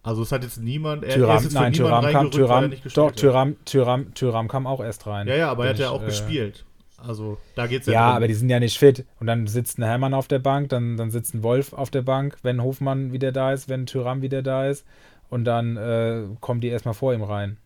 Also 0.04 0.22
es 0.22 0.32
hat 0.32 0.44
jetzt 0.44 0.62
niemand, 0.62 1.04
er, 1.04 1.18
er 1.28 1.38
ist 1.38 1.46
jetzt 1.46 1.54
nein, 1.54 1.74
Tyram 1.74 2.06
kam, 2.06 2.30
Tyram, 2.30 2.72
doch, 2.94 3.12
Tyram, 3.12 3.56
Tyram, 3.66 4.14
Tyram 4.14 4.48
kam 4.48 4.68
auch 4.68 4.80
erst 4.80 5.08
rein. 5.08 5.28
Ja, 5.28 5.36
ja, 5.36 5.50
aber 5.52 5.66
er 5.66 5.72
hat 5.72 5.80
ja 5.80 5.90
auch 5.90 6.04
äh, 6.04 6.06
gespielt. 6.06 6.64
Also 6.98 7.38
da 7.56 7.66
geht's 7.68 7.88
ja 7.88 7.94
Ja, 7.94 8.08
drum. 8.08 8.18
aber 8.18 8.28
die 8.28 8.36
sind 8.36 8.50
ja 8.50 8.60
nicht 8.60 8.78
fit. 8.78 9.06
Und 9.20 9.26
dann 9.28 9.48
sitzt 9.48 9.80
ein 9.80 9.84
Hermann 9.84 10.14
auf 10.14 10.28
der 10.28 10.40
Bank, 10.40 10.70
dann, 10.70 10.96
dann 10.96 11.10
sitzt 11.10 11.34
ein 11.34 11.42
Wolf 11.42 11.74
auf 11.74 11.90
der 11.90 12.04
Bank, 12.04 12.38
wenn 12.44 12.62
Hofmann 12.62 13.14
wieder 13.14 13.32
da 13.32 13.52
ist, 13.52 13.68
wenn 13.68 13.88
Tyram 13.88 14.22
wieder 14.22 14.44
da 14.44 14.68
ist. 14.68 14.86
Und 15.30 15.46
dann 15.46 15.76
äh, 15.76 16.24
kommen 16.40 16.62
die 16.62 16.68
erstmal 16.68 16.94
vor 16.94 17.14
ihm 17.14 17.24
rein. 17.24 17.58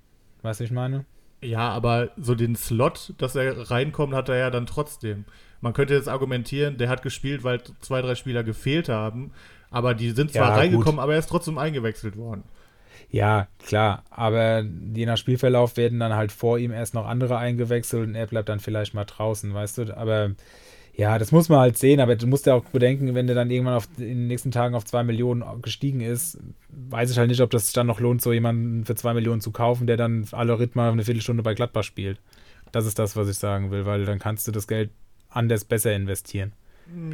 Weißt 0.41 0.61
du, 0.61 0.63
ich 0.63 0.71
meine? 0.71 1.03
Ja, 1.41 1.69
aber 1.69 2.09
so 2.17 2.35
den 2.35 2.55
Slot, 2.55 3.13
dass 3.17 3.35
er 3.35 3.71
reinkommt, 3.71 4.13
hat 4.13 4.29
er 4.29 4.37
ja 4.37 4.49
dann 4.49 4.65
trotzdem. 4.65 5.25
Man 5.61 5.73
könnte 5.73 5.93
jetzt 5.93 6.09
argumentieren, 6.09 6.77
der 6.77 6.89
hat 6.89 7.01
gespielt, 7.01 7.43
weil 7.43 7.61
zwei, 7.81 8.01
drei 8.01 8.15
Spieler 8.15 8.43
gefehlt 8.43 8.89
haben. 8.89 9.31
Aber 9.71 9.93
die 9.93 10.11
sind 10.11 10.31
zwar 10.33 10.49
ja, 10.49 10.55
reingekommen, 10.55 10.95
gut. 10.95 11.03
aber 11.03 11.13
er 11.13 11.19
ist 11.19 11.29
trotzdem 11.29 11.57
eingewechselt 11.57 12.17
worden. 12.17 12.43
Ja, 13.11 13.47
klar, 13.65 14.03
aber 14.11 14.63
je 14.93 15.05
nach 15.05 15.17
Spielverlauf 15.17 15.77
werden 15.77 15.99
dann 15.99 16.13
halt 16.13 16.31
vor 16.31 16.59
ihm 16.59 16.71
erst 16.71 16.93
noch 16.93 17.07
andere 17.07 17.37
eingewechselt 17.37 18.07
und 18.07 18.15
er 18.15 18.27
bleibt 18.27 18.49
dann 18.49 18.59
vielleicht 18.59 18.93
mal 18.93 19.05
draußen, 19.05 19.53
weißt 19.53 19.79
du? 19.79 19.97
Aber 19.97 20.31
ja, 20.99 21.17
das 21.17 21.31
muss 21.31 21.47
man 21.47 21.59
halt 21.59 21.77
sehen, 21.77 22.01
aber 22.01 22.17
du 22.17 22.27
musst 22.27 22.45
ja 22.45 22.55
auch 22.55 22.65
bedenken, 22.65 23.15
wenn 23.15 23.25
der 23.25 23.35
dann 23.35 23.49
irgendwann 23.49 23.75
auf, 23.75 23.87
in 23.97 24.03
den 24.03 24.27
nächsten 24.27 24.51
Tagen 24.51 24.75
auf 24.75 24.83
zwei 24.83 25.01
Millionen 25.01 25.45
gestiegen 25.61 26.01
ist, 26.01 26.37
weiß 26.67 27.09
ich 27.09 27.17
halt 27.17 27.29
nicht, 27.29 27.39
ob 27.39 27.51
das 27.51 27.67
sich 27.67 27.73
dann 27.73 27.87
noch 27.87 28.01
lohnt, 28.01 28.21
so 28.21 28.33
jemanden 28.33 28.83
für 28.83 28.95
zwei 28.95 29.13
Millionen 29.13 29.39
zu 29.39 29.51
kaufen, 29.51 29.87
der 29.87 29.95
dann 29.95 30.27
alle 30.33 30.59
Rhythmen 30.59 30.91
eine 30.91 31.05
Viertelstunde 31.05 31.41
bei 31.41 31.53
Gladbach 31.53 31.83
spielt. 31.83 32.19
Das 32.73 32.85
ist 32.85 32.99
das, 32.99 33.15
was 33.15 33.29
ich 33.29 33.37
sagen 33.37 33.71
will, 33.71 33.85
weil 33.85 34.03
dann 34.03 34.19
kannst 34.19 34.45
du 34.45 34.51
das 34.51 34.67
Geld 34.67 34.89
anders 35.29 35.63
besser 35.63 35.95
investieren. 35.95 36.51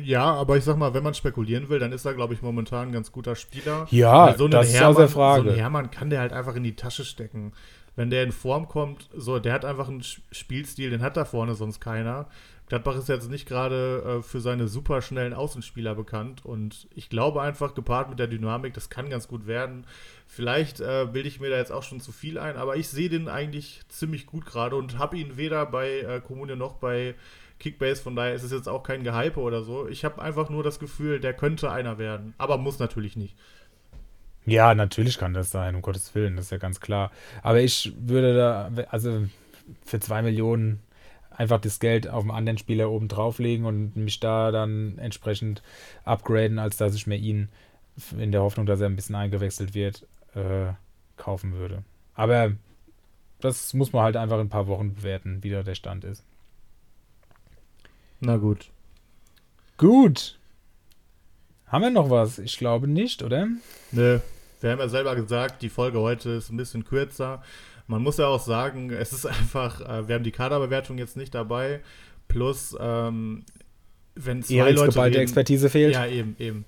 Ja, 0.01 0.33
aber 0.33 0.57
ich 0.57 0.63
sag 0.63 0.77
mal, 0.77 0.95
wenn 0.95 1.03
man 1.03 1.13
spekulieren 1.13 1.69
will, 1.69 1.77
dann 1.77 1.91
ist 1.91 2.05
er, 2.05 2.15
glaube 2.15 2.33
ich, 2.33 2.41
momentan 2.41 2.87
ein 2.87 2.91
ganz 2.91 3.11
guter 3.11 3.35
Spieler. 3.35 3.85
Ja, 3.91 4.33
so 4.35 4.47
das 4.47 4.73
Hermann, 4.73 4.91
ist 4.91 4.97
außer 4.97 5.09
Frage. 5.09 5.43
So 5.43 5.49
ein 5.49 5.55
Hermann 5.57 5.91
kann 5.91 6.09
der 6.09 6.21
halt 6.21 6.33
einfach 6.33 6.55
in 6.55 6.63
die 6.63 6.75
Tasche 6.75 7.05
stecken. 7.05 7.51
Wenn 7.95 8.09
der 8.09 8.23
in 8.23 8.31
Form 8.31 8.67
kommt, 8.67 9.09
so, 9.15 9.37
der 9.37 9.53
hat 9.53 9.63
einfach 9.63 9.89
einen 9.89 10.03
Spielstil, 10.31 10.89
den 10.89 11.01
hat 11.01 11.17
da 11.17 11.23
vorne 11.23 11.53
sonst 11.53 11.79
keiner. 11.79 12.27
Gladbach 12.67 12.95
ist 12.95 13.09
jetzt 13.09 13.29
nicht 13.29 13.47
gerade 13.47 14.19
äh, 14.19 14.23
für 14.23 14.41
seine 14.41 14.67
superschnellen 14.67 15.33
Außenspieler 15.33 15.93
bekannt 15.93 16.43
und 16.45 16.87
ich 16.95 17.09
glaube 17.09 17.41
einfach, 17.41 17.75
gepaart 17.75 18.09
mit 18.09 18.19
der 18.19 18.27
Dynamik, 18.27 18.73
das 18.73 18.89
kann 18.89 19.09
ganz 19.09 19.27
gut 19.27 19.45
werden. 19.45 19.85
Vielleicht 20.27 20.79
äh, 20.79 21.07
bilde 21.11 21.27
ich 21.27 21.39
mir 21.39 21.51
da 21.51 21.57
jetzt 21.57 21.71
auch 21.71 21.83
schon 21.83 21.99
zu 21.99 22.11
viel 22.11 22.39
ein, 22.39 22.57
aber 22.57 22.75
ich 22.75 22.87
sehe 22.87 23.09
den 23.09 23.29
eigentlich 23.29 23.81
ziemlich 23.89 24.25
gut 24.25 24.45
gerade 24.45 24.75
und 24.75 24.97
habe 24.97 25.17
ihn 25.17 25.37
weder 25.37 25.65
bei 25.65 25.99
äh, 25.99 26.21
Kommune 26.21 26.55
noch 26.55 26.73
bei 26.75 27.13
Kickbase, 27.59 28.01
von 28.01 28.15
daher 28.15 28.33
ist 28.33 28.43
es 28.43 28.51
jetzt 28.51 28.67
auch 28.67 28.83
kein 28.83 29.03
Gehype 29.03 29.39
oder 29.39 29.61
so. 29.61 29.87
Ich 29.87 30.03
habe 30.03 30.21
einfach 30.21 30.49
nur 30.49 30.63
das 30.63 30.79
Gefühl, 30.79 31.19
der 31.19 31.33
könnte 31.33 31.71
einer 31.71 31.97
werden, 31.97 32.33
aber 32.37 32.57
muss 32.57 32.79
natürlich 32.79 33.15
nicht. 33.15 33.35
Ja, 34.47 34.75
natürlich 34.75 35.17
kann 35.17 35.33
das 35.33 35.51
sein, 35.51 35.75
um 35.75 35.81
Gottes 35.81 36.13
Willen, 36.13 36.35
das 36.35 36.45
ist 36.45 36.51
ja 36.51 36.57
ganz 36.57 36.79
klar. 36.79 37.11
Aber 37.41 37.61
ich 37.61 37.93
würde 37.97 38.35
da, 38.35 38.71
also 38.89 39.25
für 39.85 39.99
zwei 39.99 40.21
Millionen 40.21 40.81
einfach 41.37 41.59
das 41.59 41.79
Geld 41.79 42.07
auf 42.07 42.23
einen 42.23 42.31
anderen 42.31 42.57
Spieler 42.57 42.89
oben 42.89 43.07
drauflegen 43.07 43.65
und 43.65 43.95
mich 43.95 44.19
da 44.19 44.51
dann 44.51 44.97
entsprechend 44.97 45.61
upgraden, 46.03 46.59
als 46.59 46.77
dass 46.77 46.95
ich 46.95 47.07
mir 47.07 47.17
ihn 47.17 47.49
in 48.17 48.31
der 48.31 48.41
Hoffnung, 48.41 48.65
dass 48.65 48.81
er 48.81 48.87
ein 48.87 48.95
bisschen 48.95 49.15
eingewechselt 49.15 49.73
wird, 49.73 50.05
äh, 50.33 50.73
kaufen 51.17 51.53
würde. 51.53 51.83
Aber 52.13 52.51
das 53.39 53.73
muss 53.73 53.93
man 53.93 54.03
halt 54.03 54.17
einfach 54.17 54.35
in 54.35 54.47
ein 54.47 54.49
paar 54.49 54.67
Wochen 54.67 54.95
bewerten, 54.95 55.43
wie 55.43 55.49
da 55.49 55.63
der 55.63 55.75
Stand 55.75 56.03
ist. 56.03 56.23
Na 58.19 58.37
gut. 58.37 58.69
Gut. 59.77 60.39
Haben 61.67 61.83
wir 61.83 61.89
noch 61.89 62.09
was? 62.09 62.39
Ich 62.39 62.57
glaube 62.57 62.87
nicht, 62.87 63.23
oder? 63.23 63.47
Nö. 63.91 64.19
Wir 64.61 64.71
haben 64.71 64.79
ja 64.79 64.87
selber 64.87 65.15
gesagt, 65.15 65.61
die 65.61 65.69
Folge 65.69 65.99
heute 65.99 66.31
ist 66.31 66.49
ein 66.49 66.57
bisschen 66.57 66.85
kürzer. 66.85 67.43
Man 67.87 68.01
muss 68.01 68.17
ja 68.17 68.27
auch 68.27 68.39
sagen, 68.39 68.89
es 68.91 69.13
ist 69.13 69.25
einfach, 69.25 69.81
äh, 69.81 70.07
wir 70.07 70.15
haben 70.15 70.23
die 70.23 70.31
Kaderbewertung 70.31 70.97
jetzt 70.97 71.17
nicht 71.17 71.33
dabei. 71.35 71.81
Plus, 72.27 72.75
ähm, 72.79 73.43
wenn 74.15 74.41
zwei 74.43 74.55
Eriks 74.55 74.79
Leute 74.79 74.91
geballte 74.91 75.17
reden, 75.17 75.23
Expertise 75.23 75.69
fehlt. 75.69 75.93
Ja, 75.93 76.07
eben, 76.07 76.35
eben. 76.39 76.65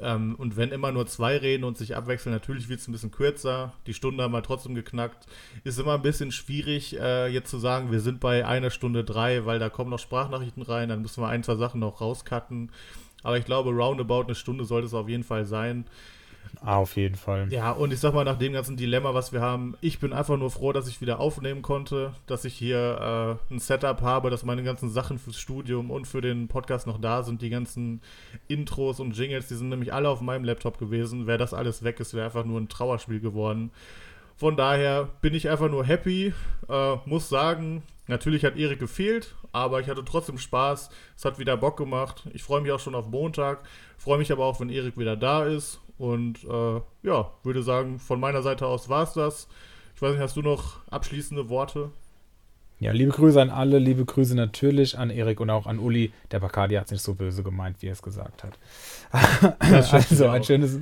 Ähm, 0.00 0.34
und 0.36 0.56
wenn 0.56 0.70
immer 0.70 0.92
nur 0.92 1.06
zwei 1.06 1.38
reden 1.38 1.64
und 1.64 1.78
sich 1.78 1.96
abwechseln, 1.96 2.34
natürlich 2.34 2.68
wird 2.68 2.80
es 2.80 2.88
ein 2.88 2.92
bisschen 2.92 3.10
kürzer. 3.10 3.72
Die 3.86 3.94
Stunde 3.94 4.22
haben 4.22 4.32
wir 4.32 4.42
trotzdem 4.42 4.74
geknackt. 4.74 5.26
Ist 5.64 5.78
immer 5.78 5.94
ein 5.94 6.02
bisschen 6.02 6.30
schwierig, 6.30 6.98
äh, 7.00 7.28
jetzt 7.28 7.50
zu 7.50 7.58
sagen, 7.58 7.90
wir 7.90 8.00
sind 8.00 8.20
bei 8.20 8.46
einer 8.46 8.70
Stunde 8.70 9.02
drei, 9.02 9.46
weil 9.46 9.58
da 9.58 9.70
kommen 9.70 9.90
noch 9.90 9.98
Sprachnachrichten 9.98 10.62
rein, 10.62 10.90
dann 10.90 11.00
müssen 11.00 11.22
wir 11.22 11.28
ein, 11.28 11.42
zwei 11.42 11.56
Sachen 11.56 11.80
noch 11.80 12.02
rauscutten. 12.02 12.70
Aber 13.22 13.38
ich 13.38 13.44
glaube, 13.46 13.70
roundabout 13.70 14.24
eine 14.24 14.34
Stunde 14.34 14.64
sollte 14.64 14.86
es 14.86 14.94
auf 14.94 15.08
jeden 15.08 15.24
Fall 15.24 15.46
sein. 15.46 15.86
Ah, 16.62 16.76
auf 16.76 16.96
jeden 16.96 17.14
Fall. 17.14 17.50
Ja, 17.50 17.72
und 17.72 17.90
ich 17.90 18.00
sag 18.00 18.12
mal, 18.12 18.24
nach 18.24 18.36
dem 18.36 18.52
ganzen 18.52 18.76
Dilemma, 18.76 19.14
was 19.14 19.32
wir 19.32 19.40
haben, 19.40 19.76
ich 19.80 19.98
bin 19.98 20.12
einfach 20.12 20.36
nur 20.36 20.50
froh, 20.50 20.72
dass 20.72 20.88
ich 20.88 21.00
wieder 21.00 21.18
aufnehmen 21.18 21.62
konnte, 21.62 22.12
dass 22.26 22.44
ich 22.44 22.54
hier 22.54 23.38
äh, 23.50 23.54
ein 23.54 23.58
Setup 23.58 24.02
habe, 24.02 24.28
dass 24.28 24.44
meine 24.44 24.62
ganzen 24.62 24.90
Sachen 24.90 25.18
fürs 25.18 25.38
Studium 25.38 25.90
und 25.90 26.06
für 26.06 26.20
den 26.20 26.48
Podcast 26.48 26.86
noch 26.86 27.00
da 27.00 27.22
sind. 27.22 27.40
Die 27.40 27.48
ganzen 27.48 28.02
Intros 28.46 29.00
und 29.00 29.16
Jingles, 29.16 29.48
die 29.48 29.54
sind 29.54 29.70
nämlich 29.70 29.94
alle 29.94 30.10
auf 30.10 30.20
meinem 30.20 30.44
Laptop 30.44 30.78
gewesen. 30.78 31.26
Wäre 31.26 31.38
das 31.38 31.54
alles 31.54 31.82
weg 31.82 31.98
ist, 31.98 32.12
wäre 32.12 32.26
einfach 32.26 32.44
nur 32.44 32.60
ein 32.60 32.68
Trauerspiel 32.68 33.20
geworden. 33.20 33.70
Von 34.36 34.56
daher 34.56 35.08
bin 35.22 35.34
ich 35.34 35.48
einfach 35.48 35.70
nur 35.70 35.84
happy. 35.84 36.34
Äh, 36.68 36.96
muss 37.06 37.30
sagen, 37.30 37.82
natürlich 38.06 38.44
hat 38.44 38.56
Erik 38.56 38.80
gefehlt, 38.80 39.34
aber 39.52 39.80
ich 39.80 39.88
hatte 39.88 40.04
trotzdem 40.04 40.36
Spaß. 40.36 40.90
Es 41.16 41.24
hat 41.24 41.38
wieder 41.38 41.56
Bock 41.56 41.78
gemacht. 41.78 42.24
Ich 42.34 42.42
freue 42.42 42.60
mich 42.60 42.72
auch 42.72 42.80
schon 42.80 42.94
auf 42.94 43.08
Montag. 43.08 43.60
Freue 43.96 44.18
mich 44.18 44.30
aber 44.30 44.44
auch, 44.44 44.60
wenn 44.60 44.68
Erik 44.68 44.98
wieder 44.98 45.16
da 45.16 45.44
ist. 45.44 45.80
Und 46.00 46.44
äh, 46.44 46.80
ja, 47.02 47.30
würde 47.42 47.62
sagen, 47.62 47.98
von 47.98 48.18
meiner 48.18 48.40
Seite 48.40 48.66
aus 48.66 48.88
war 48.88 49.02
es 49.02 49.12
das. 49.12 49.48
Ich 49.94 50.00
weiß 50.00 50.12
nicht, 50.12 50.22
hast 50.22 50.34
du 50.34 50.40
noch 50.40 50.78
abschließende 50.90 51.50
Worte? 51.50 51.90
Ja, 52.78 52.92
liebe 52.92 53.10
Grüße 53.10 53.38
an 53.38 53.50
alle, 53.50 53.78
liebe 53.78 54.06
Grüße 54.06 54.34
natürlich 54.34 54.96
an 54.96 55.10
Erik 55.10 55.40
und 55.40 55.50
auch 55.50 55.66
an 55.66 55.78
Uli. 55.78 56.10
Der 56.30 56.40
Bacardi 56.40 56.76
hat 56.76 56.86
es 56.86 56.92
nicht 56.92 57.02
so 57.02 57.12
böse 57.12 57.42
gemeint, 57.42 57.82
wie 57.82 57.88
er 57.88 57.92
es 57.92 58.00
gesagt 58.00 58.42
hat. 58.42 58.58
also 59.58 60.26
ein 60.28 60.42
schönes, 60.42 60.80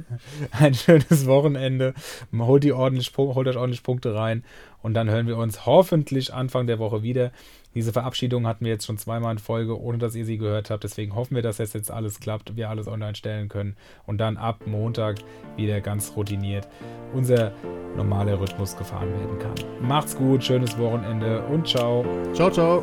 ein 0.52 0.74
schönes 0.74 1.26
Wochenende. 1.26 1.94
Holt, 2.38 2.62
die 2.62 2.72
ordentlich, 2.72 3.12
holt 3.16 3.48
euch 3.48 3.56
ordentlich 3.56 3.82
Punkte 3.82 4.14
rein 4.14 4.44
und 4.82 4.94
dann 4.94 5.10
hören 5.10 5.26
wir 5.26 5.36
uns 5.36 5.66
hoffentlich 5.66 6.32
Anfang 6.32 6.68
der 6.68 6.78
Woche 6.78 7.02
wieder. 7.02 7.32
Diese 7.78 7.92
Verabschiedung 7.92 8.44
hatten 8.48 8.64
wir 8.64 8.72
jetzt 8.72 8.86
schon 8.86 8.98
zweimal 8.98 9.30
in 9.30 9.38
Folge, 9.38 9.80
ohne 9.80 9.98
dass 9.98 10.16
ihr 10.16 10.24
sie 10.24 10.36
gehört 10.36 10.68
habt. 10.68 10.82
Deswegen 10.82 11.14
hoffen 11.14 11.36
wir, 11.36 11.42
dass 11.42 11.58
das 11.58 11.74
jetzt 11.74 11.92
alles 11.92 12.18
klappt, 12.18 12.56
wir 12.56 12.70
alles 12.70 12.88
online 12.88 13.14
stellen 13.14 13.48
können 13.48 13.76
und 14.04 14.18
dann 14.18 14.36
ab 14.36 14.66
Montag 14.66 15.18
wieder 15.54 15.80
ganz 15.80 16.12
routiniert 16.16 16.66
unser 17.14 17.52
normaler 17.96 18.40
Rhythmus 18.40 18.76
gefahren 18.76 19.12
werden 19.12 19.38
kann. 19.38 19.54
Macht's 19.80 20.16
gut, 20.16 20.42
schönes 20.42 20.76
Wochenende 20.76 21.40
und 21.44 21.68
ciao. 21.68 22.04
Ciao, 22.34 22.50
ciao. 22.50 22.82